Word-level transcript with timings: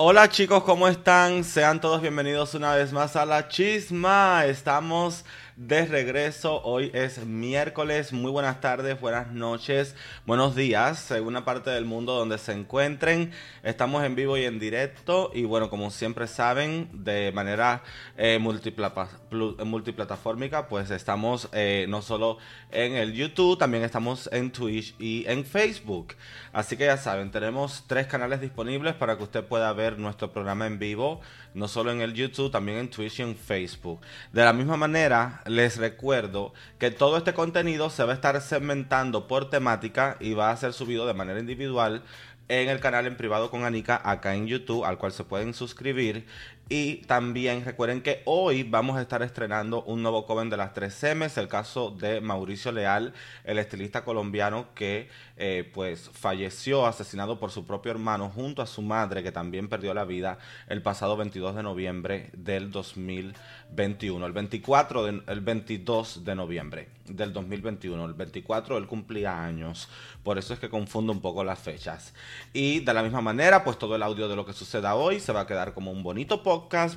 Hola 0.00 0.28
chicos, 0.28 0.62
¿cómo 0.62 0.86
están? 0.86 1.42
Sean 1.42 1.80
todos 1.80 2.00
bienvenidos 2.00 2.54
una 2.54 2.72
vez 2.72 2.92
más 2.92 3.16
a 3.16 3.26
La 3.26 3.48
Chisma. 3.48 4.46
Estamos 4.46 5.24
de 5.58 5.84
regreso. 5.86 6.62
Hoy 6.62 6.92
es 6.94 7.26
miércoles. 7.26 8.12
Muy 8.12 8.30
buenas 8.30 8.60
tardes, 8.60 9.00
buenas 9.00 9.32
noches, 9.32 9.96
buenos 10.24 10.54
días, 10.54 11.00
según 11.00 11.34
la 11.34 11.44
parte 11.44 11.70
del 11.70 11.84
mundo 11.84 12.14
donde 12.14 12.38
se 12.38 12.52
encuentren. 12.52 13.32
Estamos 13.64 14.04
en 14.04 14.14
vivo 14.14 14.38
y 14.38 14.44
en 14.44 14.60
directo. 14.60 15.32
Y 15.34 15.46
bueno, 15.46 15.68
como 15.68 15.90
siempre 15.90 16.28
saben, 16.28 16.88
de 16.92 17.32
manera 17.32 17.82
eh, 18.16 18.38
multiplataformica, 18.38 20.68
pues 20.68 20.92
estamos 20.92 21.48
eh, 21.52 21.86
no 21.88 22.02
solo 22.02 22.38
en 22.70 22.94
el 22.94 23.14
YouTube, 23.14 23.58
también 23.58 23.82
estamos 23.82 24.30
en 24.32 24.52
Twitch 24.52 24.94
y 25.00 25.24
en 25.26 25.44
Facebook. 25.44 26.14
Así 26.52 26.76
que 26.76 26.84
ya 26.84 26.98
saben, 26.98 27.32
tenemos 27.32 27.82
tres 27.88 28.06
canales 28.06 28.40
disponibles 28.40 28.94
para 28.94 29.16
que 29.16 29.24
usted 29.24 29.42
pueda 29.44 29.72
ver 29.72 29.98
nuestro 29.98 30.32
programa 30.32 30.68
en 30.68 30.78
vivo 30.78 31.20
no 31.54 31.68
solo 31.68 31.90
en 31.90 32.00
el 32.00 32.14
YouTube, 32.14 32.50
también 32.50 32.78
en 32.78 32.90
Twitch 32.90 33.20
y 33.20 33.22
en 33.22 33.36
Facebook. 33.36 34.00
De 34.32 34.44
la 34.44 34.52
misma 34.52 34.76
manera, 34.76 35.42
les 35.46 35.76
recuerdo 35.76 36.52
que 36.78 36.90
todo 36.90 37.16
este 37.16 37.34
contenido 37.34 37.90
se 37.90 38.04
va 38.04 38.12
a 38.12 38.14
estar 38.14 38.40
segmentando 38.40 39.26
por 39.26 39.50
temática 39.50 40.16
y 40.20 40.34
va 40.34 40.50
a 40.50 40.56
ser 40.56 40.72
subido 40.72 41.06
de 41.06 41.14
manera 41.14 41.40
individual 41.40 42.02
en 42.48 42.68
el 42.68 42.80
canal 42.80 43.06
en 43.06 43.16
privado 43.16 43.50
con 43.50 43.64
Anika 43.64 44.00
acá 44.02 44.34
en 44.34 44.46
YouTube, 44.46 44.84
al 44.84 44.98
cual 44.98 45.12
se 45.12 45.24
pueden 45.24 45.54
suscribir. 45.54 46.26
Y 46.70 46.96
también 47.06 47.64
recuerden 47.64 48.02
que 48.02 48.20
hoy 48.26 48.62
vamos 48.62 48.98
a 48.98 49.00
estar 49.00 49.22
estrenando 49.22 49.82
un 49.84 50.02
nuevo 50.02 50.26
coven 50.26 50.50
de 50.50 50.58
las 50.58 50.74
3M, 50.74 51.24
es 51.24 51.38
el 51.38 51.48
caso 51.48 51.90
de 51.90 52.20
Mauricio 52.20 52.72
Leal, 52.72 53.14
el 53.44 53.58
estilista 53.58 54.04
colombiano 54.04 54.66
que 54.74 55.08
eh, 55.38 55.70
pues 55.72 56.10
falleció 56.12 56.84
asesinado 56.86 57.40
por 57.40 57.52
su 57.52 57.64
propio 57.64 57.92
hermano 57.92 58.28
junto 58.28 58.60
a 58.60 58.66
su 58.66 58.82
madre 58.82 59.22
que 59.22 59.32
también 59.32 59.68
perdió 59.68 59.94
la 59.94 60.04
vida 60.04 60.38
el 60.68 60.82
pasado 60.82 61.16
22 61.16 61.56
de 61.56 61.62
noviembre 61.62 62.30
del 62.34 62.70
2021, 62.70 64.26
el 64.26 64.32
24 64.32 65.04
de, 65.04 65.22
el 65.26 65.40
22 65.40 66.24
de 66.26 66.34
noviembre 66.34 66.88
del 67.06 67.32
2021, 67.32 68.04
el 68.04 68.12
24 68.12 68.76
él 68.76 68.86
cumplía 68.86 69.42
años, 69.42 69.88
por 70.22 70.36
eso 70.36 70.52
es 70.52 70.60
que 70.60 70.68
confundo 70.68 71.12
un 71.12 71.20
poco 71.22 71.44
las 71.44 71.58
fechas. 71.58 72.12
Y 72.52 72.80
de 72.80 72.92
la 72.92 73.02
misma 73.02 73.22
manera, 73.22 73.64
pues 73.64 73.78
todo 73.78 73.96
el 73.96 74.02
audio 74.02 74.28
de 74.28 74.36
lo 74.36 74.44
que 74.44 74.52
suceda 74.52 74.94
hoy 74.94 75.20
se 75.20 75.32
va 75.32 75.40
a 75.40 75.46
quedar 75.46 75.72
como 75.72 75.90
un 75.90 76.02
bonito 76.02 76.42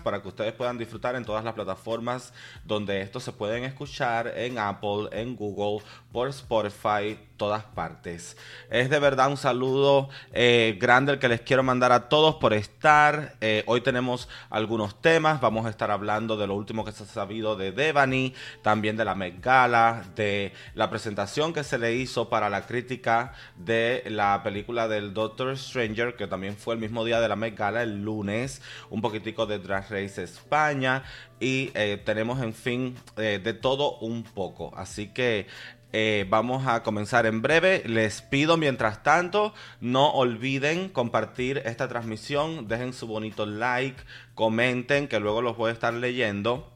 para 0.03 0.21
que 0.21 0.27
ustedes 0.27 0.53
puedan 0.53 0.77
disfrutar 0.77 1.15
en 1.15 1.25
todas 1.25 1.43
las 1.43 1.53
plataformas 1.53 2.33
donde 2.65 3.01
esto 3.01 3.19
se 3.19 3.31
pueden 3.31 3.63
escuchar, 3.63 4.33
en 4.35 4.57
Apple, 4.57 5.09
en 5.11 5.35
Google, 5.35 5.83
por 6.11 6.29
Spotify, 6.29 7.17
todas 7.41 7.63
partes. 7.63 8.37
Es 8.69 8.91
de 8.91 8.99
verdad 8.99 9.27
un 9.31 9.35
saludo 9.35 10.09
eh, 10.31 10.77
grande 10.79 11.13
el 11.13 11.17
que 11.17 11.27
les 11.27 11.41
quiero 11.41 11.63
mandar 11.63 11.91
a 11.91 12.07
todos 12.07 12.35
por 12.35 12.53
estar. 12.53 13.33
Eh, 13.41 13.63
hoy 13.65 13.81
tenemos 13.81 14.29
algunos 14.51 15.01
temas. 15.01 15.41
Vamos 15.41 15.65
a 15.65 15.71
estar 15.71 15.89
hablando 15.89 16.37
de 16.37 16.45
lo 16.45 16.53
último 16.53 16.85
que 16.85 16.91
se 16.91 17.01
ha 17.01 17.07
sabido 17.07 17.55
de 17.55 17.71
Devani, 17.71 18.35
también 18.61 18.95
de 18.95 19.05
la 19.05 19.15
Met 19.15 19.41
Gala, 19.41 20.03
de 20.15 20.53
la 20.75 20.91
presentación 20.91 21.51
que 21.51 21.63
se 21.63 21.79
le 21.79 21.95
hizo 21.95 22.29
para 22.29 22.47
la 22.47 22.67
crítica 22.67 23.33
de 23.55 24.03
la 24.05 24.43
película 24.43 24.87
del 24.87 25.15
Doctor 25.15 25.57
Stranger, 25.57 26.15
que 26.15 26.27
también 26.27 26.55
fue 26.55 26.75
el 26.75 26.79
mismo 26.79 27.03
día 27.03 27.19
de 27.19 27.27
la 27.27 27.35
Met 27.35 27.57
Gala, 27.57 27.81
el 27.81 28.03
lunes. 28.03 28.61
Un 28.91 29.01
poquitico 29.01 29.47
de 29.47 29.57
Drag 29.57 29.89
Race 29.89 30.21
España. 30.21 31.01
Y 31.39 31.71
eh, 31.73 31.99
tenemos, 32.05 32.39
en 32.43 32.53
fin, 32.53 32.95
de 33.15 33.53
todo 33.53 33.97
un 33.97 34.21
poco. 34.21 34.71
Así 34.77 35.07
que 35.07 35.47
eh, 35.93 36.25
vamos 36.29 36.67
a 36.67 36.83
comenzar 36.83 37.25
en 37.25 37.41
breve. 37.41 37.83
Les 37.85 38.21
pido 38.21 38.57
mientras 38.57 39.03
tanto, 39.03 39.53
no 39.79 40.11
olviden 40.11 40.89
compartir 40.89 41.61
esta 41.65 41.87
transmisión, 41.87 42.67
dejen 42.67 42.93
su 42.93 43.07
bonito 43.07 43.45
like, 43.45 44.01
comenten, 44.35 45.07
que 45.07 45.19
luego 45.19 45.41
los 45.41 45.57
voy 45.57 45.69
a 45.69 45.73
estar 45.73 45.93
leyendo. 45.93 46.71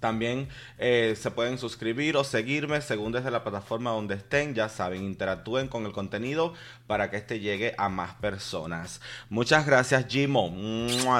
También 0.00 0.48
eh, 0.78 1.14
se 1.16 1.30
pueden 1.30 1.58
suscribir 1.58 2.16
o 2.16 2.24
seguirme 2.24 2.80
según 2.80 3.12
desde 3.12 3.30
la 3.30 3.44
plataforma 3.44 3.90
donde 3.90 4.14
estén. 4.14 4.54
Ya 4.54 4.70
saben, 4.70 5.04
interactúen 5.04 5.68
con 5.68 5.84
el 5.84 5.92
contenido 5.92 6.54
para 6.86 7.10
que 7.10 7.18
este 7.18 7.38
llegue 7.38 7.74
a 7.76 7.90
más 7.90 8.14
personas. 8.14 9.02
Muchas 9.28 9.66
gracias, 9.66 10.06
Jimo. 10.08 10.50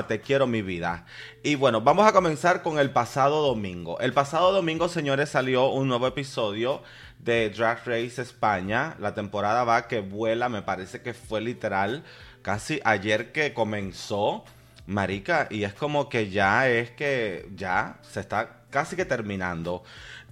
Te 0.09 0.23
quiero, 0.23 0.47
mi 0.47 0.63
vida. 0.63 1.05
Y 1.43 1.57
bueno, 1.57 1.83
vamos 1.83 2.07
a 2.07 2.13
comenzar 2.13 2.63
con 2.63 2.79
el 2.79 2.91
pasado 2.91 3.47
domingo. 3.47 4.01
El 4.01 4.15
pasado 4.15 4.51
domingo, 4.51 4.89
señores, 4.89 5.29
salió 5.29 5.69
un 5.69 5.87
nuevo 5.87 6.07
episodio 6.07 6.83
de 7.25 7.51
Drag 7.51 7.79
Race 7.87 8.21
España. 8.21 8.97
La 8.99 9.15
temporada 9.15 9.65
va 9.65 9.89
que 9.89 10.01
vuela, 10.01 10.49
me 10.49 10.63
parece 10.63 11.03
que 11.03 11.15
fue 11.15 11.41
literal 11.41 12.05
casi 12.43 12.81
ayer 12.85 13.33
que 13.33 13.55
comenzó. 13.55 14.45
Marica, 14.87 15.47
y 15.51 15.63
es 15.65 15.73
como 15.75 16.09
que 16.09 16.31
ya 16.31 16.69
es 16.69 16.91
que 16.91 17.49
ya 17.55 17.99
se 18.03 18.21
está 18.21 18.63
casi 18.71 18.97
que 18.97 19.05
terminando. 19.05 19.85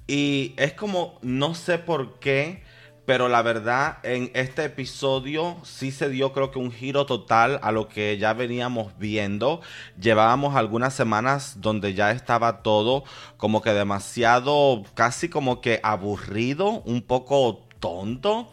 Y 0.06 0.54
es 0.56 0.72
como, 0.72 1.19
no 1.22 1.54
sé 1.54 1.78
por 1.78 2.19
qué 2.19 2.62
pero 3.08 3.30
la 3.30 3.41
verdad 3.41 4.00
en 4.02 4.30
este 4.34 4.66
episodio 4.66 5.56
sí 5.62 5.92
se 5.92 6.10
dio 6.10 6.34
creo 6.34 6.50
que 6.50 6.58
un 6.58 6.70
giro 6.70 7.06
total 7.06 7.58
a 7.62 7.72
lo 7.72 7.88
que 7.88 8.19
ya 8.19 8.34
veníamos 8.34 8.98
viendo. 8.98 9.62
Llevábamos 9.98 10.56
algunas 10.56 10.92
semanas 10.92 11.62
donde 11.62 11.94
ya 11.94 12.10
estaba 12.10 12.60
todo 12.60 13.04
como 13.38 13.62
que 13.62 13.72
demasiado, 13.72 14.84
casi 14.92 15.30
como 15.30 15.62
que 15.62 15.80
aburrido, 15.82 16.82
un 16.84 17.00
poco 17.00 17.66
tonto. 17.80 18.50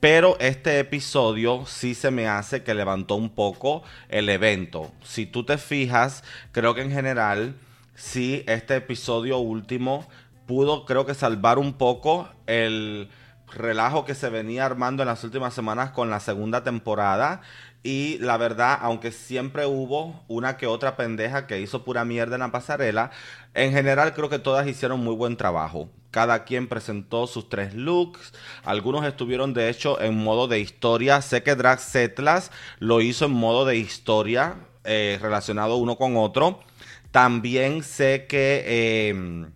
Pero 0.00 0.38
este 0.40 0.78
episodio 0.78 1.66
sí 1.66 1.94
se 1.94 2.10
me 2.10 2.26
hace 2.26 2.62
que 2.62 2.72
levantó 2.72 3.16
un 3.16 3.28
poco 3.28 3.82
el 4.08 4.30
evento. 4.30 4.92
Si 5.02 5.26
tú 5.26 5.44
te 5.44 5.58
fijas, 5.58 6.24
creo 6.52 6.74
que 6.74 6.80
en 6.80 6.90
general, 6.90 7.54
sí, 7.94 8.44
este 8.46 8.76
episodio 8.76 9.36
último 9.36 10.08
pudo 10.46 10.86
creo 10.86 11.04
que 11.04 11.12
salvar 11.12 11.58
un 11.58 11.74
poco 11.74 12.30
el 12.46 13.10
relajo 13.54 14.04
que 14.04 14.14
se 14.14 14.30
venía 14.30 14.66
armando 14.66 15.02
en 15.02 15.08
las 15.08 15.24
últimas 15.24 15.54
semanas 15.54 15.90
con 15.90 16.10
la 16.10 16.20
segunda 16.20 16.62
temporada. 16.62 17.40
Y 17.82 18.18
la 18.18 18.36
verdad, 18.36 18.78
aunque 18.82 19.10
siempre 19.10 19.66
hubo 19.66 20.22
una 20.28 20.56
que 20.56 20.66
otra 20.66 20.96
pendeja 20.96 21.46
que 21.46 21.60
hizo 21.60 21.84
pura 21.84 22.04
mierda 22.04 22.36
en 22.36 22.40
la 22.40 22.52
pasarela, 22.52 23.10
en 23.54 23.72
general 23.72 24.12
creo 24.14 24.28
que 24.28 24.38
todas 24.38 24.66
hicieron 24.66 25.00
muy 25.00 25.14
buen 25.14 25.36
trabajo. 25.36 25.88
Cada 26.10 26.44
quien 26.44 26.68
presentó 26.68 27.26
sus 27.26 27.48
tres 27.48 27.74
looks. 27.74 28.32
Algunos 28.64 29.04
estuvieron 29.06 29.54
de 29.54 29.70
hecho 29.70 30.00
en 30.00 30.16
modo 30.16 30.48
de 30.48 30.60
historia. 30.60 31.22
Sé 31.22 31.42
que 31.42 31.54
Drag 31.54 31.80
Setlas 31.80 32.50
lo 32.80 33.00
hizo 33.00 33.26
en 33.26 33.32
modo 33.32 33.64
de 33.64 33.76
historia, 33.76 34.56
eh, 34.84 35.18
relacionado 35.22 35.76
uno 35.76 35.96
con 35.96 36.16
otro. 36.16 36.60
También 37.12 37.82
sé 37.82 38.26
que... 38.28 38.64
Eh, 38.66 39.50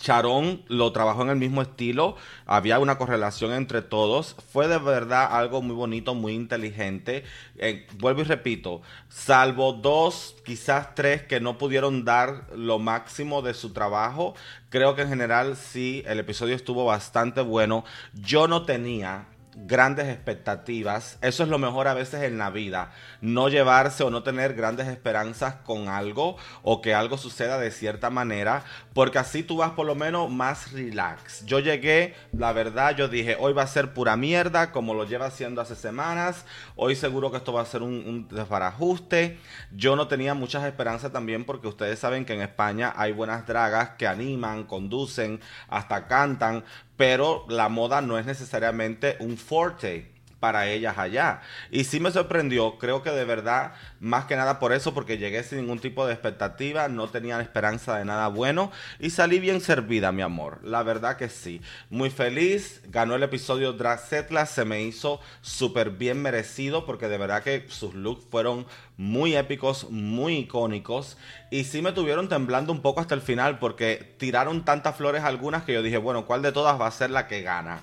Sharon 0.00 0.62
lo 0.68 0.92
trabajó 0.92 1.22
en 1.22 1.30
el 1.30 1.36
mismo 1.36 1.62
estilo, 1.62 2.16
había 2.46 2.78
una 2.78 2.98
correlación 2.98 3.52
entre 3.52 3.82
todos, 3.82 4.36
fue 4.52 4.68
de 4.68 4.78
verdad 4.78 5.28
algo 5.30 5.62
muy 5.62 5.74
bonito, 5.74 6.14
muy 6.14 6.34
inteligente. 6.34 7.24
Eh, 7.58 7.86
vuelvo 7.98 8.22
y 8.22 8.24
repito, 8.24 8.82
salvo 9.08 9.72
dos, 9.72 10.36
quizás 10.44 10.94
tres 10.94 11.22
que 11.22 11.40
no 11.40 11.58
pudieron 11.58 12.04
dar 12.04 12.46
lo 12.54 12.78
máximo 12.78 13.42
de 13.42 13.54
su 13.54 13.72
trabajo, 13.72 14.34
creo 14.68 14.94
que 14.94 15.02
en 15.02 15.08
general 15.08 15.56
sí, 15.56 16.02
el 16.06 16.18
episodio 16.18 16.54
estuvo 16.54 16.84
bastante 16.84 17.40
bueno. 17.40 17.84
Yo 18.12 18.48
no 18.48 18.64
tenía 18.64 19.26
grandes 19.56 20.08
expectativas. 20.08 21.18
Eso 21.20 21.42
es 21.42 21.48
lo 21.48 21.58
mejor 21.58 21.88
a 21.88 21.94
veces 21.94 22.22
en 22.22 22.38
la 22.38 22.50
vida. 22.50 22.92
No 23.20 23.48
llevarse 23.48 24.04
o 24.04 24.10
no 24.10 24.22
tener 24.22 24.54
grandes 24.54 24.88
esperanzas 24.88 25.56
con 25.56 25.88
algo 25.88 26.36
o 26.62 26.80
que 26.80 26.94
algo 26.94 27.18
suceda 27.18 27.58
de 27.58 27.70
cierta 27.70 28.10
manera, 28.10 28.64
porque 28.92 29.18
así 29.18 29.42
tú 29.42 29.58
vas 29.58 29.72
por 29.72 29.86
lo 29.86 29.94
menos 29.94 30.30
más 30.30 30.72
relax. 30.72 31.44
Yo 31.46 31.60
llegué, 31.60 32.14
la 32.32 32.52
verdad, 32.52 32.96
yo 32.96 33.08
dije, 33.08 33.36
hoy 33.38 33.52
va 33.52 33.62
a 33.62 33.66
ser 33.66 33.94
pura 33.94 34.16
mierda, 34.16 34.72
como 34.72 34.94
lo 34.94 35.04
lleva 35.04 35.26
haciendo 35.26 35.60
hace 35.60 35.76
semanas. 35.76 36.44
Hoy 36.76 36.96
seguro 36.96 37.30
que 37.30 37.38
esto 37.38 37.52
va 37.52 37.62
a 37.62 37.66
ser 37.66 37.82
un, 37.82 37.94
un 38.06 38.28
desbarajuste. 38.28 39.38
Yo 39.72 39.96
no 39.96 40.08
tenía 40.08 40.34
muchas 40.34 40.64
esperanzas 40.64 41.12
también 41.12 41.44
porque 41.44 41.68
ustedes 41.68 41.98
saben 41.98 42.24
que 42.24 42.34
en 42.34 42.42
España 42.42 42.92
hay 42.96 43.12
buenas 43.12 43.46
dragas 43.46 43.90
que 43.90 44.06
animan, 44.06 44.64
conducen, 44.64 45.40
hasta 45.68 46.06
cantan, 46.06 46.64
pero 46.96 47.44
la 47.48 47.68
moda 47.68 48.00
no 48.00 48.18
es 48.18 48.26
necesariamente 48.26 49.16
un 49.20 49.36
forte 49.36 50.13
para 50.44 50.68
ellas 50.68 50.98
allá. 50.98 51.40
Y 51.70 51.84
sí 51.84 52.00
me 52.00 52.10
sorprendió, 52.10 52.76
creo 52.76 53.02
que 53.02 53.08
de 53.08 53.24
verdad, 53.24 53.72
más 53.98 54.26
que 54.26 54.36
nada 54.36 54.58
por 54.58 54.74
eso, 54.74 54.92
porque 54.92 55.16
llegué 55.16 55.42
sin 55.42 55.56
ningún 55.56 55.78
tipo 55.78 56.06
de 56.06 56.12
expectativa, 56.12 56.86
no 56.88 57.08
tenía 57.08 57.40
esperanza 57.40 57.96
de 57.96 58.04
nada 58.04 58.28
bueno 58.28 58.70
y 59.00 59.08
salí 59.08 59.38
bien 59.38 59.62
servida, 59.62 60.12
mi 60.12 60.20
amor. 60.20 60.60
La 60.62 60.82
verdad 60.82 61.16
que 61.16 61.30
sí. 61.30 61.62
Muy 61.88 62.10
feliz, 62.10 62.82
ganó 62.88 63.14
el 63.14 63.22
episodio 63.22 63.72
Drag 63.72 63.98
Setla, 63.98 64.44
se 64.44 64.66
me 64.66 64.82
hizo 64.82 65.18
súper 65.40 65.88
bien 65.88 66.20
merecido 66.20 66.84
porque 66.84 67.08
de 67.08 67.16
verdad 67.16 67.42
que 67.42 67.64
sus 67.70 67.94
looks 67.94 68.26
fueron 68.30 68.66
muy 68.98 69.36
épicos, 69.36 69.88
muy 69.88 70.40
icónicos 70.40 71.16
y 71.50 71.64
sí 71.64 71.80
me 71.80 71.92
tuvieron 71.92 72.28
temblando 72.28 72.70
un 72.70 72.82
poco 72.82 73.00
hasta 73.00 73.14
el 73.14 73.22
final 73.22 73.58
porque 73.58 74.14
tiraron 74.18 74.66
tantas 74.66 74.94
flores 74.94 75.24
algunas 75.24 75.64
que 75.64 75.72
yo 75.72 75.82
dije, 75.82 75.96
bueno, 75.96 76.26
¿cuál 76.26 76.42
de 76.42 76.52
todas 76.52 76.78
va 76.78 76.86
a 76.86 76.90
ser 76.90 77.08
la 77.08 77.28
que 77.28 77.40
gana? 77.40 77.80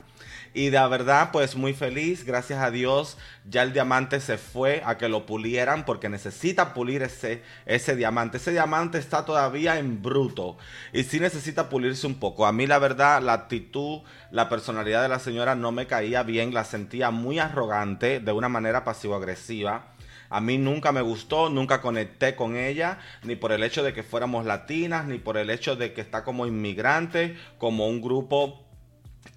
Y 0.53 0.69
de 0.69 0.85
verdad, 0.87 1.29
pues 1.31 1.55
muy 1.55 1.73
feliz, 1.73 2.25
gracias 2.25 2.61
a 2.61 2.71
Dios, 2.71 3.17
ya 3.49 3.63
el 3.63 3.71
diamante 3.71 4.19
se 4.19 4.37
fue 4.37 4.81
a 4.85 4.97
que 4.97 5.07
lo 5.07 5.25
pulieran 5.25 5.85
porque 5.85 6.09
necesita 6.09 6.73
pulir 6.73 7.03
ese, 7.03 7.41
ese 7.65 7.95
diamante. 7.95 8.35
Ese 8.35 8.51
diamante 8.51 8.97
está 8.97 9.23
todavía 9.23 9.79
en 9.79 10.01
bruto 10.01 10.57
y 10.91 11.03
sí 11.03 11.21
necesita 11.21 11.69
pulirse 11.69 12.05
un 12.05 12.15
poco. 12.15 12.45
A 12.45 12.51
mí 12.51 12.67
la 12.67 12.79
verdad, 12.79 13.21
la 13.21 13.31
actitud, 13.31 14.01
la 14.29 14.49
personalidad 14.49 15.01
de 15.01 15.07
la 15.07 15.19
señora 15.19 15.55
no 15.55 15.71
me 15.71 15.87
caía 15.87 16.23
bien, 16.23 16.53
la 16.53 16.65
sentía 16.65 17.11
muy 17.11 17.39
arrogante, 17.39 18.19
de 18.19 18.31
una 18.33 18.49
manera 18.49 18.83
pasivo-agresiva. 18.83 19.93
A 20.29 20.41
mí 20.41 20.57
nunca 20.57 20.91
me 20.91 21.01
gustó, 21.01 21.49
nunca 21.49 21.81
conecté 21.81 22.35
con 22.35 22.57
ella, 22.57 22.99
ni 23.23 23.37
por 23.37 23.53
el 23.53 23.63
hecho 23.63 23.83
de 23.83 23.93
que 23.93 24.03
fuéramos 24.03 24.45
latinas, 24.45 25.05
ni 25.05 25.17
por 25.17 25.37
el 25.37 25.49
hecho 25.49 25.77
de 25.77 25.93
que 25.93 26.01
está 26.01 26.25
como 26.25 26.45
inmigrante, 26.45 27.37
como 27.57 27.87
un 27.87 28.01
grupo 28.01 28.65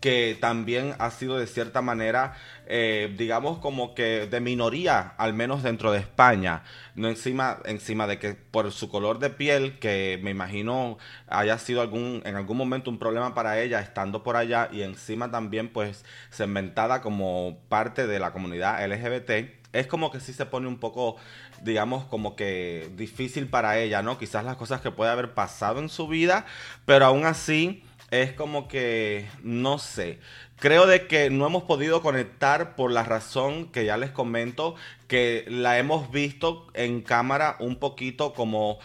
que 0.01 0.37
también 0.39 0.95
ha 0.99 1.11
sido 1.11 1.39
de 1.39 1.47
cierta 1.47 1.81
manera, 1.81 2.35
eh, 2.67 3.15
digamos, 3.17 3.59
como 3.59 3.95
que 3.95 4.27
de 4.27 4.41
minoría, 4.41 5.15
al 5.17 5.33
menos 5.33 5.63
dentro 5.63 5.93
de 5.93 5.99
España. 5.99 6.63
No 6.95 7.09
encima, 7.09 7.59
encima 7.65 8.07
de 8.07 8.19
que 8.19 8.35
por 8.35 8.71
su 8.71 8.91
color 8.91 9.19
de 9.19 9.31
piel, 9.31 9.79
que 9.79 10.21
me 10.23 10.31
imagino 10.31 10.99
haya 11.27 11.59
sido 11.59 11.81
algún, 11.81 12.23
en 12.27 12.37
algún 12.37 12.59
momento 12.59 12.91
un 12.91 12.99
problema 12.99 13.35
para 13.35 13.61
ella 13.61 13.81
estando 13.81 14.23
por 14.23 14.37
allá, 14.37 14.69
y 14.73 14.83
encima 14.83 15.31
también, 15.31 15.69
pues, 15.71 16.05
segmentada 16.31 17.01
como 17.01 17.59
parte 17.69 18.07
de 18.07 18.19
la 18.19 18.33
comunidad 18.33 18.85
LGBT 18.87 19.65
es 19.75 19.87
como 19.89 20.11
que 20.11 20.21
sí 20.21 20.33
se 20.33 20.47
pone 20.47 20.69
un 20.69 20.79
poco, 20.79 21.17
digamos, 21.63 22.05
como 22.05 22.37
que 22.37 22.91
difícil 22.97 23.49
para 23.49 23.79
ella, 23.79 24.03
¿no? 24.03 24.19
Quizás 24.19 24.45
las 24.45 24.57
cosas 24.57 24.81
que 24.81 24.93
puede 24.93 25.11
haber 25.11 25.35
pasado 25.35 25.81
en 25.81 25.89
su 25.89 26.07
vida, 26.07 26.47
pero 26.87 27.07
aún 27.07 27.27
así 27.27 27.83
es 28.23 28.33
como 28.33 28.69
que, 28.69 29.29
no 29.43 29.79
sé, 29.79 30.21
creo 30.57 30.87
de 30.87 31.07
que 31.07 31.31
no 31.31 31.47
hemos 31.47 31.65
podido 31.65 32.03
conectar 32.03 32.77
por 32.77 32.91
la 32.93 33.03
razón 33.03 33.71
que 33.73 33.85
ya 33.85 33.97
les 33.97 34.11
comento, 34.11 34.77
que 35.09 35.45
la 35.49 35.79
hemos 35.79 36.11
visto 36.11 36.67
en 36.75 37.03
cámara 37.03 37.57
un 37.61 37.77
poquito 37.77 38.33
como 38.35 38.79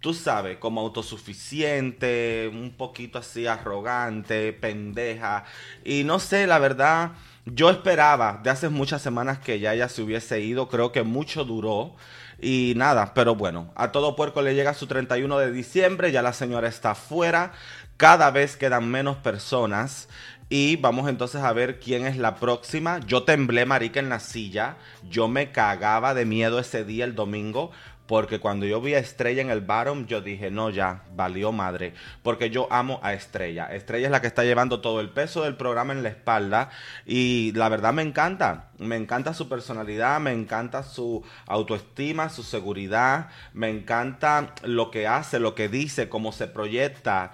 tú 0.00 0.14
sabes, 0.14 0.58
como 0.58 0.82
autosuficiente, 0.82 2.48
un 2.52 2.76
poquito 2.76 3.18
así 3.18 3.46
arrogante, 3.46 4.52
pendeja. 4.52 5.44
Y 5.84 6.04
no 6.04 6.20
sé, 6.20 6.46
la 6.46 6.60
verdad, 6.60 7.12
yo 7.44 7.70
esperaba 7.70 8.40
de 8.42 8.50
hace 8.50 8.68
muchas 8.68 9.02
semanas 9.02 9.38
que 9.40 9.58
ya 9.58 9.74
ella 9.74 9.88
se 9.88 10.02
hubiese 10.02 10.40
ido, 10.40 10.68
creo 10.68 10.92
que 10.92 11.02
mucho 11.02 11.44
duró. 11.44 11.96
Y 12.40 12.74
nada, 12.76 13.14
pero 13.14 13.34
bueno, 13.34 13.72
a 13.76 13.92
todo 13.92 14.14
puerco 14.14 14.42
le 14.42 14.54
llega 14.54 14.74
su 14.74 14.86
31 14.86 15.38
de 15.38 15.50
diciembre, 15.52 16.12
ya 16.12 16.22
la 16.22 16.34
señora 16.34 16.68
está 16.68 16.94
fuera, 16.94 17.52
cada 17.96 18.30
vez 18.30 18.56
quedan 18.56 18.90
menos 18.90 19.16
personas. 19.16 20.08
Y 20.48 20.76
vamos 20.76 21.08
entonces 21.08 21.42
a 21.42 21.52
ver 21.52 21.80
quién 21.80 22.06
es 22.06 22.16
la 22.16 22.36
próxima. 22.36 23.00
Yo 23.00 23.24
temblé, 23.24 23.66
marica, 23.66 23.98
en 23.98 24.08
la 24.08 24.20
silla. 24.20 24.76
Yo 25.10 25.26
me 25.26 25.50
cagaba 25.50 26.14
de 26.14 26.24
miedo 26.24 26.60
ese 26.60 26.84
día, 26.84 27.04
el 27.04 27.16
domingo, 27.16 27.72
porque 28.06 28.38
cuando 28.38 28.64
yo 28.66 28.80
vi 28.80 28.94
a 28.94 29.00
Estrella 29.00 29.42
en 29.42 29.50
el 29.50 29.60
bottom, 29.60 30.06
yo 30.06 30.20
dije, 30.20 30.50
no, 30.50 30.70
ya, 30.70 31.02
valió 31.16 31.50
madre. 31.50 31.94
Porque 32.22 32.50
yo 32.50 32.68
amo 32.70 33.00
a 33.02 33.12
Estrella. 33.12 33.66
Estrella 33.66 34.06
es 34.06 34.12
la 34.12 34.20
que 34.20 34.28
está 34.28 34.44
llevando 34.44 34.80
todo 34.80 35.00
el 35.00 35.10
peso 35.10 35.42
del 35.42 35.56
programa 35.56 35.92
en 35.92 36.04
la 36.04 36.10
espalda. 36.10 36.70
Y 37.04 37.50
la 37.56 37.68
verdad 37.68 37.92
me 37.92 38.02
encanta. 38.02 38.68
Me 38.78 38.94
encanta 38.94 39.34
su 39.34 39.48
personalidad, 39.48 40.20
me 40.20 40.32
encanta 40.32 40.84
su 40.84 41.24
autoestima, 41.46 42.28
su 42.28 42.44
seguridad. 42.44 43.30
Me 43.52 43.70
encanta 43.70 44.54
lo 44.62 44.92
que 44.92 45.08
hace, 45.08 45.40
lo 45.40 45.56
que 45.56 45.68
dice, 45.68 46.08
cómo 46.08 46.30
se 46.30 46.46
proyecta. 46.46 47.32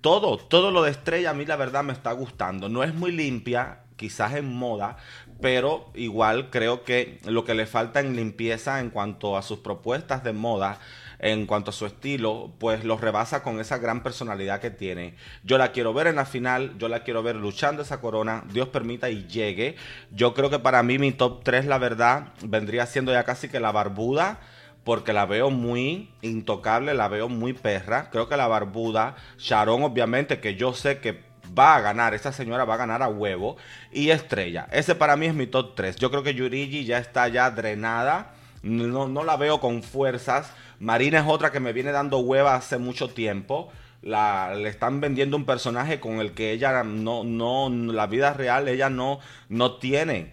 Todo, 0.00 0.38
todo 0.38 0.70
lo 0.70 0.82
de 0.82 0.90
Estrella 0.90 1.30
a 1.30 1.34
mí 1.34 1.44
la 1.44 1.56
verdad 1.56 1.84
me 1.84 1.92
está 1.92 2.12
gustando. 2.12 2.68
No 2.68 2.82
es 2.82 2.94
muy 2.94 3.12
limpia, 3.12 3.80
quizás 3.96 4.34
en 4.34 4.50
moda, 4.50 4.96
pero 5.42 5.90
igual 5.94 6.48
creo 6.48 6.84
que 6.84 7.20
lo 7.26 7.44
que 7.44 7.54
le 7.54 7.66
falta 7.66 8.00
en 8.00 8.16
limpieza 8.16 8.80
en 8.80 8.88
cuanto 8.88 9.36
a 9.36 9.42
sus 9.42 9.58
propuestas 9.58 10.24
de 10.24 10.32
moda, 10.32 10.78
en 11.18 11.44
cuanto 11.44 11.70
a 11.70 11.74
su 11.74 11.84
estilo, 11.84 12.50
pues 12.58 12.82
lo 12.82 12.96
rebasa 12.96 13.42
con 13.42 13.60
esa 13.60 13.76
gran 13.76 14.02
personalidad 14.02 14.58
que 14.58 14.70
tiene. 14.70 15.16
Yo 15.44 15.58
la 15.58 15.70
quiero 15.70 15.92
ver 15.92 16.06
en 16.06 16.16
la 16.16 16.24
final, 16.24 16.78
yo 16.78 16.88
la 16.88 17.04
quiero 17.04 17.22
ver 17.22 17.36
luchando 17.36 17.82
esa 17.82 18.00
corona, 18.00 18.42
Dios 18.50 18.68
permita 18.68 19.10
y 19.10 19.26
llegue. 19.26 19.76
Yo 20.10 20.32
creo 20.32 20.48
que 20.48 20.58
para 20.58 20.82
mí 20.82 20.98
mi 20.98 21.12
top 21.12 21.44
3, 21.44 21.66
la 21.66 21.76
verdad, 21.76 22.28
vendría 22.42 22.86
siendo 22.86 23.12
ya 23.12 23.24
casi 23.24 23.50
que 23.50 23.60
la 23.60 23.70
barbuda 23.70 24.40
porque 24.84 25.12
la 25.12 25.26
veo 25.26 25.50
muy 25.50 26.10
intocable, 26.22 26.94
la 26.94 27.08
veo 27.08 27.28
muy 27.28 27.52
perra. 27.52 28.10
Creo 28.10 28.28
que 28.28 28.36
la 28.36 28.48
barbuda, 28.48 29.16
Sharon 29.38 29.82
obviamente, 29.82 30.40
que 30.40 30.56
yo 30.56 30.72
sé 30.72 31.00
que 31.00 31.22
va 31.58 31.76
a 31.76 31.80
ganar, 31.80 32.14
esta 32.14 32.32
señora 32.32 32.64
va 32.64 32.74
a 32.74 32.78
ganar 32.78 33.02
a 33.02 33.08
huevo. 33.08 33.56
Y 33.92 34.10
Estrella, 34.10 34.68
ese 34.72 34.94
para 34.94 35.16
mí 35.16 35.26
es 35.26 35.34
mi 35.34 35.46
top 35.46 35.74
3. 35.74 35.96
Yo 35.96 36.10
creo 36.10 36.22
que 36.22 36.34
Yurigi 36.34 36.84
ya 36.84 36.98
está 36.98 37.28
ya 37.28 37.50
drenada, 37.50 38.34
no, 38.62 39.08
no 39.08 39.24
la 39.24 39.36
veo 39.36 39.60
con 39.60 39.82
fuerzas. 39.82 40.52
Marina 40.78 41.20
es 41.20 41.26
otra 41.26 41.52
que 41.52 41.60
me 41.60 41.72
viene 41.72 41.92
dando 41.92 42.18
hueva 42.18 42.54
hace 42.54 42.78
mucho 42.78 43.08
tiempo. 43.08 43.70
Le 44.02 44.68
están 44.68 45.00
vendiendo 45.00 45.36
un 45.36 45.44
personaje 45.44 46.00
con 46.00 46.20
el 46.20 46.32
que 46.32 46.52
ella 46.52 46.82
no, 46.84 47.22
no, 47.22 47.68
la 47.68 48.06
vida 48.06 48.32
real, 48.32 48.66
ella 48.68 48.88
no, 48.88 49.20
no 49.48 49.76
tiene. 49.76 50.32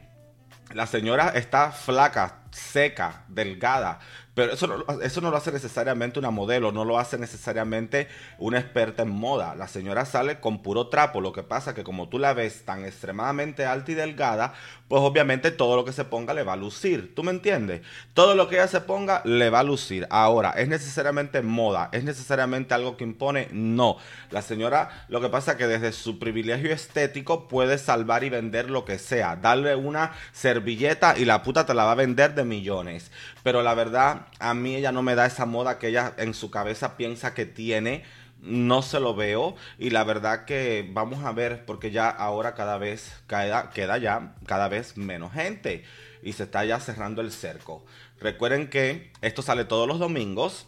La 0.73 0.85
señora 0.85 1.29
está 1.29 1.71
flaca, 1.71 2.43
seca, 2.51 3.23
delgada, 3.27 3.99
pero 4.37 4.53
eso 4.53 4.67
no, 4.67 4.85
eso 5.01 5.19
no 5.19 5.31
lo 5.31 5.37
hace 5.37 5.51
necesariamente 5.51 6.19
una 6.19 6.29
modelo, 6.29 6.71
no 6.71 6.85
lo 6.85 6.99
hace 6.99 7.17
necesariamente 7.17 8.07
una 8.37 8.59
experta 8.59 9.01
en 9.01 9.09
moda. 9.09 9.55
La 9.55 9.67
señora 9.67 10.05
sale 10.05 10.39
con 10.39 10.61
puro 10.61 10.89
trapo. 10.89 11.21
Lo 11.21 11.33
que 11.33 11.41
pasa 11.41 11.73
que 11.73 11.83
como 11.83 12.07
tú 12.07 12.19
la 12.19 12.35
ves 12.35 12.63
tan 12.63 12.85
extremadamente 12.85 13.65
alta 13.65 13.93
y 13.93 13.95
delgada, 13.95 14.53
pues 14.87 15.01
obviamente 15.01 15.49
todo 15.49 15.75
lo 15.75 15.85
que 15.85 15.91
se 15.91 16.05
ponga 16.05 16.35
le 16.35 16.43
va 16.43 16.53
a 16.53 16.55
lucir. 16.55 17.15
¿Tú 17.15 17.23
me 17.23 17.31
entiendes? 17.31 17.81
Todo 18.13 18.35
lo 18.35 18.47
que 18.47 18.57
ella 18.57 18.67
se 18.67 18.81
ponga 18.81 19.23
le 19.25 19.49
va 19.49 19.61
a 19.61 19.63
lucir. 19.63 20.05
Ahora, 20.11 20.51
¿es 20.51 20.67
necesariamente 20.67 21.41
moda? 21.41 21.89
¿Es 21.91 22.03
necesariamente 22.03 22.75
algo 22.75 22.95
que 22.95 23.05
impone? 23.05 23.47
No. 23.51 23.97
La 24.29 24.43
señora, 24.43 25.05
lo 25.09 25.19
que 25.19 25.29
pasa 25.29 25.57
que 25.57 25.65
desde 25.65 25.91
su 25.91 26.19
privilegio 26.19 26.71
estético 26.71 27.47
puede 27.47 27.79
salvar 27.79 28.23
y 28.23 28.29
vender 28.29 28.69
lo 28.69 28.85
que 28.85 28.99
sea. 28.99 29.35
Darle 29.35 29.75
una 29.75 30.11
servilleta 30.31 31.17
y 31.17 31.25
la 31.25 31.41
puta 31.41 31.65
te 31.65 31.73
la 31.73 31.85
va 31.85 31.93
a 31.93 31.95
vender 31.95 32.35
de 32.35 32.43
millones. 32.43 33.09
Pero 33.41 33.63
la 33.63 33.73
verdad, 33.73 34.26
a 34.39 34.53
mí 34.53 34.75
ella 34.75 34.91
no 34.91 35.01
me 35.01 35.15
da 35.15 35.25
esa 35.25 35.45
moda 35.45 35.79
que 35.79 35.89
ella 35.89 36.13
en 36.17 36.33
su 36.33 36.51
cabeza 36.51 36.97
piensa 36.97 37.33
que 37.33 37.45
tiene. 37.45 38.03
No 38.39 38.83
se 38.83 38.99
lo 38.99 39.15
veo 39.15 39.55
y 39.79 39.89
la 39.89 40.03
verdad 40.03 40.45
que 40.45 40.87
vamos 40.93 41.25
a 41.25 41.31
ver 41.31 41.65
porque 41.65 41.89
ya 41.89 42.07
ahora 42.09 42.53
cada 42.53 42.77
vez 42.77 43.23
queda, 43.27 43.71
queda 43.71 43.97
ya 43.97 44.35
cada 44.45 44.67
vez 44.67 44.95
menos 44.95 45.33
gente 45.33 45.83
y 46.21 46.33
se 46.33 46.43
está 46.43 46.63
ya 46.63 46.79
cerrando 46.79 47.21
el 47.21 47.31
cerco. 47.31 47.83
Recuerden 48.19 48.69
que 48.69 49.11
esto 49.21 49.41
sale 49.41 49.65
todos 49.65 49.87
los 49.87 49.97
domingos. 49.97 50.67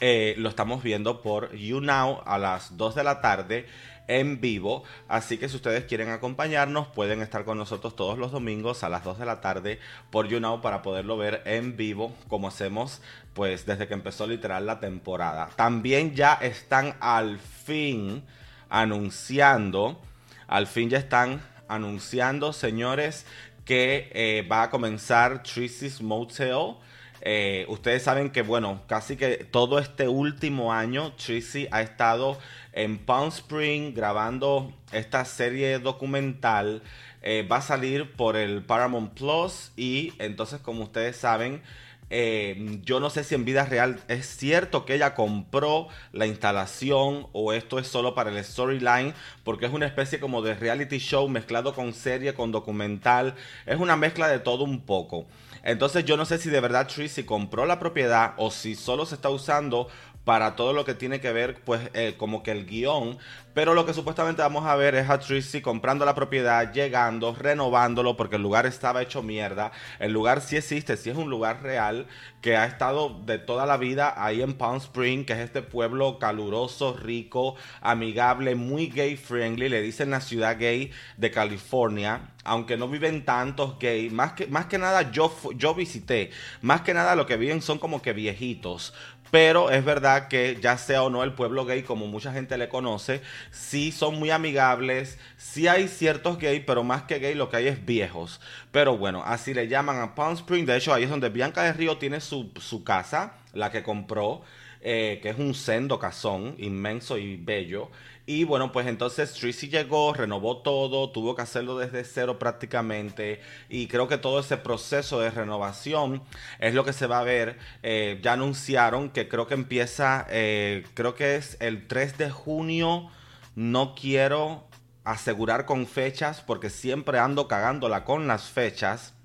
Eh, 0.00 0.34
lo 0.38 0.48
estamos 0.48 0.82
viendo 0.82 1.22
por 1.22 1.54
YouNow 1.54 2.22
a 2.24 2.38
las 2.38 2.76
2 2.76 2.94
de 2.96 3.04
la 3.04 3.20
tarde 3.20 3.66
en 4.08 4.40
vivo. 4.40 4.84
Así 5.08 5.38
que 5.38 5.48
si 5.48 5.56
ustedes 5.56 5.84
quieren 5.84 6.10
acompañarnos, 6.10 6.88
pueden 6.88 7.22
estar 7.22 7.44
con 7.44 7.58
nosotros 7.58 7.96
todos 7.96 8.18
los 8.18 8.32
domingos 8.32 8.84
a 8.84 8.88
las 8.88 9.04
2 9.04 9.18
de 9.18 9.26
la 9.26 9.40
tarde 9.40 9.78
por 10.10 10.28
YouNow 10.28 10.60
para 10.60 10.82
poderlo 10.82 11.16
ver 11.16 11.42
en 11.44 11.76
vivo, 11.76 12.14
como 12.28 12.48
hacemos 12.48 13.00
pues 13.36 13.66
desde 13.66 13.86
que 13.86 13.92
empezó 13.92 14.26
literal 14.26 14.64
la 14.64 14.80
temporada. 14.80 15.50
También 15.56 16.14
ya 16.14 16.32
están 16.34 16.96
al 17.00 17.38
fin 17.38 18.24
anunciando, 18.70 20.00
al 20.48 20.66
fin 20.66 20.88
ya 20.88 20.96
están 20.96 21.42
anunciando, 21.68 22.54
señores, 22.54 23.26
que 23.66 24.10
eh, 24.14 24.48
va 24.50 24.62
a 24.62 24.70
comenzar 24.70 25.42
Tracy's 25.42 26.00
Motel. 26.00 26.76
Eh, 27.20 27.66
ustedes 27.68 28.04
saben 28.04 28.30
que, 28.30 28.40
bueno, 28.40 28.80
casi 28.86 29.16
que 29.16 29.44
todo 29.44 29.78
este 29.80 30.08
último 30.08 30.72
año 30.72 31.12
Tracy 31.12 31.68
ha 31.72 31.82
estado 31.82 32.38
en 32.76 32.98
Palm 32.98 33.28
Spring 33.28 33.94
grabando 33.94 34.72
esta 34.92 35.24
serie 35.24 35.80
documental. 35.80 36.82
Eh, 37.22 37.44
va 37.50 37.56
a 37.56 37.62
salir 37.62 38.12
por 38.12 38.36
el 38.36 38.62
Paramount 38.62 39.14
Plus 39.14 39.72
y 39.76 40.12
entonces 40.18 40.60
como 40.60 40.84
ustedes 40.84 41.16
saben 41.16 41.62
eh, 42.08 42.78
yo 42.84 43.00
no 43.00 43.10
sé 43.10 43.24
si 43.24 43.34
en 43.34 43.44
vida 43.44 43.64
real 43.64 43.98
es 44.06 44.26
cierto 44.26 44.84
que 44.84 44.94
ella 44.94 45.14
compró 45.14 45.88
la 46.12 46.26
instalación 46.26 47.26
o 47.32 47.52
esto 47.52 47.80
es 47.80 47.88
solo 47.88 48.14
para 48.14 48.30
el 48.30 48.44
storyline, 48.44 49.12
porque 49.42 49.66
es 49.66 49.72
una 49.72 49.86
especie 49.86 50.20
como 50.20 50.40
de 50.40 50.54
reality 50.54 50.98
show 50.98 51.28
mezclado 51.28 51.74
con 51.74 51.92
serie, 51.92 52.34
con 52.34 52.52
documental, 52.52 53.34
es 53.66 53.78
una 53.78 53.96
mezcla 53.96 54.28
de 54.28 54.38
todo 54.38 54.62
un 54.62 54.82
poco. 54.82 55.26
Entonces 55.64 56.04
yo 56.04 56.16
no 56.16 56.26
sé 56.26 56.38
si 56.38 56.48
de 56.48 56.60
verdad 56.60 56.86
Tracy 56.86 57.24
compró 57.24 57.66
la 57.66 57.80
propiedad 57.80 58.34
o 58.36 58.52
si 58.52 58.76
solo 58.76 59.04
se 59.04 59.16
está 59.16 59.30
usando 59.30 59.88
para 60.26 60.56
todo 60.56 60.72
lo 60.72 60.84
que 60.84 60.94
tiene 60.94 61.20
que 61.20 61.30
ver, 61.30 61.62
pues, 61.64 61.88
eh, 61.94 62.16
como 62.18 62.42
que 62.42 62.50
el 62.50 62.66
guion. 62.66 63.16
Pero 63.54 63.74
lo 63.74 63.86
que 63.86 63.94
supuestamente 63.94 64.42
vamos 64.42 64.66
a 64.66 64.74
ver 64.74 64.96
es 64.96 65.08
a 65.08 65.20
Tracy 65.20 65.62
comprando 65.62 66.04
la 66.04 66.16
propiedad, 66.16 66.72
llegando, 66.72 67.32
renovándolo, 67.32 68.16
porque 68.16 68.34
el 68.34 68.42
lugar 68.42 68.66
estaba 68.66 69.02
hecho 69.02 69.22
mierda. 69.22 69.70
El 70.00 70.12
lugar 70.12 70.40
sí 70.40 70.56
existe, 70.56 70.96
sí 70.96 71.10
es 71.10 71.16
un 71.16 71.30
lugar 71.30 71.62
real 71.62 72.08
que 72.40 72.56
ha 72.56 72.66
estado 72.66 73.20
de 73.24 73.38
toda 73.38 73.66
la 73.66 73.76
vida 73.76 74.14
ahí 74.16 74.42
en 74.42 74.54
Palm 74.54 74.78
Spring, 74.78 75.24
que 75.24 75.34
es 75.34 75.38
este 75.38 75.62
pueblo 75.62 76.18
caluroso, 76.18 76.96
rico, 76.96 77.54
amigable, 77.80 78.56
muy 78.56 78.88
gay 78.88 79.16
friendly. 79.16 79.68
Le 79.68 79.80
dicen 79.80 80.10
la 80.10 80.20
ciudad 80.20 80.58
gay 80.58 80.90
de 81.16 81.30
California 81.30 82.32
aunque 82.46 82.76
no 82.76 82.88
viven 82.88 83.24
tantos 83.24 83.78
gays, 83.78 84.12
más 84.12 84.32
que, 84.32 84.46
más 84.46 84.66
que 84.66 84.78
nada 84.78 85.10
yo, 85.10 85.34
yo 85.56 85.74
visité, 85.74 86.30
más 86.62 86.82
que 86.82 86.94
nada 86.94 87.16
lo 87.16 87.26
que 87.26 87.36
viven 87.36 87.60
son 87.60 87.78
como 87.78 88.00
que 88.00 88.12
viejitos, 88.12 88.94
pero 89.30 89.70
es 89.70 89.84
verdad 89.84 90.28
que 90.28 90.58
ya 90.60 90.78
sea 90.78 91.02
o 91.02 91.10
no 91.10 91.22
el 91.22 91.32
pueblo 91.32 91.64
gay, 91.64 91.82
como 91.82 92.06
mucha 92.06 92.32
gente 92.32 92.58
le 92.58 92.68
conoce, 92.68 93.22
sí 93.50 93.92
son 93.92 94.18
muy 94.18 94.30
amigables, 94.30 95.18
sí 95.36 95.68
hay 95.68 95.88
ciertos 95.88 96.38
gays, 96.38 96.62
pero 96.66 96.84
más 96.84 97.02
que 97.02 97.18
gay 97.18 97.34
lo 97.34 97.48
que 97.48 97.56
hay 97.56 97.68
es 97.68 97.84
viejos. 97.84 98.40
Pero 98.72 98.96
bueno, 98.96 99.22
así 99.24 99.54
le 99.54 99.68
llaman 99.68 100.00
a 100.00 100.14
Palm 100.14 100.34
Spring. 100.34 100.66
De 100.66 100.76
hecho, 100.76 100.94
ahí 100.94 101.04
es 101.04 101.10
donde 101.10 101.28
Bianca 101.28 101.62
de 101.62 101.72
Río 101.72 101.98
tiene 101.98 102.20
su, 102.20 102.52
su 102.60 102.84
casa, 102.84 103.34
la 103.52 103.70
que 103.70 103.82
compró, 103.82 104.42
eh, 104.88 105.18
que 105.20 105.30
es 105.30 105.38
un 105.40 105.52
sendo 105.52 105.98
casón 105.98 106.54
inmenso 106.58 107.18
y 107.18 107.36
bello. 107.36 107.90
Y 108.24 108.44
bueno, 108.44 108.70
pues 108.70 108.86
entonces 108.86 109.32
Tracy 109.34 109.68
llegó, 109.68 110.14
renovó 110.14 110.58
todo, 110.58 111.10
tuvo 111.10 111.34
que 111.34 111.42
hacerlo 111.42 111.76
desde 111.76 112.04
cero 112.04 112.38
prácticamente. 112.38 113.40
Y 113.68 113.88
creo 113.88 114.06
que 114.06 114.16
todo 114.16 114.38
ese 114.38 114.56
proceso 114.58 115.18
de 115.18 115.32
renovación 115.32 116.22
es 116.60 116.72
lo 116.72 116.84
que 116.84 116.92
se 116.92 117.08
va 117.08 117.18
a 117.18 117.24
ver. 117.24 117.58
Eh, 117.82 118.20
ya 118.22 118.34
anunciaron 118.34 119.10
que 119.10 119.26
creo 119.28 119.48
que 119.48 119.54
empieza, 119.54 120.24
eh, 120.30 120.84
creo 120.94 121.16
que 121.16 121.34
es 121.34 121.56
el 121.58 121.88
3 121.88 122.16
de 122.16 122.30
junio. 122.30 123.10
No 123.56 123.96
quiero 123.96 124.68
asegurar 125.02 125.66
con 125.66 125.88
fechas 125.88 126.42
porque 126.42 126.70
siempre 126.70 127.18
ando 127.18 127.48
cagándola 127.48 128.04
con 128.04 128.28
las 128.28 128.50
fechas 128.50 129.15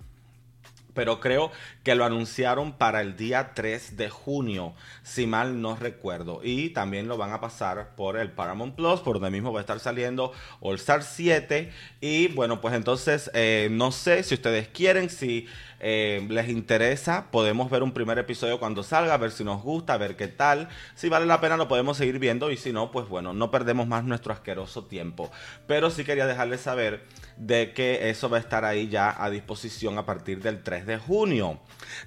pero 0.93 1.19
creo 1.19 1.51
que 1.83 1.95
lo 1.95 2.05
anunciaron 2.05 2.73
para 2.73 3.01
el 3.01 3.15
día 3.15 3.53
3 3.53 3.97
de 3.97 4.09
junio, 4.09 4.73
si 5.03 5.27
mal 5.27 5.61
no 5.61 5.75
recuerdo. 5.75 6.41
Y 6.43 6.69
también 6.69 7.07
lo 7.07 7.17
van 7.17 7.31
a 7.31 7.41
pasar 7.41 7.95
por 7.95 8.17
el 8.17 8.31
Paramount 8.31 8.75
Plus, 8.75 8.99
por 8.99 9.15
donde 9.15 9.31
mismo 9.31 9.53
va 9.53 9.59
a 9.59 9.61
estar 9.61 9.79
saliendo 9.79 10.31
All 10.59 10.75
Star 10.75 11.03
7. 11.03 11.71
Y 12.01 12.27
bueno, 12.29 12.61
pues 12.61 12.73
entonces 12.73 13.31
eh, 13.33 13.69
no 13.71 13.91
sé 13.91 14.23
si 14.23 14.35
ustedes 14.35 14.67
quieren, 14.67 15.09
si 15.09 15.47
eh, 15.83 16.25
les 16.29 16.47
interesa, 16.49 17.31
podemos 17.31 17.71
ver 17.71 17.81
un 17.81 17.91
primer 17.91 18.19
episodio 18.19 18.59
cuando 18.59 18.83
salga, 18.83 19.15
a 19.15 19.17
ver 19.17 19.31
si 19.31 19.43
nos 19.43 19.63
gusta, 19.63 19.93
a 19.93 19.97
ver 19.97 20.15
qué 20.15 20.27
tal. 20.27 20.69
Si 20.93 21.09
vale 21.09 21.25
la 21.25 21.41
pena 21.41 21.57
lo 21.57 21.67
podemos 21.67 21.97
seguir 21.97 22.19
viendo 22.19 22.51
y 22.51 22.57
si 22.57 22.71
no, 22.71 22.91
pues 22.91 23.07
bueno, 23.07 23.33
no 23.33 23.49
perdemos 23.49 23.87
más 23.87 24.03
nuestro 24.03 24.31
asqueroso 24.31 24.85
tiempo. 24.85 25.31
Pero 25.65 25.89
sí 25.89 26.03
quería 26.03 26.27
dejarles 26.27 26.61
saber 26.61 27.03
de 27.41 27.73
que 27.73 28.11
eso 28.11 28.29
va 28.29 28.37
a 28.37 28.39
estar 28.39 28.63
ahí 28.65 28.87
ya 28.87 29.15
a 29.17 29.31
disposición 29.31 29.97
a 29.97 30.05
partir 30.05 30.43
del 30.43 30.61
3 30.61 30.85
de 30.85 30.97
junio. 30.99 31.59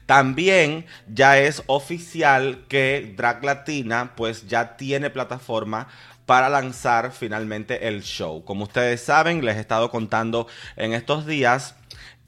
También 0.07 0.87
ya 1.09 1.39
es 1.39 1.65
oficial 1.67 2.65
que 2.69 3.15
Drag 3.17 3.45
Latina 3.45 4.13
pues 4.17 4.47
ya 4.47 4.77
tiene 4.77 5.11
plataforma 5.11 5.89
para 6.25 6.49
lanzar 6.49 7.11
finalmente 7.11 7.89
el 7.89 8.03
show. 8.03 8.45
Como 8.45 8.63
ustedes 8.65 9.01
saben, 9.01 9.45
les 9.45 9.57
he 9.57 9.61
estado 9.61 9.91
contando 9.91 10.47
en 10.77 10.95
estos 10.95 11.27
días 11.27 11.75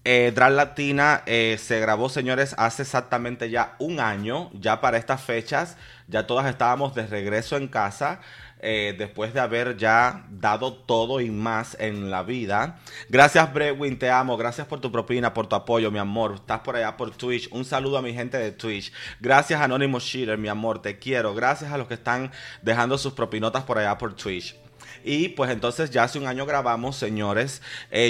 eh, 0.08 0.30
Drag 0.32 0.52
Latina 0.52 1.24
eh, 1.26 1.58
se 1.60 1.80
grabó, 1.80 2.08
señores, 2.08 2.54
hace 2.58 2.82
exactamente 2.82 3.50
ya 3.50 3.74
un 3.80 3.98
año, 3.98 4.50
ya 4.52 4.80
para 4.80 4.98
estas 4.98 5.20
fechas, 5.20 5.76
ya 6.06 6.28
todas 6.28 6.46
estábamos 6.46 6.94
de 6.94 7.08
regreso 7.08 7.56
en 7.56 7.66
casa. 7.66 8.20
Eh, 8.60 8.94
después 8.96 9.34
de 9.34 9.40
haber 9.40 9.76
ya 9.76 10.26
dado 10.30 10.72
todo 10.72 11.20
y 11.20 11.30
más 11.30 11.76
en 11.78 12.10
la 12.10 12.22
vida. 12.22 12.78
Gracias, 13.08 13.52
Brewin, 13.52 13.98
te 13.98 14.10
amo. 14.10 14.36
Gracias 14.36 14.66
por 14.66 14.80
tu 14.80 14.90
propina, 14.90 15.34
por 15.34 15.46
tu 15.46 15.56
apoyo, 15.56 15.90
mi 15.90 15.98
amor. 15.98 16.36
Estás 16.36 16.60
por 16.60 16.76
allá 16.76 16.96
por 16.96 17.10
Twitch. 17.14 17.48
Un 17.52 17.64
saludo 17.64 17.98
a 17.98 18.02
mi 18.02 18.14
gente 18.14 18.38
de 18.38 18.52
Twitch. 18.52 18.92
Gracias, 19.20 19.60
Anonymous 19.60 20.04
Cheater, 20.04 20.38
mi 20.38 20.48
amor, 20.48 20.80
te 20.80 20.98
quiero. 20.98 21.34
Gracias 21.34 21.70
a 21.70 21.78
los 21.78 21.86
que 21.86 21.94
están 21.94 22.32
dejando 22.62 22.96
sus 22.96 23.12
propinotas 23.12 23.64
por 23.64 23.78
allá 23.78 23.98
por 23.98 24.14
Twitch. 24.14 24.56
Y 25.04 25.28
pues 25.28 25.50
entonces 25.50 25.90
ya 25.90 26.04
hace 26.04 26.18
un 26.18 26.26
año 26.26 26.46
grabamos, 26.46 26.96
señores. 26.96 27.62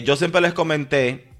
yo 0.04 0.16
siempre 0.16 0.40
les 0.40 0.54
comenté 0.54 1.35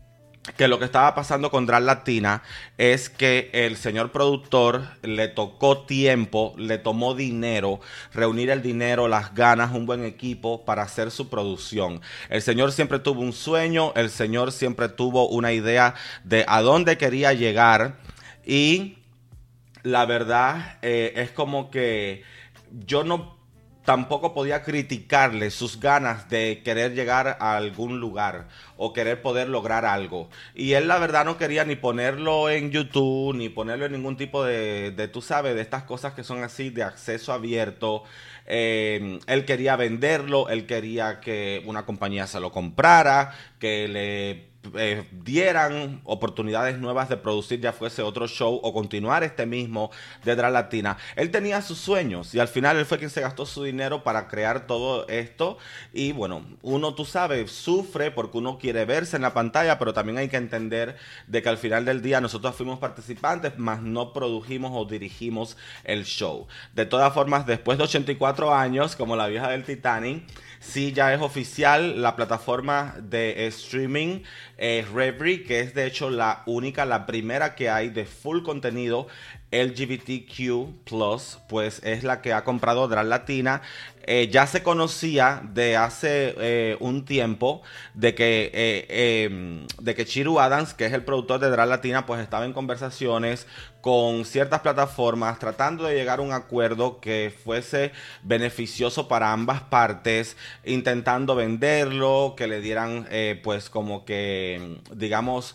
que 0.57 0.69
lo 0.69 0.79
que 0.79 0.85
estaba 0.85 1.15
pasando 1.15 1.51
con 1.51 1.67
Drag 1.67 1.83
Latina 1.83 2.43
es 2.79 3.11
que 3.11 3.51
el 3.53 3.77
señor 3.77 4.13
productor 4.13 4.85
le 5.03 5.29
tocó 5.29 5.79
tiempo, 5.87 6.55
le 6.57 6.79
tomó 6.79 7.15
dinero, 7.15 7.81
reunir 8.13 8.51
el 8.51 8.63
dinero, 8.63 9.09
las 9.09 9.35
ganas, 9.35 9.73
un 9.73 9.87
buen 9.87 10.05
equipo 10.05 10.65
para 10.65 10.83
hacer 10.83 11.11
su 11.11 11.29
producción. 11.29 12.01
El 12.29 12.43
señor 12.43 12.73
siempre 12.73 12.99
tuvo 12.99 13.21
un 13.21 13.33
sueño, 13.33 13.93
el 13.97 14.11
señor 14.11 14.53
siempre 14.53 14.89
tuvo 14.89 15.29
una 15.29 15.53
idea 15.53 15.95
de 16.25 16.45
a 16.49 16.63
dónde 16.63 16.99
quería 16.99 17.33
llegar 17.33 17.97
y 18.45 18.99
la 19.83 20.07
verdad 20.07 20.79
eh, 20.83 21.13
es 21.17 21.31
como 21.31 21.71
que 21.71 22.23
yo 22.71 23.05
no 23.05 23.36
tampoco 23.87 24.35
podía 24.35 24.63
criticarle 24.63 25.51
sus 25.51 25.81
ganas 25.81 26.29
de 26.29 26.61
querer 26.65 26.93
llegar 26.95 27.39
a 27.41 27.57
algún 27.57 28.01
lugar 28.01 28.49
o 28.77 28.93
querer 28.93 29.23
poder 29.23 29.49
lograr 29.49 29.87
algo. 29.87 30.29
Y 30.55 30.73
él 30.73 30.89
la 30.89 30.99
verdad 30.99 31.25
no 31.25 31.39
quería 31.39 31.65
ni 31.65 31.77
ponerlo 31.77 32.51
en 32.51 32.73
YouTube, 32.73 33.35
ni 33.35 33.49
ponerlo 33.49 33.87
en 33.87 33.93
ningún 33.93 34.17
tipo 34.17 34.45
de, 34.45 34.91
de 34.91 35.09
tú 35.09 35.23
sabes, 35.23 35.55
de 35.55 35.63
estas 35.63 35.85
cosas 35.85 36.13
que 36.15 36.25
son 36.25 36.43
así 36.43 36.69
de 36.69 36.83
acceso 36.83 37.33
abierto. 37.33 38.03
Eh, 38.47 39.21
él 39.27 39.45
quería 39.45 39.77
venderlo, 39.77 40.49
él 40.49 40.67
quería 40.67 41.21
que 41.21 41.63
una 41.65 41.87
compañía 41.87 42.27
se 42.27 42.41
lo 42.41 42.51
comprara, 42.51 43.33
que 43.61 43.89
le 43.89 44.56
eh, 44.77 45.05
dieran 45.13 46.01
oportunidades 46.05 46.79
nuevas 46.79 47.09
de 47.09 47.17
producir 47.17 47.61
ya 47.61 47.73
fuese 47.73 48.03
otro 48.03 48.27
show 48.27 48.61
o 48.63 48.73
continuar 48.73 49.25
este 49.25 49.47
mismo 49.47 49.91
de 50.25 50.37
Drag 50.37 50.53
Latina. 50.53 50.97
Él 51.17 51.31
tenía 51.31 51.63
sus 51.63 51.79
sueños 51.79 52.35
y 52.35 52.41
al 52.41 52.49
final 52.49 52.77
él 52.77 52.87
fue 52.87 52.99
quien 52.99 53.11
se 53.11 53.21
gastó 53.21 53.47
su 53.47 53.65
dinero 53.65 54.03
para 54.03 54.29
crear 54.29 54.67
todo 54.67 55.07
esto 55.09 55.59
y 55.93 56.13
bueno, 56.13 56.45
uno 56.63 56.95
tú 56.95 57.05
sabes, 57.05 57.51
sufre 57.51 58.11
porque 58.11 58.39
uno 58.39 58.59
quiere 58.59 58.85
verse 58.85 59.17
en 59.17 59.23
la 59.23 59.35
pantalla, 59.35 59.79
pero 59.79 59.93
también 59.93 60.19
hay 60.19 60.29
que 60.29 60.37
entender 60.37 60.97
de 61.27 61.43
que 61.43 61.49
al 61.49 61.59
final 61.59 61.85
del 61.85 62.03
día 62.03 62.21
nosotros 62.21 62.55
fuimos 62.55 62.79
participantes, 62.79 63.59
más 63.59 63.83
no 63.83 64.13
produjimos 64.13 64.73
o 64.75 64.85
dirigimos 64.85 65.57
el 65.85 66.05
show. 66.05 66.47
De 66.75 66.87
todas 66.87 67.13
formas, 67.13 67.47
después 67.47 67.79
de 67.79 67.85
84 67.85 68.55
años, 68.55 68.97
como 68.97 69.17
la 69.17 69.27
vieja 69.27 69.49
del 69.51 69.65
Titanic, 69.65 70.25
sí 70.61 70.93
ya 70.93 71.13
es 71.15 71.21
oficial 71.21 72.03
la 72.03 72.17
plataforma 72.17 72.95
de 73.01 73.47
streaming 73.47 74.23
eh, 74.59 74.85
que 75.47 75.61
es 75.61 75.75
de 75.75 75.87
hecho 75.87 76.11
la 76.11 76.43
única, 76.47 76.85
la 76.85 77.07
primera 77.07 77.55
que 77.55 77.71
hay 77.71 77.91
de 77.91 78.05
full 78.05 78.43
contenido 78.43 79.07
LGBTQ, 79.51 80.85
pues 81.49 81.81
es 81.85 82.03
la 82.03 82.21
que 82.21 82.33
ha 82.33 82.45
comprado 82.45 82.89
Drag 82.89 83.07
Latina. 83.07 83.63
Eh, 84.09 84.29
ya 84.31 84.47
se 84.47 84.63
conocía 84.63 85.43
de 85.53 85.77
hace 85.77 86.35
eh, 86.39 86.77
un 86.79 87.05
tiempo 87.05 87.63
de 87.95 88.15
que, 88.15 88.53
eh, 88.55 89.25
em, 89.25 89.67
de 89.81 89.95
que 89.97 90.07
Chiru 90.07 90.39
Adams, 90.39 90.75
que 90.75 90.87
es 90.87 90.93
el 90.93 91.03
productor 91.03 91.41
de 91.41 91.51
Drag 91.51 91.69
Latina, 91.69 92.07
pues 92.07 92.21
estaba 92.21 92.45
en 92.45 92.53
conversaciones 92.53 93.49
con 93.81 94.25
ciertas 94.25 94.61
plataformas 94.61 95.39
tratando 95.39 95.85
de 95.85 95.95
llegar 95.95 96.19
a 96.19 96.23
un 96.23 96.33
acuerdo 96.33 97.01
que 97.01 97.33
fuese 97.45 97.93
beneficioso 98.23 99.07
para 99.09 99.33
ambas 99.33 99.63
partes, 99.63 100.37
intentando 100.65 101.35
venderlo, 101.37 102.35
que 102.37 102.49
le 102.49 102.61
dieran 102.61 103.07
pues 103.45 103.71
como 103.71 104.05
que 104.05 104.81
digamos 104.93 105.55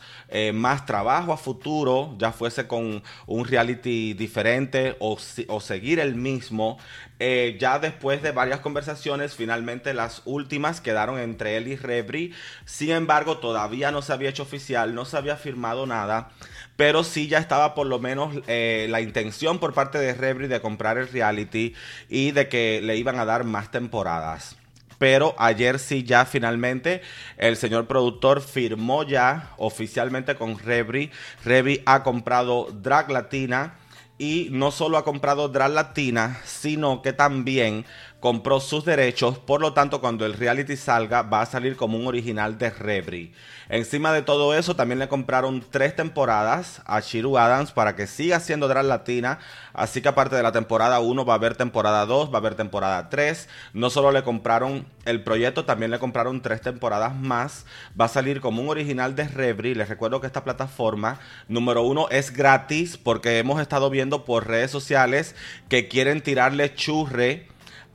más 0.54 0.86
trabajo 0.86 1.34
a 1.34 1.38
futuro, 1.38 2.16
ya 2.20 2.32
fuese 2.32 2.68
con 2.68 3.04
un 3.28 3.46
reality 3.46 4.14
diferente 4.14 4.96
o, 5.00 5.18
o 5.48 5.60
seguir 5.60 6.00
el 6.00 6.16
mismo. 6.16 6.78
Eh, 7.24 7.56
ya 7.60 7.78
después 7.78 8.24
de 8.24 8.32
varias 8.32 8.62
conversaciones, 8.62 9.36
finalmente 9.36 9.94
las 9.94 10.24
últimas 10.26 10.82
quedaron 10.82 11.20
entre 11.20 11.56
él 11.56 11.68
y 11.68 11.76
Rebri. 11.76 12.34
Sin 12.66 12.90
embargo, 12.90 13.38
todavía 13.38 13.92
no 13.92 14.02
se 14.02 14.12
había 14.12 14.32
hecho 14.32 14.42
oficial, 14.42 14.96
no 14.96 15.06
se 15.06 15.18
había 15.18 15.36
firmado 15.36 15.86
nada, 15.86 16.32
pero 16.78 17.04
sí 17.04 17.28
ya 17.28 17.38
estaba 17.38 17.76
por 17.76 17.86
lo 17.86 18.00
menos 18.00 18.36
eh, 18.48 18.88
la 18.90 19.02
intención 19.02 19.60
por 19.60 19.76
parte 19.76 20.00
de 20.00 20.16
Rebri 20.16 20.48
de 20.48 20.62
comprar 20.62 20.98
el 20.98 21.10
reality 21.10 21.76
y 22.10 22.32
de 22.32 22.50
que 22.50 22.82
le 22.82 22.98
iban 22.98 23.20
a 23.20 23.26
dar 23.26 23.44
más 23.44 23.70
temporadas 23.70 24.56
pero 24.98 25.34
ayer 25.40 25.80
sí 25.80 26.04
ya 26.04 26.26
finalmente 26.26 27.02
el 27.38 27.58
señor 27.58 27.88
productor 27.88 28.40
firmó 28.40 29.02
ya 29.02 29.50
oficialmente 29.58 30.36
con 30.36 30.60
Rebri. 30.60 31.10
Rebri 31.44 31.82
ha 31.88 32.04
comprado 32.04 32.68
Drag 32.72 33.10
Latina 33.10 33.74
y 34.22 34.50
no 34.52 34.70
solo 34.70 35.00
ha 35.00 35.04
comprado 35.04 35.50
Drag 35.50 35.72
Latina, 35.72 36.40
sino 36.46 37.02
que 37.02 37.12
también 37.12 37.86
compró 38.22 38.60
sus 38.60 38.86
derechos, 38.86 39.40
por 39.40 39.62
lo 39.62 39.74
tanto 39.74 40.00
cuando 40.00 40.28
el 40.28 40.34
reality 40.34 40.78
salga 40.78 41.24
va 41.24 41.42
a 41.42 41.46
salir 41.48 41.76
como 41.76 41.98
un 41.98 42.06
original 42.06 42.60
de 42.60 42.70
Rebri. 42.70 43.34
Encima 43.68 44.14
de 44.14 44.22
todo 44.22 44.54
eso 44.54 44.76
también 44.76 45.00
le 45.00 45.08
compraron 45.08 45.66
tres 45.72 45.96
temporadas 45.96 46.84
a 46.86 47.00
Shiru 47.00 47.40
Adams 47.40 47.72
para 47.72 47.96
que 47.96 48.06
siga 48.06 48.40
siendo 48.40 48.68
drag 48.68 48.86
latina, 48.86 49.40
así 49.74 50.02
que 50.02 50.10
aparte 50.10 50.36
de 50.36 50.44
la 50.44 50.52
temporada 50.52 51.00
1 51.00 51.26
va 51.26 51.34
a 51.34 51.38
haber 51.38 51.56
temporada 51.56 52.06
2, 52.06 52.30
va 52.30 52.36
a 52.36 52.38
haber 52.38 52.54
temporada 52.54 53.10
3, 53.10 53.50
no 53.74 53.90
solo 53.90 54.12
le 54.12 54.24
compraron 54.24 54.86
el 55.06 55.24
proyecto, 55.24 55.66
también 55.66 55.90
le 55.90 55.98
compraron 55.98 56.44
tres 56.44 56.62
temporadas 56.62 57.16
más, 57.16 57.66
va 58.00 58.06
a 58.06 58.10
salir 58.10 58.40
como 58.40 58.62
un 58.62 58.70
original 58.70 59.16
de 59.16 59.28
Rebri, 59.28 59.74
les 59.74 59.90
recuerdo 59.90 60.22
que 60.22 60.28
esta 60.28 60.44
plataforma 60.44 61.20
número 61.48 61.82
uno 61.82 62.08
es 62.12 62.32
gratis 62.32 62.98
porque 62.98 63.40
hemos 63.40 63.60
estado 63.60 63.90
viendo 63.90 64.26
por 64.26 64.48
redes 64.48 64.70
sociales 64.70 65.36
que 65.70 65.88
quieren 65.88 66.22
tirarle 66.22 66.76
churre 66.76 67.51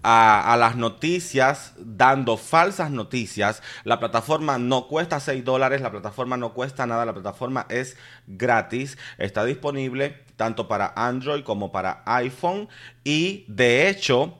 a, 0.08 0.56
las 0.56 0.76
noticias 0.76 1.74
dando 1.78 2.36
falsas 2.36 2.92
noticias. 2.92 3.60
La 3.82 3.98
plataforma 3.98 4.56
no 4.56 4.86
cuesta 4.86 5.18
6 5.18 5.44
dólares, 5.44 5.80
la 5.80 5.90
plataforma 5.90 6.36
no 6.36 6.54
cuesta 6.54 6.86
nada, 6.86 7.04
la 7.04 7.12
plataforma 7.12 7.66
es 7.68 7.96
gratis, 8.28 8.98
está 9.18 9.44
disponible 9.44 10.24
tanto 10.36 10.68
para 10.68 10.92
Android 10.94 11.42
como 11.42 11.72
para 11.72 12.02
iPhone. 12.06 12.68
Y 13.04 13.44
de 13.48 13.88
hecho... 13.88 14.38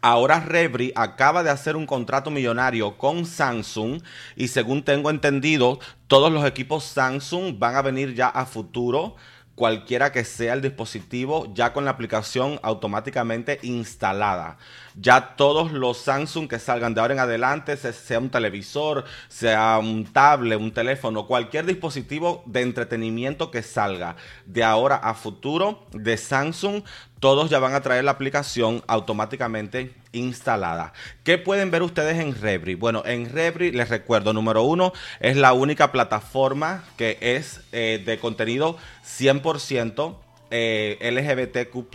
Ahora 0.00 0.40
Rebri 0.40 0.90
acaba 0.96 1.42
de 1.42 1.50
hacer 1.50 1.76
un 1.76 1.84
contrato 1.84 2.30
millonario 2.30 2.96
con 2.96 3.26
Samsung. 3.26 4.00
Y 4.36 4.48
según 4.48 4.84
tengo 4.84 5.10
entendido, 5.10 5.80
todos 6.06 6.32
los 6.32 6.46
equipos 6.46 6.84
Samsung 6.84 7.58
van 7.58 7.76
a 7.76 7.82
venir 7.82 8.14
ya 8.14 8.28
a 8.28 8.46
futuro 8.46 9.16
cualquiera 9.54 10.12
que 10.12 10.24
sea 10.24 10.54
el 10.54 10.62
dispositivo 10.62 11.52
ya 11.54 11.72
con 11.72 11.84
la 11.84 11.90
aplicación 11.90 12.58
automáticamente 12.62 13.58
instalada. 13.62 14.56
Ya 14.94 15.36
todos 15.36 15.72
los 15.72 15.98
Samsung 15.98 16.48
que 16.48 16.58
salgan 16.58 16.94
de 16.94 17.00
ahora 17.00 17.14
en 17.14 17.20
adelante, 17.20 17.76
sea 17.76 18.18
un 18.18 18.30
televisor, 18.30 19.04
sea 19.28 19.78
un 19.78 20.04
tablet, 20.04 20.58
un 20.58 20.72
teléfono, 20.72 21.26
cualquier 21.26 21.66
dispositivo 21.66 22.42
de 22.46 22.62
entretenimiento 22.62 23.50
que 23.50 23.62
salga 23.62 24.16
de 24.46 24.64
ahora 24.64 24.96
a 24.96 25.14
futuro 25.14 25.86
de 25.92 26.16
Samsung, 26.16 26.82
todos 27.22 27.50
ya 27.50 27.60
van 27.60 27.72
a 27.72 27.82
traer 27.82 28.02
la 28.02 28.10
aplicación 28.10 28.82
automáticamente 28.88 29.94
instalada. 30.10 30.92
¿Qué 31.22 31.38
pueden 31.38 31.70
ver 31.70 31.84
ustedes 31.84 32.18
en 32.18 32.34
Rebri? 32.34 32.74
Bueno, 32.74 33.04
en 33.06 33.30
Rebri 33.30 33.70
les 33.70 33.90
recuerdo, 33.90 34.32
número 34.32 34.64
uno, 34.64 34.92
es 35.20 35.36
la 35.36 35.52
única 35.52 35.92
plataforma 35.92 36.82
que 36.96 37.18
es 37.20 37.60
eh, 37.70 38.02
de 38.04 38.18
contenido 38.18 38.76
100% 39.06 40.16
eh, 40.50 40.98
LGBTQ 41.00 41.94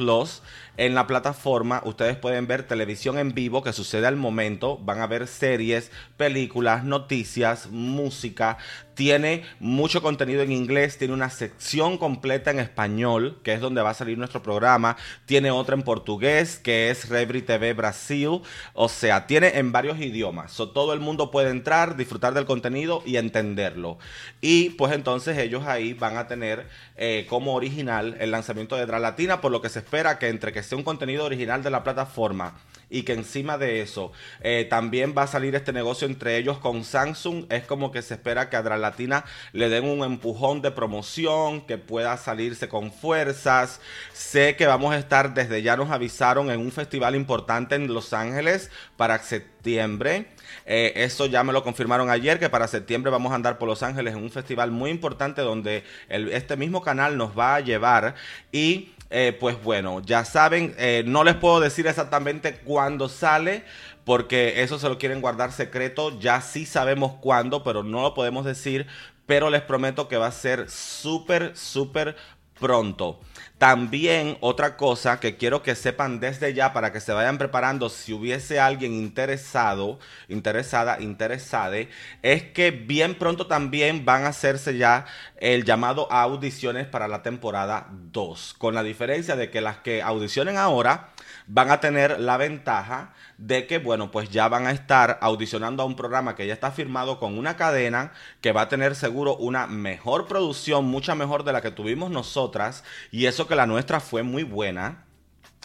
en 0.78 0.96
la 0.96 1.08
plataforma 1.08 1.82
ustedes 1.86 2.18
pueden 2.18 2.48
ver 2.48 2.64
televisión 2.64 3.18
en 3.18 3.34
vivo 3.34 3.64
que 3.64 3.74
sucede 3.74 4.08
al 4.08 4.16
momento, 4.16 4.78
van 4.78 5.02
a 5.02 5.08
ver 5.08 5.28
series, 5.28 5.92
películas, 6.18 6.84
noticias, 6.84 7.68
música, 7.70 8.58
tiene 8.98 9.46
mucho 9.60 10.02
contenido 10.02 10.42
en 10.42 10.52
inglés, 10.52 10.98
tiene 10.98 11.14
una 11.14 11.30
sección 11.30 12.00
completa 12.00 12.50
en 12.50 12.58
español, 12.58 13.40
que 13.44 13.54
es 13.54 13.62
donde 13.62 13.84
va 13.84 13.92
a 13.92 13.94
salir 13.94 14.18
nuestro 14.18 14.42
programa, 14.42 14.98
tiene 15.28 15.52
otra 15.52 15.76
en 15.76 15.84
portugués, 15.84 16.58
que 16.58 16.90
es 16.90 17.08
Rebri 17.08 17.44
TV 17.44 17.74
Brasil, 17.74 18.42
o 18.74 18.90
sea, 18.90 19.28
tiene 19.28 19.60
en 19.60 19.72
varios 19.72 20.00
idiomas, 20.00 20.52
so, 20.52 20.72
todo 20.72 20.94
el 20.94 21.00
mundo 21.00 21.30
puede 21.30 21.52
entrar, 21.52 21.96
disfrutar 21.96 22.34
del 22.34 22.46
contenido 22.46 23.04
y 23.06 23.18
entenderlo. 23.18 24.00
Y 24.42 24.72
pues 24.72 24.92
entonces 24.94 25.38
ellos 25.38 25.68
ahí 25.68 25.94
van 25.94 26.18
a 26.18 26.26
tener 26.26 26.68
eh, 26.96 27.28
como 27.30 27.54
original 27.54 28.18
el 28.20 28.32
lanzamiento 28.32 28.76
de 28.78 28.88
Dra 28.88 28.98
Latina, 28.98 29.42
por 29.42 29.52
lo 29.52 29.62
que 29.62 29.70
se 29.70 29.80
espera 29.80 30.18
que 30.18 30.30
entre 30.30 30.52
que 30.52 30.64
sea 30.64 30.76
un 30.76 30.84
contenido 30.84 31.24
original 31.24 31.62
de 31.62 31.70
la 31.70 31.84
plataforma 31.84 32.56
y 32.90 33.04
que 33.04 33.14
encima 33.14 33.58
de 33.58 33.82
eso 33.82 34.12
eh, 34.42 34.66
también 34.70 35.14
va 35.18 35.24
a 35.24 35.28
salir 35.28 35.56
este 35.56 35.74
negocio 35.74 36.08
entre 36.08 36.38
ellos 36.38 36.58
con 36.60 36.84
Samsung. 36.84 37.46
Es 37.50 37.66
como 37.66 37.92
que 37.92 38.02
se 38.02 38.16
espera 38.16 38.50
que 38.50 38.56
a 38.56 38.78
Latina 38.78 39.26
le 39.54 39.70
den 39.70 39.86
un 39.86 40.04
empujón 40.04 40.62
de 40.62 40.72
promoción, 40.72 41.62
que 41.62 41.78
pueda 41.78 42.18
salirse 42.18 42.68
con 42.68 42.92
fuerzas. 42.92 43.82
Sé 44.14 44.56
que 44.56 44.68
vamos 44.68 44.94
a 44.94 44.98
estar, 44.98 45.34
desde 45.34 45.62
ya 45.62 45.78
nos 45.78 45.90
avisaron, 45.90 46.50
en 46.50 46.60
un 46.60 46.72
festival 46.72 47.16
importante 47.16 47.76
en 47.76 47.94
Los 47.94 48.14
Ángeles 48.14 48.70
para 48.96 49.20
septiembre. 49.20 50.28
Eh, 50.66 50.94
eso 50.96 51.26
ya 51.26 51.44
me 51.44 51.54
lo 51.54 51.64
confirmaron 51.64 52.10
ayer, 52.10 52.40
que 52.40 52.50
para 52.50 52.68
septiembre 52.68 53.12
vamos 53.12 53.32
a 53.32 53.36
andar 53.36 53.58
por 53.58 53.68
Los 53.68 53.84
Ángeles 53.84 54.16
en 54.16 54.24
un 54.24 54.32
festival 54.32 54.72
muy 54.72 54.90
importante 54.90 55.42
donde 55.42 55.84
este 56.10 56.56
mismo 56.56 56.82
canal 56.82 57.18
nos 57.18 57.38
va 57.38 57.56
a 57.56 57.60
llevar 57.60 58.16
y 58.52 58.92
eh, 59.10 59.36
pues 59.40 59.62
bueno, 59.64 60.02
ya 60.02 60.26
saben, 60.26 60.76
eh, 60.78 61.04
no 61.06 61.24
les 61.24 61.36
puedo 61.36 61.60
decir 61.60 61.88
exactamente 61.88 62.58
cuándo 62.60 63.10
sale, 63.10 63.64
porque 64.04 64.64
eso 64.64 64.80
se 64.80 64.90
lo 64.90 64.98
quieren 64.98 65.22
guardar 65.22 65.52
secreto, 65.52 66.20
ya 66.20 66.42
sí 66.42 66.66
sabemos 66.66 67.14
cuándo, 67.22 67.64
pero 67.64 67.84
no 67.84 68.02
lo 68.02 68.14
podemos 68.14 68.46
decir, 68.46 68.88
pero 69.26 69.50
les 69.50 69.62
prometo 69.62 70.08
que 70.08 70.18
va 70.18 70.28
a 70.28 70.32
ser 70.32 70.70
súper, 70.70 71.56
súper 71.56 72.16
pronto. 72.60 73.20
También 73.58 74.38
otra 74.42 74.78
cosa 74.78 75.20
que 75.20 75.36
quiero 75.36 75.64
que 75.64 75.74
sepan 75.74 76.20
desde 76.20 76.54
ya 76.54 76.74
para 76.74 76.92
que 76.92 77.00
se 77.00 77.12
vayan 77.12 77.40
preparando 77.40 77.90
si 77.90 78.14
hubiese 78.14 78.60
alguien 78.60 78.94
interesado, 78.94 79.98
interesada, 80.28 81.02
interesade, 81.02 81.90
es 82.22 82.44
que 82.44 82.70
bien 82.70 83.16
pronto 83.16 83.48
también 83.48 84.06
van 84.06 84.26
a 84.26 84.30
hacerse 84.30 84.78
ya 84.78 85.06
el 85.38 85.66
llamado 85.66 86.08
a 86.12 86.22
audiciones 86.22 86.86
para 86.86 87.08
la 87.08 87.24
temporada 87.24 87.88
2, 87.92 88.54
con 88.60 88.76
la 88.76 88.84
diferencia 88.84 89.36
de 89.36 89.50
que 89.50 89.62
las 89.62 89.78
que 89.78 90.04
audicionen 90.04 90.58
ahora 90.58 91.10
van 91.48 91.72
a 91.72 91.80
tener 91.80 92.20
la 92.20 92.38
ventaja 92.38 93.14
de 93.38 93.68
que, 93.68 93.78
bueno, 93.80 94.12
pues 94.12 94.30
ya 94.30 94.48
van 94.48 94.68
a 94.68 94.72
estar 94.72 95.18
audicionando 95.22 95.84
a 95.84 95.86
un 95.86 95.96
programa 95.96 96.36
que 96.36 96.46
ya 96.46 96.54
está 96.54 96.72
firmado 96.72 97.20
con 97.20 97.38
una 97.38 97.56
cadena 97.56 98.12
que 98.42 98.52
va 98.52 98.62
a 98.62 98.70
tener 98.70 98.96
seguro 98.96 99.36
una 99.38 99.68
mejor 99.68 100.28
producción, 100.28 100.86
mucha 100.86 101.16
mejor 101.16 101.44
de 101.44 101.54
la 101.54 101.62
que 101.62 101.72
tuvimos 101.72 102.12
nosotras, 102.12 102.84
y 103.12 103.26
eso 103.26 103.48
que 103.48 103.56
la 103.56 103.68
nuestra 103.68 104.00
fue 104.00 104.24
muy 104.24 104.44
buena. 104.44 105.06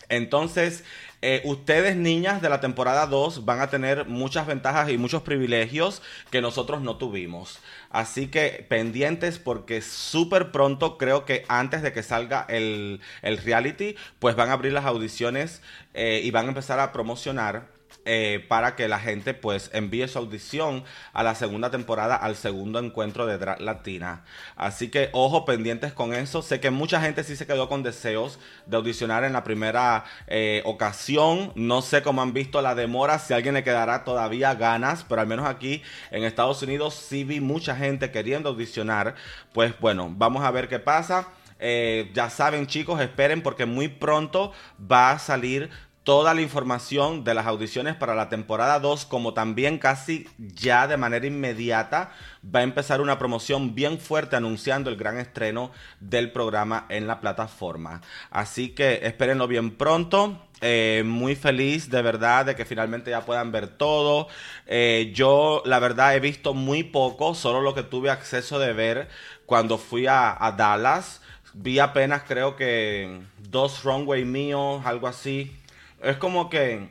Entonces, 0.08 0.84
eh, 1.22 1.40
ustedes, 1.44 1.96
niñas 1.96 2.42
de 2.42 2.48
la 2.48 2.60
temporada 2.60 3.06
2, 3.06 3.44
van 3.44 3.60
a 3.60 3.70
tener 3.70 4.06
muchas 4.06 4.46
ventajas 4.46 4.90
y 4.90 4.98
muchos 4.98 5.22
privilegios 5.22 6.02
que 6.30 6.42
nosotros 6.42 6.82
no 6.82 6.96
tuvimos. 6.96 7.60
Así 7.92 8.28
que 8.28 8.64
pendientes 8.68 9.38
porque 9.38 9.82
súper 9.82 10.50
pronto, 10.50 10.96
creo 10.96 11.26
que 11.26 11.44
antes 11.48 11.82
de 11.82 11.92
que 11.92 12.02
salga 12.02 12.46
el, 12.48 13.00
reality, 13.44 13.96
pues 14.18 14.34
van 14.34 14.48
a 14.48 14.54
abrir 14.54 14.72
las 14.72 14.86
audiciones 14.86 15.60
eh, 15.92 16.22
y 16.24 16.30
van 16.30 16.46
a 16.46 16.48
empezar 16.48 16.80
a 16.80 16.90
promocionar 16.90 17.71
eh, 18.04 18.44
para 18.48 18.74
que 18.76 18.88
la 18.88 18.98
gente 18.98 19.34
pues 19.34 19.70
envíe 19.72 20.08
su 20.08 20.18
audición 20.18 20.84
a 21.12 21.22
la 21.22 21.34
segunda 21.34 21.70
temporada, 21.70 22.16
al 22.16 22.36
segundo 22.36 22.78
encuentro 22.78 23.26
de 23.26 23.38
Drag 23.38 23.60
Latina. 23.60 24.24
Así 24.56 24.88
que 24.88 25.10
ojo 25.12 25.44
pendientes 25.44 25.92
con 25.92 26.12
eso. 26.14 26.42
Sé 26.42 26.60
que 26.60 26.70
mucha 26.70 27.00
gente 27.00 27.24
sí 27.24 27.36
se 27.36 27.46
quedó 27.46 27.68
con 27.68 27.82
deseos 27.82 28.38
de 28.66 28.76
audicionar 28.76 29.24
en 29.24 29.32
la 29.32 29.44
primera 29.44 30.04
eh, 30.26 30.62
ocasión. 30.64 31.52
No 31.54 31.82
sé 31.82 32.02
cómo 32.02 32.22
han 32.22 32.32
visto 32.32 32.60
la 32.62 32.74
demora, 32.74 33.18
si 33.18 33.32
a 33.32 33.36
alguien 33.36 33.54
le 33.54 33.64
quedará 33.64 34.04
todavía 34.04 34.54
ganas, 34.54 35.04
pero 35.08 35.20
al 35.20 35.26
menos 35.26 35.46
aquí 35.46 35.82
en 36.10 36.24
Estados 36.24 36.62
Unidos 36.62 36.94
sí 36.94 37.24
vi 37.24 37.40
mucha 37.40 37.76
gente 37.76 38.10
queriendo 38.10 38.48
audicionar. 38.48 39.14
Pues 39.52 39.78
bueno, 39.80 40.08
vamos 40.10 40.44
a 40.44 40.50
ver 40.50 40.68
qué 40.68 40.78
pasa. 40.78 41.28
Eh, 41.64 42.10
ya 42.12 42.28
saben 42.28 42.66
chicos, 42.66 43.00
esperen 43.00 43.40
porque 43.40 43.66
muy 43.66 43.86
pronto 43.86 44.52
va 44.80 45.12
a 45.12 45.18
salir 45.20 45.70
toda 46.04 46.34
la 46.34 46.40
información 46.40 47.22
de 47.22 47.34
las 47.34 47.46
audiciones 47.46 47.94
para 47.94 48.14
la 48.14 48.28
temporada 48.28 48.80
2, 48.80 49.06
como 49.06 49.34
también 49.34 49.78
casi 49.78 50.28
ya 50.38 50.88
de 50.88 50.96
manera 50.96 51.26
inmediata 51.26 52.10
va 52.44 52.60
a 52.60 52.64
empezar 52.64 53.00
una 53.00 53.18
promoción 53.18 53.74
bien 53.74 53.98
fuerte 54.00 54.34
anunciando 54.34 54.90
el 54.90 54.96
gran 54.96 55.18
estreno 55.18 55.70
del 56.00 56.32
programa 56.32 56.86
en 56.88 57.06
la 57.06 57.20
plataforma. 57.20 58.00
Así 58.30 58.70
que 58.70 59.00
espérenlo 59.04 59.46
bien 59.46 59.76
pronto. 59.76 60.48
Eh, 60.64 61.02
muy 61.04 61.34
feliz 61.34 61.90
de 61.90 62.02
verdad 62.02 62.46
de 62.46 62.54
que 62.54 62.64
finalmente 62.64 63.10
ya 63.10 63.24
puedan 63.24 63.52
ver 63.52 63.68
todo. 63.68 64.28
Eh, 64.66 65.10
yo 65.14 65.62
la 65.64 65.78
verdad 65.80 66.14
he 66.16 66.20
visto 66.20 66.54
muy 66.54 66.84
poco, 66.84 67.34
solo 67.34 67.60
lo 67.60 67.74
que 67.74 67.82
tuve 67.82 68.10
acceso 68.10 68.58
de 68.60 68.72
ver 68.72 69.08
cuando 69.46 69.78
fui 69.78 70.06
a, 70.06 70.36
a 70.44 70.52
Dallas. 70.52 71.20
Vi 71.54 71.78
apenas 71.80 72.22
creo 72.22 72.56
que 72.56 73.20
dos 73.38 73.82
runway 73.84 74.24
míos, 74.24 74.82
algo 74.84 75.06
así 75.06 75.52
es 76.02 76.16
como 76.16 76.50
que 76.50 76.88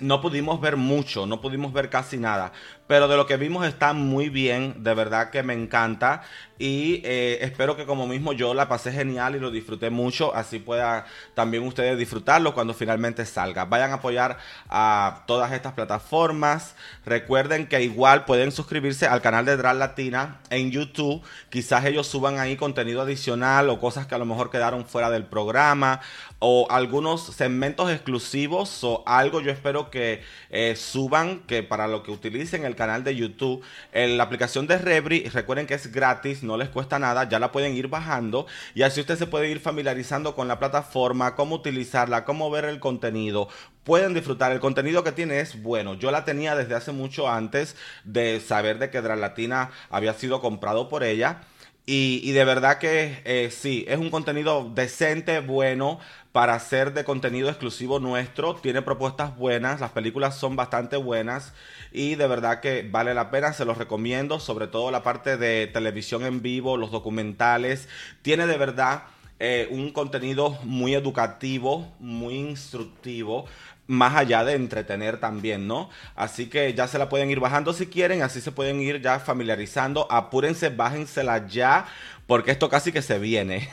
no 0.00 0.20
pudimos 0.20 0.60
ver 0.60 0.76
mucho, 0.76 1.26
no 1.26 1.40
pudimos 1.40 1.72
ver 1.72 1.88
casi 1.90 2.18
nada. 2.18 2.52
Pero 2.86 3.08
de 3.08 3.16
lo 3.16 3.26
que 3.26 3.36
vimos 3.36 3.66
está 3.66 3.92
muy 3.92 4.28
bien, 4.28 4.84
de 4.84 4.94
verdad 4.94 5.30
que 5.30 5.42
me 5.42 5.54
encanta. 5.54 6.22
Y 6.58 7.02
eh, 7.04 7.38
espero 7.42 7.76
que 7.76 7.84
como 7.84 8.06
mismo 8.06 8.32
yo 8.32 8.54
la 8.54 8.68
pasé 8.68 8.90
genial 8.90 9.36
y 9.36 9.40
lo 9.40 9.50
disfruté 9.50 9.90
mucho, 9.90 10.34
así 10.34 10.58
puedan 10.58 11.04
también 11.34 11.64
ustedes 11.64 11.98
disfrutarlo 11.98 12.54
cuando 12.54 12.72
finalmente 12.72 13.26
salga. 13.26 13.66
Vayan 13.66 13.90
a 13.90 13.94
apoyar 13.94 14.38
a 14.68 15.24
todas 15.26 15.52
estas 15.52 15.74
plataformas. 15.74 16.74
Recuerden 17.04 17.66
que 17.66 17.82
igual 17.82 18.24
pueden 18.24 18.52
suscribirse 18.52 19.06
al 19.06 19.20
canal 19.20 19.44
de 19.44 19.56
Drag 19.56 19.76
Latina 19.76 20.40
en 20.48 20.70
YouTube. 20.70 21.22
Quizás 21.50 21.84
ellos 21.84 22.06
suban 22.06 22.38
ahí 22.38 22.56
contenido 22.56 23.02
adicional 23.02 23.68
o 23.68 23.78
cosas 23.78 24.06
que 24.06 24.14
a 24.14 24.18
lo 24.18 24.24
mejor 24.24 24.50
quedaron 24.50 24.86
fuera 24.86 25.10
del 25.10 25.24
programa 25.24 26.00
o 26.38 26.66
algunos 26.70 27.22
segmentos 27.34 27.90
exclusivos 27.90 28.82
o 28.84 29.02
algo. 29.06 29.40
Yo 29.40 29.50
espero 29.50 29.90
que 29.90 30.22
eh, 30.50 30.74
suban, 30.76 31.40
que 31.40 31.62
para 31.62 31.86
lo 31.86 32.02
que 32.02 32.12
utilicen 32.12 32.64
el 32.64 32.75
canal 32.76 33.02
de 33.02 33.16
YouTube, 33.16 33.62
la 33.92 34.22
aplicación 34.22 34.66
de 34.66 34.78
Rebri, 34.78 35.28
recuerden 35.28 35.66
que 35.66 35.74
es 35.74 35.90
gratis, 35.90 36.42
no 36.42 36.56
les 36.56 36.68
cuesta 36.68 36.98
nada, 36.98 37.28
ya 37.28 37.38
la 37.38 37.50
pueden 37.50 37.74
ir 37.74 37.88
bajando 37.88 38.46
y 38.74 38.82
así 38.82 39.00
usted 39.00 39.16
se 39.16 39.26
puede 39.26 39.50
ir 39.50 39.58
familiarizando 39.58 40.36
con 40.36 40.46
la 40.46 40.58
plataforma, 40.58 41.34
cómo 41.34 41.56
utilizarla, 41.56 42.24
cómo 42.24 42.50
ver 42.50 42.66
el 42.66 42.78
contenido, 42.78 43.48
pueden 43.86 44.14
disfrutar. 44.14 44.52
El 44.52 44.60
contenido 44.60 45.04
que 45.04 45.12
tiene 45.12 45.40
es 45.40 45.62
bueno. 45.62 45.94
Yo 45.94 46.10
la 46.10 46.24
tenía 46.24 46.54
desde 46.54 46.74
hace 46.74 46.92
mucho 46.92 47.30
antes 47.30 47.76
de 48.04 48.40
saber 48.40 48.78
de 48.78 48.90
que 48.90 49.00
Latina 49.00 49.70
había 49.90 50.12
sido 50.14 50.40
comprado 50.40 50.88
por 50.88 51.04
ella. 51.04 51.42
Y, 51.88 52.32
de 52.32 52.44
verdad 52.44 52.78
que 52.78 53.22
eh, 53.24 53.52
sí, 53.52 53.84
es 53.86 53.96
un 53.98 54.10
contenido 54.10 54.68
decente, 54.74 55.38
bueno, 55.38 56.00
para 56.36 56.60
ser 56.60 56.92
de 56.92 57.02
contenido 57.02 57.48
exclusivo 57.48 57.98
nuestro. 57.98 58.56
Tiene 58.56 58.82
propuestas 58.82 59.34
buenas, 59.38 59.80
las 59.80 59.92
películas 59.92 60.36
son 60.36 60.54
bastante 60.54 60.98
buenas 60.98 61.54
y 61.92 62.14
de 62.16 62.26
verdad 62.26 62.60
que 62.60 62.86
vale 62.86 63.14
la 63.14 63.30
pena, 63.30 63.54
se 63.54 63.64
los 63.64 63.78
recomiendo, 63.78 64.38
sobre 64.38 64.66
todo 64.66 64.90
la 64.90 65.02
parte 65.02 65.38
de 65.38 65.66
televisión 65.66 66.26
en 66.26 66.42
vivo, 66.42 66.76
los 66.76 66.90
documentales. 66.90 67.88
Tiene 68.20 68.46
de 68.46 68.58
verdad... 68.58 69.04
Eh, 69.38 69.68
un 69.70 69.92
contenido 69.92 70.58
muy 70.62 70.94
educativo, 70.94 71.92
muy 72.00 72.36
instructivo, 72.36 73.44
más 73.86 74.16
allá 74.16 74.44
de 74.44 74.54
entretener 74.54 75.20
también, 75.20 75.66
¿no? 75.66 75.90
Así 76.14 76.46
que 76.46 76.74
ya 76.74 76.88
se 76.88 76.98
la 76.98 77.08
pueden 77.08 77.30
ir 77.30 77.38
bajando 77.40 77.72
si 77.72 77.86
quieren, 77.86 78.22
así 78.22 78.40
se 78.40 78.52
pueden 78.52 78.80
ir 78.80 79.00
ya 79.00 79.18
familiarizando. 79.20 80.10
Apúrense, 80.10 80.70
bájensela 80.70 81.46
ya, 81.46 81.86
porque 82.26 82.50
esto 82.50 82.68
casi 82.68 82.92
que 82.92 83.02
se 83.02 83.18
viene. 83.18 83.68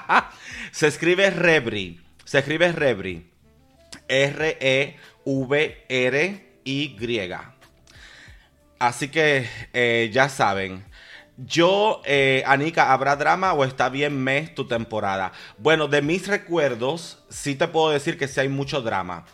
se 0.72 0.86
escribe 0.86 1.30
Rebri, 1.30 2.00
se 2.24 2.38
escribe 2.38 2.72
Rebri. 2.72 3.30
R-E-V-R-Y. 4.08 4.96
Así 8.78 9.08
que 9.08 9.48
eh, 9.72 10.10
ya 10.12 10.28
saben. 10.28 10.84
Yo, 11.36 12.02
eh, 12.04 12.42
Anika, 12.46 12.92
¿habrá 12.92 13.14
drama 13.14 13.52
o 13.52 13.64
está 13.64 13.88
bien 13.88 14.22
mes 14.22 14.54
tu 14.54 14.66
temporada? 14.66 15.32
Bueno, 15.56 15.86
de 15.86 16.02
mis 16.02 16.26
recuerdos, 16.26 17.22
sí 17.28 17.54
te 17.54 17.68
puedo 17.68 17.90
decir 17.90 18.18
que 18.18 18.26
sí 18.26 18.40
hay 18.40 18.48
mucho 18.48 18.82
drama. 18.82 19.24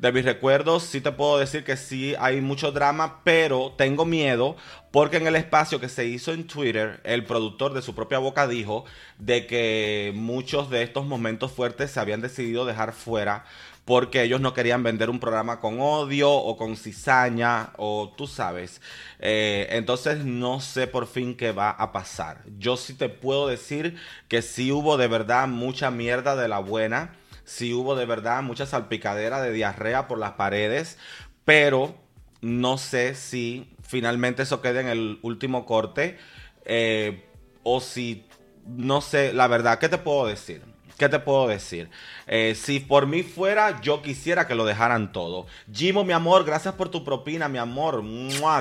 De 0.00 0.12
mis 0.12 0.24
recuerdos, 0.24 0.84
sí 0.84 1.02
te 1.02 1.12
puedo 1.12 1.36
decir 1.36 1.62
que 1.62 1.76
sí 1.76 2.14
hay 2.18 2.40
mucho 2.40 2.72
drama, 2.72 3.20
pero 3.22 3.74
tengo 3.76 4.06
miedo 4.06 4.56
porque 4.90 5.18
en 5.18 5.26
el 5.26 5.36
espacio 5.36 5.78
que 5.78 5.90
se 5.90 6.06
hizo 6.06 6.32
en 6.32 6.46
Twitter, 6.46 7.02
el 7.04 7.26
productor 7.26 7.74
de 7.74 7.82
su 7.82 7.94
propia 7.94 8.18
boca 8.18 8.48
dijo 8.48 8.86
de 9.18 9.46
que 9.46 10.10
muchos 10.14 10.70
de 10.70 10.84
estos 10.84 11.04
momentos 11.04 11.52
fuertes 11.52 11.90
se 11.90 12.00
habían 12.00 12.22
decidido 12.22 12.64
dejar 12.64 12.94
fuera 12.94 13.44
porque 13.84 14.22
ellos 14.22 14.40
no 14.40 14.54
querían 14.54 14.82
vender 14.82 15.10
un 15.10 15.20
programa 15.20 15.60
con 15.60 15.78
odio 15.80 16.32
o 16.32 16.56
con 16.56 16.78
cizaña 16.78 17.74
o 17.76 18.14
tú 18.16 18.26
sabes. 18.26 18.80
Eh, 19.18 19.68
entonces 19.72 20.24
no 20.24 20.62
sé 20.62 20.86
por 20.86 21.08
fin 21.08 21.36
qué 21.36 21.52
va 21.52 21.72
a 21.72 21.92
pasar. 21.92 22.42
Yo 22.58 22.78
sí 22.78 22.94
te 22.94 23.10
puedo 23.10 23.48
decir 23.48 23.98
que 24.28 24.40
sí 24.40 24.72
hubo 24.72 24.96
de 24.96 25.08
verdad 25.08 25.46
mucha 25.46 25.90
mierda 25.90 26.36
de 26.36 26.48
la 26.48 26.58
buena, 26.58 27.19
sí 27.50 27.74
hubo 27.74 27.96
de 27.96 28.06
verdad 28.06 28.42
mucha 28.42 28.64
salpicadera 28.64 29.42
de 29.42 29.52
diarrea 29.52 30.06
por 30.06 30.18
las 30.18 30.32
paredes, 30.32 30.98
pero 31.44 31.96
no 32.40 32.78
sé 32.78 33.16
si 33.16 33.68
finalmente 33.82 34.44
eso 34.44 34.62
queda 34.62 34.80
en 34.80 34.86
el 34.86 35.18
último 35.22 35.66
corte 35.66 36.16
eh, 36.64 37.24
o 37.64 37.80
si, 37.80 38.24
no 38.66 39.00
sé, 39.00 39.32
la 39.32 39.48
verdad, 39.48 39.80
¿qué 39.80 39.88
te 39.88 39.98
puedo 39.98 40.26
decir? 40.26 40.62
¿Qué 40.96 41.08
te 41.08 41.18
puedo 41.18 41.48
decir? 41.48 41.90
Eh, 42.26 42.54
si 42.54 42.78
por 42.78 43.06
mí 43.06 43.22
fuera, 43.22 43.80
yo 43.80 44.02
quisiera 44.02 44.46
que 44.46 44.54
lo 44.54 44.64
dejaran 44.66 45.12
todo. 45.12 45.46
Jimo, 45.72 46.04
mi 46.04 46.12
amor, 46.12 46.44
gracias 46.44 46.74
por 46.74 46.90
tu 46.90 47.04
propina, 47.04 47.48
mi 47.48 47.56
amor. 47.58 48.04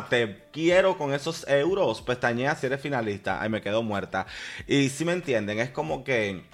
Te 0.09 0.47
quiero 0.53 0.97
con 0.97 1.13
esos 1.13 1.45
euros. 1.49 2.01
Pestañea 2.01 2.55
si 2.55 2.67
eres 2.67 2.79
finalista. 2.79 3.41
Ay, 3.41 3.49
me 3.49 3.61
quedo 3.61 3.83
muerta. 3.83 4.25
Y 4.67 4.87
si 4.87 5.03
me 5.03 5.11
entienden, 5.11 5.59
es 5.59 5.69
como 5.69 6.05
que... 6.05 6.45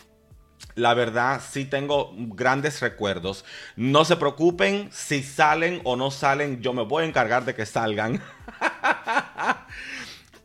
La 0.75 0.93
verdad, 0.93 1.41
sí 1.49 1.65
tengo 1.65 2.11
grandes 2.15 2.81
recuerdos. 2.81 3.45
No 3.77 4.03
se 4.03 4.17
preocupen 4.17 4.89
si 4.91 5.23
salen 5.23 5.79
o 5.85 5.95
no 5.95 6.11
salen. 6.11 6.61
Yo 6.61 6.73
me 6.73 6.83
voy 6.83 7.03
a 7.03 7.07
encargar 7.07 7.45
de 7.45 7.55
que 7.55 7.65
salgan. 7.65 8.21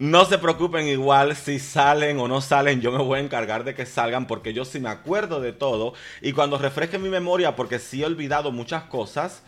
No 0.00 0.24
se 0.24 0.38
preocupen 0.38 0.86
igual 0.88 1.36
si 1.36 1.58
salen 1.58 2.18
o 2.20 2.26
no 2.26 2.40
salen, 2.40 2.80
yo 2.80 2.90
me 2.90 3.04
voy 3.04 3.18
a 3.18 3.22
encargar 3.22 3.64
de 3.64 3.74
que 3.74 3.84
salgan 3.84 4.26
porque 4.26 4.54
yo 4.54 4.64
sí 4.64 4.80
me 4.80 4.88
acuerdo 4.88 5.42
de 5.42 5.52
todo 5.52 5.92
y 6.22 6.32
cuando 6.32 6.56
refresque 6.56 6.98
mi 6.98 7.10
memoria, 7.10 7.54
porque 7.54 7.78
sí 7.78 8.00
he 8.02 8.06
olvidado 8.06 8.50
muchas 8.50 8.84
cosas, 8.84 9.42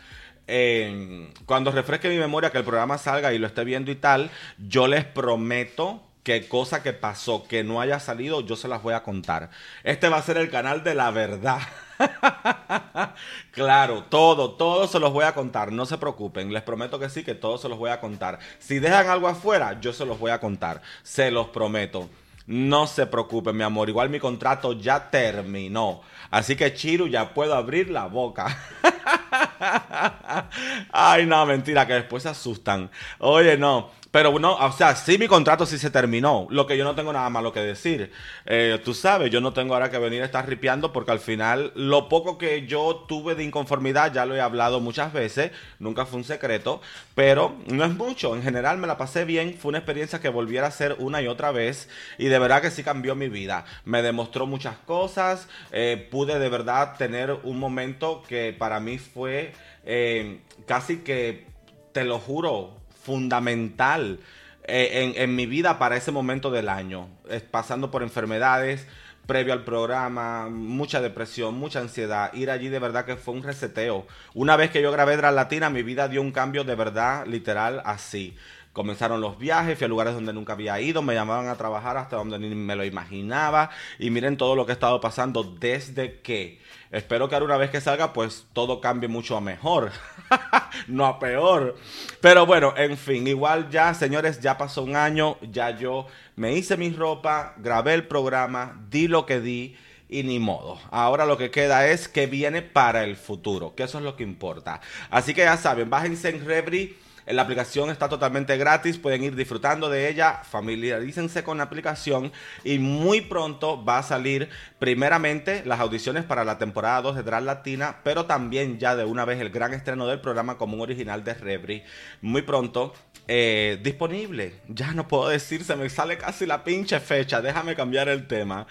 cuando 1.46 1.70
refresque 1.70 2.10
mi 2.10 2.18
memoria 2.18 2.50
que 2.50 2.58
el 2.58 2.64
programa 2.64 2.98
salga 2.98 3.32
y 3.32 3.38
lo 3.38 3.46
esté 3.46 3.64
viendo 3.64 3.90
y 3.90 3.94
tal, 3.94 4.30
yo 4.58 4.88
les 4.88 5.06
prometo 5.06 6.02
que 6.22 6.48
cosa 6.48 6.82
que 6.82 6.92
pasó, 6.92 7.44
que 7.44 7.64
no 7.64 7.80
haya 7.80 7.98
salido, 7.98 8.40
yo 8.40 8.56
se 8.56 8.68
las 8.68 8.82
voy 8.82 8.94
a 8.94 9.02
contar. 9.02 9.50
Este 9.82 10.08
va 10.08 10.18
a 10.18 10.22
ser 10.22 10.36
el 10.36 10.50
canal 10.50 10.84
de 10.84 10.94
la 10.94 11.10
verdad. 11.10 11.60
claro, 13.50 14.04
todo, 14.04 14.52
todo 14.52 14.86
se 14.86 15.00
los 15.00 15.12
voy 15.12 15.24
a 15.24 15.34
contar. 15.34 15.72
No 15.72 15.86
se 15.86 15.98
preocupen, 15.98 16.52
les 16.52 16.62
prometo 16.62 16.98
que 16.98 17.08
sí, 17.08 17.24
que 17.24 17.34
todo 17.34 17.58
se 17.58 17.68
los 17.68 17.78
voy 17.78 17.90
a 17.90 18.00
contar. 18.00 18.38
Si 18.58 18.78
dejan 18.78 19.08
algo 19.08 19.28
afuera, 19.28 19.80
yo 19.80 19.92
se 19.92 20.06
los 20.06 20.18
voy 20.18 20.30
a 20.30 20.40
contar. 20.40 20.82
Se 21.02 21.30
los 21.30 21.48
prometo. 21.48 22.08
No 22.46 22.86
se 22.86 23.06
preocupen, 23.06 23.56
mi 23.56 23.62
amor. 23.62 23.88
Igual 23.88 24.10
mi 24.10 24.18
contrato 24.18 24.72
ya 24.72 25.10
terminó. 25.10 26.02
Así 26.30 26.56
que 26.56 26.74
Chiru 26.74 27.06
ya 27.06 27.34
puedo 27.34 27.54
abrir 27.54 27.90
la 27.90 28.06
boca. 28.06 28.58
Ay, 30.92 31.26
no, 31.26 31.46
mentira, 31.46 31.86
que 31.86 31.94
después 31.94 32.22
se 32.22 32.28
asustan. 32.30 32.90
Oye, 33.18 33.56
no. 33.56 33.90
Pero 34.12 34.38
no, 34.38 34.56
o 34.56 34.72
sea, 34.72 34.94
sí 34.94 35.16
mi 35.16 35.26
contrato 35.26 35.64
sí 35.64 35.78
se 35.78 35.88
terminó. 35.88 36.46
Lo 36.50 36.66
que 36.66 36.76
yo 36.76 36.84
no 36.84 36.94
tengo 36.94 37.14
nada 37.14 37.30
malo 37.30 37.50
que 37.50 37.60
decir. 37.60 38.12
Eh, 38.44 38.78
tú 38.84 38.92
sabes, 38.92 39.30
yo 39.30 39.40
no 39.40 39.54
tengo 39.54 39.72
ahora 39.72 39.90
que 39.90 39.96
venir 39.96 40.20
a 40.20 40.26
estar 40.26 40.46
ripeando 40.46 40.92
porque 40.92 41.12
al 41.12 41.18
final 41.18 41.72
lo 41.74 42.10
poco 42.10 42.36
que 42.36 42.66
yo 42.66 43.06
tuve 43.08 43.34
de 43.34 43.42
inconformidad, 43.42 44.12
ya 44.12 44.26
lo 44.26 44.34
he 44.34 44.40
hablado 44.42 44.80
muchas 44.80 45.14
veces, 45.14 45.52
nunca 45.78 46.04
fue 46.04 46.18
un 46.18 46.24
secreto, 46.24 46.82
pero 47.14 47.56
no 47.68 47.86
es 47.86 47.94
mucho. 47.94 48.36
En 48.36 48.42
general 48.42 48.76
me 48.76 48.86
la 48.86 48.98
pasé 48.98 49.24
bien, 49.24 49.56
fue 49.58 49.70
una 49.70 49.78
experiencia 49.78 50.20
que 50.20 50.28
volviera 50.28 50.66
a 50.66 50.68
hacer 50.68 50.96
una 50.98 51.22
y 51.22 51.26
otra 51.26 51.50
vez 51.50 51.88
y 52.18 52.26
de 52.26 52.38
verdad 52.38 52.60
que 52.60 52.70
sí 52.70 52.82
cambió 52.82 53.14
mi 53.14 53.30
vida. 53.30 53.64
Me 53.86 54.02
demostró 54.02 54.46
muchas 54.46 54.76
cosas, 54.76 55.48
eh, 55.70 56.06
pude 56.10 56.38
de 56.38 56.50
verdad 56.50 56.96
tener 56.98 57.32
un 57.44 57.58
momento 57.58 58.22
que 58.28 58.54
para 58.58 58.78
mí 58.78 58.98
fue 58.98 59.51
eh, 59.84 60.40
casi 60.66 60.98
que, 60.98 61.46
te 61.92 62.04
lo 62.04 62.18
juro, 62.18 62.76
fundamental 63.04 64.20
eh, 64.64 65.14
en, 65.16 65.36
mi 65.36 65.46
vida 65.46 65.78
para 65.78 65.96
ese 65.96 66.12
momento 66.12 66.50
del 66.50 66.68
año, 66.68 67.08
pasando 67.50 67.90
por 67.90 68.02
enfermedades 68.02 68.86
previo 69.26 69.52
al 69.52 69.64
programa, 69.64 70.48
mucha 70.48 71.00
depresión, 71.00 71.54
mucha 71.54 71.80
ansiedad. 71.80 72.32
Ir 72.34 72.50
allí 72.50 72.68
de 72.68 72.78
verdad 72.78 73.04
que 73.04 73.16
fue 73.16 73.34
un 73.34 73.42
reseteo. 73.42 74.06
Una 74.34 74.56
vez 74.56 74.70
que 74.70 74.82
yo 74.82 74.90
grabé 74.92 75.16
Dras 75.16 75.34
Latina, 75.34 75.70
mi 75.70 75.82
vida 75.82 76.08
dio 76.08 76.20
un 76.20 76.32
cambio 76.32 76.64
de 76.64 76.74
verdad 76.74 77.26
literal 77.26 77.82
así. 77.84 78.36
Comenzaron 78.72 79.20
los 79.20 79.38
viajes, 79.38 79.76
fui 79.76 79.84
a 79.84 79.88
lugares 79.88 80.14
donde 80.14 80.32
nunca 80.32 80.54
había 80.54 80.80
ido, 80.80 81.02
me 81.02 81.14
llamaban 81.14 81.48
a 81.48 81.56
trabajar 81.56 81.98
hasta 81.98 82.16
donde 82.16 82.38
ni 82.38 82.54
me 82.54 82.74
lo 82.74 82.84
imaginaba 82.84 83.70
y 83.98 84.08
miren 84.08 84.38
todo 84.38 84.56
lo 84.56 84.64
que 84.64 84.72
he 84.72 84.74
estado 84.74 84.98
pasando 84.98 85.44
desde 85.44 86.20
que 86.20 86.58
Espero 86.92 87.26
que 87.26 87.34
ahora 87.34 87.46
una 87.46 87.56
vez 87.56 87.70
que 87.70 87.80
salga, 87.80 88.12
pues 88.12 88.46
todo 88.52 88.82
cambie 88.82 89.08
mucho 89.08 89.34
a 89.34 89.40
mejor, 89.40 89.92
no 90.88 91.06
a 91.06 91.18
peor. 91.18 91.74
Pero 92.20 92.44
bueno, 92.44 92.74
en 92.76 92.98
fin, 92.98 93.26
igual 93.26 93.70
ya, 93.70 93.94
señores, 93.94 94.40
ya 94.40 94.58
pasó 94.58 94.82
un 94.82 94.94
año, 94.94 95.38
ya 95.40 95.70
yo 95.70 96.06
me 96.36 96.52
hice 96.52 96.76
mi 96.76 96.90
ropa, 96.90 97.54
grabé 97.56 97.94
el 97.94 98.06
programa, 98.06 98.78
di 98.90 99.08
lo 99.08 99.24
que 99.24 99.40
di 99.40 99.74
y 100.10 100.22
ni 100.22 100.38
modo. 100.38 100.78
Ahora 100.90 101.24
lo 101.24 101.38
que 101.38 101.50
queda 101.50 101.86
es 101.88 102.08
que 102.08 102.26
viene 102.26 102.60
para 102.60 103.04
el 103.04 103.16
futuro, 103.16 103.74
que 103.74 103.84
eso 103.84 103.96
es 103.96 104.04
lo 104.04 104.14
que 104.14 104.22
importa. 104.22 104.82
Así 105.08 105.32
que 105.32 105.40
ya 105.40 105.56
saben, 105.56 105.88
bájense 105.88 106.28
en 106.28 106.44
Rebri 106.44 106.98
la 107.26 107.42
aplicación 107.42 107.90
está 107.90 108.08
totalmente 108.08 108.56
gratis, 108.56 108.98
pueden 108.98 109.22
ir 109.22 109.36
disfrutando 109.36 109.88
de 109.88 110.08
ella, 110.08 110.42
familiarícense 110.44 111.44
con 111.44 111.58
la 111.58 111.64
aplicación 111.64 112.32
y 112.64 112.78
muy 112.78 113.20
pronto 113.20 113.84
va 113.84 113.98
a 113.98 114.02
salir 114.02 114.48
primeramente 114.78 115.62
las 115.64 115.80
audiciones 115.80 116.24
para 116.24 116.44
la 116.44 116.58
temporada 116.58 117.02
2 117.02 117.16
de 117.16 117.22
Drag 117.22 117.42
Latina, 117.44 117.98
pero 118.02 118.26
también 118.26 118.78
ya 118.78 118.96
de 118.96 119.04
una 119.04 119.24
vez 119.24 119.40
el 119.40 119.50
gran 119.50 119.72
estreno 119.72 120.06
del 120.06 120.20
programa 120.20 120.58
como 120.58 120.74
un 120.74 120.80
original 120.80 121.24
de 121.24 121.34
Rebri. 121.34 121.82
Muy 122.20 122.42
pronto 122.42 122.92
eh, 123.28 123.78
disponible. 123.82 124.54
Ya 124.68 124.92
no 124.92 125.08
puedo 125.08 125.28
decir, 125.28 125.64
se 125.64 125.76
me 125.76 125.88
sale 125.88 126.18
casi 126.18 126.46
la 126.46 126.64
pinche 126.64 126.98
fecha. 127.00 127.40
Déjame 127.40 127.76
cambiar 127.76 128.08
el 128.08 128.26
tema. 128.26 128.66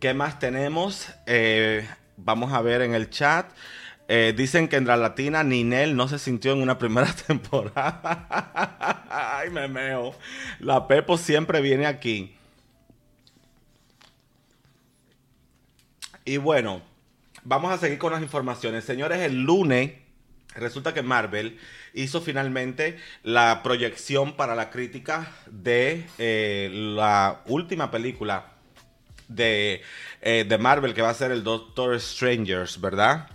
¿Qué 0.00 0.14
más 0.14 0.38
tenemos? 0.38 1.08
Eh, 1.26 1.84
vamos 2.16 2.52
a 2.52 2.62
ver 2.62 2.82
en 2.82 2.94
el 2.94 3.10
chat. 3.10 3.50
Eh, 4.10 4.32
dicen 4.34 4.68
que 4.68 4.76
en 4.76 4.86
la 4.86 4.96
latina 4.96 5.44
Ninel 5.44 5.94
no 5.94 6.08
se 6.08 6.18
sintió 6.18 6.52
en 6.52 6.62
una 6.62 6.78
primera 6.78 7.12
temporada. 7.26 8.26
Ay, 9.10 9.50
me 9.50 9.68
meo. 9.68 10.14
La 10.60 10.88
Pepo 10.88 11.18
siempre 11.18 11.60
viene 11.60 11.86
aquí. 11.86 12.34
Y 16.24 16.38
bueno, 16.38 16.82
vamos 17.44 17.70
a 17.70 17.78
seguir 17.78 17.98
con 17.98 18.12
las 18.12 18.22
informaciones. 18.22 18.84
Señores, 18.84 19.20
el 19.20 19.42
lunes 19.42 19.92
resulta 20.54 20.94
que 20.94 21.02
Marvel 21.02 21.58
hizo 21.94 22.20
finalmente 22.20 22.98
la 23.22 23.62
proyección 23.62 24.36
para 24.36 24.54
la 24.54 24.70
crítica 24.70 25.32
de 25.46 26.06
eh, 26.18 26.70
la 26.72 27.42
última 27.46 27.90
película 27.90 28.52
de, 29.28 29.82
eh, 30.22 30.44
de, 30.48 30.58
Marvel, 30.58 30.94
que 30.94 31.02
va 31.02 31.10
a 31.10 31.14
ser 31.14 31.30
el 31.30 31.44
Doctor 31.44 31.98
Strangers, 32.00 32.80
¿verdad? 32.80 33.28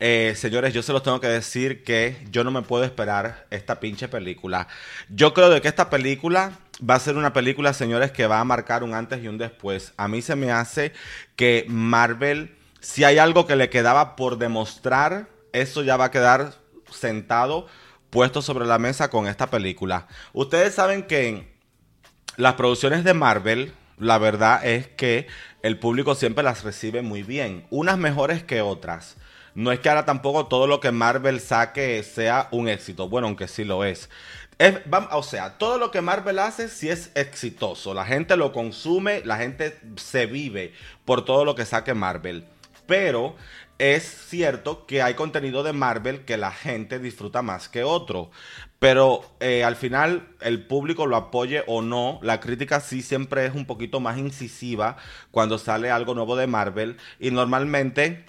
Eh, 0.00 0.34
señores, 0.36 0.72
yo 0.72 0.82
se 0.82 0.92
los 0.92 1.02
tengo 1.02 1.20
que 1.20 1.26
decir 1.26 1.82
que 1.82 2.24
yo 2.30 2.44
no 2.44 2.52
me 2.52 2.62
puedo 2.62 2.84
esperar 2.84 3.46
esta 3.50 3.80
pinche 3.80 4.06
película. 4.06 4.68
Yo 5.08 5.34
creo 5.34 5.50
de 5.50 5.60
que 5.60 5.68
esta 5.68 5.90
película 5.90 6.52
va 6.88 6.94
a 6.94 7.00
ser 7.00 7.16
una 7.16 7.32
película, 7.32 7.72
señores, 7.72 8.12
que 8.12 8.28
va 8.28 8.38
a 8.38 8.44
marcar 8.44 8.84
un 8.84 8.94
antes 8.94 9.22
y 9.22 9.28
un 9.28 9.38
después. 9.38 9.92
A 9.96 10.06
mí 10.06 10.22
se 10.22 10.36
me 10.36 10.52
hace 10.52 10.92
que 11.34 11.66
Marvel, 11.68 12.56
si 12.80 13.02
hay 13.02 13.18
algo 13.18 13.46
que 13.46 13.56
le 13.56 13.70
quedaba 13.70 14.14
por 14.14 14.38
demostrar, 14.38 15.28
eso 15.52 15.82
ya 15.82 15.96
va 15.96 16.06
a 16.06 16.10
quedar 16.12 16.54
sentado, 16.92 17.66
puesto 18.10 18.40
sobre 18.40 18.66
la 18.66 18.78
mesa 18.78 19.10
con 19.10 19.26
esta 19.26 19.50
película. 19.50 20.06
Ustedes 20.32 20.74
saben 20.74 21.02
que 21.02 21.52
las 22.36 22.54
producciones 22.54 23.02
de 23.02 23.14
Marvel, 23.14 23.72
la 23.98 24.18
verdad 24.18 24.64
es 24.64 24.86
que 24.86 25.26
el 25.62 25.76
público 25.80 26.14
siempre 26.14 26.44
las 26.44 26.62
recibe 26.62 27.02
muy 27.02 27.24
bien, 27.24 27.66
unas 27.70 27.98
mejores 27.98 28.44
que 28.44 28.62
otras. 28.62 29.16
No 29.58 29.72
es 29.72 29.80
que 29.80 29.88
ahora 29.88 30.04
tampoco 30.04 30.46
todo 30.46 30.68
lo 30.68 30.78
que 30.78 30.92
Marvel 30.92 31.40
saque 31.40 32.04
sea 32.04 32.46
un 32.52 32.68
éxito. 32.68 33.08
Bueno, 33.08 33.26
aunque 33.26 33.48
sí 33.48 33.64
lo 33.64 33.82
es. 33.82 34.08
o 35.10 35.22
sea, 35.24 35.58
todo 35.58 35.78
lo 35.78 35.90
que 35.90 36.00
Marvel 36.00 36.38
hace 36.38 36.68
sí 36.68 36.88
es 36.88 37.10
exitoso. 37.16 37.92
La 37.92 38.04
gente 38.04 38.36
lo 38.36 38.52
consume, 38.52 39.20
la 39.24 39.36
gente 39.36 39.76
se 39.96 40.26
vive 40.26 40.74
por 41.04 41.24
todo 41.24 41.44
lo 41.44 41.56
que 41.56 41.66
saque 41.66 41.92
Marvel. 41.92 42.44
Pero 42.86 43.34
es 43.78 44.04
cierto 44.28 44.86
que 44.86 45.02
hay 45.02 45.14
contenido 45.14 45.64
de 45.64 45.72
Marvel 45.72 46.24
que 46.24 46.36
la 46.36 46.52
gente 46.52 47.00
disfruta 47.00 47.42
más 47.42 47.68
que 47.68 47.82
otro. 47.82 48.30
Pero 48.78 49.24
eh, 49.40 49.64
al 49.64 49.74
final, 49.74 50.28
el 50.40 50.68
público 50.68 51.08
lo 51.08 51.16
apoye 51.16 51.64
o 51.66 51.82
no, 51.82 52.20
la 52.22 52.38
crítica 52.38 52.78
sí 52.78 53.02
siempre 53.02 53.44
es 53.46 53.56
un 53.56 53.66
poquito 53.66 53.98
más 53.98 54.18
incisiva 54.18 54.98
cuando 55.32 55.58
sale 55.58 55.90
algo 55.90 56.14
nuevo 56.14 56.36
de 56.36 56.46
Marvel. 56.46 56.96
Y 57.18 57.32
normalmente 57.32 58.24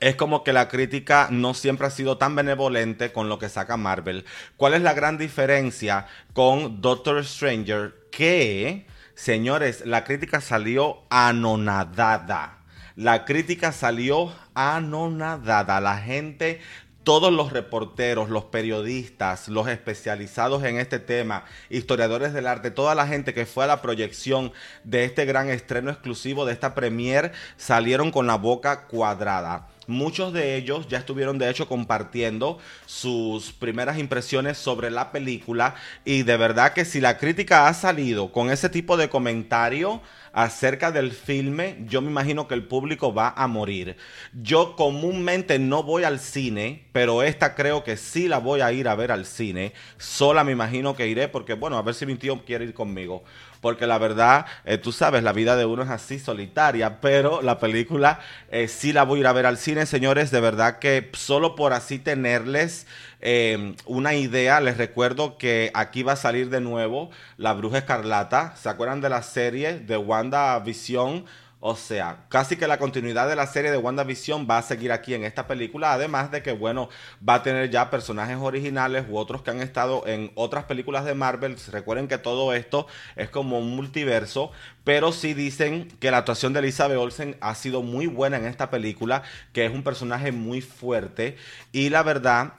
es 0.00 0.16
como 0.16 0.44
que 0.44 0.52
la 0.52 0.68
crítica 0.68 1.28
no 1.30 1.54
siempre 1.54 1.86
ha 1.86 1.90
sido 1.90 2.18
tan 2.18 2.34
benevolente 2.34 3.12
con 3.12 3.28
lo 3.28 3.38
que 3.38 3.48
saca 3.48 3.76
Marvel. 3.76 4.24
¿Cuál 4.56 4.74
es 4.74 4.82
la 4.82 4.94
gran 4.94 5.18
diferencia 5.18 6.06
con 6.32 6.80
Doctor 6.80 7.24
Stranger? 7.24 7.94
Que, 8.12 8.86
señores, 9.14 9.84
la 9.86 10.04
crítica 10.04 10.40
salió 10.40 11.02
anonadada. 11.10 12.58
La 12.96 13.24
crítica 13.24 13.72
salió 13.72 14.32
anonadada. 14.54 15.80
La 15.80 15.98
gente 15.98 16.60
todos 17.08 17.32
los 17.32 17.54
reporteros, 17.54 18.28
los 18.28 18.44
periodistas, 18.44 19.48
los 19.48 19.66
especializados 19.68 20.62
en 20.64 20.78
este 20.78 20.98
tema, 20.98 21.44
historiadores 21.70 22.34
del 22.34 22.46
arte, 22.46 22.70
toda 22.70 22.94
la 22.94 23.06
gente 23.06 23.32
que 23.32 23.46
fue 23.46 23.64
a 23.64 23.66
la 23.66 23.80
proyección 23.80 24.52
de 24.84 25.04
este 25.04 25.24
gran 25.24 25.48
estreno 25.48 25.90
exclusivo 25.90 26.44
de 26.44 26.52
esta 26.52 26.74
premier 26.74 27.32
salieron 27.56 28.10
con 28.10 28.26
la 28.26 28.36
boca 28.36 28.86
cuadrada. 28.88 29.68
Muchos 29.88 30.34
de 30.34 30.56
ellos 30.56 30.86
ya 30.86 30.98
estuvieron 30.98 31.38
de 31.38 31.48
hecho 31.48 31.66
compartiendo 31.66 32.58
sus 32.84 33.52
primeras 33.52 33.98
impresiones 33.98 34.58
sobre 34.58 34.90
la 34.90 35.12
película 35.12 35.76
y 36.04 36.24
de 36.24 36.36
verdad 36.36 36.74
que 36.74 36.84
si 36.84 37.00
la 37.00 37.16
crítica 37.16 37.68
ha 37.68 37.72
salido 37.72 38.30
con 38.30 38.50
ese 38.50 38.68
tipo 38.68 38.98
de 38.98 39.08
comentario, 39.08 40.02
acerca 40.32 40.92
del 40.92 41.12
filme, 41.12 41.78
yo 41.88 42.00
me 42.00 42.10
imagino 42.10 42.46
que 42.46 42.54
el 42.54 42.64
público 42.64 43.12
va 43.12 43.32
a 43.36 43.48
morir. 43.48 43.96
Yo 44.32 44.76
comúnmente 44.76 45.58
no 45.58 45.82
voy 45.82 46.04
al 46.04 46.20
cine, 46.20 46.86
pero 46.92 47.22
esta 47.24 47.54
creo 47.54 47.82
que 47.82 47.96
sí 47.96 48.28
la 48.28 48.38
voy 48.38 48.60
a 48.60 48.70
ir 48.72 48.86
a 48.86 48.94
ver 48.94 49.10
al 49.10 49.26
cine. 49.26 49.72
Sola 49.96 50.44
me 50.44 50.52
imagino 50.52 50.94
que 50.94 51.08
iré 51.08 51.26
porque, 51.26 51.54
bueno, 51.54 51.76
a 51.76 51.82
ver 51.82 51.94
si 51.94 52.06
mi 52.06 52.14
tío 52.14 52.44
quiere 52.44 52.64
ir 52.64 52.74
conmigo 52.74 53.24
porque 53.60 53.86
la 53.86 53.98
verdad, 53.98 54.46
eh, 54.64 54.78
tú 54.78 54.92
sabes, 54.92 55.22
la 55.22 55.32
vida 55.32 55.56
de 55.56 55.64
uno 55.64 55.82
es 55.82 55.90
así 55.90 56.18
solitaria, 56.18 57.00
pero 57.00 57.42
la 57.42 57.58
película 57.58 58.20
eh, 58.50 58.68
sí 58.68 58.92
la 58.92 59.04
voy 59.04 59.18
a 59.18 59.20
ir 59.20 59.26
a 59.26 59.32
ver 59.32 59.46
al 59.46 59.58
cine, 59.58 59.86
señores, 59.86 60.30
de 60.30 60.40
verdad 60.40 60.78
que 60.78 61.10
solo 61.14 61.54
por 61.54 61.72
así 61.72 61.98
tenerles 61.98 62.86
em, 63.20 63.74
una 63.86 64.14
idea, 64.14 64.60
les 64.60 64.76
recuerdo 64.76 65.38
que 65.38 65.70
aquí 65.74 66.02
va 66.02 66.12
a 66.12 66.16
salir 66.16 66.50
de 66.50 66.60
nuevo 66.60 67.10
La 67.36 67.52
Bruja 67.52 67.78
Escarlata, 67.78 68.54
¿se 68.56 68.68
acuerdan 68.68 69.00
de 69.00 69.08
la 69.08 69.22
serie 69.22 69.80
de 69.80 69.96
Wanda 69.96 70.58
Visión? 70.60 71.24
O 71.60 71.74
sea, 71.74 72.26
casi 72.28 72.56
que 72.56 72.68
la 72.68 72.78
continuidad 72.78 73.28
de 73.28 73.34
la 73.34 73.48
serie 73.48 73.72
de 73.72 73.78
WandaVision 73.78 74.46
va 74.48 74.58
a 74.58 74.62
seguir 74.62 74.92
aquí 74.92 75.14
en 75.14 75.24
esta 75.24 75.48
película, 75.48 75.92
además 75.92 76.30
de 76.30 76.40
que, 76.40 76.52
bueno, 76.52 76.88
va 77.26 77.34
a 77.34 77.42
tener 77.42 77.68
ya 77.68 77.90
personajes 77.90 78.36
originales 78.36 79.06
u 79.08 79.16
otros 79.18 79.42
que 79.42 79.50
han 79.50 79.60
estado 79.60 80.06
en 80.06 80.30
otras 80.36 80.64
películas 80.66 81.04
de 81.04 81.14
Marvel. 81.14 81.56
Recuerden 81.72 82.06
que 82.06 82.18
todo 82.18 82.52
esto 82.54 82.86
es 83.16 83.28
como 83.28 83.58
un 83.58 83.74
multiverso, 83.74 84.52
pero 84.84 85.10
sí 85.10 85.34
dicen 85.34 85.88
que 85.98 86.12
la 86.12 86.18
actuación 86.18 86.52
de 86.52 86.60
Elizabeth 86.60 86.96
Olsen 86.96 87.36
ha 87.40 87.56
sido 87.56 87.82
muy 87.82 88.06
buena 88.06 88.36
en 88.36 88.44
esta 88.44 88.70
película, 88.70 89.24
que 89.52 89.66
es 89.66 89.72
un 89.72 89.82
personaje 89.82 90.30
muy 90.30 90.60
fuerte 90.60 91.36
y 91.72 91.88
la 91.90 92.04
verdad 92.04 92.52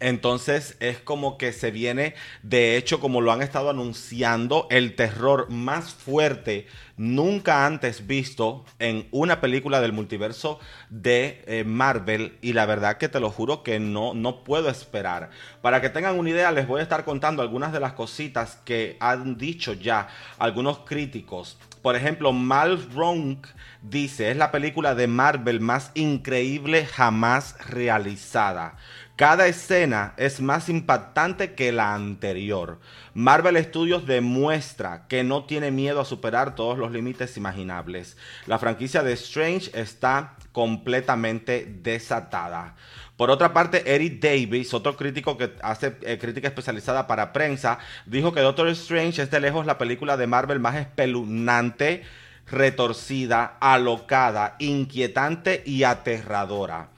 entonces 0.00 0.76
es 0.80 0.98
como 0.98 1.38
que 1.38 1.52
se 1.52 1.70
viene, 1.70 2.14
de 2.42 2.76
hecho, 2.76 3.00
como 3.00 3.20
lo 3.20 3.32
han 3.32 3.42
estado 3.42 3.70
anunciando, 3.70 4.66
el 4.70 4.96
terror 4.96 5.50
más 5.50 5.92
fuerte 5.92 6.66
nunca 7.00 7.64
antes 7.64 8.06
visto 8.06 8.66
en 8.78 9.08
una 9.10 9.40
película 9.40 9.80
del 9.80 9.94
multiverso 9.94 10.60
de 10.90 11.42
eh, 11.46 11.64
Marvel. 11.64 12.36
Y 12.42 12.52
la 12.52 12.66
verdad 12.66 12.98
que 12.98 13.08
te 13.08 13.20
lo 13.20 13.30
juro 13.30 13.62
que 13.62 13.80
no, 13.80 14.12
no 14.12 14.44
puedo 14.44 14.68
esperar. 14.68 15.30
Para 15.62 15.80
que 15.80 15.88
tengan 15.88 16.18
una 16.18 16.30
idea, 16.30 16.52
les 16.52 16.66
voy 16.66 16.80
a 16.80 16.82
estar 16.82 17.06
contando 17.06 17.40
algunas 17.40 17.72
de 17.72 17.80
las 17.80 17.94
cositas 17.94 18.56
que 18.64 18.98
han 19.00 19.38
dicho 19.38 19.72
ya 19.72 20.08
algunos 20.38 20.80
críticos. 20.80 21.58
Por 21.80 21.96
ejemplo, 21.96 22.32
Mal 22.34 22.90
Ronk 22.92 23.46
dice, 23.80 24.30
es 24.30 24.36
la 24.36 24.50
película 24.50 24.94
de 24.94 25.06
Marvel 25.06 25.60
más 25.60 25.92
increíble 25.94 26.84
jamás 26.84 27.56
realizada. 27.66 28.76
Cada 29.20 29.48
escena 29.48 30.14
es 30.16 30.40
más 30.40 30.70
impactante 30.70 31.52
que 31.52 31.72
la 31.72 31.92
anterior. 31.92 32.80
Marvel 33.12 33.62
Studios 33.62 34.06
demuestra 34.06 35.06
que 35.08 35.24
no 35.24 35.44
tiene 35.44 35.70
miedo 35.70 36.00
a 36.00 36.06
superar 36.06 36.54
todos 36.54 36.78
los 36.78 36.90
límites 36.90 37.36
imaginables. 37.36 38.16
La 38.46 38.58
franquicia 38.58 39.02
de 39.02 39.12
Strange 39.12 39.78
está 39.78 40.36
completamente 40.52 41.66
desatada. 41.82 42.76
Por 43.18 43.30
otra 43.30 43.52
parte, 43.52 43.94
Eric 43.94 44.22
Davis, 44.22 44.72
otro 44.72 44.96
crítico 44.96 45.36
que 45.36 45.52
hace 45.60 45.98
eh, 46.00 46.16
crítica 46.18 46.48
especializada 46.48 47.06
para 47.06 47.34
prensa, 47.34 47.78
dijo 48.06 48.32
que 48.32 48.40
Doctor 48.40 48.68
Strange 48.68 49.20
es 49.20 49.30
de 49.30 49.40
lejos 49.40 49.66
la 49.66 49.76
película 49.76 50.16
de 50.16 50.28
Marvel 50.28 50.60
más 50.60 50.76
espeluznante, 50.76 52.04
retorcida, 52.46 53.58
alocada, 53.60 54.56
inquietante 54.58 55.62
y 55.66 55.82
aterradora. 55.82 56.88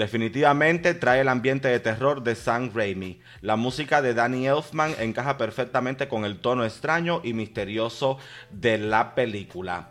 Definitivamente 0.00 0.94
trae 0.94 1.20
el 1.20 1.28
ambiente 1.28 1.68
de 1.68 1.78
terror 1.78 2.22
de 2.22 2.34
Sam 2.34 2.70
Raimi. 2.74 3.20
La 3.42 3.56
música 3.56 4.00
de 4.00 4.14
Danny 4.14 4.46
Elfman 4.46 4.94
encaja 4.98 5.36
perfectamente 5.36 6.08
con 6.08 6.24
el 6.24 6.38
tono 6.38 6.64
extraño 6.64 7.20
y 7.22 7.34
misterioso 7.34 8.16
de 8.48 8.78
la 8.78 9.14
película. 9.14 9.90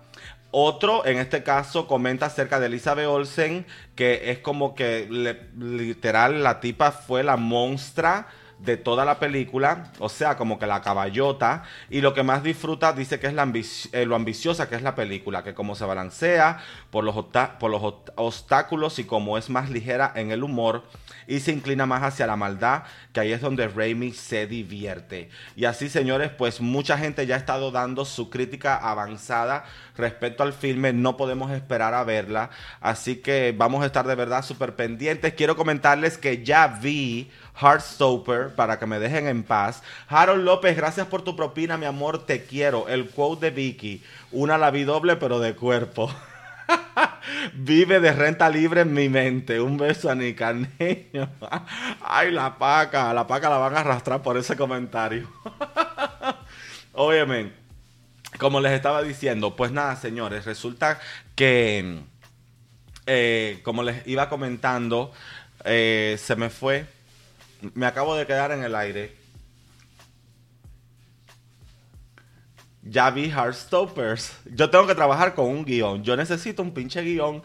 Otro, 0.49 1.05
en 1.05 1.19
este 1.19 1.43
caso, 1.43 1.85
comenta 1.85 2.25
acerca 2.25 2.59
de 2.59 2.65
Elizabeth 2.65 3.05
Olsen, 3.05 3.67
que 3.93 4.31
es 4.31 4.39
como 4.39 4.73
que 4.73 5.07
literal 5.55 6.41
la 6.41 6.59
tipa 6.59 6.91
fue 6.91 7.21
la 7.21 7.37
monstrua 7.37 8.25
de 8.59 8.77
toda 8.77 9.05
la 9.05 9.19
película, 9.19 9.91
o 9.99 10.09
sea, 10.09 10.35
como 10.35 10.59
que 10.59 10.67
la 10.67 10.81
caballota, 10.81 11.63
y 11.89 12.01
lo 12.01 12.13
que 12.13 12.23
más 12.23 12.43
disfruta 12.43 12.93
dice 12.93 13.19
que 13.19 13.27
es 13.27 13.89
eh, 13.93 14.05
lo 14.05 14.15
ambiciosa 14.15 14.67
que 14.67 14.75
es 14.75 14.81
la 14.81 14.95
película, 14.95 15.43
que 15.43 15.53
como 15.53 15.75
se 15.75 15.85
balancea 15.85 16.59
por 16.91 17.03
los, 17.03 17.15
por 17.59 17.71
los 17.71 17.81
obstáculos 18.15 18.99
y 18.99 19.05
como 19.05 19.37
es 19.37 19.49
más 19.49 19.69
ligera 19.69 20.11
en 20.15 20.31
el 20.31 20.43
humor 20.43 20.83
y 21.27 21.39
se 21.39 21.51
inclina 21.51 21.85
más 21.85 22.03
hacia 22.03 22.27
la 22.27 22.35
maldad, 22.35 22.83
que 23.13 23.19
ahí 23.19 23.31
es 23.31 23.41
donde 23.41 23.67
Raimi 23.67 24.11
se 24.11 24.47
divierte. 24.47 25.29
Y 25.55 25.65
así, 25.65 25.87
señores, 25.87 26.31
pues 26.31 26.59
mucha 26.59 26.97
gente 26.97 27.25
ya 27.27 27.35
ha 27.35 27.37
estado 27.37 27.71
dando 27.71 28.03
su 28.03 28.29
crítica 28.29 28.75
avanzada 28.75 29.63
respecto 29.99 30.43
al 30.43 30.53
filme, 30.53 30.93
no 30.93 31.17
podemos 31.17 31.51
esperar 31.51 31.93
a 31.93 32.03
verla, 32.03 32.49
así 32.81 33.17
que 33.17 33.53
vamos 33.55 33.83
a 33.83 33.85
estar 33.85 34.07
de 34.07 34.15
verdad 34.15 34.43
súper 34.43 34.75
pendientes. 34.75 35.33
Quiero 35.33 35.55
comentarles 35.55 36.17
que 36.17 36.43
ya 36.43 36.67
vi 36.67 37.29
Heartstopper 37.61 38.55
para 38.55 38.79
que 38.79 38.85
me 38.85 38.99
dejen 38.99 39.27
en 39.27 39.43
paz. 39.43 39.83
Harold 40.07 40.43
López, 40.43 40.75
gracias 40.75 41.07
por 41.07 41.21
tu 41.21 41.35
propina, 41.35 41.77
mi 41.77 41.85
amor, 41.85 42.25
te 42.25 42.45
quiero. 42.45 42.87
El 42.87 43.09
quote 43.09 43.47
de 43.47 43.51
Vicky, 43.51 44.03
una 44.31 44.57
doble 44.57 45.15
pero 45.17 45.39
de 45.39 45.55
cuerpo. 45.55 46.09
Vive 47.53 47.99
de 47.99 48.11
renta 48.11 48.49
libre 48.49 48.81
en 48.81 48.93
mi 48.93 49.09
mente. 49.09 49.59
Un 49.59 49.77
beso 49.77 50.09
a 50.09 50.15
Nicaneño. 50.15 51.29
Ay, 52.01 52.31
la 52.31 52.57
paca. 52.57 53.13
La 53.13 53.27
paca 53.27 53.49
la 53.49 53.57
van 53.57 53.75
a 53.75 53.81
arrastrar 53.81 54.21
por 54.21 54.37
ese 54.37 54.55
comentario. 54.55 55.27
Obviamente. 56.93 57.58
Como 58.39 58.61
les 58.61 58.71
estaba 58.71 59.03
diciendo, 59.03 59.57
pues 59.57 59.73
nada, 59.73 59.97
señores, 59.97 60.45
resulta 60.45 60.97
que 61.35 61.99
eh, 63.05 63.59
como 63.63 63.83
les 63.83 64.07
iba 64.07 64.29
comentando, 64.29 65.11
eh, 65.65 66.15
se 66.17 66.37
me 66.37 66.49
fue. 66.49 66.85
Me 67.73 67.85
acabo 67.85 68.15
de 68.15 68.25
quedar 68.25 68.53
en 68.53 68.63
el 68.63 68.75
aire. 68.75 69.13
Ya 72.81 73.09
vi 73.11 73.29
Heartstoppers. 73.29 74.37
Yo 74.45 74.69
tengo 74.69 74.87
que 74.87 74.95
trabajar 74.95 75.35
con 75.35 75.47
un 75.47 75.65
guion. 75.65 76.01
Yo 76.05 76.15
necesito 76.15 76.61
un 76.61 76.73
pinche 76.73 77.01
guion. 77.01 77.43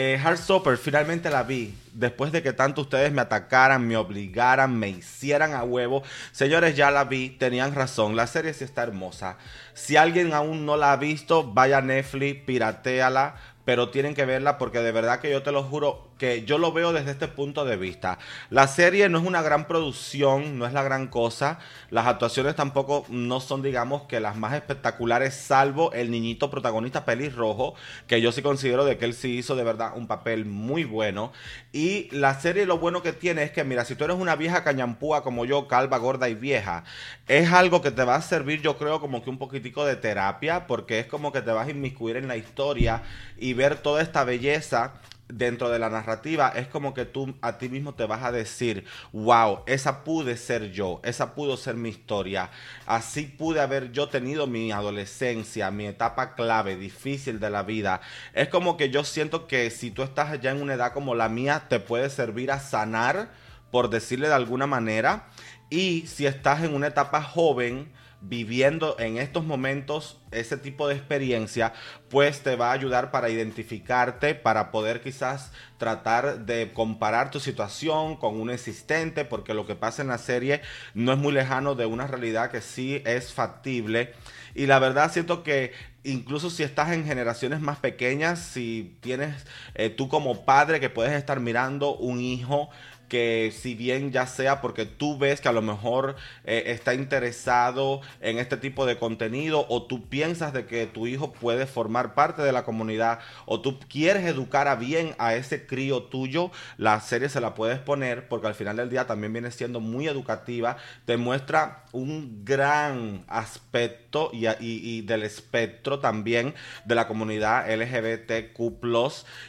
Eh, 0.00 0.16
Heartstoppers, 0.16 0.78
finalmente 0.78 1.28
la 1.28 1.42
vi. 1.42 1.74
Después 1.92 2.30
de 2.30 2.40
que 2.40 2.52
tanto 2.52 2.82
ustedes 2.82 3.10
me 3.10 3.20
atacaran, 3.20 3.84
me 3.84 3.96
obligaran, 3.96 4.78
me 4.78 4.90
hicieran 4.90 5.54
a 5.54 5.64
huevo. 5.64 6.04
Señores, 6.30 6.76
ya 6.76 6.92
la 6.92 7.02
vi. 7.02 7.30
Tenían 7.30 7.74
razón. 7.74 8.14
La 8.14 8.28
serie 8.28 8.54
sí 8.54 8.62
está 8.62 8.84
hermosa. 8.84 9.38
Si 9.74 9.96
alguien 9.96 10.34
aún 10.34 10.64
no 10.64 10.76
la 10.76 10.92
ha 10.92 10.96
visto, 10.96 11.52
vaya 11.52 11.78
a 11.78 11.82
Netflix, 11.82 12.44
pirateala 12.44 13.34
pero 13.68 13.90
tienen 13.90 14.14
que 14.14 14.24
verla 14.24 14.56
porque 14.56 14.78
de 14.78 14.92
verdad 14.92 15.20
que 15.20 15.30
yo 15.30 15.42
te 15.42 15.52
lo 15.52 15.62
juro 15.62 16.07
que 16.18 16.44
yo 16.44 16.58
lo 16.58 16.72
veo 16.72 16.92
desde 16.92 17.12
este 17.12 17.28
punto 17.28 17.64
de 17.64 17.76
vista. 17.76 18.18
La 18.50 18.66
serie 18.66 19.08
no 19.08 19.18
es 19.18 19.24
una 19.24 19.40
gran 19.40 19.66
producción, 19.66 20.58
no 20.58 20.66
es 20.66 20.72
la 20.72 20.82
gran 20.82 21.06
cosa. 21.06 21.58
Las 21.90 22.06
actuaciones 22.06 22.56
tampoco 22.56 23.06
no 23.08 23.40
son, 23.40 23.62
digamos, 23.62 24.02
que 24.02 24.20
las 24.20 24.36
más 24.36 24.54
espectaculares, 24.54 25.34
salvo 25.34 25.92
el 25.92 26.10
niñito 26.10 26.50
protagonista 26.50 27.04
pelirrojo, 27.04 27.74
que 28.06 28.20
yo 28.20 28.32
sí 28.32 28.42
considero 28.42 28.84
de 28.84 28.98
que 28.98 29.04
él 29.04 29.14
sí 29.14 29.38
hizo 29.38 29.56
de 29.56 29.64
verdad 29.64 29.92
un 29.96 30.06
papel 30.06 30.44
muy 30.44 30.84
bueno. 30.84 31.32
Y 31.72 32.08
la 32.10 32.38
serie 32.40 32.66
lo 32.66 32.78
bueno 32.78 33.02
que 33.02 33.12
tiene 33.12 33.44
es 33.44 33.52
que, 33.52 33.64
mira, 33.64 33.84
si 33.84 33.94
tú 33.94 34.04
eres 34.04 34.16
una 34.16 34.36
vieja 34.36 34.64
cañampúa 34.64 35.22
como 35.22 35.44
yo, 35.44 35.68
calva, 35.68 35.98
gorda 35.98 36.28
y 36.28 36.34
vieja, 36.34 36.84
es 37.28 37.52
algo 37.52 37.80
que 37.80 37.90
te 37.90 38.04
va 38.04 38.16
a 38.16 38.22
servir, 38.22 38.60
yo 38.60 38.76
creo, 38.76 39.00
como 39.00 39.22
que 39.22 39.30
un 39.30 39.38
poquitico 39.38 39.84
de 39.84 39.96
terapia, 39.96 40.66
porque 40.66 40.98
es 40.98 41.06
como 41.06 41.32
que 41.32 41.42
te 41.42 41.52
vas 41.52 41.68
a 41.68 41.70
inmiscuir 41.70 42.16
en 42.16 42.28
la 42.28 42.36
historia 42.36 43.02
y 43.38 43.52
ver 43.52 43.76
toda 43.76 44.02
esta 44.02 44.24
belleza 44.24 44.94
dentro 45.28 45.68
de 45.68 45.78
la 45.78 45.90
narrativa 45.90 46.48
es 46.48 46.68
como 46.68 46.94
que 46.94 47.04
tú 47.04 47.34
a 47.42 47.58
ti 47.58 47.68
mismo 47.68 47.94
te 47.94 48.06
vas 48.06 48.24
a 48.24 48.32
decir, 48.32 48.84
wow, 49.12 49.60
esa 49.66 50.04
pude 50.04 50.36
ser 50.36 50.72
yo, 50.72 51.00
esa 51.04 51.34
pudo 51.34 51.56
ser 51.56 51.74
mi 51.74 51.90
historia, 51.90 52.50
así 52.86 53.24
pude 53.24 53.60
haber 53.60 53.92
yo 53.92 54.08
tenido 54.08 54.46
mi 54.46 54.72
adolescencia, 54.72 55.70
mi 55.70 55.86
etapa 55.86 56.34
clave, 56.34 56.76
difícil 56.76 57.40
de 57.40 57.50
la 57.50 57.62
vida. 57.62 58.00
Es 58.32 58.48
como 58.48 58.76
que 58.76 58.90
yo 58.90 59.04
siento 59.04 59.46
que 59.46 59.70
si 59.70 59.90
tú 59.90 60.02
estás 60.02 60.40
ya 60.40 60.50
en 60.50 60.62
una 60.62 60.74
edad 60.74 60.92
como 60.92 61.14
la 61.14 61.28
mía, 61.28 61.66
te 61.68 61.80
puede 61.80 62.10
servir 62.10 62.50
a 62.50 62.60
sanar, 62.60 63.30
por 63.70 63.90
decirle 63.90 64.28
de 64.28 64.34
alguna 64.34 64.66
manera, 64.66 65.26
y 65.70 66.06
si 66.06 66.26
estás 66.26 66.62
en 66.64 66.74
una 66.74 66.86
etapa 66.86 67.22
joven, 67.22 67.92
viviendo 68.20 68.96
en 68.98 69.16
estos 69.16 69.44
momentos 69.44 70.18
ese 70.30 70.56
tipo 70.56 70.88
de 70.88 70.94
experiencia, 70.96 71.72
pues 72.08 72.42
te 72.42 72.56
va 72.56 72.70
a 72.70 72.72
ayudar 72.72 73.10
para 73.10 73.30
identificarte, 73.30 74.34
para 74.34 74.70
poder 74.70 75.00
quizás 75.00 75.52
tratar 75.78 76.44
de 76.44 76.72
comparar 76.72 77.30
tu 77.30 77.38
situación 77.40 78.16
con 78.16 78.40
un 78.40 78.50
existente, 78.50 79.24
porque 79.24 79.54
lo 79.54 79.66
que 79.66 79.76
pasa 79.76 80.02
en 80.02 80.08
la 80.08 80.18
serie 80.18 80.62
no 80.94 81.12
es 81.12 81.18
muy 81.18 81.32
lejano 81.32 81.74
de 81.74 81.86
una 81.86 82.06
realidad 82.06 82.50
que 82.50 82.60
sí 82.60 83.02
es 83.04 83.32
factible. 83.32 84.14
Y 84.54 84.66
la 84.66 84.80
verdad 84.80 85.12
siento 85.12 85.44
que 85.44 85.72
incluso 86.02 86.50
si 86.50 86.62
estás 86.62 86.92
en 86.92 87.04
generaciones 87.04 87.60
más 87.60 87.78
pequeñas, 87.78 88.40
si 88.40 88.98
tienes 89.00 89.46
eh, 89.74 89.90
tú 89.90 90.08
como 90.08 90.44
padre 90.44 90.80
que 90.80 90.90
puedes 90.90 91.12
estar 91.12 91.38
mirando 91.38 91.94
un 91.96 92.20
hijo 92.20 92.70
que 93.08 93.52
si 93.56 93.74
bien 93.74 94.12
ya 94.12 94.26
sea 94.26 94.60
porque 94.60 94.86
tú 94.86 95.18
ves 95.18 95.40
que 95.40 95.48
a 95.48 95.52
lo 95.52 95.62
mejor 95.62 96.16
eh, 96.44 96.64
está 96.66 96.94
interesado 96.94 98.00
en 98.20 98.38
este 98.38 98.56
tipo 98.56 98.86
de 98.86 98.98
contenido 98.98 99.66
o 99.68 99.82
tú 99.84 100.08
piensas 100.08 100.52
de 100.52 100.66
que 100.66 100.86
tu 100.86 101.06
hijo 101.06 101.32
puede 101.32 101.66
formar 101.66 102.14
parte 102.14 102.42
de 102.42 102.52
la 102.52 102.64
comunidad 102.64 103.20
o 103.46 103.60
tú 103.60 103.78
quieres 103.80 104.24
educar 104.24 104.68
a 104.68 104.76
bien 104.76 105.14
a 105.18 105.34
ese 105.34 105.66
crío 105.66 106.04
tuyo, 106.04 106.50
la 106.76 107.00
serie 107.00 107.28
se 107.28 107.40
la 107.40 107.54
puedes 107.54 107.78
poner 107.78 108.28
porque 108.28 108.46
al 108.46 108.54
final 108.54 108.76
del 108.76 108.90
día 108.90 109.06
también 109.06 109.32
viene 109.32 109.50
siendo 109.50 109.80
muy 109.80 110.06
educativa, 110.06 110.76
te 111.04 111.16
muestra 111.16 111.84
un 111.92 112.44
gran 112.44 113.24
aspecto 113.28 114.07
y, 114.32 114.46
y 114.60 115.02
del 115.02 115.22
espectro 115.22 115.98
también 116.00 116.54
de 116.84 116.94
la 116.94 117.06
comunidad 117.06 117.70
LGBTQ 117.70 118.58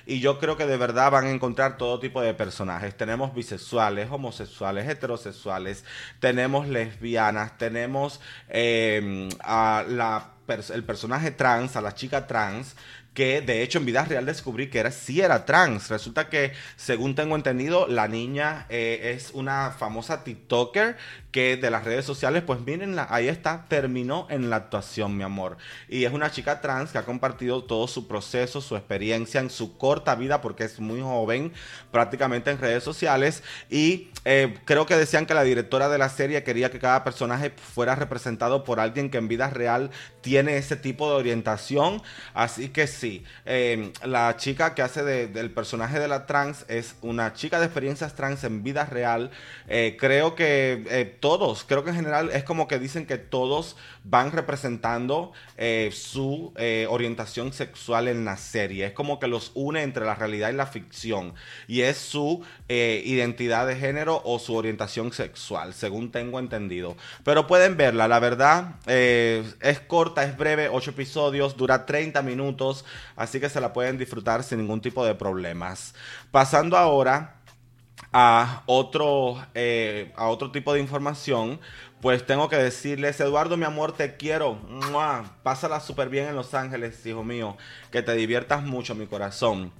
y 0.05 0.19
yo 0.19 0.39
creo 0.39 0.57
que 0.57 0.65
de 0.65 0.77
verdad 0.77 1.11
van 1.11 1.25
a 1.25 1.31
encontrar 1.31 1.77
todo 1.77 1.99
tipo 1.99 2.21
de 2.21 2.33
personajes. 2.33 2.95
Tenemos 2.95 3.33
bisexuales, 3.33 4.09
homosexuales, 4.11 4.87
heterosexuales, 4.87 5.85
tenemos 6.19 6.67
lesbianas, 6.67 7.57
tenemos 7.57 8.19
eh, 8.49 9.29
a 9.41 9.85
la, 9.87 10.33
el 10.49 10.83
personaje 10.83 11.31
trans, 11.31 11.75
a 11.75 11.81
la 11.81 11.93
chica 11.95 12.27
trans, 12.27 12.75
que 13.13 13.41
de 13.41 13.63
hecho 13.63 13.79
en 13.79 13.85
vida 13.85 14.05
real 14.05 14.25
descubrí 14.25 14.69
que 14.69 14.79
era, 14.79 14.91
sí 14.91 15.21
era 15.21 15.45
trans. 15.45 15.89
Resulta 15.89 16.29
que, 16.29 16.53
según 16.75 17.15
tengo 17.15 17.35
entendido, 17.35 17.87
la 17.87 18.07
niña 18.07 18.65
eh, 18.69 19.13
es 19.15 19.31
una 19.33 19.71
famosa 19.71 20.23
TikToker 20.23 20.97
que 21.31 21.57
de 21.57 21.69
las 21.69 21.83
redes 21.83 22.05
sociales, 22.05 22.43
pues 22.45 22.59
miren, 22.61 22.95
ahí 23.09 23.27
está, 23.27 23.65
terminó 23.67 24.25
en 24.29 24.49
la 24.49 24.55
actuación, 24.55 25.15
mi 25.15 25.23
amor. 25.23 25.57
Y 25.87 26.05
es 26.05 26.13
una 26.13 26.31
chica 26.31 26.61
trans 26.61 26.91
que 26.91 26.97
ha 26.97 27.05
compartido 27.05 27.63
todo 27.63 27.87
su 27.87 28.07
proceso, 28.07 28.61
su 28.61 28.75
experiencia 28.75 29.39
en 29.39 29.49
su 29.49 29.77
corta 29.77 30.15
vida, 30.15 30.41
porque 30.41 30.63
es 30.63 30.79
muy 30.79 31.01
joven, 31.01 31.53
prácticamente 31.91 32.51
en 32.51 32.57
redes 32.57 32.83
sociales. 32.83 33.43
Y 33.69 34.09
eh, 34.25 34.57
creo 34.65 34.85
que 34.85 34.95
decían 34.95 35.25
que 35.25 35.33
la 35.33 35.43
directora 35.43 35.89
de 35.89 35.97
la 35.97 36.09
serie 36.09 36.43
quería 36.43 36.71
que 36.71 36.79
cada 36.79 37.03
personaje 37.03 37.51
fuera 37.51 37.95
representado 37.95 38.63
por 38.63 38.79
alguien 38.79 39.11
que 39.11 39.17
en 39.17 39.27
vida 39.27 39.49
real 39.49 39.91
tiene 40.21 40.57
ese 40.57 40.75
tipo 40.75 41.09
de 41.09 41.15
orientación. 41.15 42.01
Así 42.33 42.69
que 42.69 42.87
sí, 42.87 43.23
eh, 43.45 43.91
la 44.03 44.35
chica 44.37 44.75
que 44.75 44.81
hace 44.81 45.03
del 45.03 45.51
personaje 45.51 45.99
de 45.99 46.07
la 46.07 46.25
trans 46.25 46.65
es 46.67 46.95
una 47.01 47.33
chica 47.33 47.59
de 47.59 47.65
experiencias 47.65 48.15
trans 48.15 48.43
en 48.43 48.63
vida 48.63 48.85
real. 48.85 49.31
Eh, 49.67 49.97
creo 49.99 50.35
que 50.35 51.17
todos, 51.19 51.63
creo 51.63 51.83
que 51.83 51.91
en 51.91 51.95
general 51.97 52.29
es 52.33 52.43
como 52.43 52.67
que 52.67 52.79
dicen 52.79 53.05
que 53.05 53.17
todos 53.17 53.75
van 54.03 54.31
representando 54.31 55.33
eh, 55.57 55.91
su 55.93 56.53
eh, 56.55 56.87
orientación 56.89 57.53
sexual 57.53 58.07
en 58.07 58.25
la 58.25 58.37
serie. 58.37 58.87
Es 58.87 58.93
como 58.93 59.19
que 59.19 59.27
los 59.27 59.51
une 59.53 59.83
entre 59.83 60.05
la 60.05 60.15
realidad 60.15 60.49
y 60.49 60.53
la 60.53 60.65
ficción. 60.65 61.33
Y 61.67 61.81
es 61.81 61.97
su 61.97 62.43
eh, 62.69 63.01
identidad 63.05 63.67
de 63.67 63.75
género 63.75 64.21
o 64.23 64.39
su 64.39 64.55
orientación 64.55 65.11
sexual, 65.13 65.73
según 65.73 66.11
tengo 66.11 66.39
entendido. 66.39 66.95
Pero 67.23 67.47
pueden 67.47 67.77
verla, 67.77 68.07
la 68.07 68.19
verdad 68.19 68.75
es 68.87 69.79
corta, 69.87 70.08
es 70.17 70.37
breve, 70.37 70.69
8 70.69 70.91
episodios, 70.91 71.55
dura 71.55 71.85
30 71.85 72.21
minutos, 72.21 72.85
así 73.15 73.39
que 73.39 73.49
se 73.49 73.61
la 73.61 73.73
pueden 73.73 73.97
disfrutar 73.97 74.43
sin 74.43 74.59
ningún 74.59 74.81
tipo 74.81 75.05
de 75.05 75.15
problemas. 75.15 75.93
Pasando 76.31 76.77
ahora 76.77 77.35
a 78.11 78.63
otro, 78.65 79.37
eh, 79.53 80.11
a 80.15 80.27
otro 80.27 80.51
tipo 80.51 80.73
de 80.73 80.79
información, 80.79 81.59
pues 82.01 82.25
tengo 82.25 82.47
que 82.47 82.55
decirles, 82.55 83.19
Eduardo, 83.19 83.57
mi 83.57 83.65
amor, 83.65 83.91
te 83.91 84.15
quiero. 84.15 84.57
Pásala 85.43 85.81
súper 85.81 86.09
bien 86.09 86.27
en 86.27 86.35
Los 86.35 86.53
Ángeles, 86.53 87.05
hijo 87.05 87.23
mío. 87.23 87.57
Que 87.91 88.03
te 88.03 88.13
diviertas 88.13 88.63
mucho, 88.63 88.93
mi 88.95 89.07
corazón. 89.07 89.71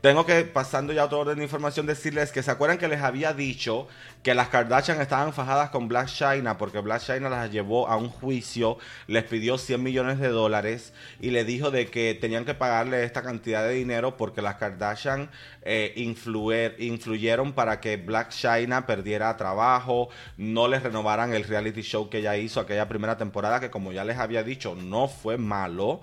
Tengo 0.00 0.24
que, 0.24 0.44
pasando 0.44 0.92
ya 0.92 1.02
a 1.02 1.04
otro 1.06 1.18
orden 1.18 1.38
de 1.38 1.44
información, 1.44 1.84
decirles 1.84 2.30
que 2.30 2.42
se 2.42 2.50
acuerdan 2.50 2.78
que 2.78 2.86
les 2.86 3.02
había 3.02 3.32
dicho 3.32 3.88
que 4.22 4.34
las 4.34 4.48
Kardashian 4.48 5.00
estaban 5.00 5.32
fajadas 5.32 5.70
con 5.70 5.88
Black 5.88 6.06
China 6.06 6.56
porque 6.56 6.78
Black 6.78 7.02
China 7.02 7.28
las 7.28 7.50
llevó 7.50 7.88
a 7.88 7.96
un 7.96 8.08
juicio, 8.08 8.78
les 9.08 9.24
pidió 9.24 9.58
100 9.58 9.82
millones 9.82 10.18
de 10.20 10.28
dólares 10.28 10.92
y 11.20 11.30
le 11.30 11.44
dijo 11.44 11.70
de 11.72 11.86
que 11.86 12.16
tenían 12.20 12.44
que 12.44 12.54
pagarle 12.54 13.02
esta 13.02 13.22
cantidad 13.22 13.64
de 13.64 13.74
dinero 13.74 14.16
porque 14.16 14.40
las 14.40 14.54
Kardashian 14.54 15.30
eh, 15.62 15.92
influyeron 15.96 17.52
para 17.52 17.80
que 17.80 17.96
Black 17.96 18.30
China 18.30 18.86
perdiera 18.86 19.36
trabajo, 19.36 20.10
no 20.36 20.68
les 20.68 20.82
renovaran 20.82 21.34
el 21.34 21.44
reality 21.44 21.82
show 21.82 22.08
que 22.08 22.18
ella 22.18 22.36
hizo 22.36 22.60
aquella 22.60 22.88
primera 22.88 23.16
temporada 23.16 23.60
que 23.60 23.70
como 23.70 23.92
ya 23.92 24.04
les 24.04 24.18
había 24.18 24.44
dicho 24.44 24.76
no 24.76 25.08
fue 25.08 25.38
malo 25.38 26.00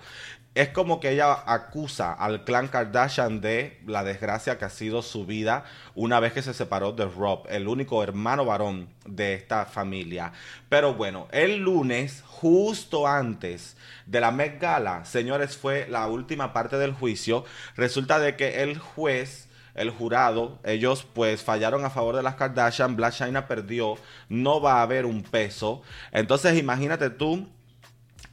es 0.56 0.70
como 0.70 1.00
que 1.00 1.10
ella 1.10 1.42
acusa 1.44 2.14
al 2.14 2.44
clan 2.44 2.68
Kardashian 2.68 3.42
de 3.42 3.78
la 3.86 4.04
desgracia 4.04 4.56
que 4.56 4.64
ha 4.64 4.70
sido 4.70 5.02
su 5.02 5.26
vida 5.26 5.64
una 5.94 6.18
vez 6.18 6.32
que 6.32 6.40
se 6.40 6.54
separó 6.54 6.92
de 6.92 7.04
Rob, 7.04 7.46
el 7.50 7.68
único 7.68 8.02
hermano 8.02 8.46
varón 8.46 8.88
de 9.04 9.34
esta 9.34 9.66
familia. 9.66 10.32
Pero 10.70 10.94
bueno, 10.94 11.28
el 11.30 11.58
lunes, 11.58 12.24
justo 12.26 13.06
antes 13.06 13.76
de 14.06 14.18
la 14.18 14.30
Met 14.30 14.58
Gala, 14.58 15.04
señores, 15.04 15.58
fue 15.58 15.86
la 15.90 16.06
última 16.06 16.54
parte 16.54 16.78
del 16.78 16.94
juicio. 16.94 17.44
Resulta 17.76 18.18
de 18.18 18.34
que 18.36 18.62
el 18.62 18.78
juez 18.78 19.50
el 19.74 19.90
jurado, 19.90 20.58
ellos 20.64 21.06
pues 21.12 21.42
fallaron 21.42 21.84
a 21.84 21.90
favor 21.90 22.16
de 22.16 22.22
las 22.22 22.36
Kardashian, 22.36 22.96
Black 22.96 23.12
China 23.12 23.46
perdió, 23.46 23.96
no 24.30 24.62
va 24.62 24.78
a 24.78 24.82
haber 24.82 25.04
un 25.04 25.22
peso. 25.22 25.82
Entonces 26.12 26.58
imagínate 26.58 27.10
tú 27.10 27.46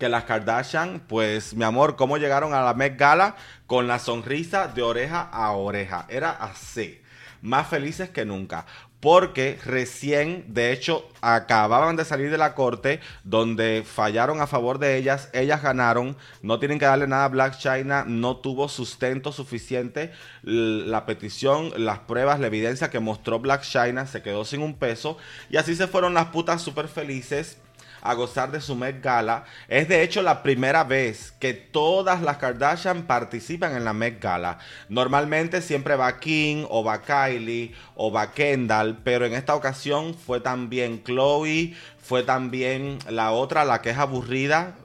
que 0.04 0.10
las 0.10 0.26
Kardashian, 0.26 1.02
pues 1.08 1.54
mi 1.54 1.64
amor, 1.64 1.96
cómo 1.96 2.18
llegaron 2.18 2.54
a 2.54 2.62
la 2.62 2.74
Met 2.74 3.00
Gala 3.00 3.38
con 3.68 3.88
la 3.88 4.00
sonrisa 4.00 4.68
de 4.68 4.82
oreja 4.82 5.22
a 5.22 5.54
oreja. 5.54 6.08
Era 6.10 6.32
así, 6.32 7.00
más 7.42 7.70
felices 7.70 8.10
que 8.10 8.26
nunca. 8.26 8.66
porque 9.04 9.60
recién, 9.66 10.46
de 10.54 10.72
hecho, 10.72 11.06
acababan 11.20 11.98
de 11.98 12.06
salir 12.06 12.32
de 12.32 12.38
la 12.38 12.56
corte 12.56 13.02
donde 13.26 13.84
fallaron 13.86 14.40
a 14.40 14.48
favor 14.48 14.80
de 14.80 14.96
ellas, 14.96 15.30
ellas 15.34 15.62
ganaron, 15.62 16.16
no 16.42 16.58
tienen 16.58 16.80
que 16.80 16.86
darle 16.86 17.06
nada 17.06 17.26
a 17.26 17.28
Black 17.28 17.58
China, 17.58 18.06
no 18.08 18.38
tuvo 18.38 18.70
sustento 18.70 19.34
suficiente. 19.34 20.14
La 20.42 21.06
petición, 21.06 21.74
las 21.76 22.00
pruebas, 22.00 22.40
la 22.40 22.48
evidencia 22.48 22.90
que 22.90 23.02
mostró 23.02 23.40
Black 23.40 23.64
China, 23.64 24.08
se 24.08 24.22
quedó 24.22 24.46
sin 24.46 24.62
un 24.62 24.76
peso. 24.76 25.18
Y 25.50 25.58
así 25.58 25.76
se 25.76 25.88
fueron 25.88 26.14
las 26.14 26.28
putas 26.28 26.62
súper 26.62 26.88
felices 26.88 27.58
a 28.04 28.14
gozar 28.14 28.52
de 28.52 28.62
su 28.62 28.76
Met 28.76 29.02
Gala. 29.02 29.46
Es 29.68 29.88
de 29.88 30.04
hecho 30.04 30.22
la 30.22 30.44
primera 30.44 30.84
vez 30.84 31.34
que 31.40 31.54
todas 31.54 32.22
las 32.22 32.38
Kardashian 32.38 33.04
participan 33.04 33.76
en 33.76 33.86
la 33.86 33.94
Met 33.94 34.22
Gala. 34.22 34.60
Normalmente 34.90 35.62
siempre 35.62 35.96
va 35.96 36.20
Kim 36.20 36.66
o 36.70 36.84
va 36.84 37.02
Kylie 37.02 37.74
o 37.96 38.12
va 38.12 38.32
Kendall, 38.32 39.00
pero 39.04 39.26
en 39.26 39.34
esta 39.34 39.56
ocasión 39.56 40.14
fue 40.14 40.42
también 40.42 41.04
Chloe, 41.04 41.76
fue 41.98 42.24
también 42.24 43.00
la 43.10 43.32
otra, 43.32 43.64
la 43.64 43.82
que 43.82 43.92
es 43.92 43.98
aburrida, 43.98 44.76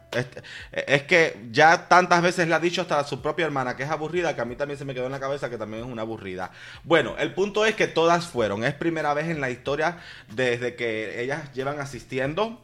es, 0.73 1.03
que 1.03 1.37
ya 1.51 1.89
tantas 1.89 2.23
veces 2.23 2.49
le 2.49 2.55
ha 2.55 2.61
dicho 2.61 2.81
hasta 2.81 3.05
su 3.05 3.21
propia 3.21 3.45
hermana 3.45 3.77
que 3.77 3.83
es 3.83 3.91
aburrida, 3.91 4.35
que 4.35 4.41
a 4.41 4.45
mí 4.45 4.57
también 4.57 4.79
se 4.79 4.85
me 4.85 4.95
quedó 4.95 5.07
en 5.07 5.13
la 5.13 5.21
cabeza 5.21 5.51
que 5.51 5.59
también 5.59 5.85
es 5.85 5.91
una 5.91 6.03
aburrida. 6.03 6.51
Bueno, 6.85 7.17
el 7.19 7.35
punto 7.35 7.67
es 7.67 7.75
que 7.75 7.89
todas 7.89 8.27
fueron. 8.27 8.65
Es 8.65 8.75
primera 8.75 9.13
vez 9.13 9.29
en 9.29 9.41
la 9.41 9.51
historia 9.51 9.99
desde 10.33 10.77
que 10.77 11.21
ellas 11.23 11.53
llevan 11.53 11.81
asistiendo 11.81 12.63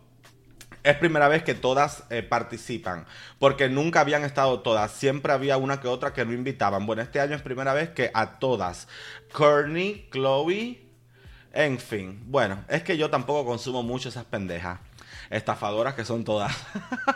es 0.84 0.96
primera 0.96 1.28
vez 1.28 1.42
que 1.42 1.54
todas 1.54 2.04
eh, 2.10 2.22
participan, 2.22 3.06
porque 3.38 3.68
nunca 3.68 4.00
habían 4.00 4.22
estado 4.22 4.60
todas, 4.60 4.92
siempre 4.92 5.32
había 5.32 5.56
una 5.56 5.80
que 5.80 5.88
otra 5.88 6.12
que 6.12 6.24
no 6.24 6.32
invitaban. 6.32 6.86
Bueno, 6.86 7.02
este 7.02 7.20
año 7.20 7.34
es 7.34 7.42
primera 7.42 7.72
vez 7.72 7.88
que 7.88 8.10
a 8.14 8.38
todas, 8.38 8.86
Courtney, 9.32 10.08
Chloe, 10.12 10.86
en 11.52 11.78
fin. 11.78 12.22
Bueno, 12.26 12.64
es 12.68 12.82
que 12.82 12.96
yo 12.96 13.10
tampoco 13.10 13.46
consumo 13.46 13.82
mucho 13.82 14.10
esas 14.10 14.24
pendejas 14.24 14.78
estafadoras 15.34 15.94
que 15.94 16.04
son 16.04 16.24
todas. 16.24 16.54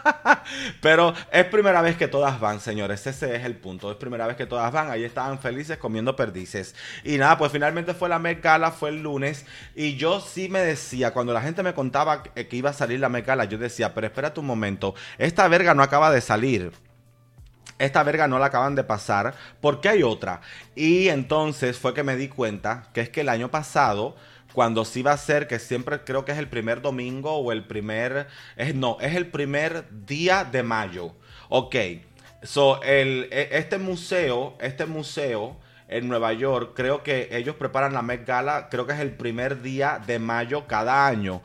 Pero 0.80 1.14
es 1.30 1.44
primera 1.46 1.82
vez 1.82 1.96
que 1.96 2.08
todas 2.08 2.38
van, 2.40 2.60
señores. 2.60 3.06
Ese 3.06 3.36
es 3.36 3.44
el 3.44 3.56
punto. 3.56 3.90
Es 3.90 3.96
primera 3.96 4.26
vez 4.26 4.36
que 4.36 4.46
todas 4.46 4.72
van. 4.72 4.90
Ahí 4.90 5.04
estaban 5.04 5.38
felices 5.38 5.78
comiendo 5.78 6.16
perdices. 6.16 6.74
Y 7.04 7.18
nada, 7.18 7.38
pues 7.38 7.52
finalmente 7.52 7.94
fue 7.94 8.08
la 8.08 8.18
Met 8.18 8.44
fue 8.78 8.90
el 8.90 9.02
lunes. 9.02 9.46
Y 9.74 9.96
yo 9.96 10.20
sí 10.20 10.48
me 10.48 10.60
decía, 10.60 11.12
cuando 11.12 11.32
la 11.32 11.42
gente 11.42 11.62
me 11.62 11.74
contaba 11.74 12.22
que 12.22 12.56
iba 12.56 12.70
a 12.70 12.74
salir 12.74 13.00
la 13.00 13.08
Met 13.08 13.26
yo 13.48 13.58
decía, 13.58 13.94
pero 13.94 14.06
espérate 14.06 14.40
un 14.40 14.46
momento. 14.46 14.94
Esta 15.18 15.46
verga 15.48 15.74
no 15.74 15.82
acaba 15.82 16.10
de 16.10 16.20
salir 16.20 16.72
esta 17.78 18.02
verga 18.02 18.26
no 18.26 18.38
la 18.38 18.46
acaban 18.46 18.74
de 18.74 18.84
pasar 18.84 19.34
porque 19.60 19.88
hay 19.88 20.02
otra. 20.02 20.40
Y 20.74 21.08
entonces 21.08 21.78
fue 21.78 21.94
que 21.94 22.02
me 22.02 22.16
di 22.16 22.28
cuenta 22.28 22.88
que 22.92 23.00
es 23.00 23.08
que 23.08 23.20
el 23.22 23.28
año 23.28 23.50
pasado 23.50 24.16
cuando 24.58 24.84
sí 24.84 25.02
va 25.02 25.12
a 25.12 25.16
ser, 25.16 25.46
que 25.46 25.60
siempre 25.60 26.00
creo 26.02 26.24
que 26.24 26.32
es 26.32 26.38
el 26.38 26.48
primer 26.48 26.82
domingo 26.82 27.36
o 27.36 27.52
el 27.52 27.62
primer, 27.62 28.26
es, 28.56 28.74
no, 28.74 28.96
es 29.00 29.14
el 29.14 29.28
primer 29.28 29.84
día 30.04 30.42
de 30.42 30.64
mayo. 30.64 31.14
Ok, 31.48 31.76
so, 32.42 32.82
el, 32.82 33.28
e, 33.30 33.50
este 33.52 33.78
museo, 33.78 34.56
este 34.60 34.84
museo 34.84 35.56
en 35.86 36.08
Nueva 36.08 36.32
York, 36.32 36.72
creo 36.74 37.04
que 37.04 37.28
ellos 37.30 37.54
preparan 37.54 37.92
la 37.92 38.02
Met 38.02 38.26
Gala, 38.26 38.68
creo 38.68 38.84
que 38.84 38.94
es 38.94 38.98
el 38.98 39.12
primer 39.12 39.62
día 39.62 40.02
de 40.04 40.18
mayo 40.18 40.66
cada 40.66 41.06
año, 41.06 41.40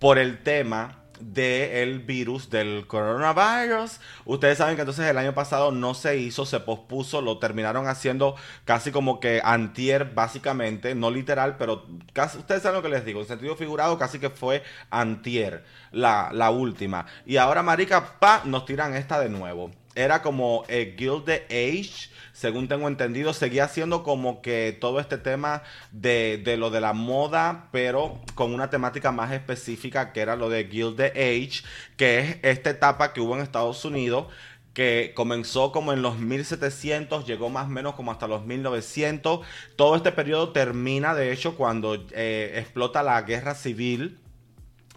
por 0.00 0.18
el 0.18 0.42
tema 0.42 1.04
del 1.20 2.00
virus 2.00 2.50
del 2.50 2.86
coronavirus. 2.86 4.00
Ustedes 4.24 4.58
saben 4.58 4.76
que 4.76 4.82
entonces 4.82 5.06
el 5.06 5.18
año 5.18 5.34
pasado 5.34 5.72
no 5.72 5.94
se 5.94 6.16
hizo, 6.18 6.46
se 6.46 6.60
pospuso, 6.60 7.20
lo 7.20 7.38
terminaron 7.38 7.88
haciendo 7.88 8.36
casi 8.64 8.90
como 8.90 9.20
que 9.20 9.40
antier, 9.44 10.12
básicamente, 10.14 10.94
no 10.94 11.10
literal, 11.10 11.56
pero 11.56 11.84
casi, 12.12 12.38
ustedes 12.38 12.62
saben 12.62 12.76
lo 12.76 12.82
que 12.82 12.88
les 12.88 13.04
digo, 13.04 13.20
en 13.20 13.26
sentido 13.26 13.56
figurado 13.56 13.98
casi 13.98 14.18
que 14.18 14.30
fue 14.30 14.62
antier, 14.90 15.64
la, 15.92 16.30
la 16.32 16.50
última. 16.50 17.06
Y 17.24 17.36
ahora, 17.36 17.62
marica, 17.62 18.18
pa, 18.18 18.42
nos 18.44 18.64
tiran 18.64 18.94
esta 18.94 19.20
de 19.20 19.28
nuevo. 19.28 19.70
Era 19.96 20.22
como 20.22 20.64
el 20.68 20.94
Gilded 20.96 21.42
Age 21.50 22.10
según 22.36 22.68
tengo 22.68 22.86
entendido, 22.86 23.32
seguía 23.32 23.66
siendo 23.66 24.02
como 24.02 24.42
que 24.42 24.76
todo 24.78 25.00
este 25.00 25.16
tema 25.16 25.62
de, 25.90 26.56
lo 26.58 26.68
de 26.68 26.82
la 26.82 26.92
moda, 26.92 27.70
pero 27.72 28.20
con 28.34 28.52
una 28.52 28.68
temática 28.68 29.10
más 29.10 29.32
específica 29.32 30.12
que 30.12 30.20
era 30.20 30.36
lo 30.36 30.50
de 30.50 30.66
Gilded 30.66 31.12
Age, 31.12 31.62
que 31.96 32.18
es 32.18 32.36
esta 32.42 32.68
etapa 32.68 33.14
que 33.14 33.22
hubo 33.22 33.34
en 33.36 33.42
Estados 33.42 33.82
Unidos 33.86 34.26
que 34.74 35.12
comenzó 35.16 35.72
como 35.72 35.94
en 35.94 36.02
los 36.02 36.18
1700, 36.18 37.26
llegó 37.26 37.48
más 37.48 37.68
o 37.68 37.70
menos 37.70 37.94
como 37.94 38.12
hasta 38.12 38.28
los 38.28 38.44
1900. 38.44 39.40
Todo 39.74 39.96
este 39.96 40.12
periodo 40.12 40.50
termina, 40.50 41.14
de 41.14 41.32
hecho, 41.32 41.56
cuando 41.56 41.94
eh, 42.10 42.52
explota 42.56 43.02
la 43.02 43.22
guerra 43.22 43.54
civil 43.54 44.18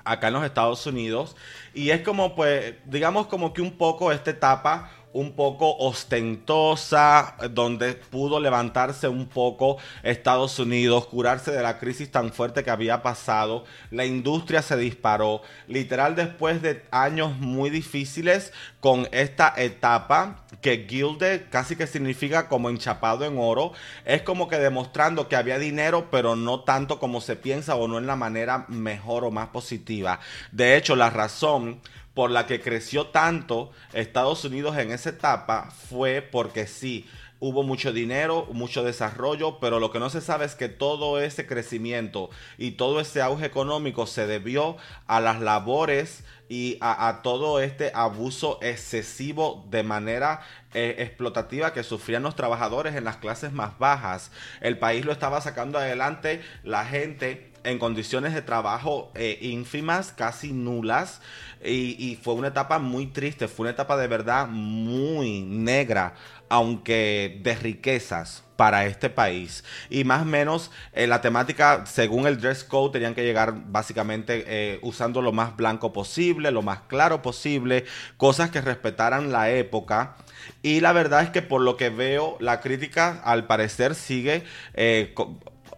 acá 0.09 0.27
en 0.27 0.33
los 0.33 0.43
Estados 0.43 0.85
Unidos. 0.87 1.35
Y 1.73 1.91
es 1.91 2.01
como, 2.01 2.35
pues, 2.35 2.75
digamos 2.85 3.27
como 3.27 3.53
que 3.53 3.61
un 3.61 3.77
poco 3.77 4.11
esta 4.11 4.31
etapa 4.31 4.91
un 5.13 5.33
poco 5.33 5.75
ostentosa, 5.77 7.35
donde 7.51 7.93
pudo 7.93 8.39
levantarse 8.39 9.07
un 9.07 9.27
poco 9.27 9.77
Estados 10.03 10.59
Unidos, 10.59 11.07
curarse 11.07 11.51
de 11.51 11.63
la 11.63 11.79
crisis 11.79 12.11
tan 12.11 12.31
fuerte 12.31 12.63
que 12.63 12.69
había 12.69 13.01
pasado. 13.01 13.65
La 13.91 14.05
industria 14.05 14.61
se 14.61 14.77
disparó. 14.77 15.41
Literal, 15.67 16.15
después 16.15 16.61
de 16.61 16.85
años 16.91 17.37
muy 17.37 17.69
difíciles, 17.69 18.53
con 18.79 19.07
esta 19.11 19.53
etapa 19.57 20.45
que 20.61 20.85
Gilde 20.87 21.47
casi 21.49 21.75
que 21.75 21.87
significa 21.87 22.47
como 22.47 22.69
enchapado 22.69 23.25
en 23.25 23.37
oro, 23.37 23.73
es 24.05 24.21
como 24.21 24.47
que 24.47 24.57
demostrando 24.57 25.27
que 25.27 25.35
había 25.35 25.59
dinero, 25.59 26.07
pero 26.11 26.35
no 26.35 26.61
tanto 26.61 26.99
como 26.99 27.21
se 27.21 27.35
piensa 27.35 27.75
o 27.75 27.87
no 27.87 27.97
en 27.97 28.07
la 28.07 28.15
manera 28.15 28.65
mejor 28.67 29.23
o 29.23 29.31
más 29.31 29.49
positiva. 29.49 30.19
De 30.51 30.77
hecho, 30.77 30.95
la 30.95 31.09
razón 31.09 31.81
por 32.19 32.31
la 32.31 32.45
que 32.47 32.59
creció 32.59 33.07
tanto 33.07 33.71
Estados 33.93 34.43
Unidos 34.43 34.77
en 34.77 34.91
esa 34.91 35.11
etapa 35.11 35.71
fue 35.71 36.21
porque 36.21 36.67
sí, 36.67 37.07
hubo 37.39 37.63
mucho 37.63 37.93
dinero, 37.93 38.45
mucho 38.51 38.83
desarrollo, 38.83 39.57
pero 39.61 39.79
lo 39.79 39.89
que 39.89 39.99
no 39.99 40.09
se 40.09 40.19
sabe 40.19 40.43
es 40.43 40.55
que 40.55 40.67
todo 40.67 41.21
ese 41.21 41.47
crecimiento 41.47 42.29
y 42.57 42.71
todo 42.71 42.99
ese 42.99 43.21
auge 43.21 43.45
económico 43.45 44.05
se 44.05 44.27
debió 44.27 44.75
a 45.07 45.21
las 45.21 45.39
labores 45.39 46.25
y 46.49 46.77
a, 46.81 47.21
todo 47.23 47.61
este 47.61 47.93
abuso 47.93 48.59
excesivo 48.61 49.65
de 49.69 49.83
manera 49.83 50.41
eh, 50.73 50.95
explotativa 50.97 51.71
que 51.71 51.83
sufrían 51.83 52.23
los 52.23 52.35
trabajadores 52.35 52.95
en 52.95 53.05
las 53.05 53.15
clases 53.15 53.53
más 53.53 53.79
bajas. 53.79 54.29
El 54.59 54.77
país 54.77 55.05
lo 55.05 55.13
estaba 55.13 55.39
sacando 55.39 55.77
adelante 55.77 56.41
la 56.63 56.83
gente 56.83 57.48
en 57.63 57.79
condiciones 57.79 58.33
de 58.33 58.41
trabajo 58.41 59.11
eh, 59.15 59.37
ínfimas, 59.41 60.11
casi 60.11 60.51
nulas, 60.53 61.21
y, 61.63 62.17
fue 62.21 62.35
una 62.35 62.49
etapa 62.49 62.79
muy 62.79 63.07
triste, 63.07 63.47
fue 63.47 63.65
una 63.65 63.71
etapa 63.71 63.97
de 63.97 64.07
verdad 64.07 64.47
muy 64.47 65.41
negra, 65.41 66.13
aunque 66.47 67.39
de 67.43 67.55
riquezas 67.55 68.43
para 68.55 68.85
este 68.85 69.09
país. 69.09 69.63
Y 69.89 70.03
más 70.03 70.21
o 70.21 70.25
menos 70.25 70.71
eh, 70.93 71.07
la 71.07 71.21
temática, 71.21 71.85
según 71.85 72.27
el 72.27 72.39
dress 72.39 72.63
code, 72.63 72.93
tenían 72.93 73.13
que 73.13 73.23
llegar 73.23 73.53
básicamente 73.67 74.43
eh, 74.47 74.79
usando 74.81 75.21
lo 75.21 75.31
más 75.31 75.55
blanco 75.57 75.91
posible, 75.91 76.51
lo 76.51 76.61
más 76.61 76.81
claro 76.87 77.21
posible, 77.21 77.85
cosas 78.17 78.51
que 78.51 78.61
respetaran 78.61 79.31
la 79.31 79.49
época. 79.49 80.15
Y 80.61 80.79
la 80.79 80.93
verdad 80.93 81.23
es 81.23 81.29
que 81.29 81.41
por 81.41 81.61
lo 81.61 81.75
que 81.75 81.89
veo, 81.89 82.37
la 82.39 82.61
crítica 82.61 83.21
al 83.23 83.47
parecer 83.47 83.95
sigue 83.95 84.43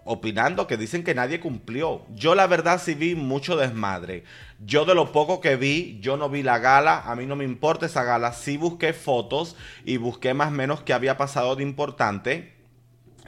opinando 0.04 0.68
que 0.68 0.78
dicen 0.78 1.04
que 1.04 1.14
nadie 1.14 1.40
cumplió. 1.40 2.06
Yo 2.14 2.36
la 2.36 2.48
verdad 2.48 2.82
sí 2.84 2.96
vi 2.96 3.16
mucho 3.16 3.56
desmadre. 3.56 4.24
Yo 4.60 4.86
de 4.86 4.96
lo 4.96 5.12
poco 5.12 5.42
que 5.42 5.56
vi, 5.56 6.00
yo 6.02 6.18
no 6.18 6.30
vi 6.30 6.44
la 6.44 6.60
gala, 6.60 7.02
a 7.02 7.16
mí 7.16 7.26
no 7.26 7.36
me 7.36 7.46
importa 7.46 7.86
esa 7.86 8.04
gala, 8.04 8.34
sí 8.34 8.58
busqué 8.58 8.94
fotos 8.94 9.56
y 9.86 9.98
busqué 9.98 10.34
más 10.34 10.50
o 10.50 10.52
menos 10.52 10.82
qué 10.82 10.94
había 10.94 11.18
pasado 11.18 11.56
de 11.56 11.64
importante. 11.64 12.54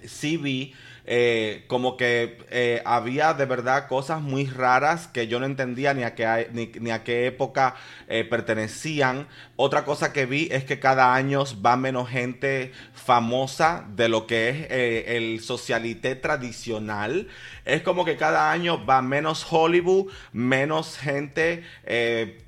Sí 0.06 0.38
vi 0.38 0.74
eh, 1.06 1.66
como 1.68 1.98
que 1.98 2.38
eh, 2.50 2.82
había 2.86 3.34
de 3.34 3.46
verdad 3.46 3.88
cosas 3.88 4.22
muy 4.22 4.46
raras 4.46 5.08
que 5.08 5.28
yo 5.28 5.40
no 5.40 5.46
entendía 5.46 5.94
ni 5.94 6.04
a 6.04 6.16
qué, 6.16 6.50
ni, 6.54 6.92
a 6.92 7.04
qué 7.04 7.28
época 7.28 7.76
eh, 8.08 8.24
pertenecían. 8.24 9.28
Otra 9.58 9.84
cosa 9.84 10.14
que 10.14 10.26
vi 10.26 10.48
es 10.52 10.64
que 10.64 10.80
cada 10.80 11.14
año 11.14 11.44
va 11.66 11.76
menos 11.76 12.10
gente 12.10 12.72
famosa 12.94 13.86
de 13.96 14.08
lo 14.08 14.28
que 14.28 14.50
es 14.50 14.68
el 14.70 15.42
socialité 15.42 16.16
tradicional. 16.16 17.28
Es 17.66 17.82
como 17.82 18.06
que 18.06 18.16
cada 18.16 18.52
año 18.52 18.86
va 18.86 19.02
menos 19.02 19.46
Hollywood, 19.50 20.10
menos 20.32 20.98
gente 20.98 21.64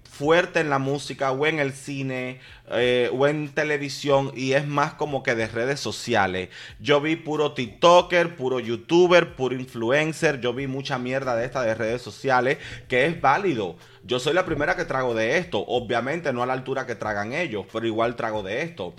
fuerte 0.10 0.62
en 0.62 0.70
la 0.70 0.80
música 0.80 1.34
o 1.34 1.45
en 1.45 1.60
el 1.60 1.74
cine 1.74 2.39
eh, 2.72 3.11
o 3.13 3.28
en 3.28 3.49
televisión 3.49 4.32
y 4.36 4.53
es 4.53 4.68
más 4.68 4.93
como 4.93 5.22
que 5.22 5.36
de 5.36 5.47
redes 5.47 5.80
sociales. 5.80 6.49
Yo 6.80 6.99
vi 6.99 7.16
puro 7.16 7.53
TikToker, 7.53 8.36
puro 8.36 8.59
YouTuber, 8.59 9.36
puro 9.36 9.55
influencer, 9.55 10.41
yo 10.41 10.53
vi 10.53 10.66
mucha 10.68 10.97
mierda 10.97 11.36
de 11.36 11.45
esta 11.45 11.61
de 11.61 11.76
redes 11.76 12.01
sociales 12.01 12.57
que 12.88 13.05
es 13.05 13.22
válido. 13.22 13.76
Yo 14.07 14.20
soy 14.20 14.36
la 14.36 14.45
primera 14.45 14.76
que 14.76 14.86
trago 14.86 15.16
de 15.16 15.39
esto. 15.39 15.66
Obviamente 15.68 16.32
no 16.32 16.43
a 16.43 16.45
la 16.45 16.53
altura 16.53 16.86
que 16.86 16.93
tragan 16.93 17.34
ellos, 17.34 17.66
pero 17.74 17.88
igual 17.88 18.16
trago 18.16 18.43
de 18.43 18.61
esto. 18.61 18.93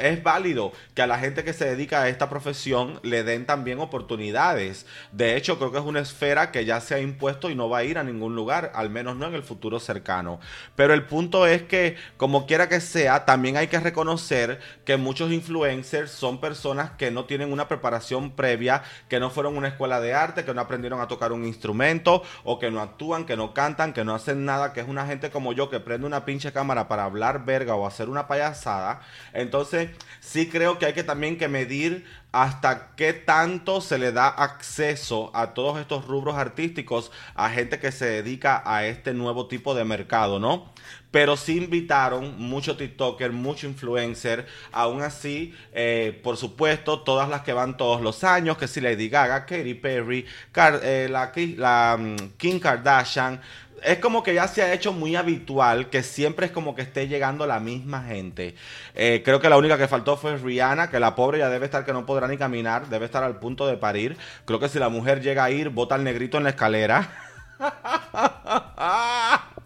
Es 0.00 0.22
válido 0.24 0.72
que 0.94 1.02
a 1.02 1.06
la 1.06 1.20
gente 1.20 1.44
que 1.44 1.52
se 1.52 1.66
dedica 1.66 2.02
a 2.02 2.08
esta 2.08 2.28
profesión 2.28 2.98
le 3.04 3.22
den 3.22 3.46
también 3.46 3.78
oportunidades. 3.78 4.86
De 5.12 5.36
hecho, 5.36 5.56
creo 5.58 5.70
que 5.70 5.78
es 5.78 5.84
una 5.84 6.00
esfera 6.00 6.50
que 6.50 6.64
ya 6.64 6.80
se 6.80 6.96
ha 6.96 7.00
impuesto 7.00 7.48
y 7.48 7.54
no 7.54 7.68
va 7.68 7.78
a 7.78 7.84
ir 7.84 7.96
a 7.96 8.02
ningún 8.02 8.34
lugar, 8.34 8.72
al 8.74 8.90
menos 8.90 9.14
no 9.14 9.28
en 9.28 9.34
el 9.34 9.44
futuro 9.44 9.78
cercano. 9.78 10.40
Pero 10.74 10.94
el 10.94 11.04
punto 11.04 11.46
es 11.46 11.62
que, 11.62 11.94
como 12.16 12.46
quiera 12.46 12.68
que 12.68 12.80
sea, 12.80 12.99
también 13.24 13.56
hay 13.56 13.68
que 13.68 13.80
reconocer 13.80 14.60
que 14.84 14.96
muchos 14.96 15.32
influencers 15.32 16.10
son 16.10 16.40
personas 16.40 16.92
que 16.92 17.10
no 17.10 17.24
tienen 17.24 17.52
una 17.52 17.68
preparación 17.68 18.32
previa, 18.32 18.82
que 19.08 19.20
no 19.20 19.30
fueron 19.30 19.54
a 19.54 19.58
una 19.58 19.68
escuela 19.68 20.00
de 20.00 20.14
arte, 20.14 20.44
que 20.44 20.54
no 20.54 20.60
aprendieron 20.60 21.00
a 21.00 21.08
tocar 21.08 21.32
un 21.32 21.44
instrumento, 21.44 22.22
o 22.44 22.58
que 22.58 22.70
no 22.70 22.80
actúan, 22.80 23.26
que 23.26 23.36
no 23.36 23.54
cantan, 23.54 23.92
que 23.92 24.04
no 24.04 24.14
hacen 24.14 24.44
nada, 24.44 24.72
que 24.72 24.80
es 24.80 24.88
una 24.88 25.06
gente 25.06 25.30
como 25.30 25.52
yo 25.52 25.70
que 25.70 25.80
prende 25.80 26.06
una 26.06 26.24
pinche 26.24 26.52
cámara 26.52 26.88
para 26.88 27.04
hablar 27.04 27.44
verga 27.44 27.74
o 27.74 27.86
hacer 27.86 28.08
una 28.08 28.26
payasada. 28.26 29.00
Entonces, 29.32 29.90
sí 30.20 30.48
creo 30.48 30.78
que 30.78 30.86
hay 30.86 30.92
que 30.92 31.04
también 31.04 31.38
que 31.38 31.48
medir 31.48 32.04
hasta 32.32 32.94
qué 32.94 33.12
tanto 33.12 33.80
se 33.80 33.98
le 33.98 34.12
da 34.12 34.28
acceso 34.28 35.30
a 35.34 35.52
todos 35.52 35.80
estos 35.80 36.06
rubros 36.06 36.36
artísticos 36.36 37.10
a 37.34 37.50
gente 37.50 37.80
que 37.80 37.90
se 37.90 38.06
dedica 38.06 38.62
a 38.64 38.86
este 38.86 39.14
nuevo 39.14 39.48
tipo 39.48 39.74
de 39.74 39.84
mercado, 39.84 40.38
¿no? 40.38 40.72
Pero 41.10 41.36
sí 41.36 41.56
invitaron 41.56 42.38
mucho 42.38 42.76
TikToker, 42.76 43.32
mucho 43.32 43.66
influencer, 43.66 44.46
aún 44.70 45.02
así, 45.02 45.52
eh, 45.72 46.20
por 46.22 46.36
supuesto, 46.36 47.00
todas 47.00 47.28
las 47.28 47.42
que 47.42 47.52
van 47.52 47.76
todos 47.76 48.00
los 48.00 48.22
años, 48.22 48.56
que 48.56 48.68
si 48.68 48.80
Lady 48.80 49.08
Gaga, 49.08 49.44
Katy 49.44 49.74
Perry, 49.74 50.24
eh, 50.82 51.08
la, 51.10 51.32
la 51.56 51.96
mm, 51.98 52.16
Kim 52.36 52.60
Kardashian, 52.60 53.40
es 53.82 53.98
como 53.98 54.22
que 54.22 54.34
ya 54.34 54.46
se 54.48 54.62
ha 54.62 54.72
hecho 54.72 54.92
muy 54.92 55.16
habitual 55.16 55.88
que 55.88 56.02
siempre 56.02 56.46
es 56.46 56.52
como 56.52 56.74
que 56.74 56.82
esté 56.82 57.08
llegando 57.08 57.46
la 57.46 57.60
misma 57.60 58.02
gente. 58.04 58.54
Eh, 58.94 59.22
creo 59.24 59.40
que 59.40 59.48
la 59.48 59.56
única 59.56 59.78
que 59.78 59.88
faltó 59.88 60.16
fue 60.16 60.36
Rihanna, 60.36 60.90
que 60.90 61.00
la 61.00 61.14
pobre 61.14 61.38
ya 61.38 61.48
debe 61.48 61.66
estar 61.66 61.84
que 61.84 61.92
no 61.92 62.06
podrá 62.06 62.28
ni 62.28 62.36
caminar, 62.36 62.88
debe 62.88 63.06
estar 63.06 63.24
al 63.24 63.38
punto 63.38 63.66
de 63.66 63.76
parir. 63.76 64.16
Creo 64.44 64.60
que 64.60 64.68
si 64.68 64.78
la 64.78 64.88
mujer 64.88 65.22
llega 65.22 65.44
a 65.44 65.50
ir, 65.50 65.70
bota 65.70 65.94
al 65.94 66.04
negrito 66.04 66.38
en 66.38 66.44
la 66.44 66.50
escalera. 66.50 67.10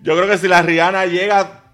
Yo 0.00 0.16
creo 0.16 0.28
que 0.28 0.38
si 0.38 0.48
la 0.48 0.62
Rihanna 0.62 1.06
llega, 1.06 1.64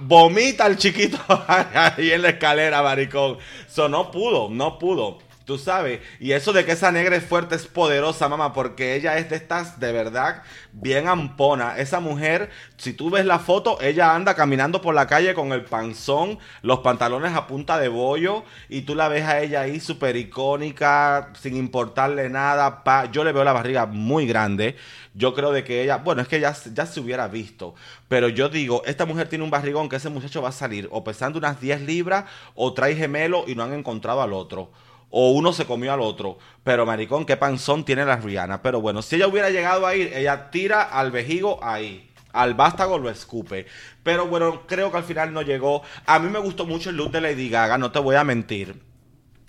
vomita 0.00 0.64
al 0.64 0.76
chiquito 0.76 1.18
ahí 1.48 2.10
en 2.12 2.22
la 2.22 2.30
escalera, 2.30 2.82
maricón. 2.82 3.38
Eso 3.66 3.88
no 3.88 4.10
pudo, 4.10 4.48
no 4.50 4.78
pudo. 4.78 5.18
Tú 5.44 5.58
sabes, 5.58 6.00
y 6.20 6.32
eso 6.32 6.54
de 6.54 6.64
que 6.64 6.72
esa 6.72 6.90
negra 6.90 7.16
es 7.16 7.24
fuerte 7.24 7.54
es 7.54 7.66
poderosa, 7.66 8.30
mamá, 8.30 8.54
porque 8.54 8.94
ella 8.94 9.18
es 9.18 9.28
de 9.28 9.36
estas 9.36 9.78
de 9.78 9.92
verdad 9.92 10.42
bien 10.72 11.06
ampona. 11.06 11.76
Esa 11.76 12.00
mujer, 12.00 12.48
si 12.78 12.94
tú 12.94 13.10
ves 13.10 13.26
la 13.26 13.38
foto, 13.38 13.78
ella 13.82 14.14
anda 14.14 14.34
caminando 14.34 14.80
por 14.80 14.94
la 14.94 15.06
calle 15.06 15.34
con 15.34 15.52
el 15.52 15.66
panzón, 15.66 16.38
los 16.62 16.78
pantalones 16.78 17.34
a 17.34 17.46
punta 17.46 17.78
de 17.78 17.88
bollo, 17.88 18.44
y 18.70 18.82
tú 18.82 18.94
la 18.94 19.08
ves 19.08 19.24
a 19.24 19.40
ella 19.40 19.60
ahí 19.60 19.80
súper 19.80 20.16
icónica, 20.16 21.28
sin 21.38 21.56
importarle 21.56 22.30
nada. 22.30 22.82
Pa. 22.82 23.10
Yo 23.10 23.22
le 23.22 23.32
veo 23.32 23.44
la 23.44 23.52
barriga 23.52 23.84
muy 23.84 24.26
grande. 24.26 24.76
Yo 25.14 25.32
creo 25.32 25.52
de 25.52 25.62
que 25.64 25.82
ella, 25.82 25.98
bueno, 25.98 26.22
es 26.22 26.28
que 26.28 26.40
ya, 26.40 26.54
ya 26.74 26.86
se 26.86 27.00
hubiera 27.00 27.28
visto, 27.28 27.74
pero 28.08 28.28
yo 28.28 28.48
digo, 28.48 28.82
esta 28.84 29.06
mujer 29.06 29.28
tiene 29.28 29.44
un 29.44 29.50
barrigón 29.50 29.88
que 29.88 29.96
ese 29.96 30.10
muchacho 30.10 30.42
va 30.42 30.48
a 30.48 30.52
salir 30.52 30.88
o 30.90 31.04
pesando 31.04 31.38
unas 31.38 31.60
10 31.60 31.82
libras 31.82 32.24
o 32.54 32.74
trae 32.74 32.96
gemelo 32.96 33.44
y 33.46 33.54
no 33.54 33.62
han 33.62 33.72
encontrado 33.72 34.22
al 34.22 34.32
otro 34.32 34.70
o 35.16 35.30
uno 35.30 35.52
se 35.52 35.64
comió 35.64 35.92
al 35.92 36.00
otro. 36.00 36.38
Pero 36.64 36.84
maricón, 36.84 37.24
qué 37.24 37.36
panzón 37.36 37.84
tiene 37.84 38.04
la 38.04 38.16
Rihanna. 38.16 38.62
Pero 38.62 38.80
bueno, 38.80 39.00
si 39.00 39.14
ella 39.14 39.28
hubiera 39.28 39.48
llegado 39.48 39.86
a 39.86 39.94
ir, 39.94 40.12
ella 40.12 40.50
tira 40.50 40.82
al 40.82 41.12
vejigo 41.12 41.62
ahí. 41.62 42.10
Al 42.32 42.54
vástago 42.54 42.98
lo 42.98 43.08
escupe. 43.08 43.66
Pero 44.02 44.26
bueno, 44.26 44.62
creo 44.66 44.90
que 44.90 44.96
al 44.96 45.04
final 45.04 45.32
no 45.32 45.42
llegó. 45.42 45.82
A 46.04 46.18
mí 46.18 46.28
me 46.30 46.40
gustó 46.40 46.66
mucho 46.66 46.90
el 46.90 46.96
look 46.96 47.12
de 47.12 47.20
Lady 47.20 47.48
Gaga, 47.48 47.78
no 47.78 47.92
te 47.92 48.00
voy 48.00 48.16
a 48.16 48.24
mentir. 48.24 48.82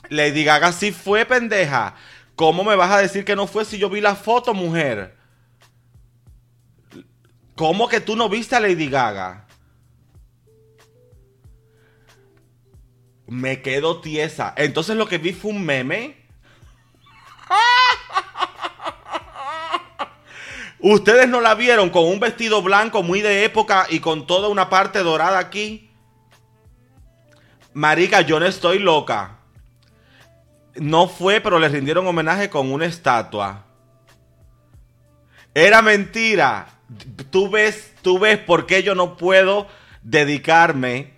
Lady 0.09 0.43
Gaga 0.43 0.71
sí 0.71 0.91
fue 0.91 1.25
pendeja. 1.25 1.95
¿Cómo 2.35 2.63
me 2.63 2.75
vas 2.75 2.91
a 2.91 2.99
decir 2.99 3.25
que 3.25 3.35
no 3.35 3.47
fue 3.47 3.65
si 3.65 3.79
yo 3.79 3.89
vi 3.89 4.01
la 4.01 4.13
foto, 4.13 4.53
mujer? 4.53 5.15
¿Cómo 7.55 7.87
que 7.87 8.01
tú 8.01 8.15
no 8.15 8.29
viste 8.29 8.55
a 8.55 8.59
Lady 8.59 8.89
Gaga? 8.89 9.45
me 13.27 13.61
quedo 13.61 14.01
tiesa. 14.01 14.53
Entonces 14.57 14.95
lo 14.95 15.07
que 15.07 15.17
vi 15.17 15.33
fue 15.33 15.51
un 15.51 15.65
meme. 15.65 16.17
¿Ustedes 20.79 21.27
no 21.27 21.41
la 21.41 21.55
vieron 21.55 21.89
con 21.89 22.05
un 22.05 22.19
vestido 22.19 22.61
blanco 22.61 23.01
muy 23.01 23.21
de 23.21 23.45
época 23.45 23.87
y 23.89 23.99
con 23.99 24.27
toda 24.27 24.49
una 24.49 24.69
parte 24.69 24.99
dorada 24.99 25.39
aquí? 25.39 25.89
Marica, 27.73 28.21
yo 28.21 28.39
no 28.39 28.45
estoy 28.45 28.79
loca. 28.79 29.39
No 30.75 31.07
fue, 31.07 31.41
pero 31.41 31.59
le 31.59 31.69
rindieron 31.69 32.05
homenaje 32.05 32.49
con 32.49 32.71
una 32.71 32.85
estatua. 32.85 33.65
Era 35.53 35.81
mentira. 35.81 36.67
Tú 37.31 37.49
ves, 37.49 37.93
tú 38.01 38.19
ves 38.19 38.37
por 38.37 38.65
qué 38.65 38.83
yo 38.83 38.95
no 38.95 39.17
puedo 39.17 39.67
dedicarme 40.03 41.13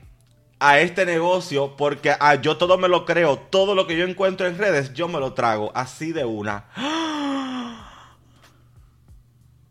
a 0.59 0.79
este 0.79 1.05
negocio 1.05 1.75
porque 1.75 2.15
ah, 2.19 2.35
yo 2.35 2.57
todo 2.57 2.77
me 2.77 2.87
lo 2.87 3.05
creo, 3.05 3.37
todo 3.37 3.75
lo 3.75 3.85
que 3.85 3.97
yo 3.97 4.05
encuentro 4.05 4.47
en 4.47 4.57
redes, 4.57 4.93
yo 4.93 5.07
me 5.07 5.19
lo 5.19 5.33
trago 5.33 5.71
así 5.75 6.11
de 6.11 6.25
una. 6.25 6.65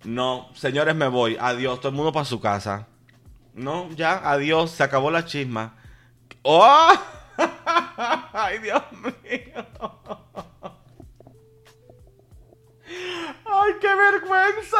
No, 0.04 0.50
señores, 0.54 0.94
me 0.94 1.08
voy. 1.08 1.36
Adiós, 1.40 1.80
todo 1.80 1.88
el 1.88 1.96
mundo 1.96 2.12
para 2.12 2.24
su 2.24 2.38
casa. 2.38 2.86
No, 3.54 3.90
ya, 3.90 4.30
adiós, 4.30 4.70
se 4.70 4.84
acabó 4.84 5.10
la 5.10 5.24
chisma. 5.24 5.74
¡Oh! 6.42 6.92
¡Ay, 8.32 8.58
Dios 8.58 8.82
mío! 9.02 10.25
¡Ay, 13.66 13.74
qué 13.80 13.94
vergüenza! 13.94 14.78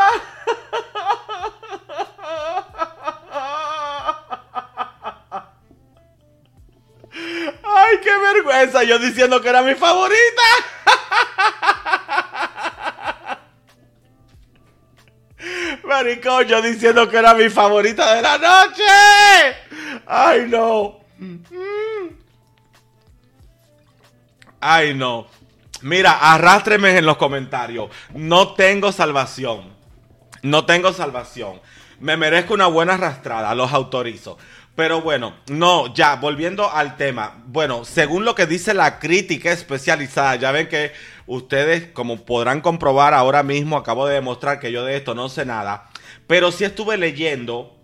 ¡Ay, 7.65 8.01
qué 8.01 8.17
vergüenza! 8.17 8.85
Yo 8.85 8.99
diciendo 9.01 9.41
que 9.41 9.49
era 9.49 9.63
mi 9.63 9.75
favorita. 9.75 10.43
Maricón, 15.83 16.45
yo 16.45 16.63
diciendo 16.63 17.09
que 17.09 17.17
era 17.17 17.35
mi 17.35 17.51
favorita 17.51 18.15
de 18.15 18.23
la 18.23 18.39
noche. 18.39 18.85
¡Ay, 20.07 20.47
no! 20.49 21.01
¡Ay, 24.61 24.95
no! 24.95 25.27
Mira, 25.83 26.33
arrástreme 26.33 26.97
en 26.97 27.07
los 27.07 27.17
comentarios. 27.17 27.91
No 28.15 28.55
tengo 28.55 28.93
salvación. 28.93 29.75
No 30.43 30.65
tengo 30.65 30.93
salvación. 30.93 31.61
Me 32.01 32.17
merezco 32.17 32.55
una 32.55 32.67
buena 32.67 32.95
arrastrada, 32.95 33.55
los 33.55 33.73
autorizo. 33.73 34.39
Pero 34.75 35.01
bueno, 35.01 35.35
no, 35.49 35.95
ya, 35.95 36.17
volviendo 36.17 36.71
al 36.71 36.97
tema. 36.97 37.43
Bueno, 37.47 37.87
según 37.87 38.27
lo 38.27 38.35
que 38.35 38.47
dice 38.47 38.75
la 38.75 38.99
crítica 38.99 39.51
especializada, 39.51 40.37
ya 40.37 40.53
ven 40.53 40.69
que 40.69 40.93
ustedes, 41.27 41.89
como 41.93 42.25
podrán 42.27 42.61
comprobar 42.61 43.15
ahora 43.15 43.43
mismo, 43.43 43.79
acabo 43.79 44.07
de 44.07 44.15
demostrar 44.15 44.61
que 44.61 44.73
yo 44.73 44.85
de 44.85 44.97
esto 44.97 45.15
no 45.15 45.31
sé 45.31 45.47
nada. 45.47 45.89
Pero 46.27 46.53
sí 46.53 46.65
estuve 46.65 46.99
leyendo 46.99 47.77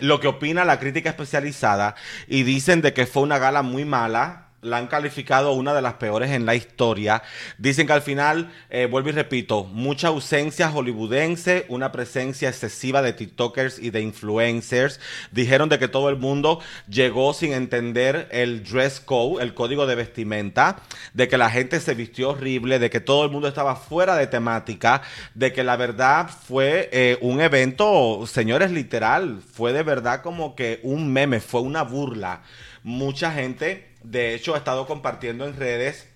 lo 0.00 0.20
que 0.20 0.28
opina 0.28 0.64
la 0.64 0.78
crítica 0.78 1.10
especializada 1.10 1.96
y 2.28 2.44
dicen 2.44 2.80
de 2.80 2.92
que 2.92 3.06
fue 3.06 3.24
una 3.24 3.38
gala 3.38 3.62
muy 3.62 3.84
mala, 3.84 4.49
la 4.62 4.76
han 4.76 4.88
calificado 4.88 5.52
una 5.52 5.72
de 5.72 5.82
las 5.82 5.94
peores 5.94 6.30
en 6.30 6.44
la 6.44 6.54
historia. 6.54 7.22
Dicen 7.58 7.86
que 7.86 7.92
al 7.94 8.02
final, 8.02 8.52
eh, 8.68 8.86
vuelvo 8.86 9.08
y 9.08 9.12
repito, 9.12 9.64
mucha 9.64 10.08
ausencia 10.08 10.70
hollywoodense, 10.70 11.64
una 11.68 11.92
presencia 11.92 12.48
excesiva 12.48 13.00
de 13.00 13.12
TikTokers 13.12 13.78
y 13.78 13.90
de 13.90 14.02
influencers. 14.02 15.00
Dijeron 15.30 15.68
de 15.68 15.78
que 15.78 15.88
todo 15.88 16.10
el 16.10 16.16
mundo 16.16 16.60
llegó 16.88 17.32
sin 17.32 17.52
entender 17.52 18.28
el 18.32 18.64
dress 18.64 19.00
code, 19.00 19.42
el 19.42 19.54
código 19.54 19.86
de 19.86 19.94
vestimenta, 19.94 20.82
de 21.14 21.28
que 21.28 21.38
la 21.38 21.50
gente 21.50 21.80
se 21.80 21.94
vistió 21.94 22.30
horrible, 22.30 22.78
de 22.78 22.90
que 22.90 23.00
todo 23.00 23.24
el 23.24 23.30
mundo 23.30 23.48
estaba 23.48 23.76
fuera 23.76 24.14
de 24.16 24.26
temática, 24.26 25.02
de 25.34 25.52
que 25.52 25.64
la 25.64 25.76
verdad 25.76 26.28
fue 26.28 26.90
eh, 26.92 27.18
un 27.22 27.40
evento, 27.40 28.26
señores, 28.26 28.70
literal, 28.70 29.40
fue 29.52 29.72
de 29.72 29.82
verdad 29.82 30.22
como 30.22 30.54
que 30.54 30.80
un 30.82 31.10
meme, 31.12 31.40
fue 31.40 31.62
una 31.62 31.82
burla. 31.82 32.42
Mucha 32.82 33.30
gente 33.30 33.89
de 34.02 34.34
hecho, 34.34 34.54
he 34.54 34.58
estado 34.58 34.86
compartiendo 34.86 35.46
en 35.46 35.56
redes 35.56 36.08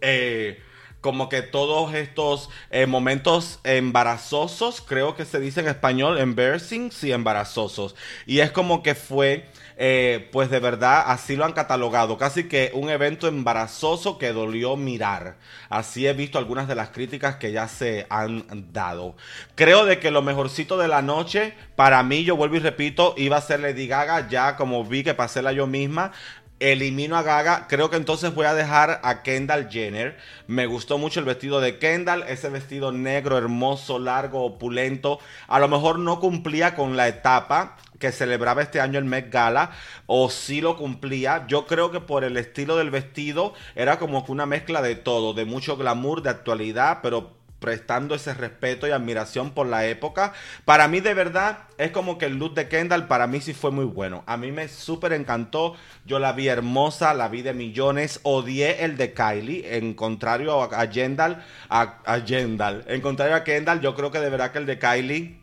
eh, 0.00 0.62
como 1.00 1.28
que 1.28 1.42
todos 1.42 1.94
estos 1.94 2.50
eh, 2.70 2.86
momentos 2.86 3.60
embarazosos, 3.64 4.82
creo 4.82 5.16
que 5.16 5.24
se 5.24 5.40
dice 5.40 5.60
en 5.60 5.68
español, 5.68 6.18
embarrassing, 6.18 6.92
sí, 6.92 7.12
embarazosos. 7.12 7.94
Y 8.26 8.40
es 8.40 8.50
como 8.50 8.82
que 8.82 8.94
fue 8.94 9.48
eh, 9.82 10.28
pues 10.30 10.50
de 10.50 10.60
verdad 10.60 11.04
así 11.06 11.36
lo 11.36 11.46
han 11.46 11.54
catalogado, 11.54 12.18
casi 12.18 12.44
que 12.44 12.70
un 12.74 12.90
evento 12.90 13.28
embarazoso 13.28 14.18
que 14.18 14.30
dolió 14.30 14.76
mirar. 14.76 15.38
Así 15.70 16.06
he 16.06 16.12
visto 16.12 16.36
algunas 16.36 16.68
de 16.68 16.74
las 16.74 16.90
críticas 16.90 17.36
que 17.36 17.50
ya 17.50 17.66
se 17.66 18.06
han 18.10 18.44
dado. 18.74 19.16
Creo 19.54 19.86
de 19.86 19.98
que 19.98 20.10
lo 20.10 20.20
mejorcito 20.20 20.76
de 20.76 20.86
la 20.86 21.00
noche, 21.00 21.54
para 21.76 22.02
mí, 22.02 22.24
yo 22.24 22.36
vuelvo 22.36 22.56
y 22.56 22.58
repito, 22.58 23.14
iba 23.16 23.38
a 23.38 23.40
ser 23.40 23.60
Lady 23.60 23.86
Gaga, 23.86 24.28
ya 24.28 24.56
como 24.56 24.84
vi 24.84 25.02
que 25.02 25.14
pasé 25.14 25.40
la 25.40 25.52
yo 25.52 25.66
misma, 25.66 26.12
elimino 26.60 27.16
a 27.16 27.22
Gaga. 27.22 27.66
Creo 27.68 27.90
que 27.90 27.96
entonces 27.96 28.34
voy 28.34 28.46
a 28.46 28.54
dejar 28.54 29.00
a 29.02 29.22
Kendall 29.22 29.68
Jenner. 29.70 30.16
Me 30.46 30.66
gustó 30.66 30.98
mucho 30.98 31.18
el 31.18 31.26
vestido 31.26 31.60
de 31.60 31.78
Kendall, 31.78 32.24
ese 32.28 32.50
vestido 32.50 32.92
negro, 32.92 33.36
hermoso, 33.36 33.98
largo, 33.98 34.44
opulento. 34.44 35.18
A 35.48 35.58
lo 35.58 35.68
mejor 35.68 35.98
no 35.98 36.20
cumplía 36.20 36.76
con 36.76 36.96
la 36.96 37.08
etapa 37.08 37.76
que 37.98 38.12
celebraba 38.12 38.62
este 38.62 38.80
año 38.80 38.98
el 38.98 39.04
Met 39.04 39.30
Gala, 39.30 39.72
o 40.06 40.30
sí 40.30 40.60
lo 40.60 40.76
cumplía. 40.76 41.44
Yo 41.48 41.66
creo 41.66 41.90
que 41.90 42.00
por 42.00 42.24
el 42.24 42.36
estilo 42.36 42.76
del 42.76 42.90
vestido 42.90 43.52
era 43.74 43.98
como 43.98 44.24
que 44.24 44.32
una 44.32 44.46
mezcla 44.46 44.80
de 44.80 44.96
todo, 44.96 45.34
de 45.34 45.44
mucho 45.44 45.76
glamour, 45.76 46.22
de 46.22 46.30
actualidad, 46.30 47.00
pero 47.02 47.39
prestando 47.60 48.14
ese 48.14 48.34
respeto 48.34 48.88
y 48.88 48.90
admiración 48.90 49.52
por 49.52 49.66
la 49.66 49.86
época. 49.86 50.32
Para 50.64 50.88
mí 50.88 51.00
de 51.00 51.14
verdad 51.14 51.58
es 51.78 51.90
como 51.90 52.18
que 52.18 52.26
el 52.26 52.38
look 52.38 52.54
de 52.54 52.68
Kendall 52.68 53.06
para 53.06 53.26
mí 53.26 53.40
sí 53.40 53.54
fue 53.54 53.70
muy 53.70 53.84
bueno. 53.84 54.24
A 54.26 54.36
mí 54.36 54.50
me 54.50 54.66
súper 54.68 55.12
encantó. 55.12 55.76
Yo 56.06 56.18
la 56.18 56.32
vi 56.32 56.48
hermosa, 56.48 57.14
la 57.14 57.28
vi 57.28 57.42
de 57.42 57.52
millones. 57.52 58.20
Odié 58.22 58.84
el 58.84 58.96
de 58.96 59.12
Kylie. 59.12 59.76
En 59.76 59.94
contrario 59.94 60.62
a, 60.62 60.90
Kendall, 60.90 61.44
a, 61.68 62.24
Kendall. 62.26 62.84
En 62.88 63.00
contrario 63.00 63.36
a 63.36 63.44
Kendall, 63.44 63.80
yo 63.80 63.94
creo 63.94 64.10
que 64.10 64.20
de 64.20 64.30
verdad 64.30 64.50
que 64.50 64.58
el 64.58 64.66
de 64.66 64.78
Kylie 64.78 65.40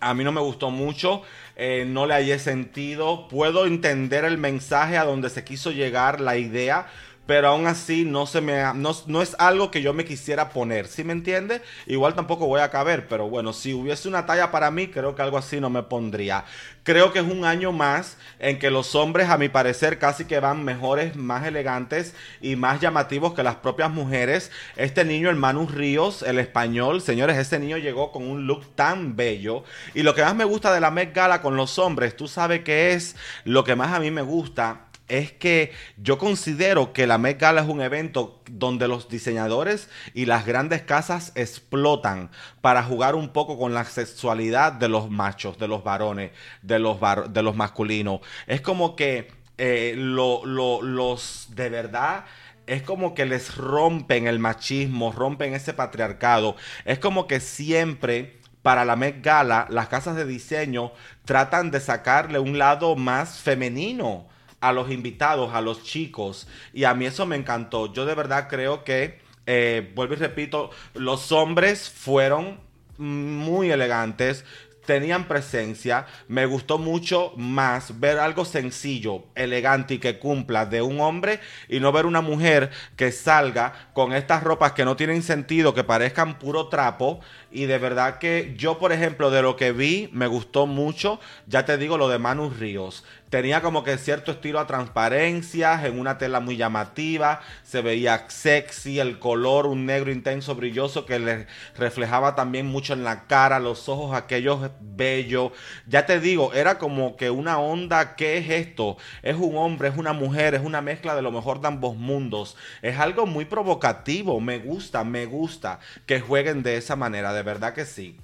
a 0.00 0.14
mí 0.14 0.24
no 0.24 0.32
me 0.32 0.40
gustó 0.40 0.70
mucho. 0.70 1.22
Eh, 1.56 1.84
no 1.86 2.06
le 2.06 2.14
hallé 2.14 2.38
sentido. 2.38 3.28
Puedo 3.28 3.66
entender 3.66 4.24
el 4.24 4.38
mensaje 4.38 4.96
a 4.96 5.04
donde 5.04 5.28
se 5.28 5.44
quiso 5.44 5.72
llegar, 5.72 6.20
la 6.20 6.38
idea 6.38 6.86
pero 7.30 7.46
aún 7.46 7.68
así 7.68 8.04
no 8.04 8.26
se 8.26 8.40
me 8.40 8.60
no, 8.74 9.22
es 9.22 9.36
algo 9.38 9.70
que 9.70 9.82
yo 9.82 9.94
me 9.94 10.04
quisiera 10.04 10.48
poner, 10.48 10.88
¿sí 10.88 11.04
me 11.04 11.12
entiende? 11.12 11.62
Igual 11.86 12.16
tampoco 12.16 12.48
voy 12.48 12.60
a 12.60 12.72
caber, 12.72 13.06
pero 13.06 13.28
bueno, 13.28 13.52
si 13.52 13.72
hubiese 13.72 14.08
una 14.08 14.26
talla 14.26 14.50
para 14.50 14.72
mí, 14.72 14.88
creo 14.88 15.14
que 15.14 15.22
algo 15.22 15.38
así 15.38 15.60
no 15.60 15.70
me 15.70 15.84
pondría. 15.84 16.44
Creo 16.82 17.12
que 17.12 17.20
es 17.20 17.24
un 17.24 17.44
año 17.44 17.70
más 17.70 18.18
en 18.40 18.58
que 18.58 18.72
los 18.72 18.96
hombres, 18.96 19.28
a 19.28 19.38
mi 19.38 19.48
parecer, 19.48 20.00
casi 20.00 20.24
que 20.24 20.40
van 20.40 20.64
mejores, 20.64 21.14
más 21.14 21.46
elegantes 21.46 22.16
y 22.40 22.56
más 22.56 22.80
llamativos 22.80 23.32
que 23.32 23.44
las 23.44 23.54
propias 23.54 23.92
mujeres. 23.92 24.50
Este 24.74 25.04
niño, 25.04 25.30
hermano 25.30 25.68
Ríos, 25.72 26.24
el 26.24 26.40
español, 26.40 27.00
señores, 27.00 27.38
ese 27.38 27.60
niño 27.60 27.76
llegó 27.76 28.10
con 28.10 28.28
un 28.28 28.48
look 28.48 28.74
tan 28.74 29.14
bello. 29.14 29.62
Y 29.94 30.02
lo 30.02 30.16
que 30.16 30.24
más 30.24 30.34
me 30.34 30.44
gusta 30.44 30.74
de 30.74 30.80
la 30.80 30.90
Met 30.90 31.14
Gala 31.14 31.42
con 31.42 31.56
los 31.56 31.78
hombres, 31.78 32.16
tú 32.16 32.26
sabes 32.26 32.64
que 32.64 32.92
es 32.92 33.14
lo 33.44 33.62
que 33.62 33.76
más 33.76 33.92
a 33.92 34.00
mí 34.00 34.10
me 34.10 34.22
gusta 34.22 34.89
es 35.10 35.32
que 35.32 35.72
yo 35.98 36.16
considero 36.16 36.92
que 36.92 37.06
la 37.06 37.18
Met 37.18 37.38
Gala 37.38 37.62
es 37.62 37.68
un 37.68 37.82
evento 37.82 38.40
donde 38.48 38.88
los 38.88 39.08
diseñadores 39.08 39.90
y 40.14 40.24
las 40.24 40.46
grandes 40.46 40.82
casas 40.82 41.32
explotan 41.34 42.30
para 42.60 42.82
jugar 42.82 43.16
un 43.16 43.30
poco 43.30 43.58
con 43.58 43.74
la 43.74 43.84
sexualidad 43.84 44.72
de 44.72 44.88
los 44.88 45.10
machos, 45.10 45.58
de 45.58 45.68
los 45.68 45.82
varones, 45.82 46.30
de 46.62 46.78
los, 46.78 46.98
de 47.28 47.42
los 47.42 47.56
masculinos. 47.56 48.20
Es 48.46 48.60
como 48.60 48.94
que 48.94 49.32
eh, 49.58 49.94
los 49.96 51.48
de 51.50 51.68
verdad 51.68 52.24
es 52.66 52.82
como 52.82 53.14
que 53.14 53.26
les 53.26 53.56
rompen 53.56 54.28
el 54.28 54.38
machismo, 54.38 55.10
rompen 55.10 55.54
ese 55.54 55.74
patriarcado. 55.74 56.54
Es 56.84 57.00
como 57.00 57.26
que 57.26 57.40
siempre 57.40 58.38
para 58.62 58.84
la 58.84 58.94
Met 58.94 59.24
Gala 59.24 59.66
las 59.70 59.88
casas 59.88 60.14
de 60.14 60.24
diseño 60.24 60.92
tratan 61.24 61.72
de 61.72 61.80
sacarle 61.80 62.38
un 62.38 62.58
lado 62.58 62.94
más 62.94 63.40
femenino 63.40 64.29
a 64.60 64.72
los 64.72 64.90
invitados, 64.90 65.54
a 65.54 65.60
los 65.60 65.82
chicos. 65.82 66.46
Y 66.72 66.84
a 66.84 66.94
mí 66.94 67.06
eso 67.06 67.26
me 67.26 67.36
encantó. 67.36 67.92
Yo 67.92 68.04
de 68.06 68.14
verdad 68.14 68.48
creo 68.48 68.84
que, 68.84 69.20
eh, 69.46 69.92
vuelvo 69.94 70.14
y 70.14 70.18
repito, 70.18 70.70
los 70.94 71.32
hombres 71.32 71.90
fueron 71.90 72.60
muy 72.98 73.70
elegantes, 73.70 74.44
tenían 74.90 75.28
presencia. 75.28 76.06
Me 76.26 76.46
gustó 76.46 76.76
mucho 76.78 77.32
más 77.36 78.00
ver 78.00 78.18
algo 78.18 78.44
sencillo, 78.44 79.24
elegante 79.34 79.94
y 79.94 79.98
que 79.98 80.18
cumpla 80.18 80.66
de 80.66 80.82
un 80.82 81.00
hombre 81.00 81.38
y 81.68 81.80
no 81.80 81.92
ver 81.92 82.06
una 82.06 82.20
mujer 82.20 82.70
que 82.96 83.12
salga 83.12 83.90
con 83.92 84.12
estas 84.12 84.42
ropas 84.42 84.72
que 84.72 84.84
no 84.84 84.96
tienen 84.96 85.22
sentido, 85.22 85.74
que 85.74 85.84
parezcan 85.84 86.38
puro 86.38 86.68
trapo. 86.68 87.20
Y 87.52 87.66
de 87.66 87.78
verdad 87.78 88.18
que 88.18 88.54
yo, 88.56 88.78
por 88.78 88.92
ejemplo, 88.92 89.30
de 89.30 89.42
lo 89.42 89.56
que 89.56 89.72
vi, 89.72 90.08
me 90.12 90.26
gustó 90.26 90.66
mucho. 90.66 91.20
Ya 91.46 91.64
te 91.64 91.76
digo 91.76 91.96
lo 91.96 92.08
de 92.08 92.18
Manu 92.18 92.50
Ríos. 92.50 93.04
Tenía 93.30 93.62
como 93.62 93.84
que 93.84 93.96
cierto 93.96 94.32
estilo 94.32 94.58
a 94.58 94.66
transparencias, 94.66 95.84
en 95.84 96.00
una 96.00 96.18
tela 96.18 96.40
muy 96.40 96.56
llamativa, 96.56 97.40
se 97.62 97.80
veía 97.80 98.24
sexy, 98.28 98.98
el 98.98 99.20
color, 99.20 99.66
un 99.66 99.86
negro 99.86 100.10
intenso, 100.10 100.56
brilloso, 100.56 101.06
que 101.06 101.20
le 101.20 101.46
reflejaba 101.76 102.34
también 102.34 102.66
mucho 102.66 102.92
en 102.92 103.04
la 103.04 103.28
cara, 103.28 103.60
los 103.60 103.88
ojos 103.88 104.16
aquellos 104.16 104.70
bellos. 104.80 105.52
Ya 105.86 106.06
te 106.06 106.18
digo, 106.18 106.52
era 106.54 106.78
como 106.78 107.16
que 107.16 107.30
una 107.30 107.60
onda, 107.60 108.16
¿qué 108.16 108.38
es 108.38 108.50
esto? 108.50 108.96
Es 109.22 109.36
un 109.36 109.56
hombre, 109.56 109.90
es 109.90 109.96
una 109.96 110.12
mujer, 110.12 110.54
es 110.56 110.62
una 110.62 110.80
mezcla 110.82 111.14
de 111.14 111.22
lo 111.22 111.30
mejor 111.30 111.60
de 111.60 111.68
ambos 111.68 111.94
mundos. 111.94 112.56
Es 112.82 112.98
algo 112.98 113.26
muy 113.26 113.44
provocativo, 113.44 114.40
me 114.40 114.58
gusta, 114.58 115.04
me 115.04 115.26
gusta 115.26 115.78
que 116.04 116.20
jueguen 116.20 116.64
de 116.64 116.78
esa 116.78 116.96
manera, 116.96 117.32
de 117.32 117.44
verdad 117.44 117.74
que 117.74 117.84
sí. 117.84 118.18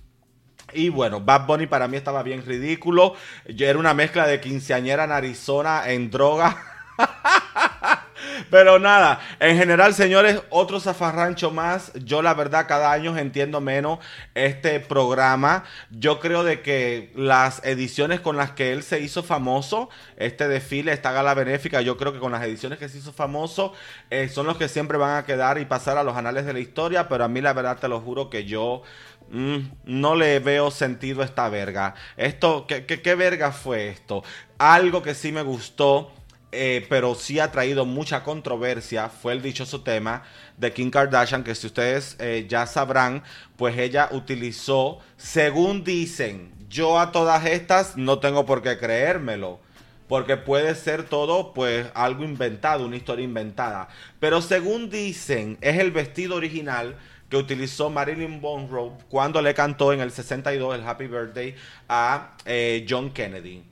Y 0.77 0.91
bueno, 0.91 1.21
Bad 1.23 1.47
Bunny 1.47 1.67
para 1.67 1.89
mí 1.89 1.97
estaba 1.97 2.23
bien 2.23 2.45
ridículo. 2.45 3.15
Yo 3.47 3.67
era 3.67 3.79
una 3.79 3.95
mezcla 3.95 4.27
de 4.27 4.41
quinceañera 4.41 5.05
en 5.05 5.13
Arizona 5.13 5.85
en 5.87 6.11
droga. 6.11 6.55
Pero 8.51 8.79
nada, 8.79 9.21
en 9.41 9.57
general, 9.57 9.95
señores, 9.95 10.43
otro 10.51 10.79
zafarrancho 10.81 11.51
más. 11.51 11.93
Yo 11.95 12.21
la 12.23 12.35
verdad 12.35 12.67
cada 12.69 12.93
año 12.93 13.17
entiendo 13.17 13.61
menos 13.61 13.99
este 14.35 14.79
programa. 14.81 15.65
Yo 15.91 16.21
creo 16.21 16.45
de 16.45 16.61
que 16.61 17.11
las 17.15 17.65
ediciones 17.65 18.21
con 18.21 18.37
las 18.37 18.53
que 18.53 18.73
él 18.73 18.83
se 18.83 19.01
hizo 19.01 19.23
famoso, 19.23 19.89
este 20.17 20.47
desfile, 20.49 20.93
esta 20.93 21.13
gala 21.13 21.35
benéfica, 21.35 21.81
yo 21.81 21.97
creo 21.97 22.13
que 22.13 22.19
con 22.19 22.33
las 22.33 22.43
ediciones 22.45 22.79
que 22.79 22.89
se 22.89 22.99
hizo 22.99 23.13
famoso, 23.13 23.73
eh, 24.11 24.29
son 24.29 24.47
los 24.47 24.59
que 24.59 24.69
siempre 24.69 24.99
van 24.99 25.17
a 25.17 25.25
quedar 25.25 25.59
y 25.59 25.65
pasar 25.65 25.97
a 25.97 26.05
los 26.05 26.17
anales 26.17 26.45
de 26.45 26.53
la 26.53 26.61
historia. 26.61 27.09
Pero 27.09 27.25
a 27.25 27.29
mí 27.29 27.41
la 27.41 27.55
verdad 27.55 27.79
te 27.79 27.89
lo 27.89 28.01
juro 28.01 28.29
que 28.29 28.45
yo 28.45 28.83
Mm, 29.31 29.59
no 29.85 30.15
le 30.15 30.39
veo 30.39 30.71
sentido 30.71 31.23
esta 31.23 31.49
verga. 31.49 31.95
Esto, 32.17 32.67
¿qué, 32.67 32.85
qué, 32.87 33.15
verga 33.15 33.53
fue 33.53 33.89
esto? 33.89 34.23
Algo 34.59 35.03
que 35.03 35.15
sí 35.15 35.33
me 35.33 35.43
gustó, 35.43 36.13
eh, 36.53 36.87
pero 36.89 37.15
sí 37.15 37.41
ha 37.41 37.51
traído 37.51 37.85
mucha 37.85 38.23
controversia, 38.23 39.09
fue 39.09 39.33
el 39.33 39.43
dichoso 39.43 39.83
tema 39.83 40.23
de 40.57 40.73
Kim 40.73 40.91
Kardashian, 40.91 41.43
que 41.43 41.55
si 41.55 41.67
ustedes 41.67 42.17
eh, 42.21 42.47
ya 42.49 42.67
sabrán, 42.67 43.25
pues 43.57 43.77
ella 43.79 44.09
utilizó, 44.13 45.01
según 45.17 45.83
dicen, 45.83 46.53
yo 46.69 46.99
a 46.99 47.13
todas 47.13 47.45
estas 47.47 47.97
no 47.97 48.19
tengo 48.21 48.47
por 48.47 48.63
qué 48.63 48.79
creérmelo. 48.79 49.61
Porque 50.09 50.37
puede 50.37 50.77
ser 50.77 51.03
todo, 51.03 51.53
pues, 51.53 51.89
algo 51.95 52.23
inventado, 52.23 52.87
una 52.87 52.95
historia 52.95 53.25
inventada. 53.25 53.89
Pero 54.21 54.41
según 54.41 54.89
dicen, 54.89 55.59
es 55.61 55.81
el 55.81 55.91
vestido 55.91 56.37
original 56.37 56.97
que 57.29 57.37
utilizó 57.37 57.91
Marilyn 57.91 58.41
Monroe 58.41 58.93
cuando 59.09 59.43
le 59.43 59.55
cantó 59.55 59.93
en 59.93 60.01
el 60.01 60.11
62 60.11 60.77
el 60.77 60.87
Happy 60.87 61.07
Birthday 61.07 61.55
a 61.89 62.37
eh, 62.45 62.87
John 62.89 63.11
Kennedy 63.11 63.65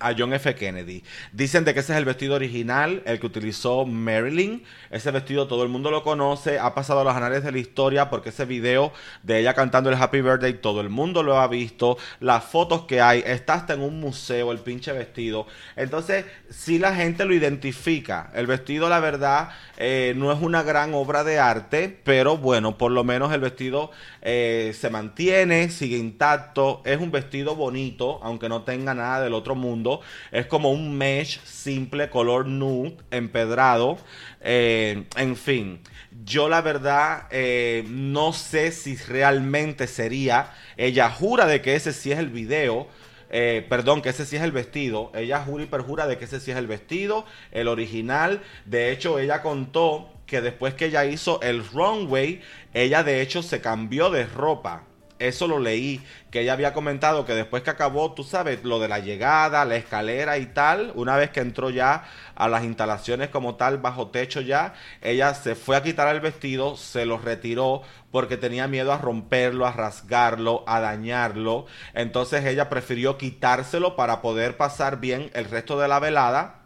a 0.00 0.14
John 0.16 0.32
F. 0.34 0.54
Kennedy. 0.54 1.02
Dicen 1.32 1.64
de 1.64 1.74
que 1.74 1.80
ese 1.80 1.92
es 1.92 1.98
el 1.98 2.04
vestido 2.04 2.34
original, 2.34 3.02
el 3.06 3.20
que 3.20 3.26
utilizó 3.26 3.84
Marilyn. 3.84 4.62
Ese 4.90 5.10
vestido 5.10 5.46
todo 5.46 5.62
el 5.62 5.68
mundo 5.68 5.90
lo 5.90 6.02
conoce, 6.02 6.58
ha 6.58 6.74
pasado 6.74 7.00
a 7.00 7.04
los 7.04 7.14
anales 7.14 7.44
de 7.44 7.52
la 7.52 7.58
historia 7.58 8.10
porque 8.10 8.30
ese 8.30 8.44
video 8.44 8.92
de 9.22 9.40
ella 9.40 9.54
cantando 9.54 9.90
el 9.90 9.96
Happy 9.96 10.20
Birthday 10.20 10.54
todo 10.54 10.80
el 10.80 10.88
mundo 10.88 11.22
lo 11.22 11.38
ha 11.38 11.48
visto. 11.48 11.96
Las 12.20 12.44
fotos 12.44 12.82
que 12.82 13.00
hay, 13.00 13.22
está 13.26 13.54
hasta 13.54 13.74
en 13.74 13.82
un 13.82 14.00
museo 14.00 14.52
el 14.52 14.58
pinche 14.58 14.92
vestido. 14.92 15.46
Entonces, 15.76 16.24
si 16.50 16.78
la 16.78 16.94
gente 16.94 17.24
lo 17.24 17.34
identifica. 17.34 18.30
El 18.34 18.46
vestido, 18.46 18.88
la 18.88 19.00
verdad, 19.00 19.50
eh, 19.76 20.14
no 20.16 20.32
es 20.32 20.40
una 20.40 20.62
gran 20.62 20.94
obra 20.94 21.24
de 21.24 21.38
arte, 21.38 22.00
pero 22.04 22.36
bueno, 22.36 22.78
por 22.78 22.90
lo 22.90 23.04
menos 23.04 23.32
el 23.32 23.40
vestido 23.40 23.90
eh, 24.22 24.74
se 24.78 24.90
mantiene, 24.90 25.70
sigue 25.70 25.96
intacto. 25.96 26.82
Es 26.84 27.00
un 27.00 27.10
vestido 27.10 27.54
bonito, 27.54 28.20
aunque 28.22 28.48
no 28.48 28.62
tenga 28.62 28.94
nada 28.94 29.22
del 29.22 29.34
otro 29.34 29.54
mundo 29.54 29.85
es 30.32 30.46
como 30.46 30.70
un 30.70 30.96
mesh 30.96 31.40
simple, 31.44 32.10
color 32.10 32.46
nude, 32.46 32.96
empedrado. 33.10 33.98
Eh, 34.40 35.04
en 35.16 35.36
fin, 35.36 35.80
yo 36.24 36.48
la 36.48 36.62
verdad 36.62 37.28
eh, 37.30 37.84
no 37.88 38.32
sé 38.32 38.72
si 38.72 38.96
realmente 38.96 39.86
sería. 39.86 40.52
Ella 40.76 41.10
jura 41.10 41.46
de 41.46 41.62
que 41.62 41.74
ese 41.74 41.92
sí 41.92 42.12
es 42.12 42.18
el 42.18 42.30
video. 42.30 42.88
Eh, 43.28 43.66
perdón, 43.68 44.02
que 44.02 44.10
ese 44.10 44.24
sí 44.24 44.36
es 44.36 44.42
el 44.42 44.52
vestido. 44.52 45.10
Ella 45.14 45.40
jura 45.40 45.64
y 45.64 45.66
perjura 45.66 46.06
de 46.06 46.16
que 46.18 46.26
ese 46.26 46.40
sí 46.40 46.50
es 46.52 46.56
el 46.56 46.66
vestido, 46.66 47.24
el 47.50 47.68
original. 47.68 48.42
De 48.64 48.92
hecho, 48.92 49.18
ella 49.18 49.42
contó 49.42 50.10
que 50.26 50.40
después 50.40 50.74
que 50.74 50.86
ella 50.86 51.04
hizo 51.04 51.40
el 51.42 51.66
runway, 51.68 52.40
ella 52.74 53.02
de 53.02 53.20
hecho 53.22 53.42
se 53.42 53.60
cambió 53.60 54.10
de 54.10 54.26
ropa 54.26 54.84
eso 55.18 55.48
lo 55.48 55.58
leí, 55.58 56.04
que 56.30 56.40
ella 56.40 56.52
había 56.52 56.72
comentado 56.72 57.24
que 57.24 57.34
después 57.34 57.62
que 57.62 57.70
acabó, 57.70 58.12
tú 58.12 58.24
sabes, 58.24 58.64
lo 58.64 58.78
de 58.78 58.88
la 58.88 58.98
llegada, 58.98 59.64
la 59.64 59.76
escalera 59.76 60.38
y 60.38 60.46
tal, 60.46 60.92
una 60.94 61.16
vez 61.16 61.30
que 61.30 61.40
entró 61.40 61.70
ya 61.70 62.04
a 62.34 62.48
las 62.48 62.64
instalaciones 62.64 63.30
como 63.30 63.56
tal, 63.56 63.78
bajo 63.78 64.08
techo 64.08 64.40
ya, 64.40 64.74
ella 65.00 65.34
se 65.34 65.54
fue 65.54 65.76
a 65.76 65.82
quitar 65.82 66.14
el 66.14 66.20
vestido, 66.20 66.76
se 66.76 67.06
lo 67.06 67.18
retiró 67.18 67.82
porque 68.10 68.36
tenía 68.36 68.68
miedo 68.68 68.92
a 68.92 68.98
romperlo, 68.98 69.66
a 69.66 69.72
rasgarlo, 69.72 70.64
a 70.66 70.80
dañarlo. 70.80 71.66
Entonces 71.94 72.44
ella 72.44 72.68
prefirió 72.68 73.18
quitárselo 73.18 73.96
para 73.96 74.22
poder 74.22 74.56
pasar 74.56 75.00
bien 75.00 75.30
el 75.34 75.46
resto 75.46 75.78
de 75.78 75.88
la 75.88 75.98
velada 75.98 76.65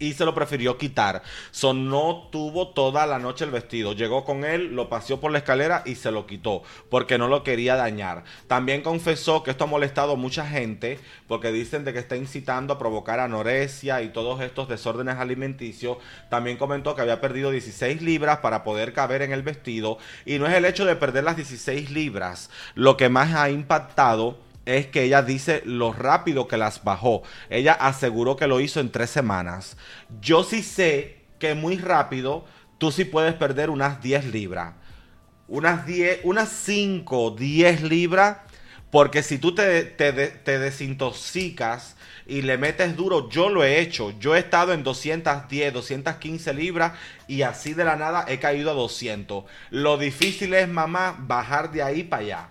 y 0.00 0.14
se 0.14 0.24
lo 0.24 0.34
prefirió 0.34 0.76
quitar. 0.76 1.22
So, 1.52 1.72
no 1.72 2.28
tuvo 2.32 2.70
toda 2.70 3.06
la 3.06 3.20
noche 3.20 3.44
el 3.44 3.52
vestido. 3.52 3.92
Llegó 3.92 4.24
con 4.24 4.44
él, 4.44 4.74
lo 4.74 4.88
paseó 4.88 5.20
por 5.20 5.30
la 5.30 5.38
escalera 5.38 5.84
y 5.86 5.94
se 5.94 6.10
lo 6.10 6.26
quitó 6.26 6.64
porque 6.88 7.18
no 7.18 7.28
lo 7.28 7.44
quería 7.44 7.76
dañar. 7.76 8.24
También 8.48 8.82
confesó 8.82 9.44
que 9.44 9.52
esto 9.52 9.64
ha 9.64 9.68
molestado 9.68 10.14
a 10.14 10.16
mucha 10.16 10.44
gente 10.44 10.98
porque 11.28 11.52
dicen 11.52 11.84
de 11.84 11.92
que 11.92 12.00
está 12.00 12.16
incitando 12.16 12.74
a 12.74 12.78
provocar 12.78 13.20
anorexia 13.20 14.02
y 14.02 14.08
todos 14.08 14.40
estos 14.40 14.68
desórdenes 14.68 15.18
alimenticios. 15.18 15.98
También 16.30 16.56
comentó 16.56 16.96
que 16.96 17.02
había 17.02 17.20
perdido 17.20 17.52
16 17.52 18.02
libras 18.02 18.38
para 18.38 18.64
poder 18.64 18.92
caber 18.92 19.22
en 19.22 19.32
el 19.32 19.42
vestido 19.42 19.98
y 20.24 20.38
no 20.40 20.46
es 20.46 20.54
el 20.54 20.64
hecho 20.64 20.84
de 20.84 20.96
perder 20.96 21.22
las 21.22 21.36
16 21.36 21.90
libras 21.90 22.50
lo 22.74 22.96
que 22.96 23.08
más 23.08 23.34
ha 23.34 23.50
impactado 23.50 24.38
es 24.78 24.86
que 24.86 25.04
ella 25.04 25.22
dice 25.22 25.62
lo 25.64 25.92
rápido 25.92 26.48
que 26.48 26.56
las 26.56 26.84
bajó. 26.84 27.22
Ella 27.48 27.72
aseguró 27.72 28.36
que 28.36 28.46
lo 28.46 28.60
hizo 28.60 28.80
en 28.80 28.90
tres 28.90 29.10
semanas. 29.10 29.76
Yo 30.20 30.44
sí 30.44 30.62
sé 30.62 31.24
que 31.38 31.54
muy 31.54 31.76
rápido 31.78 32.44
tú 32.78 32.90
sí 32.90 33.04
puedes 33.04 33.34
perder 33.34 33.70
unas 33.70 34.02
10 34.02 34.26
libras. 34.26 34.74
Unas 35.48 35.86
10, 35.86 36.20
unas 36.24 36.48
5, 36.48 37.32
10 37.32 37.82
libras. 37.82 38.38
Porque 38.90 39.22
si 39.22 39.38
tú 39.38 39.54
te, 39.54 39.84
te, 39.84 40.12
te, 40.12 40.58
desintoxicas 40.58 41.96
y 42.26 42.42
le 42.42 42.58
metes 42.58 42.96
duro, 42.96 43.28
yo 43.30 43.48
lo 43.48 43.62
he 43.62 43.80
hecho. 43.80 44.12
Yo 44.18 44.34
he 44.34 44.40
estado 44.40 44.72
en 44.72 44.82
210, 44.82 45.72
215 45.72 46.54
libras 46.54 46.92
y 47.28 47.42
así 47.42 47.72
de 47.72 47.84
la 47.84 47.94
nada 47.94 48.24
he 48.26 48.40
caído 48.40 48.70
a 48.70 48.74
200. 48.74 49.44
Lo 49.70 49.96
difícil 49.96 50.54
es, 50.54 50.68
mamá, 50.68 51.16
bajar 51.20 51.70
de 51.70 51.84
ahí 51.84 52.02
para 52.02 52.22
allá. 52.22 52.48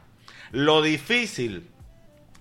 Lo 0.52 0.82
difícil 0.82 1.69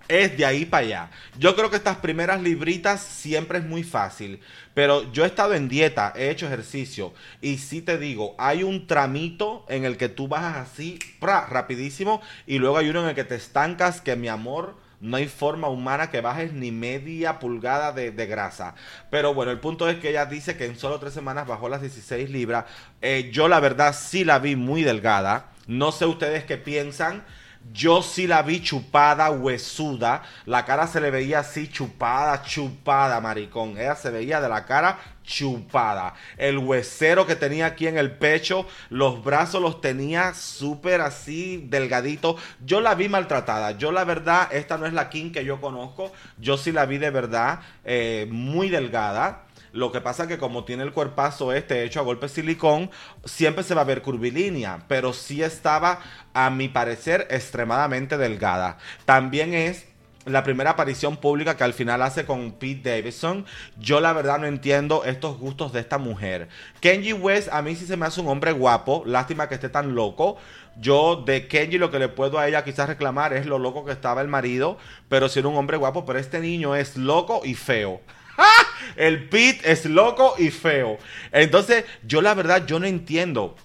es 0.08 0.36
de 0.36 0.44
ahí 0.44 0.64
para 0.64 0.86
allá. 0.86 1.10
Yo 1.38 1.54
creo 1.54 1.70
que 1.70 1.76
estas 1.76 1.98
primeras 1.98 2.42
libritas 2.42 3.00
siempre 3.00 3.58
es 3.58 3.64
muy 3.64 3.84
fácil, 3.84 4.40
pero 4.74 5.12
yo 5.12 5.24
he 5.24 5.26
estado 5.26 5.54
en 5.54 5.68
dieta, 5.68 6.12
he 6.16 6.30
hecho 6.30 6.46
ejercicio 6.46 7.12
y 7.40 7.58
sí 7.58 7.82
te 7.82 7.98
digo, 7.98 8.34
hay 8.38 8.62
un 8.62 8.86
tramito 8.86 9.64
en 9.68 9.84
el 9.84 9.96
que 9.96 10.08
tú 10.08 10.28
bajas 10.28 10.68
así, 10.68 10.98
rapidísimo 11.20 12.22
y 12.46 12.58
luego 12.58 12.78
hay 12.78 12.88
uno 12.88 13.02
en 13.02 13.10
el 13.10 13.14
que 13.14 13.24
te 13.24 13.34
estancas 13.34 14.00
que 14.00 14.16
mi 14.16 14.28
amor 14.28 14.76
no 15.00 15.16
hay 15.16 15.28
forma 15.28 15.68
humana 15.68 16.10
que 16.10 16.20
bajes 16.20 16.52
ni 16.52 16.72
media 16.72 17.38
pulgada 17.38 17.92
de, 17.92 18.10
grasa. 18.26 18.74
Pero 19.10 19.32
bueno, 19.32 19.52
el 19.52 19.60
punto 19.60 19.88
es 19.88 19.98
que 19.98 20.10
ella 20.10 20.26
dice 20.26 20.56
que 20.56 20.66
en 20.66 20.76
solo 20.76 20.98
tres 20.98 21.14
semanas 21.14 21.46
bajó 21.46 21.68
las 21.68 21.80
16 21.80 22.30
libras. 22.30 22.64
Eh, 23.00 23.30
yo 23.32 23.48
la 23.48 23.60
verdad 23.60 23.94
sí 23.96 24.24
la 24.24 24.38
vi 24.38 24.56
muy 24.56 24.82
delgada. 24.82 25.50
No 25.66 25.92
sé 25.92 26.06
ustedes 26.06 26.44
qué 26.44 26.56
piensan. 26.56 27.24
Yo 27.72 28.02
sí 28.02 28.26
la 28.26 28.42
vi 28.42 28.62
chupada, 28.62 29.30
huesuda. 29.30 30.22
La 30.46 30.64
cara 30.64 30.86
se 30.86 31.00
le 31.00 31.10
veía 31.10 31.40
así 31.40 31.68
chupada, 31.68 32.42
chupada, 32.42 33.20
maricón. 33.20 33.78
Ella 33.78 33.94
se 33.94 34.10
veía 34.10 34.40
de 34.40 34.48
la 34.48 34.64
cara 34.64 34.98
chupada. 35.22 36.14
El 36.38 36.58
huesero 36.58 37.26
que 37.26 37.36
tenía 37.36 37.66
aquí 37.66 37.86
en 37.86 37.98
el 37.98 38.12
pecho, 38.12 38.66
los 38.88 39.22
brazos 39.22 39.60
los 39.60 39.80
tenía 39.80 40.32
súper 40.34 41.02
así, 41.02 41.66
delgadito. 41.68 42.36
Yo 42.64 42.80
la 42.80 42.94
vi 42.94 43.08
maltratada. 43.08 43.72
Yo 43.72 43.92
la 43.92 44.04
verdad, 44.04 44.48
esta 44.50 44.78
no 44.78 44.86
es 44.86 44.94
la 44.94 45.10
King 45.10 45.30
que 45.30 45.44
yo 45.44 45.60
conozco. 45.60 46.10
Yo 46.38 46.56
sí 46.56 46.72
la 46.72 46.86
vi 46.86 46.98
de 46.98 47.10
verdad 47.10 47.60
eh, 47.84 48.26
muy 48.30 48.70
delgada. 48.70 49.44
Lo 49.78 49.92
que 49.92 50.00
pasa 50.00 50.24
es 50.24 50.28
que 50.28 50.38
como 50.38 50.64
tiene 50.64 50.82
el 50.82 50.92
cuerpazo 50.92 51.52
este 51.52 51.84
hecho 51.84 52.00
a 52.00 52.02
golpe 52.02 52.26
de 52.26 52.34
silicón, 52.34 52.90
siempre 53.24 53.62
se 53.62 53.76
va 53.76 53.82
a 53.82 53.84
ver 53.84 54.02
curvilínea, 54.02 54.84
pero 54.88 55.12
sí 55.12 55.40
estaba, 55.40 56.00
a 56.34 56.50
mi 56.50 56.68
parecer, 56.68 57.28
extremadamente 57.30 58.18
delgada. 58.18 58.78
También 59.04 59.54
es 59.54 59.86
la 60.24 60.42
primera 60.42 60.70
aparición 60.70 61.16
pública 61.16 61.56
que 61.56 61.62
al 61.62 61.74
final 61.74 62.02
hace 62.02 62.26
con 62.26 62.50
Pete 62.58 62.90
Davidson. 62.90 63.46
Yo 63.78 64.00
la 64.00 64.12
verdad 64.12 64.40
no 64.40 64.46
entiendo 64.46 65.04
estos 65.04 65.38
gustos 65.38 65.72
de 65.72 65.78
esta 65.78 65.98
mujer. 65.98 66.48
Kenji 66.80 67.12
West 67.12 67.48
a 67.52 67.62
mí 67.62 67.76
sí 67.76 67.86
se 67.86 67.96
me 67.96 68.06
hace 68.06 68.20
un 68.20 68.26
hombre 68.26 68.50
guapo, 68.50 69.04
lástima 69.06 69.48
que 69.48 69.54
esté 69.54 69.68
tan 69.68 69.94
loco. 69.94 70.38
Yo 70.76 71.22
de 71.24 71.46
Kenji 71.46 71.78
lo 71.78 71.92
que 71.92 72.00
le 72.00 72.08
puedo 72.08 72.40
a 72.40 72.48
ella 72.48 72.64
quizás 72.64 72.88
reclamar 72.88 73.32
es 73.32 73.46
lo 73.46 73.60
loco 73.60 73.84
que 73.84 73.92
estaba 73.92 74.22
el 74.22 74.28
marido, 74.28 74.76
pero 75.08 75.28
si 75.28 75.38
era 75.38 75.46
un 75.46 75.56
hombre 75.56 75.76
guapo, 75.76 76.04
pero 76.04 76.18
este 76.18 76.40
niño 76.40 76.74
es 76.74 76.96
loco 76.96 77.42
y 77.44 77.54
feo. 77.54 78.00
El 78.96 79.28
Pete 79.28 79.70
es 79.70 79.84
loco 79.84 80.34
y 80.38 80.50
feo. 80.50 80.98
Entonces, 81.32 81.84
yo 82.04 82.20
la 82.20 82.34
verdad, 82.34 82.66
yo 82.66 82.78
no 82.78 82.86
entiendo. 82.86 83.56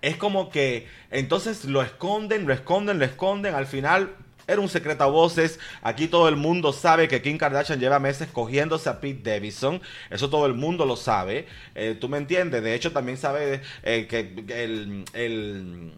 Es 0.00 0.16
como 0.16 0.50
que 0.50 0.86
entonces 1.10 1.64
lo 1.64 1.82
esconden, 1.82 2.46
lo 2.46 2.52
esconden, 2.52 2.98
lo 2.98 3.04
esconden. 3.04 3.54
Al 3.54 3.66
final 3.66 4.16
era 4.46 4.60
un 4.60 4.68
secreto 4.68 5.04
a 5.04 5.08
voces. 5.08 5.60
Aquí 5.82 6.08
todo 6.08 6.28
el 6.28 6.36
mundo 6.36 6.72
sabe 6.72 7.06
que 7.08 7.22
Kim 7.22 7.38
Kardashian 7.38 7.78
lleva 7.78 7.98
meses 7.98 8.28
cogiéndose 8.32 8.88
a 8.88 9.00
Pete 9.00 9.30
Davidson. 9.30 9.80
Eso 10.10 10.30
todo 10.30 10.46
el 10.46 10.54
mundo 10.54 10.86
lo 10.86 10.96
sabe. 10.96 11.46
Eh, 11.74 11.96
¿Tú 12.00 12.08
me 12.08 12.18
entiendes? 12.18 12.62
De 12.62 12.74
hecho, 12.74 12.92
también 12.92 13.18
sabe 13.18 13.62
eh, 13.82 14.06
que 14.08 14.62
el, 14.62 15.04
el 15.12 15.92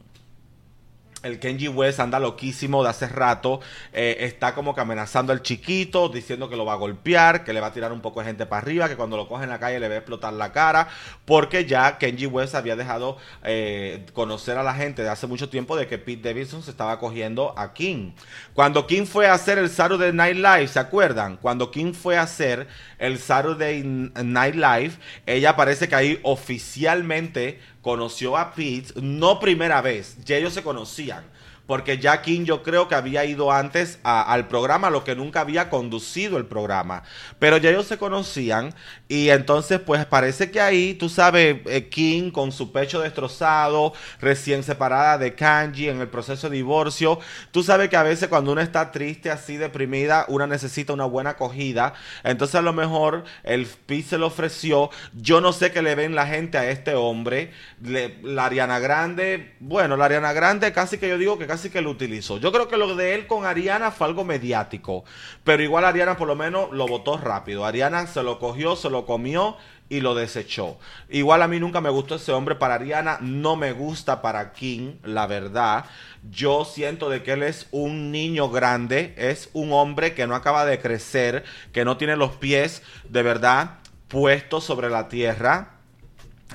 el 1.25 1.39
Kenji 1.39 1.69
West 1.69 2.01
anda 2.01 2.21
loquísimo 2.21 2.83
de 2.85 2.91
hace 2.91 3.09
rato. 3.09 3.61
Eh, 3.93 4.19
está 4.21 4.55
como 4.55 4.75
que 4.75 4.81
amenazando 4.81 5.33
al 5.33 5.43
chiquito, 5.43 6.09
diciendo 6.09 6.49
que 6.49 6.57
lo 6.57 6.65
va 6.65 6.75
a 6.75 6.77
golpear, 6.77 7.45
que 7.45 7.53
le 7.53 7.61
va 7.61 7.69
a 7.69 7.73
tirar 7.73 7.93
un 7.93 8.01
poco 8.01 8.21
de 8.21 8.27
gente 8.27 8.47
para 8.47 8.63
arriba, 8.63 8.89
que 8.89 8.97
cuando 8.97 9.17
lo 9.17 9.27
coge 9.27 9.45
en 9.45 9.51
la 9.51 9.59
calle 9.59 9.81
le 9.81 9.89
va 9.89 9.95
a 9.95 9.99
explotar 9.99 10.33
la 10.35 10.53
cara. 10.53 10.89
Porque 11.25 11.65
ya 11.65 11.99
Kenji 11.99 12.27
West 12.27 12.55
había 12.55 12.77
dejado 12.77 13.17
eh, 13.43 14.05
conocer 14.13 14.59
a 14.59 14.63
la 14.63 14.75
gente 14.75 15.03
de 15.03 15.09
hace 15.09 15.27
mucho 15.27 15.49
tiempo 15.49 15.77
de 15.77 15.87
que 15.87 15.99
Pete 15.99 16.29
Davidson 16.29 16.63
se 16.63 16.71
estaba 16.71 16.99
cogiendo 16.99 17.55
a 17.59 17.73
King. 17.73 18.13
Cuando 18.53 18.87
King 18.87 19.07
fue 19.07 19.27
a 19.27 19.33
hacer 19.33 19.59
el 19.59 19.71
Saturday 19.71 20.13
Night 20.13 20.37
Live, 20.37 20.69
¿se 20.69 20.79
acuerdan? 20.79 21.39
Cuando 21.39 21.71
King 21.71 21.93
fue 21.95 22.19
a 22.19 22.23
hacer 22.23 22.69
el 23.05 23.19
Saturday 23.19 23.83
Night 23.83 24.55
Live, 24.55 24.93
ella 25.27 25.57
parece 25.57 25.89
que 25.89 25.95
ahí 25.95 26.21
oficialmente 26.23 27.61
conoció 27.83 28.37
a 28.37 28.55
Pete, 28.55 28.95
no 29.01 29.39
primera 29.41 29.81
vez, 29.83 30.17
ya 30.25 30.37
ellos 30.37 30.55
se 30.55 30.63
conocían 30.63 31.25
porque 31.67 31.99
ya 31.99 32.21
King 32.21 32.45
yo 32.45 32.63
creo 32.63 32.89
que 32.89 32.95
había 32.95 33.25
ido 33.25 33.51
antes 33.53 33.99
al 34.03 34.49
programa, 34.49 34.91
lo 34.91 35.05
que 35.05 35.15
nunca 35.15 35.41
había 35.41 35.71
conducido 35.71 36.37
el 36.37 36.47
programa. 36.47 37.03
Pero 37.39 37.57
ya 37.57 37.71
ellos 37.71 37.87
se 37.87 37.99
conocían 37.99 38.75
y 39.09 39.31
entonces 39.31 39.81
pues 39.81 40.05
parece 40.05 40.51
que 40.51 40.61
ahí, 40.61 40.95
tú 40.95 41.09
sabes, 41.09 41.59
eh, 41.67 41.89
King 41.89 42.31
con 42.31 42.53
su 42.53 42.73
pecho 42.73 43.01
destrozado, 43.01 43.95
recién 44.21 44.63
separada 44.63 45.19
de 45.19 45.35
Kanji 45.35 45.89
en 45.89 46.01
el 46.01 46.09
proceso 46.09 46.51
de 46.51 46.57
divorcio, 46.57 47.19
tú 47.51 47.63
sabes 47.63 47.89
que 47.89 47.97
a 47.97 48.03
veces 48.03 48.29
cuando 48.29 48.53
uno 48.53 48.61
está 48.61 48.91
triste, 48.91 49.31
así 49.31 49.57
deprimida, 49.57 50.27
una 50.29 50.47
necesita 50.47 50.93
una 50.93 51.05
buena 51.07 51.31
acogida. 51.31 51.95
Entonces 52.25 52.57
a 52.57 52.63
lo 52.63 52.73
mejor 52.73 53.25
el 53.43 53.67
Pi 53.67 54.03
se 54.03 54.19
lo 54.19 54.27
ofreció. 54.27 54.91
Yo 55.15 55.41
no 55.41 55.53
sé 55.53 55.73
qué 55.73 55.83
le 55.83 55.95
ven 55.95 56.15
la 56.15 56.27
gente 56.27 56.59
a 56.59 56.69
este 56.71 56.95
hombre. 56.95 57.53
la 57.81 58.47
Ariana 58.47 58.79
Grande, 58.79 59.55
bueno, 59.61 59.97
la 59.97 60.07
Ariana 60.07 60.33
Grande 60.33 60.73
casi 60.73 60.99
que 60.99 61.09
yo 61.09 61.19
digo 61.19 61.39
que 61.39 61.47
casi 61.47 61.54
que 61.63 61.81
lo 61.81 61.91
utilizó. 61.91 62.39
Yo 62.39 62.53
creo 62.53 62.69
que 62.69 62.77
lo 62.77 62.95
de 62.97 63.15
él 63.15 63.27
con 63.27 63.45
Ariana 63.45 63.91
fue 63.91 64.07
algo 64.07 64.25
mediático, 64.25 65.05
pero 65.43 65.63
igual 65.63 65.85
Ariana 65.85 66.17
por 66.17 66.29
lo 66.29 66.37
menos 66.37 66.71
lo 66.73 66.87
votó 66.87 67.17
rápido. 67.17 67.65
Ariana 67.65 68.07
se 68.07 68.23
lo 68.23 68.39
cogió, 68.39 68.77
se 68.77 68.91
lo 68.91 69.07
comió 69.07 69.57
y 69.89 70.01
lo 70.01 70.15
desechó. 70.15 70.79
Igual 71.09 71.43
a 71.43 71.49
mí 71.49 71.61
nunca 71.61 71.81
me 71.81 71.91
gustó 71.91 72.17
ese 72.17 72.33
hombre 72.33 72.55
para 72.55 72.75
Ariana, 72.75 73.19
no 73.21 73.57
me 73.57 73.73
gusta 73.73 74.23
para 74.23 74.53
King, 74.53 74.95
la 75.03 75.27
verdad. 75.27 75.85
Yo 76.31 76.65
siento 76.65 77.11
de 77.11 77.23
que 77.23 77.33
él 77.33 77.43
es 77.43 77.69
un 77.71 78.11
niño 78.11 78.51
grande, 78.51 79.15
es 79.17 79.51
un 79.53 79.73
hombre 79.73 80.15
que 80.15 80.27
no 80.27 80.35
acaba 80.35 80.65
de 80.65 80.79
crecer, 80.79 81.45
que 81.73 81.85
no 81.85 81.97
tiene 81.97 82.17
los 82.17 82.33
pies 82.33 82.83
de 83.09 83.23
verdad 83.23 83.79
puestos 84.09 84.65
sobre 84.65 84.91
la 84.91 85.09
tierra. 85.09 85.73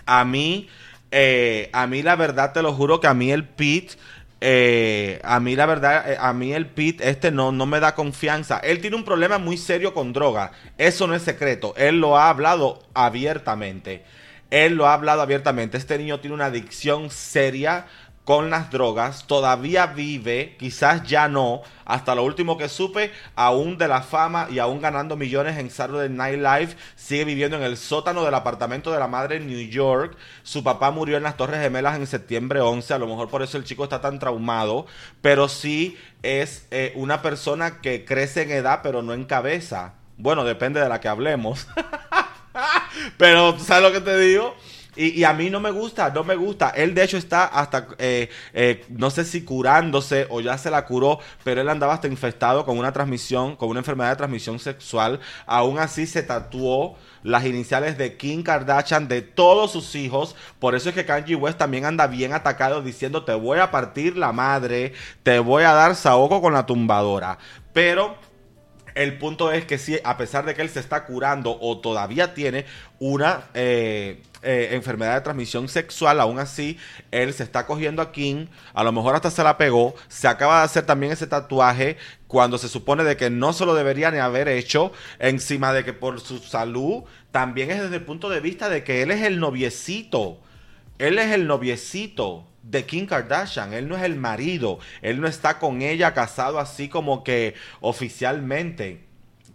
A 0.06 0.26
mí, 0.26 0.68
eh, 1.12 1.70
a 1.74 1.88
mí 1.88 2.02
la 2.02 2.16
verdad 2.16 2.54
te 2.54 2.62
lo 2.62 2.74
juro 2.74 3.00
que 3.00 3.08
a 3.08 3.14
mí 3.14 3.32
el 3.32 3.48
Pete 3.48 3.96
eh, 4.42 5.20
a 5.24 5.40
mí 5.40 5.56
la 5.56 5.66
verdad, 5.66 6.12
eh, 6.12 6.18
a 6.20 6.32
mí 6.34 6.54
el 6.54 6.68
Pete 6.68 7.10
este 7.10 7.32
no, 7.32 7.52
no 7.52 7.66
me 7.66 7.80
da 7.80 7.96
confianza. 7.96 8.60
Él 8.60 8.80
tiene 8.80 8.96
un 8.96 9.04
problema 9.04 9.38
muy 9.38 9.58
serio 9.58 9.94
con 9.94 10.14
droga. 10.14 10.52
Eso 10.78 11.08
no 11.08 11.16
es 11.16 11.24
secreto. 11.24 11.74
Él 11.78 12.00
lo 12.00 12.18
ha 12.18 12.30
hablado 12.30 12.84
abiertamente. 12.94 14.04
Él 14.50 14.76
lo 14.76 14.88
ha 14.88 14.94
hablado 14.94 15.22
abiertamente. 15.22 15.78
Este 15.78 15.98
niño 15.98 16.20
tiene 16.20 16.36
una 16.36 16.46
adicción 16.46 17.10
seria 17.10 17.88
con 18.24 18.52
las 18.52 18.70
drogas, 18.70 19.26
todavía 19.26 19.88
vive, 19.88 20.56
quizás 20.60 21.04
ya 21.04 21.28
no, 21.28 21.62
hasta 21.86 22.14
lo 22.14 22.24
último 22.24 22.60
que 22.60 22.70
supe, 22.70 23.12
aún 23.36 23.80
de 23.80 23.88
la 23.88 24.04
fama 24.04 24.48
y 24.52 24.60
aún 24.60 24.82
ganando 24.82 25.16
millones 25.16 25.58
en 25.58 25.72
Saturday 25.72 26.10
Night 26.10 26.40
Live, 26.40 26.76
sigue 26.96 27.26
viviendo 27.26 27.58
en 27.58 27.64
el 27.64 27.76
sótano 27.76 28.24
del 28.24 28.36
apartamento 28.36 28.92
de 28.92 29.00
la 29.00 29.08
madre 29.08 29.38
en 29.38 29.48
New 29.48 29.68
York. 29.70 30.16
Su 30.44 30.64
papá 30.64 30.92
murió 30.92 31.18
en 31.18 31.24
las 31.24 31.38
Torres 31.38 31.60
Gemelas 31.60 31.98
en 31.98 32.06
septiembre 32.06 32.62
11, 32.62 32.94
a 32.94 33.00
lo 33.00 33.08
mejor 33.08 33.30
por 33.30 33.42
eso 33.42 33.58
el 33.58 33.64
chico 33.64 33.84
está 33.84 34.00
tan 34.00 34.20
traumado, 34.20 34.86
pero 35.22 35.48
sí 35.48 35.98
es 36.22 36.68
eh, 36.70 36.94
una 36.96 37.24
persona 37.24 37.82
que 37.82 38.06
crece 38.06 38.44
en 38.44 38.52
edad, 38.52 38.82
pero 38.84 39.02
no 39.02 39.14
en 39.14 39.26
cabeza. 39.26 39.94
Bueno, 40.18 40.44
depende 40.44 40.80
de 40.80 40.90
la 40.90 41.00
que 41.00 41.08
hablemos. 41.08 41.68
pero, 43.18 43.58
¿sabes 43.58 43.84
lo 43.84 43.92
que 43.92 44.02
te 44.02 44.18
digo? 44.20 44.56
Y, 45.02 45.24
a 45.24 45.32
mí 45.32 45.50
no 45.50 45.62
me 45.62 45.72
gusta, 45.72 46.10
no 46.10 46.26
me 46.26 46.36
gusta. 46.36 46.72
Él 46.72 46.94
de 46.94 47.04
hecho 47.04 47.16
está 47.16 47.46
hasta, 47.46 47.88
eh, 48.00 48.30
eh, 48.54 48.84
no 48.90 49.10
sé 49.10 49.24
si 49.24 49.44
curándose 49.44 50.28
o 50.30 50.42
ya 50.42 50.58
se 50.58 50.70
la 50.70 50.86
curó, 50.86 51.20
pero 51.46 51.62
él 51.62 51.70
andaba 51.70 51.94
hasta 51.94 52.10
infectado 52.10 52.66
con 52.66 52.78
una 52.78 52.92
transmisión, 52.92 53.56
con 53.56 53.70
una 53.70 53.80
enfermedad 53.80 54.10
de 54.10 54.16
transmisión 54.18 54.60
sexual. 54.60 55.22
Aún 55.46 55.80
así 55.80 56.06
se 56.06 56.22
tatuó 56.22 56.98
las 57.24 57.46
iniciales 57.46 57.98
de 57.98 58.18
Kim 58.18 58.44
Kardashian 58.44 59.08
de 59.08 59.22
todos 59.22 59.72
sus 59.72 59.96
hijos. 59.96 60.36
Por 60.60 60.76
eso 60.76 60.90
es 60.90 60.96
que 60.96 61.06
Kanye 61.06 61.36
West 61.36 61.58
también 61.58 61.86
anda 61.86 62.08
bien 62.08 62.34
atacado 62.34 62.82
diciendo 62.82 63.24
te 63.24 63.34
voy 63.34 63.60
a 63.60 63.72
partir 63.72 64.18
la 64.18 64.34
madre, 64.34 64.92
te 65.24 65.40
voy 65.40 65.64
a 65.64 65.72
dar 65.72 65.96
saoco 65.96 66.42
con 66.42 66.52
la 66.52 66.66
tumbadora. 66.66 67.38
Pero 67.72 68.18
el 69.00 69.18
punto 69.18 69.54
es 69.54 69.64
que 69.64 69.78
si 69.78 69.98
a 70.04 70.18
pesar 70.18 70.44
de 70.46 70.54
que 70.54 70.62
él 70.62 70.70
se 70.70 70.82
está 70.82 71.06
curando 71.06 71.58
o 71.62 71.80
todavía 71.80 72.34
tiene 72.34 72.66
una 73.00 73.46
eh, 73.54 74.22
eh, 74.42 74.72
enfermedad 74.74 75.16
de 75.16 75.22
transmisión 75.22 75.70
sexual, 75.70 76.20
aún 76.20 76.38
así, 76.38 76.78
él 77.10 77.34
se 77.34 77.44
está 77.44 77.66
cogiendo 77.66 78.02
a 78.02 78.12
Kim, 78.12 78.50
a 78.74 78.84
lo 78.84 78.92
mejor 78.92 79.16
hasta 79.16 79.32
se 79.32 79.42
la 79.42 79.58
pegó, 79.58 79.96
se 80.10 80.28
acaba 80.28 80.60
de 80.60 80.66
hacer 80.66 80.86
también 80.86 81.14
ese 81.14 81.28
tatuaje 81.28 81.96
cuando 82.28 82.58
se 82.58 82.68
supone 82.68 83.06
de 83.06 83.16
que 83.16 83.30
no 83.30 83.54
se 83.54 83.66
lo 83.66 83.74
debería 83.74 84.12
ni 84.12 84.18
haber 84.18 84.50
hecho, 84.50 84.92
encima 85.20 85.72
de 85.72 85.86
que 85.86 85.94
por 85.94 86.20
su 86.20 86.40
salud, 86.40 87.04
también 87.32 87.72
es 87.72 87.82
desde 87.82 87.96
el 87.96 88.04
punto 88.04 88.30
de 88.30 88.42
vista 88.42 88.68
de 88.68 88.84
que 88.84 89.02
él 89.02 89.12
es 89.12 89.24
el 89.24 89.40
noviecito, 89.40 90.42
él 90.98 91.20
es 91.20 91.32
el 91.32 91.48
noviecito 91.48 92.49
de 92.64 92.86
Kim 92.86 93.06
Kardashian, 93.06 93.74
él 93.74 93.88
no 93.88 93.98
es 93.98 94.04
el 94.04 94.16
marido, 94.16 94.80
él 95.02 95.22
no 95.22 95.28
está 95.28 95.60
con 95.60 95.82
ella 95.82 96.14
casado 96.14 96.60
así 96.60 96.90
como 96.90 97.24
que 97.24 97.56
oficialmente. 97.82 99.06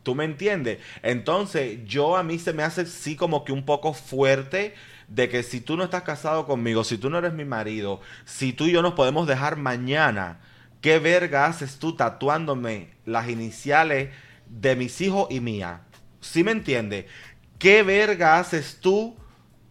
¿Tú 0.02 0.14
me 0.14 0.24
entiendes? 0.24 0.78
Entonces, 1.02 1.78
yo 1.86 2.16
a 2.16 2.22
mí 2.22 2.38
se 2.38 2.52
me 2.52 2.62
hace 2.62 2.84
sí 2.86 3.16
como 3.16 3.44
que 3.44 3.52
un 3.52 3.64
poco 3.64 3.94
fuerte 3.94 4.74
de 5.09 5.28
que 5.28 5.42
si 5.42 5.61
tú 5.61 5.76
no 5.76 5.84
estás 5.84 6.02
casado 6.02 6.46
conmigo, 6.46 6.84
si 6.84 6.98
tú 6.98 7.11
no 7.11 7.18
eres 7.18 7.32
mi 7.32 7.44
marido, 7.44 8.00
si 8.24 8.52
tú 8.52 8.66
y 8.66 8.72
yo 8.72 8.82
nos 8.82 8.94
podemos 8.94 9.26
dejar 9.26 9.57
mañana, 9.57 10.40
¿qué 10.80 10.98
verga 10.98 11.46
haces 11.46 11.78
tú 11.78 11.96
tatuándome 11.96 12.90
las 13.07 13.28
iniciales 13.28 14.11
de 14.48 14.76
mis 14.76 15.00
hijos 15.00 15.28
y 15.30 15.40
mía? 15.40 15.82
¿Sí 16.20 16.44
me 16.44 16.52
entiendes? 16.52 17.07
¿Qué 17.59 17.82
verga 17.82 18.38
haces 18.38 18.78
tú 18.80 19.16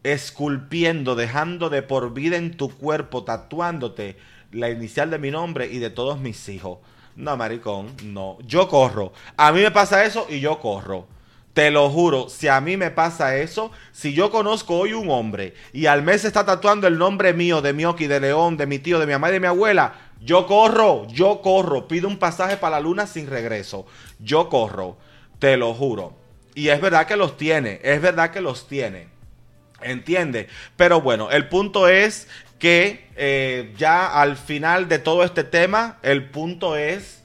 esculpiendo, 0.04 1.16
dejando 1.16 1.70
de 1.70 1.82
por 1.82 2.14
vida 2.14 2.38
en 2.38 2.56
tu 2.56 2.70
cuerpo, 2.70 3.24
tatuándote 3.24 4.18
la 4.51 4.70
inicial 4.70 5.10
de 5.10 5.18
mi 5.18 5.32
nombre 5.32 5.68
y 5.72 5.80
de 5.80 5.89
todos 5.89 6.20
mis 6.20 6.47
hijos? 6.49 6.80
No, 7.16 7.38
maricón, 7.38 7.93
no. 8.04 8.38
Yo 8.45 8.68
corro. 8.68 9.14
A 9.38 9.51
mí 9.51 9.62
me 9.62 9.72
pasa 9.72 10.04
eso 10.06 10.26
y 10.30 10.39
yo 10.39 10.60
corro. 10.60 11.08
Te 11.54 11.70
lo 11.70 11.88
juro, 11.91 12.30
si 12.30 12.47
a 12.47 12.60
mí 12.62 12.78
me 12.78 12.89
pasa 12.89 13.38
eso, 13.38 13.72
si 13.91 14.16
yo 14.16 14.32
conozco 14.32 14.76
hoy 14.76 14.93
un 14.93 15.12
hombre 15.12 15.54
y 15.72 15.86
al 15.86 16.01
mes 16.01 16.26
está 16.26 16.43
tatuando 16.43 16.88
el 16.88 16.97
nombre 16.97 17.32
mío, 17.34 17.62
de 17.62 17.74
Mioki, 17.74 18.08
de 18.08 18.20
León, 18.20 18.58
de 18.58 18.66
mi 18.66 18.80
tío, 18.80 18.97
de 18.97 19.06
mi 19.06 19.12
mamá 19.12 19.30
y 19.30 19.34
de 19.34 19.39
mi 19.39 19.45
abuela, 19.45 19.93
yo 20.20 20.47
corro, 20.47 21.06
yo 21.10 21.41
corro, 21.41 21.88
pido 21.88 22.08
un 22.08 22.18
pasaje 22.18 22.58
para 22.58 22.78
la 22.78 22.80
luna 22.80 23.06
sin 23.06 23.28
regreso. 23.28 23.86
Yo 24.18 24.49
corro, 24.49 24.97
te 25.38 25.56
lo 25.56 25.76
juro. 25.76 26.16
Y 26.56 26.70
es 26.70 26.82
verdad 26.82 27.06
que 27.06 27.18
los 27.18 27.38
tiene, 27.38 27.80
es 27.84 28.01
verdad 28.01 28.32
que 28.32 28.41
los 28.41 28.68
tiene. 28.68 29.12
¿Entiende? 29.84 30.47
Pero 30.77 31.01
bueno, 31.01 31.31
el 31.31 31.47
punto 31.49 31.88
es 31.88 32.27
que 32.59 33.07
eh, 33.15 33.73
ya 33.77 34.21
al 34.21 34.38
final 34.38 34.88
de 34.88 34.99
todo 34.99 35.23
este 35.23 35.43
tema, 35.43 35.97
el 36.03 36.29
punto 36.29 36.77
es 36.77 37.22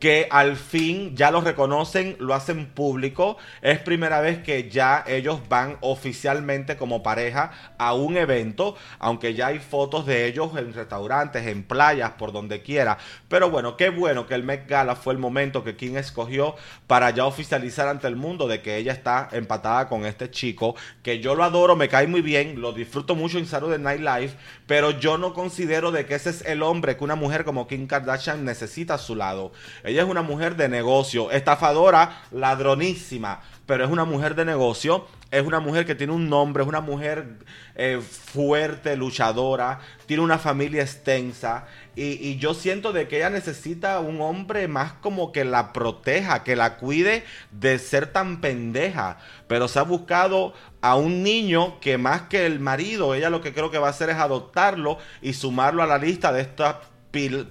que 0.00 0.28
al 0.30 0.56
fin 0.56 1.16
ya 1.16 1.30
lo 1.30 1.40
reconocen, 1.40 2.16
lo 2.18 2.34
hacen 2.34 2.66
público. 2.66 3.36
Es 3.62 3.78
primera 3.80 4.20
vez 4.20 4.38
que 4.42 4.70
ya 4.70 5.04
ellos 5.06 5.40
van 5.48 5.76
oficialmente 5.80 6.76
como 6.76 7.02
pareja 7.02 7.52
a 7.78 7.94
un 7.94 8.16
evento, 8.16 8.76
aunque 8.98 9.34
ya 9.34 9.48
hay 9.48 9.58
fotos 9.58 10.06
de 10.06 10.26
ellos 10.26 10.56
en 10.56 10.72
restaurantes, 10.72 11.46
en 11.46 11.64
playas, 11.64 12.12
por 12.12 12.32
donde 12.32 12.62
quiera. 12.62 12.98
Pero 13.28 13.50
bueno, 13.50 13.76
qué 13.76 13.90
bueno 13.90 14.26
que 14.26 14.34
el 14.34 14.44
Met 14.44 14.68
Gala 14.68 14.96
fue 14.96 15.12
el 15.12 15.18
momento 15.18 15.64
que 15.64 15.76
Kim 15.76 15.96
escogió 15.96 16.54
para 16.86 17.10
ya 17.10 17.26
oficializar 17.26 17.88
ante 17.88 18.06
el 18.06 18.16
mundo 18.16 18.46
de 18.48 18.62
que 18.62 18.76
ella 18.76 18.92
está 18.92 19.28
empatada 19.32 19.88
con 19.88 20.06
este 20.06 20.30
chico, 20.30 20.74
que 21.02 21.20
yo 21.20 21.34
lo 21.34 21.44
adoro, 21.44 21.76
me 21.76 21.88
cae 21.88 22.06
muy 22.06 22.22
bien, 22.22 22.60
lo 22.60 22.72
disfruto 22.72 23.14
mucho 23.14 23.38
en 23.38 23.46
Saturday 23.46 23.78
Night 23.78 24.00
Live, 24.00 24.32
pero 24.68 24.90
yo 24.90 25.16
no 25.16 25.32
considero 25.32 25.90
de 25.90 26.04
que 26.04 26.14
ese 26.14 26.28
es 26.28 26.44
el 26.44 26.62
hombre 26.62 26.96
que 26.96 27.02
una 27.02 27.14
mujer 27.14 27.44
como 27.44 27.66
Kim 27.66 27.86
Kardashian 27.86 28.44
necesita 28.44 28.94
a 28.94 28.98
su 28.98 29.16
lado. 29.16 29.50
Ella 29.82 30.02
es 30.02 30.08
una 30.08 30.20
mujer 30.20 30.56
de 30.56 30.68
negocio, 30.68 31.30
estafadora, 31.30 32.20
ladronísima, 32.30 33.40
pero 33.64 33.86
es 33.86 33.90
una 33.90 34.04
mujer 34.04 34.34
de 34.34 34.44
negocio, 34.44 35.06
es 35.30 35.46
una 35.46 35.60
mujer 35.60 35.84
que 35.84 35.94
tiene 35.94 36.12
un 36.12 36.28
nombre, 36.28 36.62
es 36.62 36.68
una 36.68 36.80
mujer 36.80 37.36
eh, 37.74 38.00
fuerte, 38.00 38.96
luchadora, 38.96 39.80
tiene 40.06 40.22
una 40.22 40.38
familia 40.38 40.82
extensa 40.82 41.66
y, 41.94 42.38
yo 42.38 42.54
siento 42.54 42.92
de 42.92 43.08
que 43.08 43.16
ella 43.16 43.28
necesita 43.28 43.98
un 44.00 44.20
hombre 44.20 44.68
más 44.68 44.92
como 44.92 45.32
que 45.32 45.44
la 45.44 45.72
proteja, 45.72 46.44
que 46.44 46.56
la 46.56 46.76
cuide 46.76 47.24
de 47.50 47.78
ser 47.78 48.12
tan 48.12 48.40
pendeja, 48.40 49.18
pero 49.48 49.68
se 49.68 49.80
ha 49.80 49.82
buscado 49.82 50.54
a 50.80 50.96
un 50.96 51.22
niño 51.22 51.80
que 51.80 51.98
más 51.98 52.22
que 52.22 52.46
el 52.46 52.60
marido, 52.60 53.14
ella 53.14 53.30
lo 53.30 53.40
que 53.40 53.52
creo 53.52 53.70
que 53.70 53.78
va 53.78 53.88
a 53.88 53.90
hacer 53.90 54.10
es 54.10 54.16
adoptarlo 54.16 54.98
y 55.20 55.32
sumarlo 55.34 55.82
a 55.82 55.86
la 55.86 55.98
lista 55.98 56.32
de 56.32 56.42
estas 56.42 56.76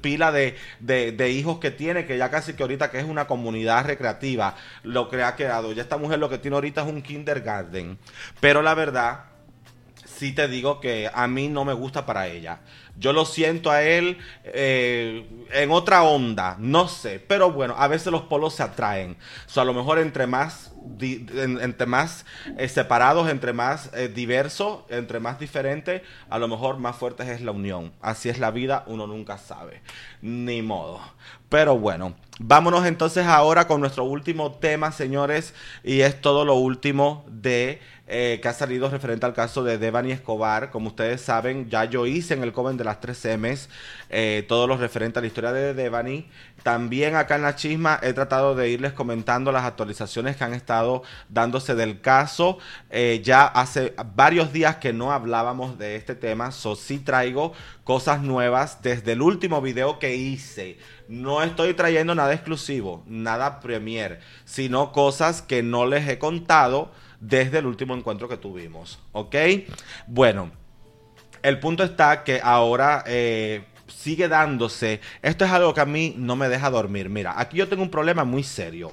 pila 0.01 0.32
de, 0.32 0.55
de, 0.80 1.30
hijos 1.32 1.59
que 1.59 1.72
tiene, 1.72 2.05
que 2.05 2.18
ya 2.18 2.30
casi 2.30 2.53
que 2.53 2.63
ahorita 2.63 2.91
que 2.91 2.99
es 2.99 3.05
una 3.05 3.28
comunidad 3.28 3.86
recreativa, 3.86 4.55
lo 4.84 5.09
que 5.09 5.24
ha 5.24 5.36
quedado. 5.36 5.74
Ya 5.74 5.82
esta 5.84 5.97
mujer 5.97 6.20
lo 6.20 6.30
que 6.30 6.38
tiene 6.38 6.55
ahorita 6.55 6.82
es 6.82 6.88
un 6.88 7.01
kindergarten. 7.01 7.97
Pero 8.39 8.61
la 8.61 8.74
verdad, 8.74 9.26
sí 10.05 10.34
te 10.34 10.47
digo 10.47 10.80
que 10.80 11.09
a 11.13 11.28
mí 11.28 11.47
no 11.47 11.65
me 11.65 11.74
gusta 11.74 12.05
para 12.05 12.28
ella. 12.28 12.59
Yo 12.97 13.13
lo 13.13 13.26
siento 13.26 13.70
a 13.70 13.84
él 13.84 14.18
eh, 14.43 15.45
en 15.51 15.72
otra 15.72 16.03
onda, 16.03 16.55
no 16.59 16.88
sé. 16.88 17.20
Pero 17.20 17.51
bueno, 17.51 17.76
a 17.78 17.88
veces 17.88 18.11
los 18.11 18.24
polos 18.24 18.55
se 18.55 18.63
atraen. 18.63 19.18
O 19.45 19.49
sea, 19.49 19.63
a 19.63 19.65
lo 19.65 19.74
mejor 19.74 19.99
entre 19.99 20.26
más, 20.26 20.72
entre 21.00 21.86
más 21.86 22.26
eh, 22.58 22.68
separados, 22.68 23.30
entre 23.30 23.54
más 23.54 23.90
eh, 23.94 24.08
diversos, 24.08 24.82
entre 24.90 25.20
más 25.20 25.40
diferentes, 25.40 26.02
a 26.30 26.40
lo 26.40 26.48
mejor 26.48 26.78
más 26.78 26.96
fuerte 26.96 27.32
es 27.32 27.42
la 27.42 27.52
unión. 27.52 27.92
Así 28.02 28.30
es 28.30 28.40
la 28.40 28.52
vida, 28.52 28.84
uno 28.88 29.08
nunca 29.08 29.38
sabe. 29.38 29.82
Ni 30.22 30.62
modo. 30.62 31.00
Pero 31.50 31.78
bueno, 31.78 32.16
vámonos 32.40 32.86
entonces 32.86 33.26
ahora 33.26 33.68
con 33.68 33.80
nuestro 33.80 34.04
último 34.04 34.52
tema, 34.54 34.92
señores. 34.92 35.54
Y 35.84 36.02
es 36.02 36.20
todo 36.20 36.46
lo 36.46 36.56
último 36.56 37.26
de 37.30 37.80
eh, 38.08 38.39
que 38.41 38.47
ha 38.47 38.53
salido 38.53 38.89
referente 38.89 39.26
al 39.26 39.34
caso 39.34 39.64
de 39.64 39.78
Devani 39.78 40.12
Escobar. 40.12 40.72
Como 40.72 40.88
ustedes 40.88 41.22
saben, 41.22 41.70
ya 41.70 41.84
yo 41.86 42.05
hice 42.05 42.34
en 42.34 42.43
el 42.43 42.53
Coven 42.53 42.78
de 42.78 42.86
las 42.86 43.01
3 43.01 43.38
M's 43.38 43.70
eh, 44.10 44.45
todo 44.47 44.66
lo 44.66 44.78
referente 44.78 45.20
a 45.20 45.22
la 45.22 45.28
historia 45.28 45.51
de 45.51 45.74
Devani. 45.74 46.30
También 46.64 47.16
acá 47.16 47.36
en 47.36 47.41
la 47.41 47.55
chisma 47.55 47.99
he 48.01 48.14
tratado 48.14 48.55
de 48.55 48.70
irles 48.70 48.93
comentando 48.93 49.51
las 49.51 49.66
actualizaciones 49.66 50.38
que 50.38 50.43
han 50.43 50.53
estado 50.53 51.03
dándose 51.28 51.76
del 51.76 51.99
caso. 51.99 52.60
Eh, 52.89 53.22
ya 53.24 53.45
hace 53.45 53.93
varios 54.16 54.53
días 54.53 54.78
que 54.78 54.93
no 54.93 55.12
hablábamos 55.12 55.78
de 55.78 55.97
este 55.97 56.16
tema, 56.16 56.51
so 56.51 56.76
sí 56.76 56.99
traigo 56.99 57.53
cosas 57.84 58.22
nuevas 58.22 58.82
desde 58.82 59.14
el 59.14 59.22
último 59.22 59.62
video 59.62 59.99
que 59.99 60.16
hice. 60.16 60.78
No 61.08 61.43
estoy 61.43 61.74
trayendo 61.74 62.16
nada 62.16 62.34
exclusivo, 62.34 63.03
nada 63.05 63.60
premier, 63.60 64.20
sino 64.45 64.91
cosas 64.91 65.41
que 65.41 65.64
no 65.64 65.86
les 65.86 66.08
he 66.08 66.20
contado 66.20 66.91
desde 67.20 67.59
el 67.59 67.65
último 67.65 67.95
encuentro 67.95 68.28
que 68.28 68.38
tuvimos. 68.38 68.99
¿Ok? 69.11 69.36
Bueno, 70.07 70.51
el 71.41 71.59
punto 71.59 71.84
está 71.84 72.24
que 72.24 72.39
ahora 72.43 73.03
eh, 73.07 73.65
sigue 73.88 74.28
dándose. 74.28 75.01
Esto 75.22 75.45
es 75.45 75.51
algo 75.51 75.74
que 75.74 75.82
a 75.82 75.86
mí 75.86 76.13
no 76.18 76.36
me 76.36 76.49
deja 76.49 76.70
dormir. 76.70 77.09
Mira, 77.09 77.39
aquí 77.39 77.57
yo 77.57 77.68
tengo 77.68 77.84
un 77.84 77.91
problema 77.91 78.24
muy 78.24 78.43
serio. 78.43 78.91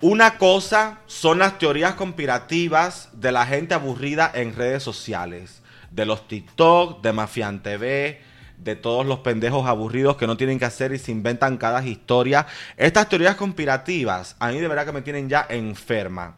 Una 0.00 0.36
cosa 0.38 1.00
son 1.06 1.38
las 1.38 1.58
teorías 1.58 1.94
conspirativas 1.94 3.08
de 3.14 3.32
la 3.32 3.46
gente 3.46 3.74
aburrida 3.74 4.30
en 4.34 4.54
redes 4.54 4.82
sociales. 4.82 5.62
De 5.90 6.04
los 6.04 6.26
TikTok, 6.28 7.02
de 7.02 7.12
Mafian 7.12 7.62
TV, 7.62 8.20
de 8.58 8.76
todos 8.76 9.06
los 9.06 9.20
pendejos 9.20 9.66
aburridos 9.66 10.16
que 10.16 10.26
no 10.26 10.36
tienen 10.36 10.58
que 10.58 10.64
hacer 10.64 10.92
y 10.92 10.98
se 10.98 11.12
inventan 11.12 11.56
cada 11.56 11.84
historia. 11.84 12.46
Estas 12.76 13.08
teorías 13.08 13.36
conspirativas 13.36 14.36
a 14.40 14.48
mí 14.48 14.60
de 14.60 14.68
verdad 14.68 14.84
que 14.84 14.92
me 14.92 15.02
tienen 15.02 15.28
ya 15.28 15.46
enferma. 15.48 16.36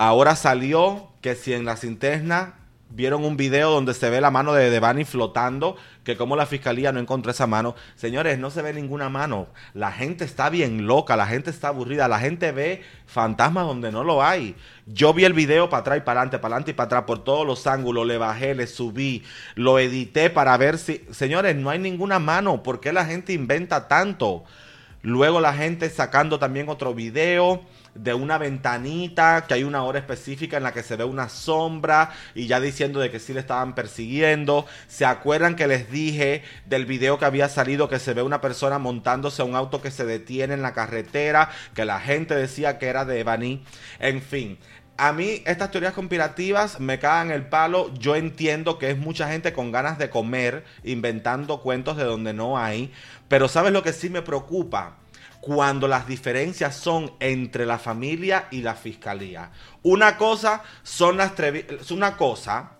Ahora 0.00 0.36
salió 0.36 1.08
que 1.20 1.34
si 1.34 1.52
en 1.52 1.64
la 1.64 1.76
cinterna 1.76 2.54
vieron 2.88 3.24
un 3.24 3.36
video 3.36 3.72
donde 3.72 3.94
se 3.94 4.08
ve 4.08 4.20
la 4.20 4.30
mano 4.30 4.52
de 4.52 4.70
Devani 4.70 5.04
flotando, 5.04 5.74
que 6.04 6.16
como 6.16 6.36
la 6.36 6.46
fiscalía 6.46 6.92
no 6.92 7.00
encontró 7.00 7.32
esa 7.32 7.48
mano. 7.48 7.74
Señores, 7.96 8.38
no 8.38 8.52
se 8.52 8.62
ve 8.62 8.72
ninguna 8.72 9.08
mano. 9.08 9.48
La 9.74 9.90
gente 9.90 10.24
está 10.24 10.50
bien 10.50 10.86
loca, 10.86 11.16
la 11.16 11.26
gente 11.26 11.50
está 11.50 11.68
aburrida, 11.68 12.06
la 12.06 12.20
gente 12.20 12.52
ve 12.52 12.84
fantasmas 13.06 13.66
donde 13.66 13.90
no 13.90 14.04
lo 14.04 14.22
hay. 14.22 14.54
Yo 14.86 15.12
vi 15.12 15.24
el 15.24 15.32
video 15.32 15.68
para 15.68 15.80
atrás 15.80 15.98
y 15.98 16.02
para 16.02 16.20
adelante, 16.20 16.38
para 16.38 16.54
adelante 16.54 16.70
y 16.70 16.74
para 16.74 16.86
atrás, 16.86 17.02
por 17.04 17.24
todos 17.24 17.44
los 17.44 17.66
ángulos, 17.66 18.06
le 18.06 18.18
bajé, 18.18 18.54
le 18.54 18.68
subí, 18.68 19.24
lo 19.56 19.80
edité 19.80 20.30
para 20.30 20.56
ver 20.56 20.78
si... 20.78 21.04
Señores, 21.10 21.56
no 21.56 21.70
hay 21.70 21.80
ninguna 21.80 22.20
mano. 22.20 22.62
¿Por 22.62 22.78
qué 22.78 22.92
la 22.92 23.04
gente 23.04 23.32
inventa 23.32 23.88
tanto? 23.88 24.44
Luego 25.02 25.40
la 25.40 25.54
gente 25.54 25.90
sacando 25.90 26.38
también 26.38 26.68
otro 26.68 26.94
video 26.94 27.64
de 27.94 28.14
una 28.14 28.38
ventanita, 28.38 29.44
que 29.46 29.54
hay 29.54 29.64
una 29.64 29.82
hora 29.84 29.98
específica 29.98 30.56
en 30.56 30.62
la 30.62 30.72
que 30.72 30.82
se 30.82 30.96
ve 30.96 31.04
una 31.04 31.28
sombra 31.28 32.10
y 32.34 32.46
ya 32.46 32.60
diciendo 32.60 33.00
de 33.00 33.10
que 33.10 33.20
sí 33.20 33.32
le 33.32 33.40
estaban 33.40 33.74
persiguiendo. 33.74 34.66
¿Se 34.86 35.04
acuerdan 35.04 35.56
que 35.56 35.66
les 35.66 35.90
dije 35.90 36.42
del 36.66 36.86
video 36.86 37.18
que 37.18 37.24
había 37.24 37.48
salido 37.48 37.88
que 37.88 37.98
se 37.98 38.14
ve 38.14 38.22
una 38.22 38.40
persona 38.40 38.78
montándose 38.78 39.42
a 39.42 39.44
un 39.44 39.56
auto 39.56 39.82
que 39.82 39.90
se 39.90 40.04
detiene 40.04 40.54
en 40.54 40.62
la 40.62 40.72
carretera, 40.72 41.50
que 41.74 41.84
la 41.84 42.00
gente 42.00 42.34
decía 42.34 42.78
que 42.78 42.86
era 42.86 43.04
de 43.04 43.20
Evany? 43.20 43.64
En 43.98 44.22
fin, 44.22 44.58
a 45.00 45.12
mí 45.12 45.42
estas 45.46 45.70
teorías 45.70 45.94
conspirativas 45.94 46.80
me 46.80 46.98
cagan 46.98 47.30
el 47.30 47.46
palo. 47.46 47.94
Yo 47.94 48.16
entiendo 48.16 48.78
que 48.78 48.90
es 48.90 48.98
mucha 48.98 49.28
gente 49.30 49.52
con 49.52 49.70
ganas 49.70 49.96
de 49.96 50.10
comer, 50.10 50.64
inventando 50.82 51.60
cuentos 51.60 51.96
de 51.96 52.04
donde 52.04 52.34
no 52.34 52.58
hay. 52.58 52.92
Pero 53.28 53.46
¿sabes 53.48 53.72
lo 53.72 53.84
que 53.84 53.92
sí 53.92 54.10
me 54.10 54.22
preocupa? 54.22 54.97
Cuando 55.40 55.88
las 55.88 56.06
diferencias 56.06 56.76
son 56.76 57.12
entre 57.20 57.66
la 57.66 57.78
familia 57.78 58.48
y 58.50 58.62
la 58.62 58.74
fiscalía. 58.74 59.50
Una 59.82 60.16
cosa 60.16 60.62
son 60.82 61.16
las 61.16 61.32
una 61.90 62.16
cosa 62.16 62.72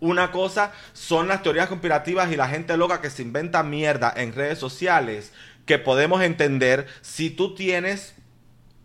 una 0.00 0.30
cosa 0.30 0.72
son 0.92 1.28
las 1.28 1.42
teorías 1.42 1.68
conspirativas 1.68 2.30
y 2.30 2.36
la 2.36 2.48
gente 2.48 2.76
loca 2.76 3.00
que 3.00 3.10
se 3.10 3.22
inventa 3.22 3.62
mierda 3.62 4.12
en 4.14 4.34
redes 4.34 4.58
sociales 4.58 5.32
que 5.64 5.78
podemos 5.78 6.22
entender 6.22 6.86
si 7.00 7.30
tú 7.30 7.54
tienes 7.54 8.14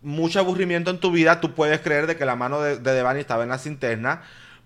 mucho 0.02 0.40
aburrimiento 0.40 0.90
en 0.90 0.98
tu 0.98 1.12
vida, 1.12 1.40
tú 1.40 1.54
puedes 1.54 1.80
creer 1.80 2.06
de 2.06 2.16
que 2.16 2.24
la 2.24 2.34
mano 2.34 2.60
de, 2.60 2.78
de 2.78 2.92
Devani 2.92 3.20
estaba 3.20 3.44
en 3.44 3.50
la 3.50 3.58
cinterna, 3.58 4.22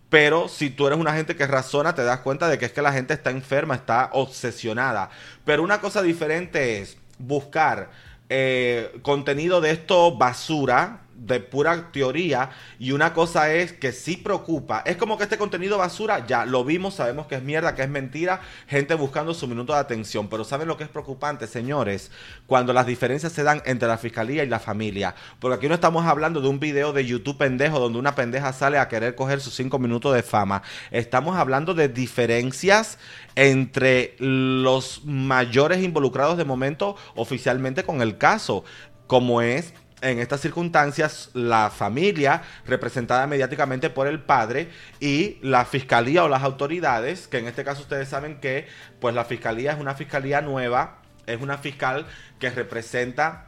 pero 0.08 0.48
si 0.48 0.70
tú 0.70 0.86
eres 0.86 0.98
una 0.98 1.12
gente 1.12 1.36
que 1.36 1.46
razona, 1.46 1.94
te 1.94 2.04
das 2.04 2.20
cuenta 2.20 2.48
de 2.48 2.58
que 2.58 2.66
es 2.66 2.72
que 2.72 2.80
la 2.80 2.92
gente 2.92 3.12
está 3.12 3.30
enferma, 3.30 3.74
está 3.74 4.10
obsesionada. 4.12 5.10
Pero 5.44 5.62
una 5.62 5.80
cosa 5.80 6.00
diferente 6.00 6.80
es 6.80 6.96
buscar 7.18 7.90
eh, 8.28 8.98
contenido 9.02 9.60
de 9.60 9.70
esto 9.70 10.16
basura, 10.16 11.05
de 11.16 11.40
pura 11.40 11.90
teoría, 11.92 12.50
y 12.78 12.92
una 12.92 13.12
cosa 13.12 13.52
es 13.52 13.72
que 13.72 13.92
sí 13.92 14.16
preocupa. 14.16 14.82
Es 14.84 14.96
como 14.96 15.16
que 15.16 15.24
este 15.24 15.38
contenido 15.38 15.78
basura, 15.78 16.26
ya 16.26 16.44
lo 16.44 16.64
vimos, 16.64 16.94
sabemos 16.94 17.26
que 17.26 17.36
es 17.36 17.42
mierda, 17.42 17.74
que 17.74 17.82
es 17.82 17.88
mentira, 17.88 18.40
gente 18.66 18.94
buscando 18.94 19.34
su 19.34 19.48
minuto 19.48 19.72
de 19.72 19.78
atención. 19.78 20.28
Pero 20.28 20.44
¿saben 20.44 20.68
lo 20.68 20.76
que 20.76 20.84
es 20.84 20.90
preocupante, 20.90 21.46
señores? 21.46 22.10
Cuando 22.46 22.72
las 22.72 22.86
diferencias 22.86 23.32
se 23.32 23.42
dan 23.42 23.62
entre 23.64 23.88
la 23.88 23.98
fiscalía 23.98 24.44
y 24.44 24.48
la 24.48 24.58
familia. 24.58 25.14
Porque 25.40 25.56
aquí 25.56 25.68
no 25.68 25.74
estamos 25.74 26.06
hablando 26.06 26.40
de 26.40 26.48
un 26.48 26.60
video 26.60 26.92
de 26.92 27.06
YouTube 27.06 27.38
pendejo 27.38 27.78
donde 27.78 27.98
una 27.98 28.14
pendeja 28.14 28.52
sale 28.52 28.78
a 28.78 28.88
querer 28.88 29.14
coger 29.14 29.40
sus 29.40 29.54
cinco 29.54 29.78
minutos 29.78 30.14
de 30.14 30.22
fama. 30.22 30.62
Estamos 30.90 31.36
hablando 31.36 31.74
de 31.74 31.88
diferencias 31.88 32.98
entre 33.34 34.16
los 34.18 35.02
mayores 35.04 35.82
involucrados 35.82 36.36
de 36.38 36.44
momento 36.44 36.96
oficialmente 37.14 37.84
con 37.84 38.02
el 38.02 38.18
caso, 38.18 38.64
como 39.06 39.42
es 39.42 39.74
en 40.00 40.18
estas 40.18 40.40
circunstancias 40.40 41.30
la 41.32 41.70
familia 41.70 42.42
representada 42.66 43.26
mediáticamente 43.26 43.90
por 43.90 44.06
el 44.06 44.20
padre 44.20 44.70
y 45.00 45.38
la 45.42 45.64
fiscalía 45.64 46.24
o 46.24 46.28
las 46.28 46.42
autoridades, 46.42 47.28
que 47.28 47.38
en 47.38 47.46
este 47.46 47.64
caso 47.64 47.82
ustedes 47.82 48.08
saben 48.08 48.40
que 48.40 48.66
pues 49.00 49.14
la 49.14 49.24
fiscalía 49.24 49.72
es 49.72 49.80
una 49.80 49.94
fiscalía 49.94 50.40
nueva, 50.40 50.98
es 51.26 51.40
una 51.40 51.58
fiscal 51.58 52.06
que 52.38 52.50
representa 52.50 53.46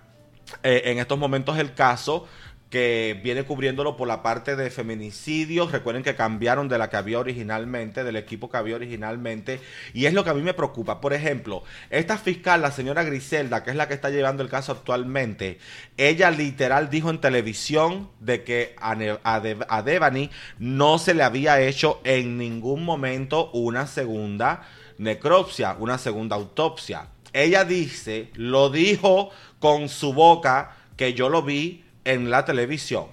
eh, 0.62 0.82
en 0.86 0.98
estos 0.98 1.18
momentos 1.18 1.58
el 1.58 1.74
caso 1.74 2.26
que 2.70 3.18
viene 3.24 3.44
cubriéndolo 3.44 3.96
por 3.96 4.08
la 4.08 4.22
parte 4.22 4.54
de 4.54 4.70
feminicidios. 4.70 5.72
Recuerden 5.72 6.02
que 6.02 6.14
cambiaron 6.14 6.68
de 6.68 6.78
la 6.78 6.90
que 6.90 6.96
había 6.96 7.18
originalmente, 7.18 8.04
del 8.04 8.16
equipo 8.16 8.50
que 8.50 8.58
había 8.58 8.76
originalmente. 8.76 9.60
Y 9.94 10.06
es 10.06 10.12
lo 10.12 10.24
que 10.24 10.30
a 10.30 10.34
mí 10.34 10.42
me 10.42 10.54
preocupa. 10.54 11.00
Por 11.00 11.14
ejemplo, 11.14 11.62
esta 11.90 12.18
fiscal, 12.18 12.60
la 12.60 12.70
señora 12.70 13.04
Griselda, 13.04 13.64
que 13.64 13.70
es 13.70 13.76
la 13.76 13.88
que 13.88 13.94
está 13.94 14.10
llevando 14.10 14.42
el 14.42 14.50
caso 14.50 14.72
actualmente, 14.72 15.58
ella 15.96 16.30
literal 16.30 16.90
dijo 16.90 17.10
en 17.10 17.20
televisión 17.20 18.10
de 18.20 18.44
que 18.44 18.74
a, 18.78 18.96
a 19.24 19.82
Devani 19.82 20.30
no 20.58 20.98
se 20.98 21.14
le 21.14 21.22
había 21.22 21.60
hecho 21.60 22.00
en 22.04 22.36
ningún 22.36 22.84
momento 22.84 23.50
una 23.52 23.86
segunda 23.86 24.62
necropsia, 24.98 25.76
una 25.78 25.96
segunda 25.96 26.36
autopsia. 26.36 27.08
Ella 27.32 27.64
dice, 27.64 28.30
lo 28.34 28.68
dijo 28.70 29.30
con 29.58 29.88
su 29.88 30.12
boca, 30.12 30.74
que 30.98 31.14
yo 31.14 31.28
lo 31.28 31.42
vi 31.42 31.84
en 32.08 32.30
la 32.30 32.44
televisión. 32.44 33.06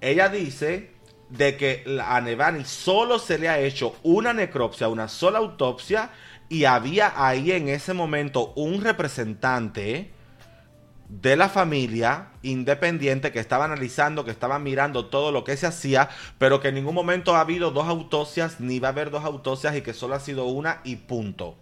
Ella 0.00 0.28
dice 0.28 0.92
de 1.30 1.56
que 1.56 1.84
a 2.02 2.20
Nevani 2.20 2.64
solo 2.64 3.18
se 3.18 3.38
le 3.38 3.48
ha 3.48 3.58
hecho 3.58 3.96
una 4.04 4.32
necropsia, 4.32 4.88
una 4.88 5.08
sola 5.08 5.38
autopsia, 5.38 6.10
y 6.48 6.64
había 6.64 7.12
ahí 7.16 7.52
en 7.52 7.68
ese 7.68 7.92
momento 7.92 8.52
un 8.54 8.82
representante 8.82 10.12
de 11.08 11.36
la 11.36 11.48
familia 11.48 12.28
independiente 12.42 13.32
que 13.32 13.40
estaba 13.40 13.64
analizando, 13.64 14.24
que 14.24 14.30
estaba 14.30 14.58
mirando 14.58 15.06
todo 15.06 15.32
lo 15.32 15.42
que 15.42 15.56
se 15.56 15.66
hacía, 15.66 16.08
pero 16.38 16.60
que 16.60 16.68
en 16.68 16.76
ningún 16.76 16.94
momento 16.94 17.34
ha 17.34 17.40
habido 17.40 17.72
dos 17.72 17.88
autopsias, 17.88 18.60
ni 18.60 18.78
va 18.78 18.88
a 18.88 18.90
haber 18.92 19.10
dos 19.10 19.24
autopsias 19.24 19.76
y 19.76 19.82
que 19.82 19.92
solo 19.92 20.14
ha 20.14 20.20
sido 20.20 20.44
una 20.44 20.80
y 20.84 20.96
punto. 20.96 21.56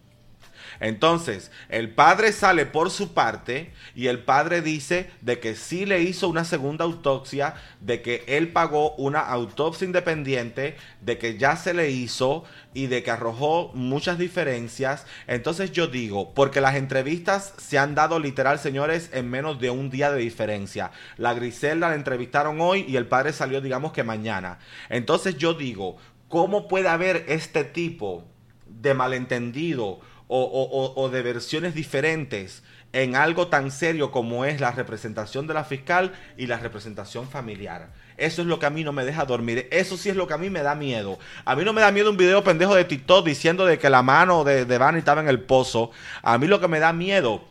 Entonces, 0.81 1.51
el 1.69 1.91
padre 1.91 2.33
sale 2.33 2.67
por 2.67 2.91
su 2.91 3.15
parte 3.15 3.73
y 3.95 4.09
el 4.09 4.21
padre 4.21 4.63
dice 4.63 5.11
de 5.21 5.39
que 5.41 5.55
sí 5.57 5.87
le 5.87 6.03
hizo 6.03 6.29
una 6.29 6.45
segunda 6.45 6.85
autopsia, 6.85 7.55
de 7.81 8.03
que 8.03 8.25
él 8.27 8.49
pagó 8.49 8.95
una 8.97 9.21
autopsia 9.21 9.87
independiente, 9.87 10.77
de 11.01 11.19
que 11.19 11.39
ya 11.39 11.57
se 11.57 11.75
le 11.75 11.91
hizo 11.91 12.45
y 12.75 12.89
de 12.89 13.03
que 13.03 13.11
arrojó 13.11 13.71
muchas 13.75 14.19
diferencias. 14.19 15.07
Entonces 15.27 15.73
yo 15.73 15.87
digo, 15.87 16.35
porque 16.35 16.61
las 16.61 16.77
entrevistas 16.77 17.55
se 17.57 17.79
han 17.79 17.95
dado 17.95 18.19
literal, 18.19 18.59
señores, 18.59 19.11
en 19.13 19.31
menos 19.31 19.59
de 19.61 19.71
un 19.71 19.91
día 19.91 20.11
de 20.11 20.21
diferencia. 20.21 20.91
La 21.17 21.35
Griselda 21.35 21.89
la 21.89 21.95
entrevistaron 21.95 22.61
hoy 22.61 22.85
y 22.87 22.97
el 22.97 23.07
padre 23.07 23.33
salió, 23.33 23.61
digamos 23.61 23.93
que 23.93 24.05
mañana. 24.05 24.59
Entonces 24.89 25.37
yo 25.39 25.55
digo, 25.55 25.97
¿cómo 26.29 26.69
puede 26.69 26.89
haber 26.89 27.25
este 27.29 27.65
tipo 27.65 28.25
de 28.67 28.95
malentendido? 28.95 30.01
O, 30.29 31.09
de 31.11 31.23
versiones 31.23 31.75
diferentes 31.75 32.63
en 32.93 33.15
algo 33.15 33.49
tan 33.49 33.71
serio 33.71 34.11
como 34.11 34.45
es 34.45 34.61
la 34.61 34.73
representación 34.73 35.47
de 35.47 35.55
la 35.55 35.65
fiscal 35.65 36.13
y 36.37 36.47
la 36.47 36.59
representación 36.59 37.29
familiar. 37.29 37.93
Eso 38.17 38.43
es 38.43 38.49
lo 38.49 38.59
que 38.59 38.67
a 38.67 38.71
mí 38.71 38.85
no 38.85 38.93
me 38.93 39.05
deja 39.05 39.25
dormir. 39.25 39.69
Eso 39.71 39.97
sí 39.97 40.09
es 40.09 40.17
lo 40.17 40.27
que 40.27 40.35
a 40.35 40.39
mí 40.39 40.49
me 40.49 40.63
da 40.63 40.75
miedo. 40.75 41.19
A 41.45 41.55
mí 41.55 41.65
no 41.65 41.73
me 41.73 41.83
da 41.83 41.93
miedo 41.93 42.11
un 42.11 42.17
video 42.17 42.43
pendejo 42.43 42.75
de 42.75 42.85
TikTok 42.85 43.27
diciendo 43.27 43.67
de 43.67 43.79
que 43.79 43.91
la 43.91 44.03
mano 44.03 44.45
de, 44.45 44.65
de 44.65 44.99
estaba 44.99 45.21
en 45.21 45.29
el 45.29 45.41
pozo. 45.41 45.91
A 46.23 46.39
mí 46.39 46.47
lo 46.47 46.61
que 46.61 46.69
me 46.69 46.81
da 46.81 46.93
miedo 46.93 47.45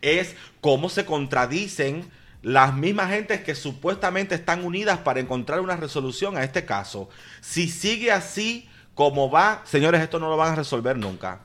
es 0.00 0.34
cómo 0.62 0.88
se 0.88 1.04
contradicen 1.04 2.10
las 2.42 2.74
mismas 2.74 3.10
gentes 3.10 3.42
que 3.42 3.54
supuestamente 3.54 4.34
están 4.34 4.64
unidas 4.64 5.00
para 5.00 5.20
encontrar 5.20 5.60
una 5.60 5.76
resolución 5.76 6.38
a 6.38 6.44
este 6.44 6.64
caso. 6.64 7.10
Si 7.42 7.68
sigue 7.68 8.10
así 8.12 8.66
como 8.94 9.30
va, 9.30 9.60
señores, 9.66 10.00
esto 10.00 10.18
no 10.18 10.30
lo 10.30 10.38
van 10.38 10.52
a 10.52 10.56
resolver 10.56 10.96
nunca 10.96 11.40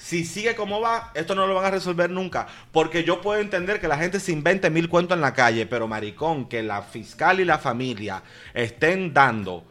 si 0.00 0.24
sigue 0.24 0.54
como 0.54 0.80
va, 0.80 1.12
esto 1.14 1.34
no 1.34 1.46
lo 1.46 1.54
van 1.54 1.66
a 1.66 1.70
resolver 1.72 2.08
nunca. 2.08 2.46
Porque 2.72 3.04
yo 3.04 3.20
puedo 3.20 3.38
entender 3.38 3.80
que 3.80 3.86
la 3.86 3.98
gente 3.98 4.18
se 4.18 4.32
invente 4.32 4.70
mil 4.70 4.88
cuentos 4.88 5.14
en 5.14 5.20
la 5.20 5.34
calle, 5.34 5.66
pero 5.66 5.86
maricón, 5.86 6.48
que 6.48 6.62
la 6.62 6.80
fiscal 6.80 7.38
y 7.38 7.44
la 7.44 7.58
familia 7.58 8.22
estén 8.54 9.12
dando 9.12 9.62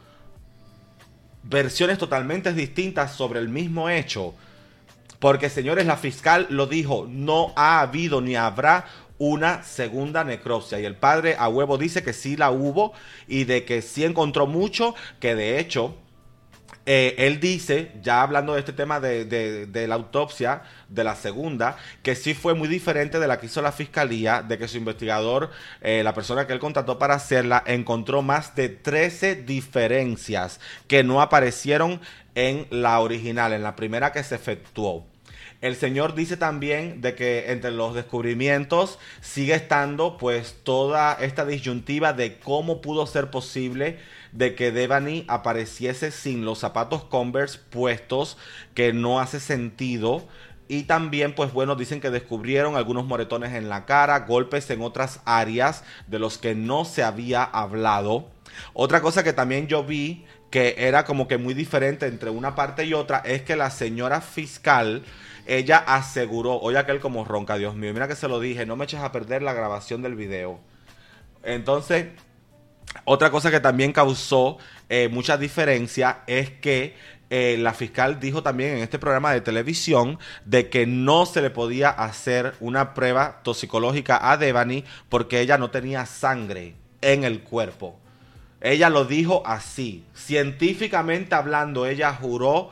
versiones 1.42 1.98
totalmente 1.98 2.54
distintas 2.54 3.14
sobre 3.14 3.40
el 3.40 3.50
mismo 3.50 3.90
hecho. 3.90 4.36
Porque, 5.18 5.50
señores, 5.50 5.88
la 5.88 5.98
fiscal 5.98 6.46
lo 6.52 6.68
dijo, 6.68 7.08
no 7.10 7.52
ha 7.56 7.82
habido 7.82 8.22
ni 8.22 8.36
habrá 8.36 8.86
una 9.18 9.64
segunda 9.64 10.24
necropsia. 10.24 10.80
Y 10.80 10.86
el 10.86 10.96
padre 10.96 11.38
a 11.40 11.50
huevo 11.50 11.80
dice 11.80 12.04
que 12.04 12.14
sí 12.14 12.38
la 12.38 12.52
hubo 12.52 12.94
y 13.28 13.46
de 13.46 13.66
que 13.66 13.82
sí 13.82 14.06
encontró 14.06 14.46
mucho, 14.46 14.94
que 15.20 15.34
de 15.34 15.60
hecho 15.60 15.96
eh, 16.92 17.28
él 17.28 17.40
dice, 17.40 17.92
ya 18.02 18.24
hablando 18.24 18.54
de 18.54 18.62
este 18.62 18.74
tema 18.74 19.00
de, 19.00 19.86
la 19.88 19.94
autopsia, 19.94 20.64
de 20.88 21.04
la 21.04 21.16
segunda, 21.16 21.78
que 22.02 22.16
sí 22.16 22.34
fue 22.34 22.56
muy 22.56 22.68
diferente 22.68 23.20
de 23.20 23.28
la 23.28 23.40
que 23.40 23.46
hizo 23.46 23.62
la 23.62 23.72
fiscalía, 23.72 24.42
de 24.42 24.58
que 24.58 24.68
su 24.68 24.78
investigador, 24.78 25.52
eh, 25.82 26.02
la 26.04 26.16
persona 26.16 26.48
que 26.48 26.54
él 26.54 26.58
contrató 26.58 26.98
para 26.98 27.14
hacerla, 27.14 27.64
encontró 27.68 28.24
más 28.24 28.56
de 28.56 28.70
13 28.70 29.36
diferencias 29.36 30.60
que 30.88 31.04
no 31.04 31.22
aparecieron 31.22 32.02
en 32.34 32.66
la 32.72 33.00
original, 33.02 33.54
en 33.54 33.62
la 33.62 33.76
primera 33.76 34.12
que 34.12 34.24
se 34.24 34.34
efectuó. 34.34 35.06
El 35.62 35.76
Señor 35.76 36.16
dice 36.16 36.38
también 36.38 37.02
de 37.02 37.14
que 37.14 37.52
entre 37.52 37.70
los 37.70 37.94
descubrimientos 37.94 38.98
sigue 39.22 39.54
estando 39.54 40.18
pues 40.18 40.56
toda 40.64 41.14
esta 41.22 41.46
disyuntiva 41.46 42.14
de 42.14 42.40
cómo 42.40 42.82
pudo 42.82 43.06
ser 43.06 43.30
posible 43.30 44.00
de 44.32 44.56
que 44.56 44.72
Devani 44.72 45.26
apareciese 45.28 46.12
sin 46.12 46.46
los 46.46 46.60
zapatos 46.60 47.04
Converse 47.04 47.60
puestos, 47.70 48.38
que 48.74 48.94
no 48.94 49.20
hace 49.20 49.40
sentido. 49.40 50.28
Y 50.68 50.84
también, 50.84 51.34
pues 51.34 51.52
bueno, 51.52 51.76
dicen 51.76 52.00
que 52.00 52.12
descubrieron 52.12 52.76
algunos 52.76 53.06
moretones 53.06 53.54
en 53.54 53.70
la 53.70 53.86
cara, 53.86 54.20
golpes 54.20 54.70
en 54.70 54.82
otras 54.82 55.22
áreas 55.26 55.84
de 56.08 56.20
los 56.20 56.38
que 56.38 56.54
no 56.54 56.86
se 56.86 57.04
había 57.04 57.44
hablado. 57.44 58.30
Otra 58.74 59.02
cosa 59.02 59.24
que 59.24 59.34
también 59.34 59.68
yo 59.68 59.84
vi 59.84 60.26
que 60.52 60.76
era 60.78 61.06
como 61.06 61.28
que 61.28 61.38
muy 61.38 61.54
diferente 61.54 62.08
entre 62.08 62.30
una 62.30 62.56
parte 62.56 62.86
y 62.86 62.94
otra 62.94 63.20
es 63.20 63.42
que 63.42 63.56
la 63.56 63.70
señora 63.70 64.22
fiscal 64.22 65.04
ella 65.46 65.78
aseguró, 65.78 66.60
oye 66.60 66.78
aquel 66.78 67.00
como 67.00 67.26
ronca, 67.26 67.58
Dios 67.58 67.76
mío, 67.76 67.92
mira 67.94 68.08
que 68.08 68.16
se 68.16 68.28
lo 68.28 68.40
dije, 68.40 68.68
no 68.68 68.76
me 68.76 68.86
eches 68.86 69.00
a 69.00 69.12
perder 69.12 69.42
la 69.42 69.54
grabación 69.54 70.04
del 70.04 70.16
video. 70.16 70.60
Entonces, 71.44 72.08
otra 73.06 73.32
cosa 73.32 73.52
que 73.52 73.60
también 73.60 73.94
causó 73.94 74.58
eh, 74.90 75.10
mucha 75.10 75.38
diferencia 75.38 76.22
es 76.28 76.50
que 76.50 76.96
eh, 77.30 77.58
la 77.60 77.74
fiscal 77.74 78.20
dijo 78.20 78.42
también 78.42 78.78
en 78.78 78.80
este 78.80 78.98
programa 78.98 79.32
de 79.32 79.42
televisión 79.42 80.18
de 80.46 80.70
que 80.70 80.88
no 80.88 81.28
se 81.28 81.42
le 81.42 81.52
podía 81.52 81.90
hacer 81.90 82.56
una 82.60 82.96
prueba 82.96 83.42
toxicológica 83.44 84.32
a 84.32 84.38
Devani 84.38 84.84
porque 85.10 85.40
ella 85.40 85.58
no 85.60 85.70
tenía 85.70 86.06
sangre 86.08 86.76
en 87.02 87.24
el 87.24 87.42
cuerpo. 87.42 88.00
Ella 88.62 88.90
lo 88.90 89.06
dijo 89.06 89.44
así. 89.46 90.04
Científicamente 90.14 91.36
hablando, 91.36 91.86
ella 91.86 92.14
juró 92.14 92.72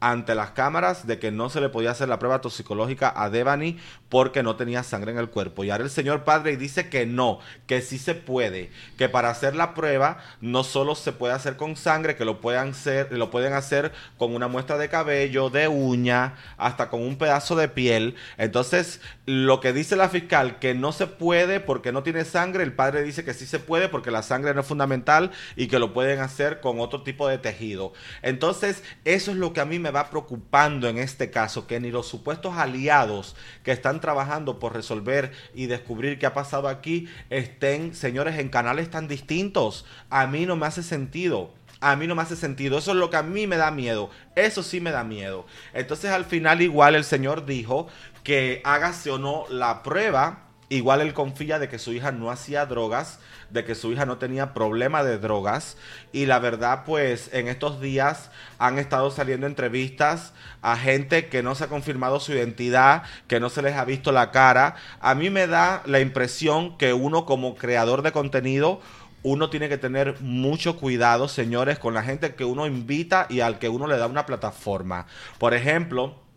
ante 0.00 0.34
las 0.34 0.50
cámaras 0.50 1.06
de 1.06 1.18
que 1.18 1.30
no 1.30 1.50
se 1.50 1.60
le 1.60 1.68
podía 1.68 1.90
hacer 1.90 2.08
la 2.08 2.18
prueba 2.18 2.40
toxicológica 2.40 3.12
a 3.14 3.30
Devani 3.30 3.78
porque 4.08 4.42
no 4.42 4.56
tenía 4.56 4.82
sangre 4.82 5.12
en 5.12 5.18
el 5.18 5.30
cuerpo. 5.30 5.64
Y 5.64 5.70
ahora 5.70 5.84
el 5.84 5.90
señor 5.90 6.24
padre 6.24 6.56
dice 6.56 6.88
que 6.88 7.06
no, 7.06 7.40
que 7.66 7.82
sí 7.82 7.98
se 7.98 8.14
puede, 8.14 8.70
que 8.96 9.08
para 9.08 9.30
hacer 9.30 9.54
la 9.54 9.74
prueba 9.74 10.18
no 10.40 10.64
solo 10.64 10.94
se 10.94 11.12
puede 11.12 11.34
hacer 11.34 11.56
con 11.56 11.76
sangre, 11.76 12.16
que 12.16 12.24
lo 12.24 12.40
pueden 12.40 12.70
hacer, 12.70 13.12
lo 13.12 13.30
pueden 13.30 13.52
hacer 13.52 13.92
con 14.16 14.34
una 14.34 14.48
muestra 14.48 14.78
de 14.78 14.88
cabello, 14.88 15.50
de 15.50 15.68
uña, 15.68 16.34
hasta 16.56 16.88
con 16.88 17.02
un 17.02 17.16
pedazo 17.16 17.56
de 17.56 17.68
piel. 17.68 18.16
Entonces, 18.36 19.00
lo 19.26 19.60
que 19.60 19.72
dice 19.72 19.96
la 19.96 20.08
fiscal 20.08 20.58
que 20.58 20.74
no 20.74 20.92
se 20.92 21.06
puede 21.06 21.60
porque 21.60 21.92
no 21.92 22.02
tiene 22.02 22.24
sangre, 22.24 22.62
el 22.62 22.72
padre 22.72 23.02
dice 23.02 23.24
que 23.24 23.34
sí 23.34 23.46
se 23.46 23.58
puede 23.58 23.88
porque 23.88 24.10
la 24.10 24.22
sangre 24.22 24.54
no 24.54 24.60
es 24.60 24.66
fundamental 24.66 25.30
y 25.56 25.68
que 25.68 25.78
lo 25.78 25.92
pueden 25.92 26.20
hacer 26.20 26.60
con 26.60 26.80
otro 26.80 27.02
tipo 27.02 27.28
de 27.28 27.38
tejido. 27.38 27.92
Entonces, 28.22 28.82
eso 29.04 29.30
es 29.32 29.36
lo 29.36 29.52
que 29.52 29.60
a 29.60 29.64
mí 29.64 29.78
me 29.78 29.90
va 29.90 30.10
preocupando 30.10 30.88
en 30.88 30.98
este 30.98 31.30
caso, 31.30 31.66
que 31.66 31.80
ni 31.80 31.90
los 31.90 32.06
supuestos 32.06 32.56
aliados 32.56 33.36
que 33.62 33.72
están 33.72 33.97
trabajando 34.00 34.58
por 34.58 34.74
resolver 34.74 35.32
y 35.54 35.66
descubrir 35.66 36.18
qué 36.18 36.26
ha 36.26 36.34
pasado 36.34 36.68
aquí 36.68 37.08
estén, 37.30 37.94
señores, 37.94 38.38
en 38.38 38.48
canales 38.48 38.90
tan 38.90 39.08
distintos. 39.08 39.84
A 40.10 40.26
mí 40.26 40.46
no 40.46 40.56
me 40.56 40.66
hace 40.66 40.82
sentido. 40.82 41.52
A 41.80 41.94
mí 41.94 42.06
no 42.06 42.14
me 42.14 42.22
hace 42.22 42.36
sentido. 42.36 42.78
Eso 42.78 42.90
es 42.90 42.96
lo 42.96 43.10
que 43.10 43.16
a 43.16 43.22
mí 43.22 43.46
me 43.46 43.56
da 43.56 43.70
miedo. 43.70 44.10
Eso 44.34 44.62
sí 44.62 44.80
me 44.80 44.90
da 44.90 45.04
miedo. 45.04 45.46
Entonces 45.72 46.10
al 46.10 46.24
final 46.24 46.60
igual 46.60 46.94
el 46.94 47.04
Señor 47.04 47.46
dijo 47.46 47.88
que 48.24 48.60
hágase 48.64 49.10
o 49.10 49.18
no 49.18 49.44
la 49.48 49.82
prueba. 49.82 50.44
Igual 50.70 51.00
él 51.00 51.14
confía 51.14 51.58
de 51.58 51.68
que 51.68 51.78
su 51.78 51.92
hija 51.92 52.12
no 52.12 52.30
hacía 52.30 52.66
drogas 52.66 53.20
de 53.50 53.64
que 53.64 53.74
su 53.74 53.92
hija 53.92 54.06
no 54.06 54.18
tenía 54.18 54.54
problema 54.54 55.02
de 55.02 55.18
drogas. 55.18 55.76
Y 56.12 56.26
la 56.26 56.38
verdad, 56.38 56.82
pues 56.84 57.30
en 57.32 57.48
estos 57.48 57.80
días 57.80 58.30
han 58.58 58.78
estado 58.78 59.10
saliendo 59.10 59.46
entrevistas 59.46 60.32
a 60.62 60.76
gente 60.76 61.28
que 61.28 61.42
no 61.42 61.54
se 61.54 61.64
ha 61.64 61.68
confirmado 61.68 62.20
su 62.20 62.32
identidad, 62.32 63.02
que 63.26 63.40
no 63.40 63.50
se 63.50 63.62
les 63.62 63.76
ha 63.76 63.84
visto 63.84 64.12
la 64.12 64.30
cara. 64.30 64.76
A 65.00 65.14
mí 65.14 65.30
me 65.30 65.46
da 65.46 65.82
la 65.86 66.00
impresión 66.00 66.76
que 66.76 66.92
uno 66.92 67.24
como 67.24 67.54
creador 67.54 68.02
de 68.02 68.12
contenido, 68.12 68.80
uno 69.22 69.50
tiene 69.50 69.68
que 69.68 69.78
tener 69.78 70.20
mucho 70.20 70.76
cuidado, 70.76 71.28
señores, 71.28 71.78
con 71.78 71.94
la 71.94 72.02
gente 72.02 72.34
que 72.34 72.44
uno 72.44 72.66
invita 72.66 73.26
y 73.28 73.40
al 73.40 73.58
que 73.58 73.68
uno 73.68 73.86
le 73.86 73.98
da 73.98 74.06
una 74.06 74.26
plataforma. 74.26 75.06
Por 75.38 75.54
ejemplo, 75.54 76.27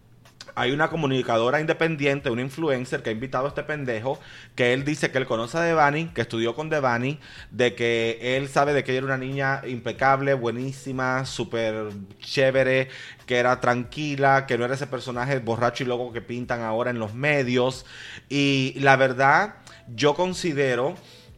hay 0.62 0.72
una 0.74 0.90
comunicadora 0.90 1.60
independiente, 1.60 2.30
una 2.30 2.44
influencer 2.44 3.02
que 3.02 3.10
ha 3.10 3.14
invitado 3.14 3.46
a 3.46 3.48
este 3.50 3.64
pendejo, 3.64 4.20
que 4.54 4.74
él 4.74 4.86
dice 4.86 5.10
que 5.10 5.18
él 5.18 5.26
conoce 5.26 5.58
a 5.58 5.62
Devani, 5.62 6.10
que 6.10 6.22
estudió 6.22 6.54
con 6.54 6.70
Devani, 6.70 7.20
de 7.50 7.74
que 7.74 8.20
él 8.38 8.48
sabe 8.48 8.72
de 8.72 8.84
que 8.84 8.92
ella 8.92 9.00
era 9.00 9.08
una 9.08 9.18
niña 9.18 9.64
impecable, 9.66 10.36
buenísima, 10.36 11.26
súper 11.26 11.90
chévere, 12.20 12.90
que 13.26 13.38
era 13.38 13.60
tranquila, 13.60 14.46
que 14.46 14.56
no 14.56 14.66
era 14.66 14.76
ese 14.76 14.86
personaje 14.86 15.40
borracho 15.40 15.84
y 15.84 15.88
loco 15.88 16.14
que 16.14 16.22
pintan 16.22 16.62
ahora 16.62 16.92
en 16.92 17.00
los 17.00 17.16
medios. 17.16 17.88
Y 18.30 18.76
la 18.82 18.98
verdad, 18.98 19.56
yo 19.88 20.14
considero 20.14 20.96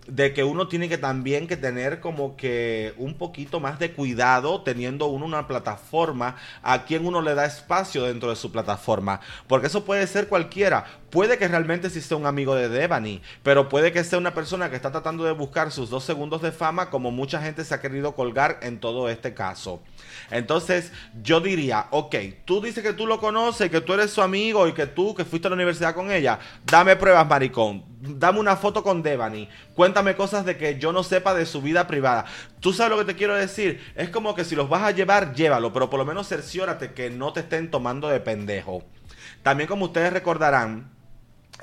de 0.07 0.33
que 0.33 0.43
uno 0.43 0.67
tiene 0.67 0.89
que 0.89 0.97
también 0.97 1.47
que 1.47 1.57
tener 1.57 1.99
como 1.99 2.35
que 2.35 2.93
un 2.97 3.15
poquito 3.15 3.59
más 3.59 3.79
de 3.79 3.93
cuidado 3.93 4.61
teniendo 4.61 5.07
uno 5.07 5.25
una 5.25 5.47
plataforma 5.47 6.35
a 6.61 6.85
quien 6.85 7.05
uno 7.05 7.21
le 7.21 7.35
da 7.35 7.45
espacio 7.45 8.03
dentro 8.03 8.29
de 8.29 8.35
su 8.35 8.51
plataforma. 8.51 9.21
Porque 9.47 9.67
eso 9.67 9.85
puede 9.85 10.05
ser 10.07 10.27
cualquiera. 10.27 10.85
Puede 11.13 11.37
que 11.37 11.47
realmente 11.47 11.91
sí 11.91 12.01
sea 12.01 12.17
un 12.17 12.25
amigo 12.25 12.55
de 12.55 12.69
Devani, 12.69 13.21
pero 13.43 13.69
puede 13.69 13.91
que 13.91 14.03
sea 14.03 14.17
una 14.17 14.33
persona 14.33 14.71
que 14.71 14.75
está 14.75 14.91
tratando 14.91 15.23
de 15.25 15.31
buscar 15.31 15.71
sus 15.71 15.91
dos 15.91 16.03
segundos 16.03 16.41
de 16.41 16.51
fama 16.51 16.89
como 16.89 17.11
mucha 17.11 17.39
gente 17.39 17.63
se 17.63 17.75
ha 17.75 17.81
querido 17.81 18.15
colgar 18.15 18.57
en 18.63 18.79
todo 18.79 19.07
este 19.09 19.35
caso. 19.35 19.83
Entonces 20.31 20.91
yo 21.21 21.39
diría, 21.39 21.85
ok, 21.91 22.15
tú 22.45 22.61
dices 22.61 22.83
que 22.83 22.93
tú 22.93 23.05
lo 23.05 23.19
conoces, 23.19 23.69
que 23.69 23.79
tú 23.79 23.93
eres 23.93 24.09
su 24.09 24.23
amigo 24.23 24.67
y 24.67 24.73
que 24.73 24.87
tú 24.87 25.13
que 25.13 25.23
fuiste 25.23 25.47
a 25.47 25.51
la 25.51 25.55
universidad 25.55 25.93
con 25.93 26.09
ella, 26.09 26.39
dame 26.65 26.95
pruebas, 26.95 27.27
maricón. 27.27 27.85
Dame 28.01 28.39
una 28.39 28.55
foto 28.55 28.81
con 28.81 29.03
Devani. 29.03 29.47
Cuéntame 29.75 30.15
cosas 30.15 30.45
de 30.45 30.57
que 30.57 30.79
yo 30.79 30.91
no 30.91 31.03
sepa 31.03 31.35
de 31.35 31.45
su 31.45 31.61
vida 31.61 31.85
privada. 31.85 32.25
Tú 32.59 32.73
sabes 32.73 32.89
lo 32.89 32.97
que 32.97 33.13
te 33.13 33.15
quiero 33.15 33.35
decir. 33.35 33.79
Es 33.95 34.09
como 34.09 34.33
que 34.33 34.45
si 34.45 34.55
los 34.55 34.67
vas 34.67 34.81
a 34.81 34.91
llevar, 34.91 35.35
llévalo, 35.35 35.71
pero 35.73 35.91
por 35.91 35.99
lo 35.99 36.05
menos 36.05 36.27
cerciórate 36.27 36.93
que 36.93 37.11
no 37.11 37.33
te 37.33 37.41
estén 37.41 37.69
tomando 37.69 38.09
de 38.09 38.19
pendejo. 38.19 38.83
También 39.43 39.67
como 39.67 39.85
ustedes 39.85 40.11
recordarán, 40.11 40.92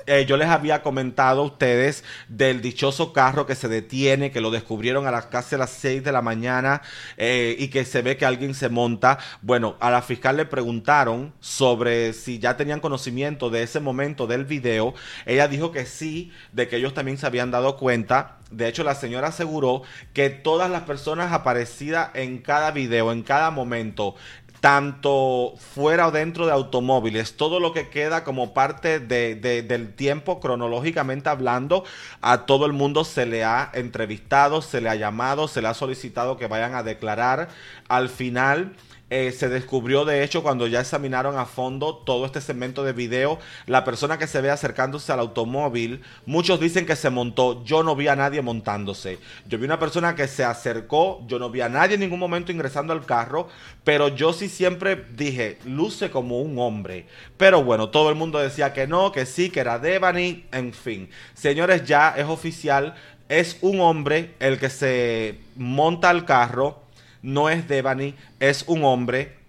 eh, 0.07 0.25
yo 0.25 0.37
les 0.37 0.47
había 0.47 0.81
comentado 0.81 1.41
a 1.41 1.45
ustedes 1.45 2.03
del 2.27 2.61
dichoso 2.61 3.13
carro 3.13 3.45
que 3.45 3.55
se 3.55 3.67
detiene, 3.67 4.31
que 4.31 4.41
lo 4.41 4.51
descubrieron 4.51 5.07
a 5.07 5.11
las 5.11 5.27
casi 5.27 5.55
a 5.55 5.57
las 5.59 5.71
6 5.71 6.03
de 6.03 6.11
la 6.11 6.21
mañana 6.21 6.81
eh, 7.17 7.55
y 7.57 7.69
que 7.69 7.85
se 7.85 8.01
ve 8.01 8.17
que 8.17 8.25
alguien 8.25 8.53
se 8.53 8.69
monta. 8.69 9.19
Bueno, 9.41 9.75
a 9.79 9.91
la 9.91 10.01
fiscal 10.01 10.37
le 10.37 10.45
preguntaron 10.45 11.33
sobre 11.39 12.13
si 12.13 12.39
ya 12.39 12.57
tenían 12.57 12.79
conocimiento 12.79 13.49
de 13.49 13.63
ese 13.63 13.79
momento 13.79 14.27
del 14.27 14.45
video. 14.45 14.93
Ella 15.25 15.47
dijo 15.47 15.71
que 15.71 15.85
sí, 15.85 16.31
de 16.51 16.67
que 16.67 16.77
ellos 16.77 16.93
también 16.93 17.17
se 17.17 17.25
habían 17.25 17.51
dado 17.51 17.77
cuenta. 17.77 18.37
De 18.51 18.67
hecho, 18.67 18.83
la 18.83 18.95
señora 18.95 19.29
aseguró 19.29 19.83
que 20.13 20.29
todas 20.29 20.69
las 20.69 20.83
personas 20.83 21.31
aparecidas 21.31 22.11
en 22.15 22.39
cada 22.39 22.71
video, 22.71 23.13
en 23.13 23.23
cada 23.23 23.49
momento, 23.49 24.15
tanto 24.61 25.55
fuera 25.57 26.07
o 26.07 26.11
dentro 26.11 26.45
de 26.45 26.51
automóviles, 26.51 27.35
todo 27.35 27.59
lo 27.59 27.73
que 27.73 27.89
queda 27.89 28.23
como 28.23 28.53
parte 28.53 28.99
de, 28.99 29.35
del 29.35 29.93
tiempo 29.93 30.39
cronológicamente 30.39 31.29
hablando, 31.29 31.83
a 32.21 32.45
todo 32.45 32.67
el 32.67 32.71
mundo 32.71 33.03
se 33.03 33.25
le 33.25 33.43
ha 33.43 33.71
entrevistado, 33.73 34.61
se 34.61 34.79
le 34.79 34.89
ha 34.89 34.95
llamado, 34.95 35.47
se 35.47 35.63
le 35.63 35.67
ha 35.67 35.73
solicitado 35.73 36.37
que 36.37 36.45
vayan 36.45 36.75
a 36.75 36.83
declarar. 36.83 37.49
Al 37.89 38.07
final 38.07 38.75
eh, 39.11 39.33
se 39.33 39.49
descubrió 39.49 40.05
de 40.05 40.23
hecho 40.23 40.41
cuando 40.41 40.67
ya 40.67 40.79
examinaron 40.79 41.37
a 41.37 41.45
fondo 41.45 41.97
todo 41.97 42.25
este 42.25 42.39
segmento 42.39 42.85
de 42.85 42.93
video, 42.93 43.39
la 43.67 43.83
persona 43.83 44.17
que 44.17 44.25
se 44.25 44.39
ve 44.39 44.49
acercándose 44.49 45.11
al 45.11 45.19
automóvil, 45.19 46.01
muchos 46.25 46.61
dicen 46.61 46.85
que 46.85 46.95
se 46.95 47.09
montó, 47.09 47.61
yo 47.65 47.83
no 47.83 47.93
vi 47.93 48.07
a 48.07 48.15
nadie 48.15 48.41
montándose, 48.41 49.19
yo 49.45 49.57
vi 49.57 49.65
una 49.65 49.79
persona 49.79 50.15
que 50.15 50.29
se 50.29 50.45
acercó, 50.45 51.21
yo 51.27 51.39
no 51.39 51.49
vi 51.49 51.59
a 51.59 51.67
nadie 51.67 51.95
en 51.95 51.99
ningún 51.99 52.19
momento 52.19 52.53
ingresando 52.53 52.93
al 52.93 53.05
carro, 53.05 53.49
pero 53.83 54.07
yo 54.07 54.31
sí 54.31 54.47
siempre 54.47 55.05
dije, 55.13 55.57
luce 55.65 56.09
como 56.09 56.39
un 56.39 56.57
hombre, 56.57 57.05
pero 57.35 57.65
bueno, 57.65 57.89
todo 57.89 58.09
el 58.11 58.15
mundo 58.15 58.39
decía 58.39 58.71
que 58.71 58.87
no, 58.87 59.11
que 59.11 59.25
sí, 59.25 59.49
que 59.49 59.59
era 59.59 59.77
Devani, 59.77 60.45
en 60.53 60.71
fin, 60.71 61.09
señores, 61.33 61.83
ya 61.83 62.15
es 62.15 62.27
oficial, 62.27 62.95
es 63.27 63.57
un 63.59 63.81
hombre 63.81 64.35
el 64.39 64.57
que 64.57 64.69
se 64.69 65.39
monta 65.57 66.09
al 66.09 66.23
carro, 66.23 66.81
no 67.21 67.49
es 67.49 67.67
Devani, 67.67 68.15
es 68.39 68.63
un 68.67 68.83
hombre 68.83 69.40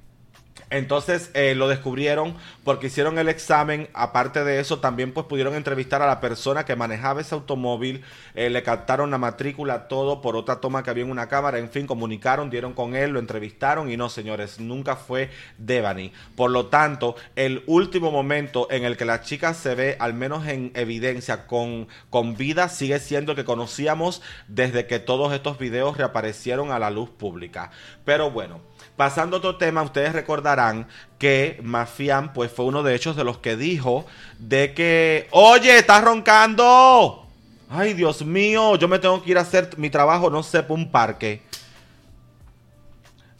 entonces 0.73 1.31
eh, 1.35 1.55
lo 1.55 1.69
descubrieron 1.69 2.35
porque 2.65 2.87
hicieron 2.87 3.19
el 3.19 3.29
examen. 3.29 3.91
Aparte 3.93 4.43
de 4.43 4.59
eso, 4.59 4.81
también 4.81 5.13
pues 5.13 5.27
pudieron 5.27 5.55
entrevistar 5.55 6.01
a 6.01 6.07
la 6.07 6.19
persona 6.19 6.65
que 6.65 6.77
manejaba 6.77 7.21
ese 7.21 7.35
automóvil. 7.35 8.03
Eh, 8.35 8.49
le 8.49 8.63
captaron 8.63 9.11
la 9.11 9.19
matrícula, 9.19 9.87
todo 9.87 10.23
por 10.23 10.35
otra 10.35 10.61
toma 10.61 10.83
que 10.83 10.89
había 10.89 11.05
en 11.05 11.11
una 11.11 11.29
cámara. 11.29 11.59
En 11.59 11.69
fin, 11.69 11.87
comunicaron, 11.87 12.49
dieron 12.49 12.73
con 12.73 12.97
él, 12.97 13.11
lo 13.11 13.21
entrevistaron 13.21 13.91
y 13.91 13.99
no, 13.99 14.09
señores, 14.09 14.61
nunca 14.61 14.97
fue 14.97 15.29
Devani. 15.59 16.11
Por 16.37 16.51
lo 16.51 16.67
tanto, 16.67 17.17
el 17.37 17.63
último 17.67 18.11
momento 18.11 18.67
en 18.71 18.85
el 18.85 18.97
que 18.97 19.05
la 19.05 19.21
chica 19.21 19.53
se 19.53 19.75
ve, 19.75 19.97
al 20.01 20.15
menos 20.15 20.47
en 20.47 20.73
evidencia, 20.75 21.47
con, 21.47 21.87
con 22.09 22.35
vida, 22.39 22.71
sigue 22.71 22.99
siendo 22.99 23.33
el 23.33 23.37
que 23.37 23.45
conocíamos 23.45 24.23
desde 24.49 24.87
que 24.87 25.01
todos 25.01 25.35
estos 25.35 25.59
videos 25.59 25.99
reaparecieron 25.99 26.73
a 26.73 26.79
la 26.79 26.91
luz 26.91 27.11
pública. 27.11 27.71
Pero 28.07 28.31
bueno. 28.31 28.72
Pasando 28.97 29.37
a 29.37 29.39
otro 29.39 29.57
tema, 29.57 29.83
ustedes 29.83 30.13
recordarán 30.13 30.87
que 31.19 31.59
Mafian 31.63 32.33
pues 32.33 32.53
fue 32.53 32.67
uno 32.67 32.83
de 32.83 32.95
ellos 32.95 33.17
de 33.17 33.25
los 33.25 33.39
que 33.39 33.57
dijo 33.57 34.05
de 34.39 34.75
que, 34.75 35.29
oye, 35.31 35.79
estás 35.79 36.05
roncando. 36.05 37.27
Ay, 37.71 37.95
Dios 37.95 38.23
mío, 38.25 38.77
yo 38.77 38.87
me 38.89 38.99
tengo 38.99 39.23
que 39.23 39.31
ir 39.31 39.39
a 39.39 39.43
hacer 39.43 39.71
mi 39.79 39.89
trabajo, 39.89 40.29
no 40.29 40.43
sé, 40.43 40.63
por 40.63 40.79
un 40.79 40.91
parque. 40.91 41.43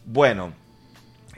Bueno, 0.05 0.53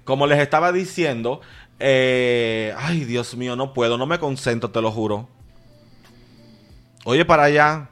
como 0.05 0.27
les 0.27 0.39
estaba 0.39 0.71
diciendo, 0.71 1.41
eh, 1.79 2.73
ay 2.77 3.03
Dios 3.03 3.35
mío, 3.35 3.55
no 3.55 3.73
puedo, 3.73 3.97
no 3.97 4.05
me 4.05 4.19
concentro, 4.19 4.69
te 4.71 4.81
lo 4.81 4.91
juro. 4.91 5.27
Oye, 7.03 7.25
para 7.25 7.43
allá. 7.43 7.89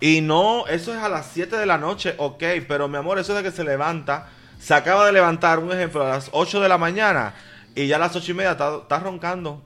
Y 0.00 0.20
no, 0.20 0.66
eso 0.66 0.92
es 0.92 1.00
a 1.00 1.08
las 1.08 1.26
7 1.26 1.56
de 1.56 1.66
la 1.66 1.78
noche, 1.78 2.14
ok, 2.18 2.42
pero 2.66 2.88
mi 2.88 2.96
amor, 2.96 3.18
eso 3.18 3.36
es 3.36 3.44
de 3.44 3.48
que 3.48 3.54
se 3.54 3.62
levanta, 3.62 4.30
se 4.62 4.74
acaba 4.74 5.06
de 5.06 5.12
levantar, 5.12 5.58
un 5.58 5.72
ejemplo, 5.72 6.06
a 6.06 6.10
las 6.10 6.28
8 6.30 6.60
de 6.60 6.68
la 6.68 6.78
mañana 6.78 7.34
y 7.74 7.88
ya 7.88 7.96
a 7.96 7.98
las 7.98 8.14
8 8.14 8.30
y 8.30 8.34
media 8.34 8.52
está, 8.52 9.00
roncando. 9.00 9.60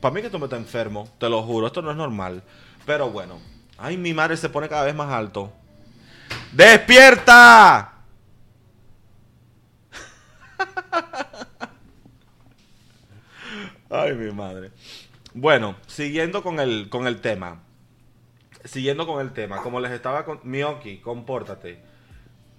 Para 0.00 0.14
mí 0.14 0.22
que 0.22 0.30
tú 0.30 0.38
me 0.38 0.46
estás 0.46 0.58
enfermo, 0.58 1.06
te 1.18 1.28
lo 1.28 1.42
juro, 1.42 1.66
esto 1.66 1.82
no 1.82 1.90
es 1.90 1.98
normal. 1.98 2.42
Pero 2.86 3.10
bueno, 3.10 3.38
ay, 3.76 3.98
mi 3.98 4.14
madre 4.14 4.38
se 4.38 4.48
pone 4.48 4.66
cada 4.66 4.84
vez 4.84 4.94
más 4.94 5.12
alto. 5.12 5.52
¡Despierta! 6.52 7.92
Ay, 13.90 14.14
mi 14.14 14.32
madre. 14.32 14.70
Bueno, 15.34 15.76
siguiendo 15.86 16.42
con 16.42 16.58
el, 16.58 16.88
con 16.88 17.06
el 17.06 17.20
tema. 17.20 17.60
Siguiendo 18.64 19.06
con 19.06 19.20
el 19.20 19.32
tema. 19.32 19.62
Como 19.62 19.80
les 19.80 19.92
estaba 19.92 20.24
con... 20.24 20.40
Miyoki, 20.42 20.98
compórtate. 20.98 21.87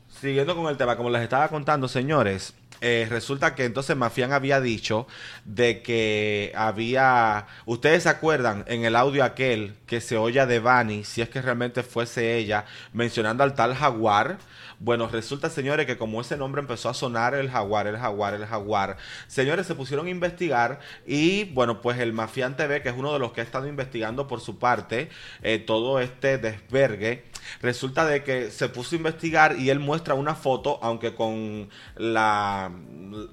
Siguiendo 0.10 0.56
con 0.56 0.68
el 0.68 0.76
tema, 0.76 0.98
como 0.98 1.10
les 1.10 1.22
estaba 1.22 1.48
contando, 1.48 1.88
señores. 1.88 2.54
Eh, 2.82 3.08
resulta 3.10 3.56
que 3.56 3.66
entonces 3.66 3.96
Mafián 3.96 4.32
había 4.32 4.60
dicho 4.60 5.08
de 5.46 5.82
que 5.82 6.52
había. 6.56 7.48
Ustedes 7.66 8.04
se 8.04 8.10
acuerdan 8.10 8.64
en 8.68 8.86
el 8.86 8.96
audio 8.96 9.24
aquel 9.24 9.76
que 9.86 10.02
se 10.02 10.18
oye 10.18 10.46
de 10.46 10.60
Bani, 10.60 11.04
si 11.04 11.22
es 11.22 11.30
que 11.30 11.42
realmente 11.42 11.84
fuese 11.84 12.38
ella, 12.38 12.66
mencionando 12.94 13.44
al 13.44 13.54
tal 13.54 13.76
Jaguar. 13.76 14.40
Bueno, 14.82 15.10
resulta, 15.10 15.50
señores, 15.50 15.86
que 15.86 15.98
como 15.98 16.22
ese 16.22 16.38
nombre 16.38 16.62
empezó 16.62 16.88
a 16.88 16.94
sonar 16.94 17.34
el 17.34 17.50
jaguar, 17.50 17.86
el 17.88 17.98
jaguar, 17.98 18.34
el 18.34 18.46
jaguar, 18.46 18.96
señores, 19.28 19.68
se 19.68 19.76
pusieron 19.76 20.08
a 20.08 20.10
investigar 20.10 20.80
y, 21.06 21.44
bueno, 21.54 21.82
pues 21.82 22.00
el 22.00 22.14
Mafián 22.14 22.56
TV, 22.56 22.82
que 22.82 22.88
es 22.88 22.96
uno 22.98 23.12
de 23.12 23.20
los 23.20 23.34
que 23.34 23.42
ha 23.42 23.44
estado 23.44 23.68
investigando 23.68 24.28
por 24.28 24.40
su 24.40 24.58
parte 24.58 25.10
eh, 25.42 25.60
todo 25.60 26.00
este 26.00 26.38
desvergue, 26.38 27.26
resulta 27.62 28.06
de 28.06 28.24
que 28.24 28.52
se 28.52 28.70
puso 28.70 28.96
a 28.96 28.98
investigar 28.98 29.58
y 29.58 29.70
él 29.70 29.80
muestra 29.80 30.14
una 30.14 30.36
foto, 30.36 30.80
aunque 30.82 31.16
con 31.16 31.70
la 31.96 32.72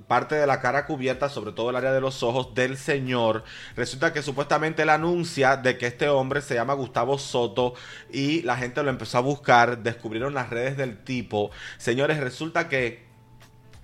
parte 0.08 0.34
de 0.34 0.46
la 0.46 0.60
cara 0.60 0.86
cubierta, 0.86 1.28
sobre 1.28 1.52
todo 1.52 1.70
el 1.70 1.76
área 1.76 1.92
de 1.92 2.00
los 2.00 2.22
ojos 2.22 2.54
del 2.54 2.76
señor. 2.76 3.44
Resulta 3.76 4.12
que 4.12 4.22
supuestamente 4.22 4.82
él 4.82 4.90
anuncia 4.90 5.56
de 5.56 5.78
que 5.78 5.86
este 5.86 6.08
hombre 6.08 6.40
se 6.40 6.54
llama 6.54 6.74
Gustavo 6.74 7.18
Soto 7.18 7.74
y 8.12 8.42
la 8.42 8.56
gente 8.56 8.82
lo 8.82 8.90
empezó 8.90 9.18
a 9.18 9.22
buscar, 9.22 9.82
descubrieron 9.82 10.34
las 10.34 10.50
redes 10.50 10.76
del 10.76 10.98
tipo. 11.02 11.50
Señores, 11.78 12.18
resulta 12.18 12.68
que 12.68 13.06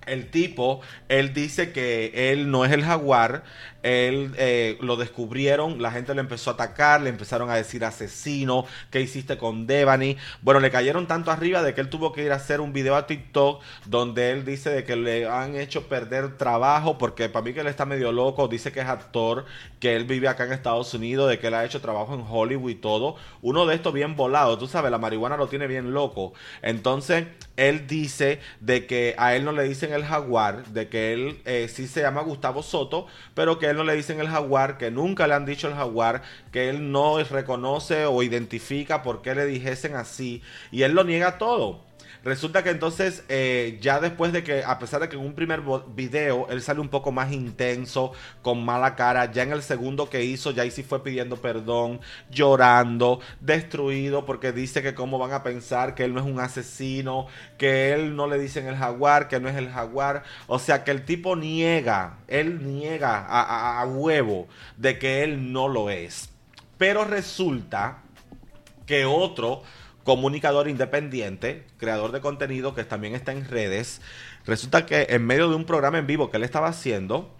el 0.05 0.29
tipo, 0.29 0.81
él 1.07 1.33
dice 1.33 1.71
que 1.71 2.31
él 2.31 2.51
no 2.51 2.65
es 2.65 2.71
el 2.71 2.83
jaguar, 2.83 3.43
él 3.83 4.33
eh, 4.37 4.77
lo 4.81 4.95
descubrieron, 4.95 5.81
la 5.81 5.91
gente 5.91 6.13
le 6.15 6.21
empezó 6.21 6.49
a 6.49 6.53
atacar, 6.53 7.01
le 7.01 7.09
empezaron 7.09 7.49
a 7.49 7.55
decir 7.55 7.83
asesino, 7.85 8.65
¿qué 8.89 9.01
hiciste 9.01 9.37
con 9.37 9.67
Devani? 9.67 10.17
Bueno, 10.41 10.59
le 10.59 10.71
cayeron 10.71 11.05
tanto 11.05 11.31
arriba 11.31 11.61
de 11.61 11.73
que 11.73 11.81
él 11.81 11.89
tuvo 11.89 12.13
que 12.13 12.23
ir 12.23 12.31
a 12.31 12.35
hacer 12.35 12.61
un 12.61 12.73
video 12.73 12.95
a 12.95 13.05
TikTok 13.07 13.61
donde 13.85 14.31
él 14.31 14.45
dice 14.45 14.69
de 14.69 14.83
que 14.85 14.95
le 14.95 15.27
han 15.27 15.55
hecho 15.55 15.87
perder 15.87 16.37
trabajo, 16.37 16.97
porque 16.97 17.27
para 17.29 17.43
mí 17.43 17.53
que 17.53 17.59
él 17.59 17.67
está 17.67 17.85
medio 17.85 18.11
loco, 18.11 18.47
dice 18.47 18.71
que 18.71 18.79
es 18.79 18.87
actor, 18.87 19.45
que 19.79 19.95
él 19.95 20.05
vive 20.05 20.29
acá 20.29 20.45
en 20.45 20.53
Estados 20.53 20.93
Unidos, 20.93 21.29
de 21.29 21.39
que 21.39 21.47
él 21.47 21.53
ha 21.53 21.65
hecho 21.65 21.81
trabajo 21.81 22.13
en 22.13 22.23
Hollywood 22.27 22.71
y 22.71 22.75
todo. 22.75 23.17
Uno 23.41 23.65
de 23.65 23.75
estos 23.75 23.93
bien 23.93 24.15
volado, 24.15 24.57
tú 24.57 24.67
sabes, 24.67 24.91
la 24.91 24.97
marihuana 24.97 25.35
lo 25.35 25.47
tiene 25.47 25.67
bien 25.67 25.93
loco. 25.93 26.33
Entonces, 26.61 27.25
él 27.57 27.85
dice 27.85 28.39
de 28.61 28.87
que 28.87 29.15
a 29.17 29.35
él 29.35 29.43
no 29.43 29.51
le 29.51 29.63
dicen 29.63 29.93
el 29.93 30.05
jaguar, 30.05 30.65
de 30.67 30.87
que 30.87 31.13
él 31.13 31.41
eh, 31.45 31.67
sí 31.67 31.87
se 31.87 32.01
llama 32.01 32.21
Gustavo 32.21 32.63
Soto, 32.63 33.07
pero 33.33 33.59
que 33.59 33.72
no 33.73 33.83
le 33.83 33.95
dicen 33.95 34.19
el 34.19 34.29
jaguar, 34.29 34.77
que 34.77 34.91
nunca 34.91 35.27
le 35.27 35.33
han 35.33 35.45
dicho 35.45 35.67
el 35.67 35.75
jaguar, 35.75 36.21
que 36.51 36.69
él 36.69 36.91
no 36.91 37.23
reconoce 37.23 38.05
o 38.05 38.23
identifica 38.23 39.03
por 39.03 39.21
qué 39.21 39.35
le 39.35 39.45
dijesen 39.45 39.95
así, 39.95 40.41
y 40.71 40.83
él 40.83 40.93
lo 40.93 41.03
niega 41.03 41.37
todo. 41.37 41.81
Resulta 42.23 42.63
que 42.63 42.69
entonces, 42.69 43.25
eh, 43.27 43.77
ya 43.81 43.99
después 43.99 44.31
de 44.31 44.43
que, 44.43 44.63
a 44.63 44.79
pesar 44.79 45.01
de 45.01 45.09
que 45.09 45.17
en 45.17 45.21
un 45.21 45.33
primer 45.33 45.61
video 45.93 46.47
él 46.49 46.61
sale 46.61 46.79
un 46.79 46.87
poco 46.87 47.11
más 47.11 47.33
intenso, 47.33 48.13
con 48.41 48.63
mala 48.63 48.95
cara, 48.95 49.29
ya 49.29 49.43
en 49.43 49.51
el 49.51 49.61
segundo 49.61 50.09
que 50.09 50.23
hizo, 50.23 50.51
ya 50.51 50.63
ahí 50.63 50.71
sí 50.71 50.83
fue 50.83 51.03
pidiendo 51.03 51.35
perdón, 51.35 51.99
llorando, 52.31 53.19
destruido, 53.41 54.25
porque 54.25 54.53
dice 54.53 54.81
que 54.81 54.93
cómo 54.93 55.19
van 55.19 55.33
a 55.33 55.43
pensar 55.43 55.95
que 55.95 56.05
él 56.05 56.13
no 56.13 56.21
es 56.21 56.25
un 56.25 56.39
asesino, 56.39 57.27
que 57.57 57.91
él 57.93 58.15
no 58.15 58.27
le 58.27 58.39
dicen 58.39 58.67
el 58.67 58.77
jaguar, 58.77 59.27
que 59.27 59.41
no 59.41 59.49
es 59.49 59.57
el 59.57 59.69
jaguar. 59.69 60.23
O 60.47 60.59
sea 60.59 60.85
que 60.85 60.91
el 60.91 61.03
tipo 61.03 61.35
niega, 61.35 62.19
él 62.29 62.65
niega 62.65 63.17
a, 63.19 63.81
a 63.81 63.85
huevo 63.85 64.47
de 64.77 64.97
que 64.97 65.23
él 65.23 65.51
no 65.51 65.67
lo 65.67 65.89
es. 65.89 66.29
Pero 66.77 67.03
resulta 67.03 68.01
que 68.85 69.03
otro 69.05 69.63
comunicador 70.03 70.67
independiente, 70.67 71.65
creador 71.77 72.11
de 72.11 72.21
contenido 72.21 72.75
que 72.75 72.83
también 72.83 73.15
está 73.15 73.31
en 73.31 73.47
redes. 73.47 74.01
Resulta 74.45 74.85
que 74.85 75.07
en 75.09 75.25
medio 75.25 75.49
de 75.49 75.55
un 75.55 75.65
programa 75.65 75.97
en 75.97 76.07
vivo 76.07 76.29
que 76.29 76.37
él 76.37 76.43
estaba 76.43 76.67
haciendo, 76.67 77.35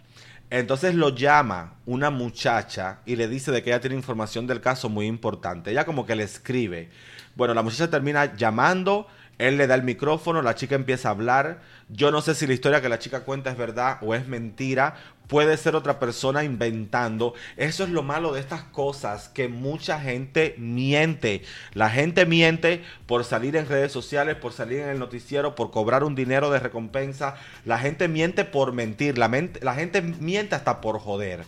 entonces 0.49 0.95
lo 0.95 1.09
llama 1.09 1.75
una 1.85 2.09
muchacha 2.09 2.99
y 3.05 3.15
le 3.15 3.27
dice 3.27 3.51
de 3.51 3.63
que 3.63 3.71
ella 3.71 3.81
tiene 3.81 3.95
información 3.95 4.45
del 4.47 4.61
caso 4.61 4.87
muy 4.87 5.07
importante. 5.07 5.71
Ella 5.71 5.85
como 5.85 6.05
que 6.05 6.15
le 6.15 6.23
escribe. 6.23 6.89
Bueno, 7.35 7.53
la 7.53 7.63
muchacha 7.63 7.89
termina 7.89 8.35
llamando 8.35 9.07
él 9.39 9.57
le 9.57 9.67
da 9.67 9.75
el 9.75 9.83
micrófono, 9.83 10.41
la 10.41 10.55
chica 10.55 10.75
empieza 10.75 11.09
a 11.09 11.11
hablar. 11.11 11.59
Yo 11.89 12.11
no 12.11 12.21
sé 12.21 12.35
si 12.35 12.47
la 12.47 12.53
historia 12.53 12.81
que 12.81 12.89
la 12.89 12.99
chica 12.99 13.21
cuenta 13.21 13.49
es 13.49 13.57
verdad 13.57 13.97
o 14.01 14.13
es 14.15 14.27
mentira. 14.27 14.95
Puede 15.27 15.57
ser 15.57 15.75
otra 15.75 15.99
persona 15.99 16.43
inventando. 16.43 17.33
Eso 17.57 17.83
es 17.83 17.89
lo 17.89 18.03
malo 18.03 18.33
de 18.33 18.41
estas 18.41 18.63
cosas, 18.63 19.29
que 19.29 19.47
mucha 19.47 19.99
gente 19.99 20.53
miente. 20.57 21.43
La 21.73 21.89
gente 21.89 22.25
miente 22.25 22.83
por 23.07 23.23
salir 23.23 23.55
en 23.55 23.67
redes 23.67 23.91
sociales, 23.91 24.35
por 24.35 24.53
salir 24.53 24.79
en 24.79 24.89
el 24.89 24.99
noticiero, 24.99 25.55
por 25.55 25.71
cobrar 25.71 26.03
un 26.03 26.13
dinero 26.13 26.51
de 26.51 26.59
recompensa. 26.59 27.35
La 27.65 27.79
gente 27.79 28.07
miente 28.07 28.45
por 28.45 28.73
mentir. 28.73 29.17
La, 29.17 29.29
gente 29.75 30.01
miente 30.01 30.55
hasta 30.55 30.81
por 30.81 30.99
joder. 30.99 31.45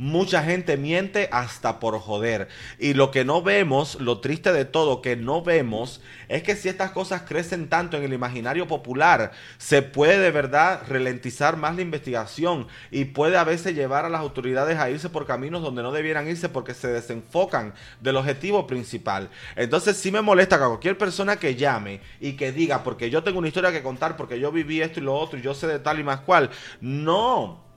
Mucha 0.00 0.44
gente 0.44 0.76
miente 0.76 1.28
hasta 1.32 1.80
por 1.80 1.98
joder. 1.98 2.46
Y 2.78 2.94
lo 2.94 3.10
que 3.10 3.24
no 3.24 3.42
vemos, 3.42 4.00
lo 4.00 4.20
triste 4.20 4.52
de 4.52 4.64
todo 4.64 5.02
que 5.02 5.16
no 5.16 5.42
vemos, 5.42 6.00
es 6.28 6.44
que 6.44 6.54
si 6.54 6.68
estas 6.68 6.92
cosas 6.92 7.22
crecen 7.22 7.68
tanto 7.68 7.96
en 7.96 8.04
el 8.04 8.12
imaginario 8.12 8.68
popular, 8.68 9.32
se 9.56 9.82
puede 9.82 10.20
de 10.20 10.30
verdad 10.30 10.82
ralentizar 10.88 11.56
más 11.56 11.74
la 11.74 11.82
investigación 11.82 12.68
y 12.92 13.06
puede 13.06 13.38
a 13.38 13.42
veces 13.42 13.74
llevar 13.74 14.04
a 14.04 14.08
las 14.08 14.20
autoridades 14.20 14.78
a 14.78 14.88
irse 14.88 15.08
por 15.08 15.26
caminos 15.26 15.62
donde 15.62 15.82
no 15.82 15.90
debieran 15.90 16.28
irse 16.28 16.48
porque 16.48 16.74
se 16.74 16.86
desenfocan 16.86 17.74
del 18.00 18.18
objetivo 18.18 18.68
principal. 18.68 19.30
Entonces 19.56 19.96
sí 19.96 20.12
me 20.12 20.22
molesta 20.22 20.60
que 20.60 20.64
cualquier 20.64 20.96
persona 20.96 21.38
que 21.38 21.56
llame 21.56 22.02
y 22.20 22.34
que 22.34 22.52
diga, 22.52 22.84
porque 22.84 23.10
yo 23.10 23.24
tengo 23.24 23.40
una 23.40 23.48
historia 23.48 23.72
que 23.72 23.82
contar, 23.82 24.16
porque 24.16 24.38
yo 24.38 24.52
viví 24.52 24.80
esto 24.80 25.00
y 25.00 25.02
lo 25.02 25.16
otro 25.16 25.40
y 25.40 25.42
yo 25.42 25.54
sé 25.54 25.66
de 25.66 25.80
tal 25.80 25.98
y 25.98 26.04
más 26.04 26.20
cual. 26.20 26.50
No 26.80 27.67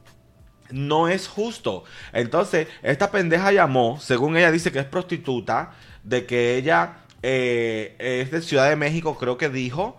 no 0.72 1.08
es 1.08 1.28
justo. 1.28 1.84
Entonces, 2.14 2.68
esta 2.84 3.12
pendeja 3.12 3.52
llamó, 3.52 4.00
según 4.00 4.38
ella 4.38 4.52
dice 4.52 4.72
que 4.72 4.80
es 4.80 4.86
prostituta, 4.86 5.74
de 6.04 6.26
que 6.26 6.56
ella 6.56 6.98
eh, 7.24 7.96
es 8.00 8.32
de 8.32 8.42
Ciudad 8.42 8.70
de 8.70 8.76
México, 8.76 9.18
creo 9.18 9.38
que 9.38 9.50
dijo, 9.50 9.98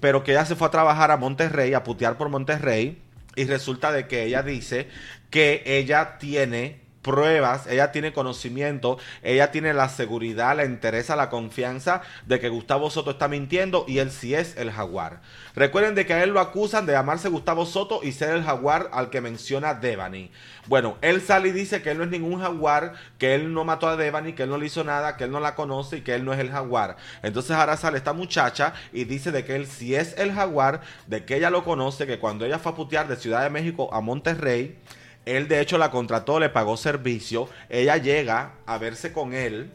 pero 0.00 0.24
que 0.24 0.32
ella 0.32 0.44
se 0.44 0.56
fue 0.56 0.68
a 0.68 0.70
trabajar 0.70 1.10
a 1.10 1.16
Monterrey, 1.16 1.74
a 1.74 1.84
putear 1.84 2.16
por 2.16 2.28
Monterrey, 2.28 3.02
y 3.34 3.44
resulta 3.44 3.92
de 3.92 4.06
que 4.06 4.24
ella 4.24 4.42
dice 4.42 4.88
que 5.30 5.62
ella 5.64 6.18
tiene 6.18 6.81
pruebas, 7.02 7.66
ella 7.66 7.92
tiene 7.92 8.12
conocimiento, 8.12 8.98
ella 9.22 9.50
tiene 9.50 9.74
la 9.74 9.88
seguridad, 9.88 10.56
la 10.56 10.64
interesa, 10.64 11.16
la 11.16 11.28
confianza 11.28 12.02
de 12.26 12.40
que 12.40 12.48
Gustavo 12.48 12.90
Soto 12.90 13.10
está 13.10 13.28
mintiendo 13.28 13.84
y 13.88 13.98
él 13.98 14.10
sí 14.10 14.34
es 14.34 14.56
el 14.56 14.70
jaguar. 14.70 15.20
Recuerden 15.54 15.94
de 15.94 16.06
que 16.06 16.14
a 16.14 16.22
él 16.22 16.30
lo 16.30 16.40
acusan 16.40 16.86
de 16.86 16.92
llamarse 16.92 17.28
Gustavo 17.28 17.66
Soto 17.66 18.00
y 18.02 18.12
ser 18.12 18.30
el 18.30 18.44
jaguar 18.44 18.88
al 18.92 19.10
que 19.10 19.20
menciona 19.20 19.74
Devani. 19.74 20.30
Bueno, 20.66 20.96
él 21.02 21.20
sale 21.20 21.48
y 21.48 21.52
dice 21.52 21.82
que 21.82 21.90
él 21.90 21.98
no 21.98 22.04
es 22.04 22.10
ningún 22.10 22.40
jaguar, 22.40 22.94
que 23.18 23.34
él 23.34 23.52
no 23.52 23.64
mató 23.64 23.88
a 23.88 23.96
Devani, 23.96 24.32
que 24.32 24.44
él 24.44 24.50
no 24.50 24.58
le 24.58 24.66
hizo 24.66 24.84
nada, 24.84 25.16
que 25.16 25.24
él 25.24 25.32
no 25.32 25.40
la 25.40 25.54
conoce 25.54 25.98
y 25.98 26.00
que 26.02 26.14
él 26.14 26.24
no 26.24 26.32
es 26.32 26.38
el 26.38 26.50
jaguar. 26.50 26.96
Entonces 27.22 27.50
ahora 27.50 27.76
sale 27.76 27.98
esta 27.98 28.12
muchacha 28.12 28.74
y 28.92 29.04
dice 29.04 29.32
de 29.32 29.44
que 29.44 29.56
él 29.56 29.66
sí 29.66 29.94
es 29.94 30.16
el 30.18 30.32
jaguar, 30.32 30.80
de 31.08 31.24
que 31.24 31.36
ella 31.36 31.50
lo 31.50 31.64
conoce, 31.64 32.06
que 32.06 32.20
cuando 32.20 32.46
ella 32.46 32.60
fue 32.60 32.72
a 32.72 32.76
putear 32.76 33.08
de 33.08 33.16
Ciudad 33.16 33.42
de 33.42 33.50
México 33.50 33.92
a 33.92 34.00
Monterrey, 34.00 34.78
él 35.24 35.48
de 35.48 35.60
hecho 35.60 35.78
la 35.78 35.90
contrató, 35.90 36.40
le 36.40 36.48
pagó 36.48 36.76
servicio. 36.76 37.48
Ella 37.68 37.96
llega 37.96 38.54
a 38.66 38.78
verse 38.78 39.12
con 39.12 39.34
él. 39.34 39.70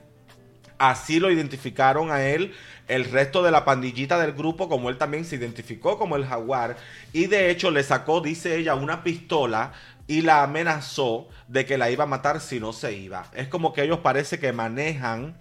Así 0.78 1.20
lo 1.20 1.32
identificaron 1.32 2.12
a 2.12 2.26
él 2.28 2.54
el 2.88 3.06
resto 3.06 3.44
de 3.44 3.52
la 3.52 3.66
pandillita 3.66 4.20
del 4.20 4.34
grupo, 4.34 4.70
como 4.70 4.90
él 4.90 4.98
también 4.98 5.26
se 5.26 5.36
identificó 5.36 5.98
como 5.98 6.16
el 6.16 6.26
jaguar. 6.26 6.78
Y 7.14 7.28
de 7.28 7.50
hecho 7.50 7.72
le 7.72 7.84
sacó, 7.84 8.22
dice 8.22 8.58
ella, 8.58 8.76
una 8.76 9.04
pistola 9.04 9.74
y 10.08 10.22
la 10.22 10.44
amenazó 10.44 11.28
de 11.48 11.66
que 11.66 11.78
la 11.78 11.90
iba 11.90 12.04
a 12.04 12.08
matar 12.08 12.40
si 12.40 12.60
no 12.60 12.74
se 12.74 12.94
iba. 12.94 13.26
Es 13.34 13.48
como 13.48 13.74
que 13.74 13.84
ellos 13.84 14.00
parece 14.00 14.40
que 14.40 14.54
manejan 14.54 15.36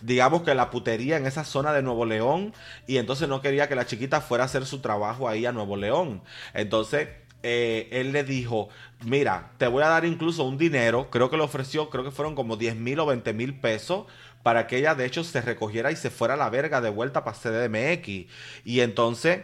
digamos 0.00 0.42
que 0.42 0.54
la 0.54 0.70
putería 0.70 1.16
en 1.16 1.26
esa 1.26 1.44
zona 1.44 1.72
de 1.72 1.82
Nuevo 1.82 2.06
León 2.06 2.54
y 2.86 2.96
entonces 2.96 3.28
no 3.28 3.42
quería 3.42 3.68
que 3.68 3.74
la 3.74 3.86
chiquita 3.86 4.20
fuera 4.20 4.44
a 4.44 4.46
hacer 4.46 4.64
su 4.66 4.80
trabajo 4.80 5.28
ahí 5.28 5.46
a 5.46 5.52
Nuevo 5.52 5.76
León. 5.76 6.22
Entonces 6.54 7.08
eh, 7.42 7.88
él 7.92 8.12
le 8.12 8.24
dijo, 8.24 8.68
mira, 9.04 9.52
te 9.58 9.66
voy 9.66 9.82
a 9.82 9.88
dar 9.88 10.04
incluso 10.04 10.44
un 10.44 10.58
dinero, 10.58 11.08
creo 11.10 11.30
que 11.30 11.36
le 11.36 11.42
ofreció, 11.42 11.90
creo 11.90 12.04
que 12.04 12.10
fueron 12.10 12.34
como 12.34 12.56
10 12.56 12.76
mil 12.76 13.00
o 13.00 13.06
20 13.06 13.32
mil 13.32 13.58
pesos 13.58 14.06
para 14.42 14.66
que 14.66 14.78
ella 14.78 14.94
de 14.94 15.06
hecho 15.06 15.24
se 15.24 15.40
recogiera 15.40 15.90
y 15.90 15.96
se 15.96 16.10
fuera 16.10 16.34
a 16.34 16.36
la 16.36 16.50
verga 16.50 16.80
de 16.80 16.90
vuelta 16.90 17.24
para 17.24 17.36
CDMX. 17.36 18.26
Y 18.64 18.80
entonces 18.80 19.40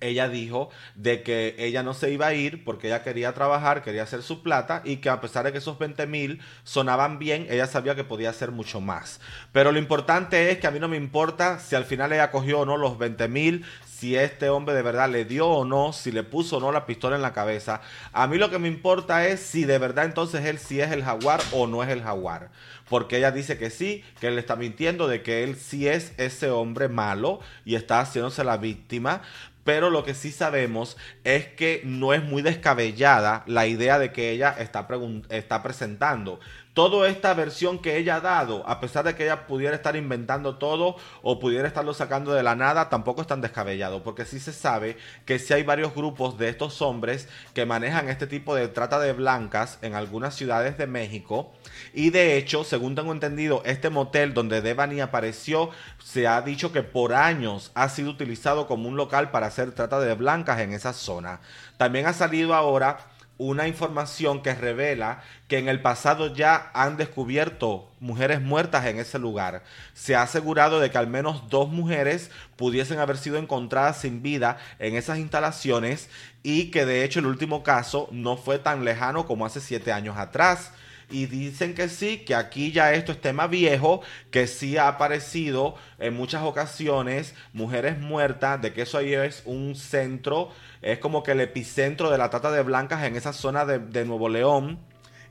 ella 0.00 0.28
dijo 0.28 0.70
de 0.94 1.22
que 1.22 1.54
ella 1.58 1.82
no 1.82 1.94
se 1.94 2.10
iba 2.10 2.26
a 2.26 2.34
ir 2.34 2.64
porque 2.64 2.88
ella 2.88 3.02
quería 3.02 3.34
trabajar, 3.34 3.82
quería 3.82 4.02
hacer 4.02 4.22
su 4.22 4.42
plata 4.42 4.82
y 4.84 4.96
que 4.96 5.08
a 5.08 5.20
pesar 5.20 5.44
de 5.44 5.52
que 5.52 5.58
esos 5.58 5.78
20 5.78 6.06
mil 6.06 6.40
sonaban 6.64 7.18
bien, 7.18 7.46
ella 7.50 7.66
sabía 7.66 7.94
que 7.94 8.04
podía 8.04 8.30
hacer 8.30 8.50
mucho 8.50 8.80
más. 8.80 9.20
Pero 9.52 9.72
lo 9.72 9.78
importante 9.78 10.50
es 10.50 10.58
que 10.58 10.66
a 10.66 10.70
mí 10.70 10.78
no 10.78 10.88
me 10.88 10.96
importa 10.96 11.58
si 11.58 11.76
al 11.76 11.84
final 11.84 12.12
ella 12.12 12.30
cogió 12.30 12.60
o 12.60 12.66
no 12.66 12.76
los 12.76 12.98
20 12.98 13.28
mil, 13.28 13.64
si 14.00 14.16
este 14.16 14.48
hombre 14.48 14.74
de 14.74 14.80
verdad 14.80 15.10
le 15.10 15.26
dio 15.26 15.46
o 15.46 15.66
no, 15.66 15.92
si 15.92 16.10
le 16.10 16.22
puso 16.22 16.56
o 16.56 16.60
no 16.60 16.72
la 16.72 16.86
pistola 16.86 17.16
en 17.16 17.22
la 17.22 17.34
cabeza. 17.34 17.82
A 18.14 18.26
mí 18.26 18.38
lo 18.38 18.48
que 18.48 18.58
me 18.58 18.66
importa 18.66 19.26
es 19.26 19.40
si 19.40 19.64
de 19.64 19.76
verdad 19.76 20.06
entonces 20.06 20.46
él 20.46 20.58
sí 20.58 20.80
es 20.80 20.90
el 20.90 21.04
jaguar 21.04 21.42
o 21.52 21.66
no 21.66 21.82
es 21.82 21.90
el 21.90 22.02
jaguar. 22.02 22.50
Porque 22.88 23.18
ella 23.18 23.30
dice 23.30 23.58
que 23.58 23.68
sí, 23.68 24.02
que 24.18 24.28
él 24.28 24.38
está 24.38 24.56
mintiendo, 24.56 25.06
de 25.06 25.22
que 25.22 25.44
él 25.44 25.54
sí 25.54 25.86
es 25.86 26.14
ese 26.16 26.50
hombre 26.50 26.88
malo 26.88 27.40
y 27.66 27.74
está 27.74 28.00
haciéndose 28.00 28.42
la 28.42 28.56
víctima. 28.56 29.20
Pero 29.64 29.90
lo 29.90 30.04
que 30.04 30.14
sí 30.14 30.32
sabemos 30.32 30.96
es 31.24 31.46
que 31.48 31.82
no 31.84 32.14
es 32.14 32.22
muy 32.22 32.42
descabellada 32.42 33.44
la 33.46 33.66
idea 33.66 33.98
de 33.98 34.12
que 34.12 34.30
ella 34.30 34.54
está, 34.58 34.88
está 35.28 35.62
presentando 35.62 36.40
toda 36.74 37.08
esta 37.08 37.34
versión 37.34 37.78
que 37.78 37.96
ella 37.96 38.16
ha 38.16 38.20
dado, 38.20 38.66
a 38.68 38.80
pesar 38.80 39.04
de 39.04 39.14
que 39.14 39.24
ella 39.24 39.46
pudiera 39.46 39.74
estar 39.74 39.96
inventando 39.96 40.56
todo 40.56 40.96
o 41.22 41.40
pudiera 41.40 41.66
estarlo 41.66 41.94
sacando 41.94 42.32
de 42.32 42.42
la 42.42 42.54
nada, 42.54 42.88
tampoco 42.88 43.22
es 43.22 43.26
tan 43.26 43.40
descabellado, 43.40 44.02
porque 44.02 44.24
sí 44.24 44.38
se 44.38 44.52
sabe 44.52 44.96
que 45.26 45.38
sí 45.38 45.52
hay 45.52 45.62
varios 45.62 45.94
grupos 45.94 46.38
de 46.38 46.48
estos 46.48 46.80
hombres 46.80 47.28
que 47.54 47.66
manejan 47.66 48.08
este 48.08 48.26
tipo 48.26 48.54
de 48.54 48.68
trata 48.68 49.00
de 49.00 49.12
blancas 49.12 49.78
en 49.82 49.94
algunas 49.94 50.34
ciudades 50.34 50.78
de 50.78 50.86
México. 50.86 51.52
Y 51.92 52.10
de 52.10 52.36
hecho, 52.36 52.62
según 52.64 52.94
tengo 52.94 53.12
entendido, 53.12 53.62
este 53.64 53.90
motel 53.90 54.32
donde 54.32 54.60
Devani 54.60 55.00
apareció, 55.00 55.70
se 56.02 56.28
ha 56.28 56.40
dicho 56.40 56.72
que 56.72 56.82
por 56.82 57.14
años 57.14 57.72
ha 57.74 57.88
sido 57.88 58.10
utilizado 58.10 58.66
como 58.66 58.88
un 58.88 58.96
local 58.96 59.30
para 59.30 59.48
hacer 59.48 59.72
trata 59.72 59.98
de 59.98 60.14
blancas 60.14 60.60
en 60.60 60.72
esa 60.72 60.92
zona. 60.92 61.40
También 61.76 62.06
ha 62.06 62.12
salido 62.12 62.54
ahora 62.54 63.09
una 63.40 63.66
información 63.66 64.42
que 64.42 64.54
revela 64.54 65.22
que 65.48 65.56
en 65.56 65.70
el 65.70 65.80
pasado 65.80 66.34
ya 66.34 66.70
han 66.74 66.98
descubierto 66.98 67.90
mujeres 67.98 68.42
muertas 68.42 68.84
en 68.84 68.98
ese 68.98 69.18
lugar. 69.18 69.62
Se 69.94 70.14
ha 70.14 70.20
asegurado 70.20 70.78
de 70.78 70.90
que 70.90 70.98
al 70.98 71.06
menos 71.06 71.48
dos 71.48 71.70
mujeres 71.70 72.30
pudiesen 72.56 72.98
haber 72.98 73.16
sido 73.16 73.38
encontradas 73.38 73.98
sin 73.98 74.20
vida 74.20 74.58
en 74.78 74.94
esas 74.94 75.16
instalaciones 75.16 76.10
y 76.42 76.70
que 76.70 76.84
de 76.84 77.02
hecho 77.02 77.20
el 77.20 77.26
último 77.26 77.62
caso 77.62 78.10
no 78.12 78.36
fue 78.36 78.58
tan 78.58 78.84
lejano 78.84 79.24
como 79.26 79.46
hace 79.46 79.60
siete 79.62 79.90
años 79.90 80.18
atrás 80.18 80.72
y 81.10 81.26
dicen 81.26 81.74
que 81.74 81.88
sí, 81.88 82.18
que 82.18 82.34
aquí 82.34 82.72
ya 82.72 82.92
esto 82.92 83.12
es 83.12 83.20
tema 83.20 83.46
viejo, 83.46 84.02
que 84.30 84.46
sí 84.46 84.76
ha 84.76 84.88
aparecido 84.88 85.74
en 85.98 86.14
muchas 86.14 86.42
ocasiones 86.42 87.34
mujeres 87.52 87.98
muertas, 87.98 88.60
de 88.62 88.72
que 88.72 88.82
eso 88.82 88.98
ahí 88.98 89.14
es 89.14 89.42
un 89.44 89.74
centro, 89.74 90.50
es 90.82 90.98
como 90.98 91.22
que 91.22 91.32
el 91.32 91.40
epicentro 91.40 92.10
de 92.10 92.18
la 92.18 92.30
trata 92.30 92.50
de 92.50 92.62
blancas 92.62 93.04
en 93.04 93.16
esa 93.16 93.32
zona 93.32 93.64
de, 93.64 94.04
Nuevo 94.04 94.28
León. 94.28 94.78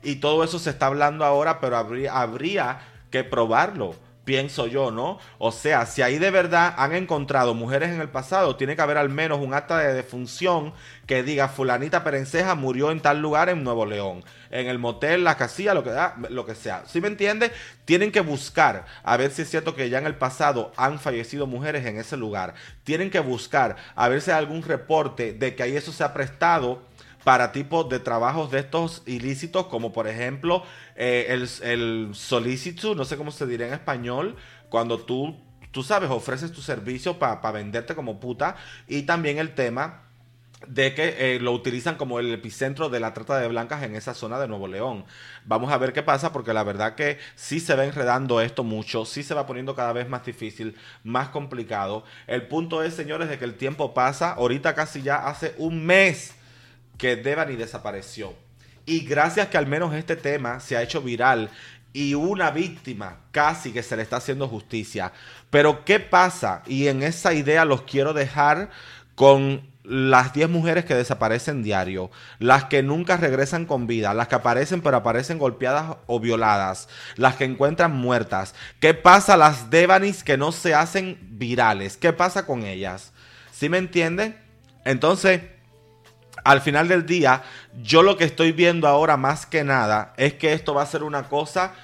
Y 0.02 0.16
todo 0.16 0.44
eso 0.44 0.58
se 0.58 0.70
está 0.70 0.86
hablando 0.86 1.24
ahora, 1.24 1.60
pero 1.60 1.76
habría, 1.76 2.20
habría 2.20 2.80
que 3.10 3.24
probarlo 3.24 3.94
pienso 4.30 4.68
yo, 4.68 4.92
¿no? 4.92 5.18
O 5.38 5.50
sea, 5.50 5.86
si 5.86 6.02
ahí 6.02 6.20
de 6.20 6.30
verdad 6.30 6.72
han 6.76 6.94
encontrado 6.94 7.52
mujeres 7.52 7.90
en 7.90 8.00
el 8.00 8.10
pasado, 8.10 8.54
tiene 8.54 8.76
que 8.76 8.82
haber 8.82 8.96
al 8.96 9.08
menos 9.08 9.40
un 9.40 9.54
acta 9.54 9.78
de 9.78 9.92
defunción 9.92 10.72
que 11.04 11.24
diga 11.24 11.48
fulanita 11.48 12.04
perenceja 12.04 12.54
murió 12.54 12.92
en 12.92 13.00
tal 13.00 13.20
lugar 13.20 13.48
en 13.48 13.64
Nuevo 13.64 13.86
León, 13.86 14.22
en 14.52 14.68
el 14.68 14.78
motel, 14.78 15.24
la 15.24 15.36
casilla, 15.36 15.74
lo 15.74 15.82
que, 15.82 15.90
da, 15.90 16.14
lo 16.28 16.46
que 16.46 16.54
sea. 16.54 16.84
¿Sí 16.86 17.00
me 17.00 17.08
entiende? 17.08 17.50
Tienen 17.84 18.12
que 18.12 18.20
buscar 18.20 18.86
a 19.02 19.16
ver 19.16 19.32
si 19.32 19.42
es 19.42 19.50
cierto 19.50 19.74
que 19.74 19.90
ya 19.90 19.98
en 19.98 20.06
el 20.06 20.14
pasado 20.14 20.70
han 20.76 21.00
fallecido 21.00 21.48
mujeres 21.48 21.84
en 21.84 21.98
ese 21.98 22.16
lugar. 22.16 22.54
Tienen 22.84 23.10
que 23.10 23.18
buscar 23.18 23.74
a 23.96 24.08
ver 24.08 24.20
si 24.20 24.30
hay 24.30 24.38
algún 24.38 24.62
reporte 24.62 25.32
de 25.32 25.56
que 25.56 25.64
ahí 25.64 25.74
eso 25.74 25.90
se 25.90 26.04
ha 26.04 26.14
prestado 26.14 26.82
para 27.24 27.52
tipos 27.52 27.88
de 27.88 27.98
trabajos 28.00 28.50
de 28.50 28.60
estos 28.60 29.02
ilícitos, 29.06 29.66
como 29.66 29.92
por 29.92 30.08
ejemplo 30.08 30.64
eh, 30.96 31.26
el, 31.28 31.48
el 31.62 32.10
no 32.96 33.04
sé 33.04 33.16
cómo 33.16 33.30
se 33.30 33.46
dirá 33.46 33.66
en 33.66 33.74
español, 33.74 34.36
cuando 34.68 34.98
tú, 34.98 35.36
tú 35.70 35.82
sabes, 35.82 36.10
ofreces 36.10 36.52
tu 36.52 36.62
servicio 36.62 37.18
para 37.18 37.52
venderte 37.52 37.94
como 37.94 38.20
puta, 38.20 38.56
y 38.88 39.02
también 39.02 39.38
el 39.38 39.54
tema 39.54 40.04
de 40.66 40.94
que 40.94 41.34
eh, 41.34 41.40
lo 41.40 41.52
utilizan 41.52 41.96
como 41.96 42.20
el 42.20 42.32
epicentro 42.32 42.90
de 42.90 43.00
la 43.00 43.14
trata 43.14 43.38
de 43.38 43.48
blancas 43.48 43.82
en 43.82 43.96
esa 43.96 44.12
zona 44.12 44.38
de 44.38 44.46
Nuevo 44.46 44.68
León. 44.68 45.06
Vamos 45.44 45.72
a 45.72 45.78
ver 45.78 45.92
qué 45.92 46.02
pasa 46.02 46.32
porque 46.32 46.52
la 46.52 46.64
verdad 46.64 46.94
que 46.94 47.18
sí 47.34 47.60
se 47.60 47.74
va 47.74 47.84
enredando 47.84 48.40
esto 48.40 48.62
mucho, 48.62 49.06
sí 49.06 49.22
se 49.22 49.34
va 49.34 49.46
poniendo 49.46 49.74
cada 49.74 49.92
vez 49.92 50.08
más 50.08 50.24
difícil, 50.24 50.76
más 51.02 51.30
complicado. 51.30 52.04
El 52.26 52.46
punto 52.46 52.82
es, 52.82 52.94
señores, 52.94 53.28
de 53.28 53.38
que 53.38 53.46
el 53.46 53.54
tiempo 53.54 53.94
pasa, 53.94 54.32
ahorita 54.32 54.74
casi 54.74 55.00
ya 55.02 55.26
hace 55.26 55.54
un 55.56 55.86
mes 55.86 56.34
que 57.00 57.16
Devani 57.16 57.56
desapareció. 57.56 58.34
Y 58.84 59.00
gracias 59.00 59.48
que 59.48 59.58
al 59.58 59.66
menos 59.66 59.94
este 59.94 60.16
tema 60.16 60.60
se 60.60 60.76
ha 60.76 60.82
hecho 60.82 61.00
viral 61.00 61.50
y 61.92 62.14
una 62.14 62.50
víctima 62.50 63.16
casi 63.30 63.72
que 63.72 63.82
se 63.82 63.96
le 63.96 64.02
está 64.02 64.16
haciendo 64.16 64.48
justicia. 64.48 65.12
Pero 65.48 65.84
¿qué 65.84 65.98
pasa? 65.98 66.62
Y 66.66 66.88
en 66.88 67.02
esa 67.02 67.32
idea 67.32 67.64
los 67.64 67.82
quiero 67.82 68.12
dejar 68.12 68.70
con 69.14 69.68
las 69.82 70.34
10 70.34 70.50
mujeres 70.50 70.84
que 70.84 70.94
desaparecen 70.94 71.62
diario, 71.62 72.10
las 72.38 72.64
que 72.64 72.82
nunca 72.82 73.16
regresan 73.16 73.64
con 73.64 73.86
vida, 73.86 74.14
las 74.14 74.28
que 74.28 74.34
aparecen 74.34 74.82
pero 74.82 74.98
aparecen 74.98 75.38
golpeadas 75.38 75.96
o 76.06 76.20
violadas, 76.20 76.88
las 77.16 77.36
que 77.36 77.44
encuentran 77.44 77.96
muertas. 77.96 78.54
¿Qué 78.78 78.92
pasa 78.94 79.36
las 79.36 79.70
Devanis 79.70 80.22
que 80.22 80.36
no 80.36 80.52
se 80.52 80.74
hacen 80.74 81.18
virales? 81.22 81.96
¿Qué 81.96 82.12
pasa 82.12 82.46
con 82.46 82.64
ellas? 82.64 83.12
¿Sí 83.52 83.68
me 83.68 83.78
entienden? 83.78 84.36
Entonces, 84.84 85.40
al 86.44 86.60
final 86.60 86.88
del 86.88 87.06
día, 87.06 87.42
yo 87.82 88.02
lo 88.02 88.16
que 88.16 88.24
estoy 88.24 88.52
viendo 88.52 88.88
ahora 88.88 89.16
más 89.16 89.46
que 89.46 89.64
nada 89.64 90.14
es 90.16 90.34
que 90.34 90.52
esto 90.52 90.74
va 90.74 90.82
a 90.82 90.86
ser 90.86 91.02
una 91.02 91.28
cosa 91.28 91.74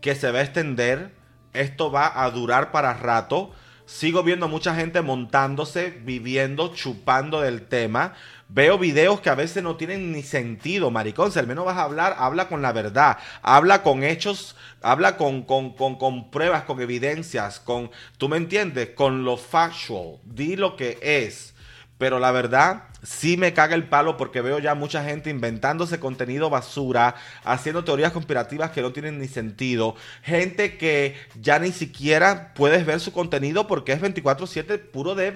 que 0.00 0.14
se 0.14 0.30
va 0.30 0.40
a 0.40 0.42
extender, 0.42 1.12
esto 1.52 1.90
va 1.90 2.22
a 2.22 2.30
durar 2.30 2.72
para 2.72 2.94
rato. 2.94 3.52
Sigo 3.84 4.22
viendo 4.22 4.48
mucha 4.48 4.74
gente 4.74 5.02
montándose, 5.02 5.90
viviendo, 5.90 6.74
chupando 6.74 7.40
del 7.40 7.66
tema. 7.66 8.14
Veo 8.48 8.78
videos 8.78 9.20
que 9.20 9.30
a 9.30 9.34
veces 9.34 9.62
no 9.62 9.76
tienen 9.76 10.12
ni 10.12 10.22
sentido, 10.22 10.90
maricón. 10.90 11.32
Si 11.32 11.38
al 11.38 11.46
menos 11.46 11.64
vas 11.64 11.76
a 11.76 11.82
hablar, 11.82 12.16
habla 12.18 12.48
con 12.48 12.62
la 12.62 12.72
verdad. 12.72 13.18
Habla 13.42 13.82
con 13.82 14.02
hechos, 14.02 14.56
habla 14.82 15.16
con, 15.16 15.42
con, 15.42 15.74
con, 15.74 15.96
con 15.96 16.30
pruebas, 16.30 16.64
con 16.64 16.80
evidencias, 16.80 17.60
con, 17.60 17.90
¿tú 18.18 18.28
me 18.28 18.36
entiendes? 18.36 18.90
Con 18.90 19.24
lo 19.24 19.36
factual. 19.36 20.18
Di 20.24 20.56
lo 20.56 20.76
que 20.76 20.98
es. 21.02 21.51
Pero 22.02 22.18
la 22.18 22.32
verdad, 22.32 22.82
sí 23.04 23.36
me 23.36 23.54
caga 23.54 23.76
el 23.76 23.84
palo 23.84 24.16
porque 24.16 24.40
veo 24.40 24.58
ya 24.58 24.74
mucha 24.74 25.04
gente 25.04 25.30
inventándose 25.30 26.00
contenido 26.00 26.50
basura, 26.50 27.14
haciendo 27.44 27.84
teorías 27.84 28.10
conspirativas 28.10 28.72
que 28.72 28.82
no 28.82 28.92
tienen 28.92 29.20
ni 29.20 29.28
sentido. 29.28 29.94
Gente 30.24 30.76
que 30.78 31.14
ya 31.40 31.60
ni 31.60 31.70
siquiera 31.70 32.54
puedes 32.54 32.84
ver 32.84 32.98
su 32.98 33.12
contenido 33.12 33.68
porque 33.68 33.92
es 33.92 34.00
24/7 34.00 34.78
puro 34.78 35.14
de. 35.14 35.32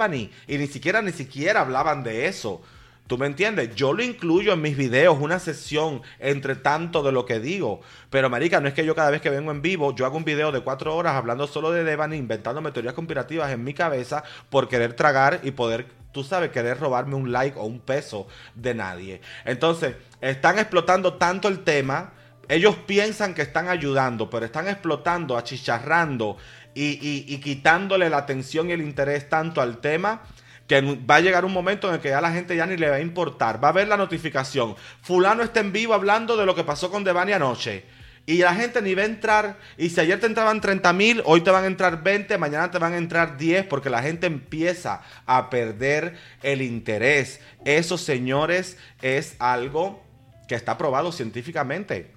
Y 0.48 0.58
ni 0.58 0.66
siquiera, 0.66 1.02
ni 1.02 1.12
siquiera 1.12 1.60
hablaban 1.60 2.02
de 2.02 2.26
eso. 2.26 2.62
¿Tú 3.06 3.16
me 3.16 3.26
entiendes? 3.26 3.76
Yo 3.76 3.92
lo 3.92 4.02
incluyo 4.02 4.52
en 4.52 4.62
mis 4.62 4.76
videos, 4.76 5.16
una 5.20 5.38
sesión 5.38 6.02
entre 6.18 6.56
tanto 6.56 7.04
de 7.04 7.12
lo 7.12 7.24
que 7.26 7.38
digo. 7.38 7.80
Pero, 8.10 8.28
marica, 8.28 8.60
no 8.60 8.66
es 8.66 8.74
que 8.74 8.84
yo 8.84 8.96
cada 8.96 9.10
vez 9.10 9.20
que 9.20 9.30
vengo 9.30 9.52
en 9.52 9.62
vivo, 9.62 9.94
yo 9.94 10.04
hago 10.04 10.16
un 10.16 10.24
video 10.24 10.50
de 10.50 10.62
cuatro 10.62 10.96
horas 10.96 11.14
hablando 11.14 11.46
solo 11.46 11.70
de 11.70 11.84
Devani, 11.84 12.16
inventándome 12.16 12.72
teorías 12.72 12.94
conspirativas 12.94 13.52
en 13.52 13.62
mi 13.62 13.74
cabeza 13.74 14.24
por 14.50 14.68
querer 14.68 14.94
tragar 14.94 15.38
y 15.44 15.52
poder 15.52 15.86
tú 16.16 16.24
sabes, 16.24 16.50
querer 16.50 16.80
robarme 16.80 17.14
un 17.14 17.30
like 17.30 17.58
o 17.58 17.64
un 17.64 17.78
peso 17.78 18.26
de 18.54 18.72
nadie. 18.72 19.20
Entonces, 19.44 19.96
están 20.22 20.58
explotando 20.58 21.12
tanto 21.14 21.46
el 21.46 21.62
tema. 21.62 22.14
Ellos 22.48 22.74
piensan 22.86 23.34
que 23.34 23.42
están 23.42 23.68
ayudando, 23.68 24.30
pero 24.30 24.46
están 24.46 24.66
explotando, 24.66 25.36
achicharrando 25.36 26.38
y, 26.74 27.26
y 27.28 27.38
quitándole 27.38 28.08
la 28.08 28.16
atención 28.16 28.70
y 28.70 28.72
el 28.72 28.80
interés 28.80 29.28
tanto 29.28 29.60
al 29.60 29.76
tema 29.76 30.22
que 30.66 30.80
va 30.80 31.16
a 31.16 31.20
llegar 31.20 31.44
un 31.44 31.52
momento 31.52 31.86
en 31.88 31.96
el 31.96 32.00
que 32.00 32.08
ya 32.08 32.22
la 32.22 32.32
gente 32.32 32.56
ya 32.56 32.64
ni 32.64 32.78
le 32.78 32.88
va 32.88 32.96
a 32.96 33.00
importar. 33.00 33.62
Va 33.62 33.68
a 33.68 33.72
ver 33.72 33.88
la 33.88 33.98
notificación. 33.98 34.74
Fulano 35.02 35.42
está 35.42 35.60
en 35.60 35.70
vivo 35.70 35.92
hablando 35.92 36.34
de 36.34 36.46
lo 36.46 36.54
que 36.54 36.64
pasó 36.64 36.90
con 36.90 37.04
Devani 37.04 37.32
anoche. 37.32 37.84
Y 38.26 38.38
la 38.38 38.54
gente 38.56 38.82
ni 38.82 38.94
va 38.94 39.02
a 39.02 39.06
entrar. 39.06 39.56
Y 39.78 39.88
si 39.88 40.00
ayer 40.00 40.18
te 40.18 40.26
entraban 40.26 40.60
30 40.60 40.92
mil, 40.92 41.22
hoy 41.24 41.42
te 41.42 41.50
van 41.52 41.62
a 41.62 41.68
entrar 41.68 42.02
20, 42.02 42.36
mañana 42.38 42.70
te 42.72 42.78
van 42.78 42.92
a 42.92 42.98
entrar 42.98 43.36
10, 43.36 43.66
porque 43.66 43.88
la 43.88 44.02
gente 44.02 44.26
empieza 44.26 45.02
a 45.26 45.48
perder 45.48 46.16
el 46.42 46.60
interés. 46.60 47.40
Eso, 47.64 47.96
señores, 47.96 48.76
es 49.00 49.36
algo 49.38 50.02
que 50.48 50.56
está 50.56 50.76
probado 50.76 51.12
científicamente. 51.12 52.15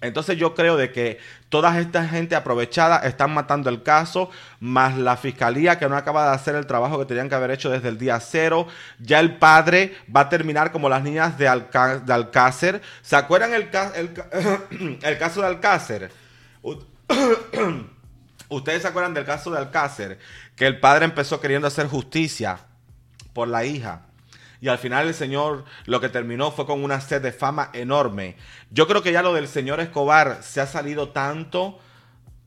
Entonces 0.00 0.36
yo 0.36 0.54
creo 0.54 0.76
de 0.76 0.92
que 0.92 1.18
toda 1.48 1.78
esta 1.80 2.06
gente 2.06 2.36
aprovechada 2.36 2.98
están 2.98 3.32
matando 3.32 3.70
el 3.70 3.82
caso, 3.82 4.30
más 4.60 4.96
la 4.96 5.16
fiscalía 5.16 5.78
que 5.78 5.88
no 5.88 5.96
acaba 5.96 6.28
de 6.28 6.34
hacer 6.34 6.54
el 6.54 6.66
trabajo 6.66 6.98
que 6.98 7.06
tenían 7.06 7.28
que 7.28 7.34
haber 7.34 7.50
hecho 7.50 7.70
desde 7.70 7.88
el 7.88 7.98
día 7.98 8.20
cero. 8.20 8.66
Ya 8.98 9.20
el 9.20 9.38
padre 9.38 9.96
va 10.14 10.20
a 10.20 10.28
terminar 10.28 10.72
como 10.72 10.88
las 10.88 11.02
niñas 11.02 11.38
de, 11.38 11.48
Alcácer. 11.48 12.82
¿Se 13.02 13.16
acuerdan 13.16 13.54
el, 13.54 13.70
el 15.02 15.18
caso 15.18 15.40
de 15.40 15.46
Alcácer? 15.46 16.10
Ustedes 18.48 18.82
se 18.82 18.88
acuerdan 18.88 19.14
del 19.14 19.24
caso 19.24 19.50
de 19.50 19.58
Alcácer, 19.58 20.18
que 20.54 20.66
el 20.66 20.78
padre 20.78 21.04
empezó 21.04 21.40
queriendo 21.40 21.66
hacer 21.66 21.86
justicia 21.86 22.58
por 23.32 23.48
la 23.48 23.64
hija. 23.64 24.05
Y 24.66 24.68
al 24.68 24.78
final 24.78 25.06
el 25.06 25.14
señor 25.14 25.64
lo 25.84 26.00
que 26.00 26.08
terminó 26.08 26.50
fue 26.50 26.66
con 26.66 26.82
una 26.82 27.00
sed 27.00 27.22
de 27.22 27.30
fama 27.30 27.70
enorme. 27.72 28.34
Yo 28.72 28.88
creo 28.88 29.00
que 29.00 29.12
ya 29.12 29.22
lo 29.22 29.32
del 29.32 29.46
señor 29.46 29.78
Escobar 29.78 30.40
se 30.42 30.60
ha 30.60 30.66
salido 30.66 31.10
tanto 31.10 31.78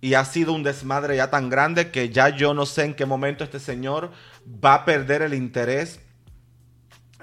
y 0.01 0.15
ha 0.15 0.25
sido 0.25 0.51
un 0.51 0.61
desmadre 0.61 1.15
ya 1.15 1.29
tan 1.29 1.49
grande 1.49 1.91
que 1.91 2.09
ya 2.09 2.27
yo 2.27 2.53
no 2.53 2.65
sé 2.65 2.83
en 2.83 2.93
qué 2.93 3.05
momento 3.05 3.45
este 3.45 3.61
señor 3.61 4.11
va 4.45 4.73
a 4.73 4.83
perder 4.83 5.21
el 5.21 5.33
interés 5.33 6.01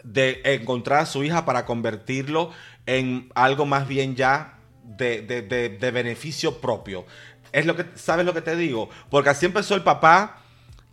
de 0.03 0.41
encontrar 0.45 1.01
a 1.01 1.07
su 1.07 1.23
hija 1.23 1.45
para 1.45 1.67
convertirlo 1.67 2.53
en 2.87 3.31
algo 3.35 3.67
más 3.67 3.87
bien 3.87 4.17
ya 4.17 4.61
de, 4.83 5.21
de 5.21 5.91
beneficio 5.91 6.59
propio. 6.59 7.05
Es 7.53 7.67
lo 7.67 7.77
que, 7.77 7.85
¿sabes 7.97 8.25
lo 8.25 8.33
que 8.33 8.41
te 8.41 8.57
digo? 8.57 8.89
Porque 9.11 9.29
así 9.29 9.45
empezó 9.45 9.75
el 9.75 9.83
papá, 9.83 10.39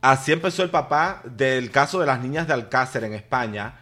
así 0.01 0.33
empezó 0.33 0.61
el 0.61 0.71
papá 0.71 1.21
del 1.23 1.71
caso 1.71 2.01
de 2.01 2.05
las 2.05 2.19
niñas 2.19 2.47
de 2.47 2.53
Alcácer 2.53 3.05
en 3.05 3.13
España 3.13 3.79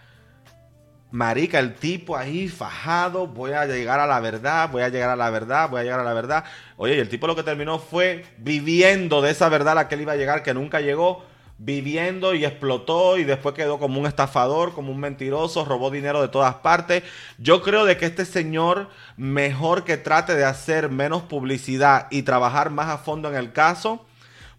Marica, 1.11 1.59
el 1.59 1.75
tipo 1.75 2.15
ahí 2.15 2.47
fajado, 2.47 3.27
voy 3.27 3.51
a 3.51 3.65
llegar 3.65 3.99
a 3.99 4.07
la 4.07 4.19
verdad, 4.21 4.69
voy 4.71 4.81
a 4.81 4.89
llegar 4.89 5.09
a 5.09 5.17
la 5.17 5.29
verdad, 5.29 5.69
voy 5.69 5.81
a 5.81 5.83
llegar 5.83 5.99
a 5.99 6.03
la 6.03 6.13
verdad. 6.13 6.45
Oye, 6.77 6.95
y 6.95 6.99
el 6.99 7.09
tipo 7.09 7.27
lo 7.27 7.35
que 7.35 7.43
terminó 7.43 7.79
fue 7.79 8.25
viviendo 8.38 9.21
de 9.21 9.31
esa 9.31 9.49
verdad 9.49 9.73
a 9.73 9.75
la 9.75 9.88
que 9.89 9.95
él 9.95 10.01
iba 10.01 10.13
a 10.13 10.15
llegar, 10.15 10.41
que 10.41 10.53
nunca 10.53 10.79
llegó, 10.79 11.25
viviendo 11.57 12.33
y 12.33 12.45
explotó 12.45 13.17
y 13.17 13.25
después 13.25 13.53
quedó 13.53 13.77
como 13.77 13.99
un 13.99 14.07
estafador, 14.07 14.73
como 14.73 14.91
un 14.91 14.99
mentiroso, 14.99 15.65
robó 15.65 15.91
dinero 15.91 16.21
de 16.21 16.29
todas 16.29 16.55
partes. 16.55 17.03
Yo 17.38 17.61
creo 17.61 17.85
de 17.85 17.97
que 17.97 18.05
este 18.05 18.25
señor 18.25 18.89
mejor 19.17 19.83
que 19.83 19.97
trate 19.97 20.35
de 20.35 20.45
hacer 20.45 20.89
menos 20.89 21.23
publicidad 21.23 22.07
y 22.09 22.23
trabajar 22.23 22.69
más 22.71 22.88
a 22.88 22.97
fondo 22.97 23.29
en 23.29 23.35
el 23.35 23.51
caso 23.51 24.05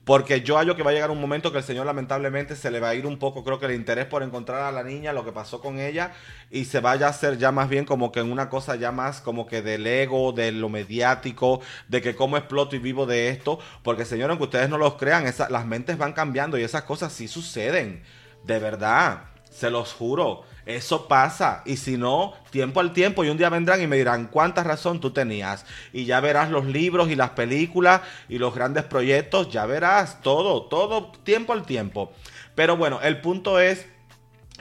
porque 0.04 0.42
yo 0.42 0.56
hallo 0.56 0.74
que 0.74 0.82
va 0.82 0.90
a 0.90 0.94
llegar 0.94 1.10
un 1.10 1.20
momento 1.20 1.52
que 1.52 1.58
el 1.58 1.64
Señor 1.64 1.86
lamentablemente 1.86 2.56
se 2.56 2.70
le 2.70 2.80
va 2.80 2.88
a 2.88 2.94
ir 2.94 3.06
un 3.06 3.18
poco, 3.18 3.44
creo 3.44 3.60
que 3.60 3.66
el 3.66 3.72
interés 3.72 4.06
por 4.06 4.22
encontrar 4.22 4.62
a 4.62 4.72
la 4.72 4.82
niña, 4.82 5.12
lo 5.12 5.24
que 5.24 5.30
pasó 5.32 5.60
con 5.60 5.78
ella, 5.78 6.12
y 6.50 6.64
se 6.64 6.80
vaya 6.80 7.06
a 7.06 7.10
hacer 7.10 7.38
ya 7.38 7.52
más 7.52 7.68
bien 7.68 7.84
como 7.84 8.10
que 8.10 8.20
en 8.20 8.32
una 8.32 8.48
cosa 8.48 8.74
ya 8.74 8.90
más 8.90 9.20
como 9.20 9.46
que 9.46 9.62
del 9.62 9.86
ego, 9.86 10.32
de 10.32 10.50
lo 10.50 10.68
mediático, 10.68 11.60
de 11.88 12.02
que 12.02 12.16
cómo 12.16 12.36
exploto 12.36 12.74
y 12.74 12.80
vivo 12.80 13.06
de 13.06 13.28
esto. 13.28 13.60
Porque 13.82 14.04
Señor, 14.04 14.30
aunque 14.30 14.44
ustedes 14.44 14.68
no 14.68 14.78
los 14.78 14.94
crean, 14.94 15.24
las 15.24 15.66
mentes 15.66 15.98
van 15.98 16.12
cambiando 16.12 16.58
y 16.58 16.62
esas 16.62 16.82
cosas 16.82 17.12
sí 17.12 17.28
suceden. 17.28 18.02
De 18.44 18.58
verdad, 18.58 19.24
se 19.50 19.70
los 19.70 19.92
juro. 19.92 20.44
Eso 20.66 21.08
pasa. 21.08 21.62
Y 21.64 21.76
si 21.76 21.96
no, 21.96 22.34
tiempo 22.50 22.80
al 22.80 22.92
tiempo. 22.92 23.24
Y 23.24 23.30
un 23.30 23.36
día 23.36 23.48
vendrán 23.48 23.82
y 23.82 23.86
me 23.86 23.96
dirán 23.96 24.26
cuánta 24.26 24.62
razón 24.62 25.00
tú 25.00 25.10
tenías. 25.10 25.66
Y 25.92 26.04
ya 26.04 26.20
verás 26.20 26.50
los 26.50 26.66
libros 26.66 27.10
y 27.10 27.16
las 27.16 27.30
películas 27.30 28.02
y 28.28 28.38
los 28.38 28.54
grandes 28.54 28.84
proyectos. 28.84 29.50
Ya 29.50 29.66
verás 29.66 30.22
todo, 30.22 30.62
todo 30.64 31.12
tiempo 31.24 31.52
al 31.52 31.64
tiempo. 31.64 32.12
Pero 32.54 32.76
bueno, 32.76 33.00
el 33.02 33.20
punto 33.20 33.58
es 33.58 33.86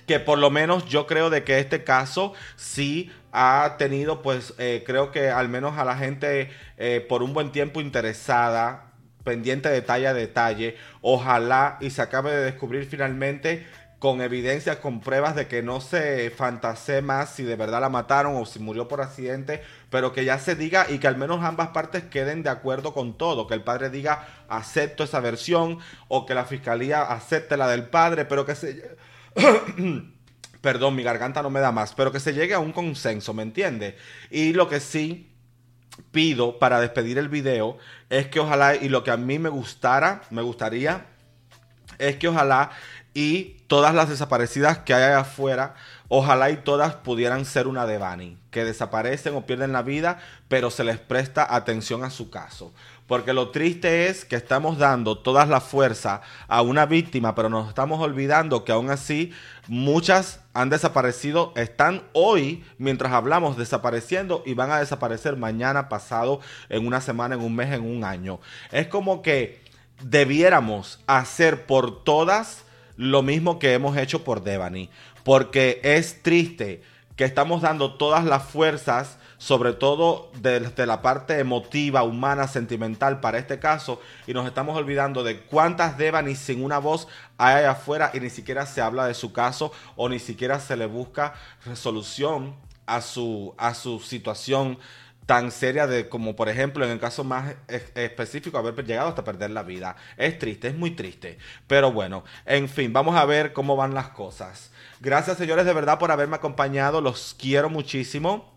que 0.08 0.20
por 0.20 0.40
lo 0.40 0.50
menos 0.50 0.86
yo 0.86 1.08
creo 1.08 1.30
de 1.30 1.44
que 1.44 1.60
este 1.60 1.84
caso 1.84 2.34
sí 2.56 3.12
ha 3.32 3.76
tenido, 3.78 4.22
pues 4.22 4.54
eh, 4.58 4.84
creo 4.86 5.12
que 5.12 5.30
al 5.30 5.48
menos 5.48 5.78
a 5.78 5.86
la 5.86 5.96
gente 5.96 6.50
eh, 6.78 7.06
por 7.08 7.24
un 7.24 7.34
buen 7.34 7.52
tiempo 7.52 7.80
interesada 7.80 8.92
pendiente 9.24 9.70
detalle 9.70 10.08
a 10.08 10.14
detalle. 10.14 10.78
Ojalá 11.02 11.78
y 11.80 11.90
se 11.92 12.02
acabe 12.02 12.32
de 12.32 12.44
descubrir 12.44 12.86
finalmente 12.86 13.66
con 14.02 14.20
evidencias, 14.20 14.78
con 14.78 15.00
pruebas 15.00 15.36
de 15.36 15.48
que 15.48 15.62
no 15.62 15.80
se 15.80 16.32
fantasee 16.32 17.04
más 17.04 17.36
si 17.36 17.44
de 17.44 17.56
verdad 17.56 17.82
la 17.82 17.90
mataron 17.90 18.36
o 18.36 18.48
si 18.48 18.58
murió 18.58 18.88
por 18.88 19.00
accidente, 19.00 19.62
pero 19.92 20.12
que 20.12 20.26
ya 20.26 20.40
se 20.40 20.56
diga 20.56 20.88
y 20.90 20.98
que 20.98 21.06
al 21.06 21.18
menos 21.18 21.44
ambas 21.44 21.68
partes 21.68 22.06
queden 22.06 22.42
de 22.42 22.50
acuerdo 22.50 22.96
con 22.96 23.16
todo, 23.16 23.46
que 23.46 23.54
el 23.54 23.62
padre 23.62 23.92
diga 23.92 24.28
acepto 24.50 25.04
esa 25.04 25.20
versión 25.20 25.78
o 26.08 26.26
que 26.26 26.34
la 26.34 26.46
fiscalía 26.46 27.04
acepte 27.04 27.58
la 27.58 27.68
del 27.68 27.90
padre, 27.90 28.26
pero 28.26 28.44
que 28.44 28.56
se... 28.56 28.98
Perdón, 30.62 30.96
mi 30.96 31.04
garganta 31.04 31.44
no 31.44 31.52
me 31.52 31.60
da 31.60 31.72
más, 31.72 31.94
pero 31.94 32.12
que 32.12 32.20
se 32.20 32.34
llegue 32.34 32.56
a 32.56 32.60
un 32.60 32.72
consenso, 32.72 33.36
¿me 33.36 33.44
entiende? 33.44 33.98
Y 34.32 34.54
lo 34.54 34.68
que 34.68 34.80
sí 34.80 35.32
pido 36.12 36.58
para 36.58 36.82
despedir 36.82 37.20
el 37.20 37.30
video 37.30 37.78
es 38.10 38.26
que 38.30 38.40
ojalá, 38.40 38.76
y 38.76 38.90
lo 38.90 39.04
que 39.04 39.12
a 39.12 39.18
mí 39.18 39.38
me 39.38 39.50
gustara, 39.50 40.24
me 40.32 40.42
gustaría, 40.42 41.06
es 42.00 42.16
que 42.16 42.28
ojalá 42.28 42.72
y 43.14 43.58
todas 43.68 43.94
las 43.94 44.10
desaparecidas 44.10 44.80
que 44.80 44.94
hay 44.94 45.04
allá 45.04 45.20
afuera, 45.20 45.76
ojalá 46.08 46.50
y 46.50 46.58
todas 46.58 46.96
pudieran 46.96 47.46
ser 47.46 47.68
una 47.68 47.86
de 47.86 47.98
Bani, 47.98 48.38
que 48.52 48.66
desaparecen 48.66 49.36
o 49.36 49.46
pierden 49.46 49.72
la 49.72 49.82
vida, 49.82 50.20
pero 50.48 50.72
se 50.72 50.84
les 50.84 50.98
presta 50.98 51.56
atención 51.56 52.04
a 52.04 52.10
su 52.10 52.30
caso. 52.30 52.74
Porque 53.08 53.34
lo 53.34 53.50
triste 53.50 54.08
es 54.08 54.24
que 54.24 54.38
estamos 54.38 54.78
dando 54.78 55.18
toda 55.18 55.46
la 55.46 55.60
fuerza 55.60 56.22
a 56.48 56.62
una 56.62 56.86
víctima, 56.86 57.36
pero 57.36 57.50
nos 57.50 57.68
estamos 57.68 58.00
olvidando 58.00 58.64
que 58.64 58.72
aún 58.72 58.90
así 58.90 59.34
muchas 59.68 60.40
han 60.54 60.70
desaparecido, 60.70 61.52
están 61.58 62.04
hoy, 62.14 62.64
mientras 62.78 63.12
hablamos, 63.12 63.58
desapareciendo 63.58 64.44
y 64.46 64.54
van 64.54 64.72
a 64.72 64.80
desaparecer 64.80 65.36
mañana, 65.36 65.90
pasado, 65.90 66.40
en 66.70 66.88
una 66.88 67.02
semana, 67.02 67.36
en 67.36 67.42
un 67.42 67.54
mes, 67.54 67.74
en 67.74 67.84
un 67.84 68.06
año. 68.06 68.40
Es 68.72 68.88
como 68.88 69.22
que 69.22 69.62
debiéramos 70.02 71.00
hacer 71.06 71.66
por 71.66 72.06
todas 72.06 72.64
lo 72.98 73.22
mismo 73.22 73.60
que 73.60 73.74
hemos 73.74 73.98
hecho 73.98 74.24
por 74.24 74.44
Devani. 74.44 74.90
Porque 75.24 75.80
es 75.84 76.22
triste 76.24 76.82
que 77.16 77.26
estamos 77.26 77.62
dando 77.62 77.96
todas 77.96 78.26
las 78.26 78.44
fuerzas, 78.44 79.18
sobre 79.38 79.74
todo 79.74 80.32
desde 80.42 80.86
la 80.86 81.02
parte 81.02 81.40
emotiva, 81.40 82.04
humana, 82.04 82.48
sentimental 82.48 83.20
para 83.20 83.38
este 83.38 83.60
caso, 83.60 84.02
y 84.28 84.34
nos 84.34 84.48
estamos 84.48 84.78
olvidando 84.78 85.24
de 85.24 85.42
cuántas 85.42 85.98
Devani 85.98 86.36
sin 86.36 86.64
una 86.64 86.80
voz 86.80 87.08
hay 87.38 87.58
allá 87.58 87.72
afuera 87.72 88.12
y 88.14 88.20
ni 88.20 88.30
siquiera 88.30 88.66
se 88.66 88.82
habla 88.82 89.06
de 89.06 89.14
su 89.14 89.34
caso 89.34 89.72
o 89.96 90.10
ni 90.10 90.20
siquiera 90.20 90.60
se 90.60 90.78
le 90.78 90.86
busca 90.86 91.34
resolución 91.66 92.56
a 92.86 93.02
su, 93.02 93.54
a 93.58 93.74
su 93.74 94.00
situación 94.00 94.78
tan 95.26 95.52
seria 95.52 95.88
de 95.88 96.10
como 96.10 96.36
por 96.36 96.50
ejemplo 96.50 96.84
en 96.84 96.92
el 96.92 97.00
caso 97.00 97.24
más 97.24 97.56
específico 97.96 98.58
haber 98.58 98.86
llegado 98.86 99.10
hasta 99.10 99.24
perder 99.24 99.52
la 99.52 99.64
vida. 99.64 99.96
Es 100.18 100.38
triste, 100.40 100.70
es 100.70 100.76
muy 100.76 100.92
triste. 100.92 101.38
Pero 101.68 101.92
bueno, 101.92 102.24
en 102.46 102.68
fin, 102.68 102.92
vamos 102.94 103.16
a 103.16 103.26
ver 103.26 103.54
cómo 103.54 103.76
van 103.76 103.94
las 103.94 104.10
cosas. 104.10 104.72
Gracias 105.00 105.38
señores 105.38 105.66
de 105.66 105.74
verdad 105.74 106.00
por 106.00 106.12
haberme 106.12 106.36
acompañado, 106.36 107.02
los 107.02 107.36
quiero 107.40 107.70
muchísimo. 107.70 108.52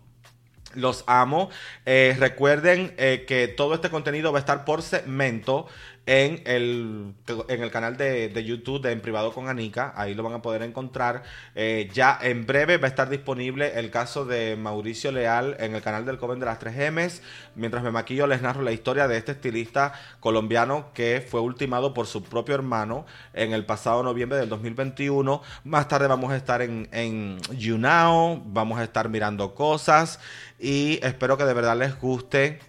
Los 0.73 1.05
amo. 1.07 1.49
Eh, 1.85 2.17
recuerden 2.19 2.93
eh, 2.97 3.23
que 3.25 3.47
todo 3.47 3.75
este 3.75 3.89
contenido 3.89 4.33
va 4.33 4.39
a 4.39 4.41
estar 4.41 4.65
por 4.65 4.81
segmento 4.81 5.67
en 6.05 6.41
el, 6.45 7.15
en 7.47 7.63
el 7.63 7.71
canal 7.71 7.97
de, 7.97 8.43
YouTube 8.45 8.81
de 8.81 8.91
En 8.91 9.01
Privado 9.01 9.33
con 9.33 9.47
Anika. 9.49 9.93
Ahí 9.95 10.13
lo 10.13 10.23
van 10.23 10.33
a 10.33 10.41
poder 10.41 10.61
encontrar. 10.61 11.23
Eh, 11.55 11.89
ya 11.93 12.17
en 12.21 12.45
breve 12.45 12.77
va 12.77 12.85
a 12.85 12.89
estar 12.89 13.09
disponible 13.09 13.79
el 13.79 13.89
caso 13.89 14.25
de 14.25 14.55
Mauricio 14.55 15.11
Leal 15.11 15.55
en 15.59 15.73
el 15.73 15.81
canal 15.81 16.05
del 16.05 16.17
Coven 16.17 16.39
de 16.39 16.45
las 16.45 16.59
3 16.59 16.91
M's. 16.91 17.21
Mientras 17.55 17.83
me 17.83 17.91
maquillo, 17.91 18.27
les 18.27 18.41
narro 18.41 18.61
la 18.61 18.71
historia 18.71 19.07
de 19.07 19.17
este 19.17 19.31
estilista 19.31 19.93
colombiano 20.19 20.91
que 20.93 21.25
fue 21.27 21.41
ultimado 21.41 21.93
por 21.93 22.05
su 22.05 22.23
propio 22.23 22.53
hermano 22.53 23.05
en 23.33 23.53
el 23.53 23.65
pasado 23.65 24.03
noviembre 24.03 24.37
del 24.37 24.49
2021. 24.49 25.41
Más 25.63 25.87
tarde 25.87 26.07
vamos 26.07 26.31
a 26.31 26.37
estar 26.37 26.61
en, 26.61 26.87
en 26.91 27.39
YouNow, 27.57 28.43
vamos 28.45 28.79
a 28.79 28.83
estar 28.83 29.09
mirando 29.09 29.55
cosas 29.55 30.19
y 30.59 30.99
espero 31.03 31.37
que 31.37 31.45
de 31.45 31.53
verdad 31.53 31.77
les 31.77 31.99
guste. 31.99 32.59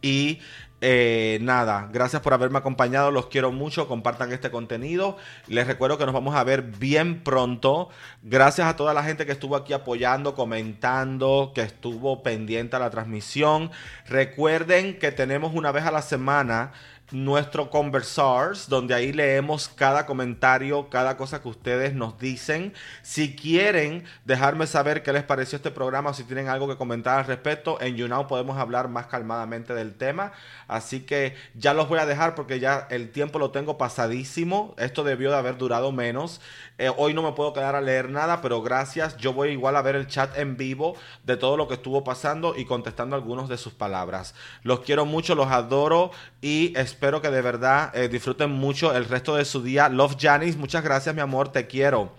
Y 0.00 0.40
eh, 0.84 1.38
nada, 1.42 1.88
gracias 1.92 2.22
por 2.22 2.34
haberme 2.34 2.58
acompañado, 2.58 3.12
los 3.12 3.28
quiero 3.28 3.52
mucho, 3.52 3.86
compartan 3.86 4.32
este 4.32 4.50
contenido. 4.50 5.16
Les 5.46 5.64
recuerdo 5.64 5.96
que 5.96 6.04
nos 6.06 6.12
vamos 6.12 6.34
a 6.34 6.42
ver 6.42 6.62
bien 6.62 7.22
pronto. 7.22 7.88
Gracias 8.24 8.66
a 8.66 8.74
toda 8.74 8.92
la 8.92 9.04
gente 9.04 9.24
que 9.24 9.30
estuvo 9.30 9.54
aquí 9.54 9.74
apoyando, 9.74 10.34
comentando, 10.34 11.52
que 11.54 11.60
estuvo 11.60 12.24
pendiente 12.24 12.74
a 12.74 12.80
la 12.80 12.90
transmisión. 12.90 13.70
Recuerden 14.08 14.98
que 14.98 15.12
tenemos 15.12 15.54
una 15.54 15.70
vez 15.70 15.84
a 15.84 15.92
la 15.92 16.02
semana 16.02 16.72
nuestro 17.12 17.70
Conversars, 17.70 18.68
donde 18.68 18.94
ahí 18.94 19.12
leemos 19.12 19.68
cada 19.68 20.06
comentario, 20.06 20.88
cada 20.88 21.16
cosa 21.16 21.42
que 21.42 21.48
ustedes 21.48 21.94
nos 21.94 22.18
dicen. 22.18 22.72
Si 23.02 23.36
quieren 23.36 24.04
dejarme 24.24 24.66
saber 24.66 25.02
qué 25.02 25.12
les 25.12 25.22
pareció 25.22 25.56
este 25.56 25.70
programa 25.70 26.10
o 26.10 26.14
si 26.14 26.24
tienen 26.24 26.48
algo 26.48 26.68
que 26.68 26.76
comentar 26.76 27.18
al 27.18 27.26
respecto, 27.26 27.80
en 27.80 27.96
YouNow 27.96 28.26
podemos 28.26 28.58
hablar 28.58 28.88
más 28.88 29.06
calmadamente 29.06 29.74
del 29.74 29.94
tema. 29.94 30.32
Así 30.68 31.00
que 31.00 31.36
ya 31.54 31.74
los 31.74 31.88
voy 31.88 31.98
a 31.98 32.06
dejar 32.06 32.34
porque 32.34 32.58
ya 32.58 32.86
el 32.90 33.10
tiempo 33.10 33.38
lo 33.38 33.50
tengo 33.50 33.78
pasadísimo. 33.78 34.74
Esto 34.78 35.04
debió 35.04 35.30
de 35.30 35.36
haber 35.36 35.58
durado 35.58 35.92
menos. 35.92 36.40
Eh, 36.82 36.90
hoy 36.96 37.14
no 37.14 37.22
me 37.22 37.30
puedo 37.30 37.52
quedar 37.52 37.76
a 37.76 37.80
leer 37.80 38.10
nada, 38.10 38.42
pero 38.42 38.60
gracias. 38.60 39.16
Yo 39.16 39.32
voy 39.32 39.50
igual 39.50 39.76
a 39.76 39.82
ver 39.82 39.94
el 39.94 40.08
chat 40.08 40.36
en 40.36 40.56
vivo 40.56 40.96
de 41.22 41.36
todo 41.36 41.56
lo 41.56 41.68
que 41.68 41.74
estuvo 41.74 42.02
pasando 42.02 42.56
y 42.56 42.64
contestando 42.64 43.14
algunos 43.14 43.48
de 43.48 43.56
sus 43.56 43.72
palabras. 43.72 44.34
Los 44.64 44.80
quiero 44.80 45.06
mucho, 45.06 45.36
los 45.36 45.46
adoro 45.46 46.10
y 46.40 46.76
espero 46.76 47.22
que 47.22 47.30
de 47.30 47.40
verdad 47.40 47.94
eh, 47.94 48.08
disfruten 48.08 48.50
mucho 48.50 48.96
el 48.96 49.04
resto 49.04 49.36
de 49.36 49.44
su 49.44 49.62
día. 49.62 49.88
Love 49.88 50.16
Janice, 50.18 50.58
muchas 50.58 50.82
gracias 50.82 51.14
mi 51.14 51.20
amor, 51.20 51.50
te 51.50 51.68
quiero. 51.68 52.10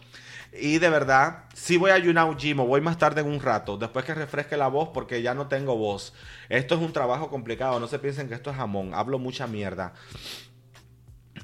Y 0.54 0.80
de 0.80 0.90
verdad, 0.90 1.44
sí 1.54 1.76
voy 1.76 1.92
a 1.92 1.98
YouNow 1.98 2.38
Gimo, 2.40 2.66
voy 2.66 2.80
más 2.80 2.98
tarde 2.98 3.20
en 3.20 3.28
un 3.28 3.42
rato, 3.42 3.76
después 3.76 4.06
que 4.06 4.14
refresque 4.14 4.56
la 4.56 4.70
voz 4.70 4.92
porque 4.94 5.22
ya 5.22 5.34
no 5.34 5.48
tengo 5.48 5.76
voz. 5.76 6.14
Esto 6.48 6.76
es 6.76 6.82
un 6.82 6.94
trabajo 6.94 7.30
complicado, 7.30 7.82
no 7.82 7.88
se 7.88 8.00
piensen 8.00 8.30
que 8.30 8.36
esto 8.36 8.50
es 8.50 8.56
jamón, 8.56 8.94
hablo 8.94 9.20
mucha 9.20 9.46
mierda. 9.46 9.92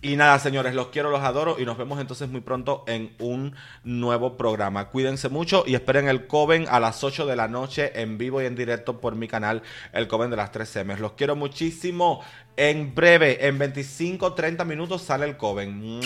Y 0.02 0.16
nada, 0.16 0.40
señores, 0.40 0.76
los 0.76 0.88
quiero, 0.88 1.10
los 1.10 1.22
adoro 1.22 1.58
y 1.60 1.66
nos 1.66 1.78
vemos 1.78 2.00
entonces 2.00 2.30
muy 2.30 2.40
pronto 2.40 2.86
en 2.88 3.14
un 3.20 3.54
nuevo 3.84 4.38
programa. 4.38 4.90
Cuídense 4.90 5.28
mucho 5.28 5.66
y 5.68 5.76
esperen 5.76 6.08
el 6.08 6.26
Coven 6.26 6.68
a 6.70 6.80
las 6.80 7.04
8 7.04 7.26
de 7.26 7.36
la 7.36 7.50
noche 7.50 7.92
en 8.02 8.18
vivo 8.18 8.42
y 8.42 8.46
en 8.46 8.56
directo 8.56 9.02
por 9.02 9.16
mi 9.16 9.28
canal, 9.28 9.62
el 9.92 10.08
Coven 10.08 10.30
de 10.30 10.38
las 10.38 10.54
3 10.54 10.78
M. 10.78 10.98
Los 10.98 11.14
quiero 11.14 11.36
muchísimo. 11.36 12.22
En 12.56 12.96
breve, 12.96 13.46
en 13.46 13.58
25, 13.58 14.34
30 14.34 14.64
minutos 14.64 15.02
sale 15.02 15.26
el 15.26 15.36
Coven. 15.36 16.02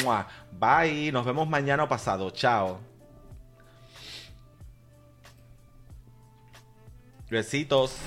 Bye, 0.51 1.11
nos 1.11 1.25
vemos 1.25 1.47
mañana 1.47 1.83
o 1.83 1.87
pasado. 1.87 2.31
Chao. 2.31 2.79
Besitos. 7.29 7.97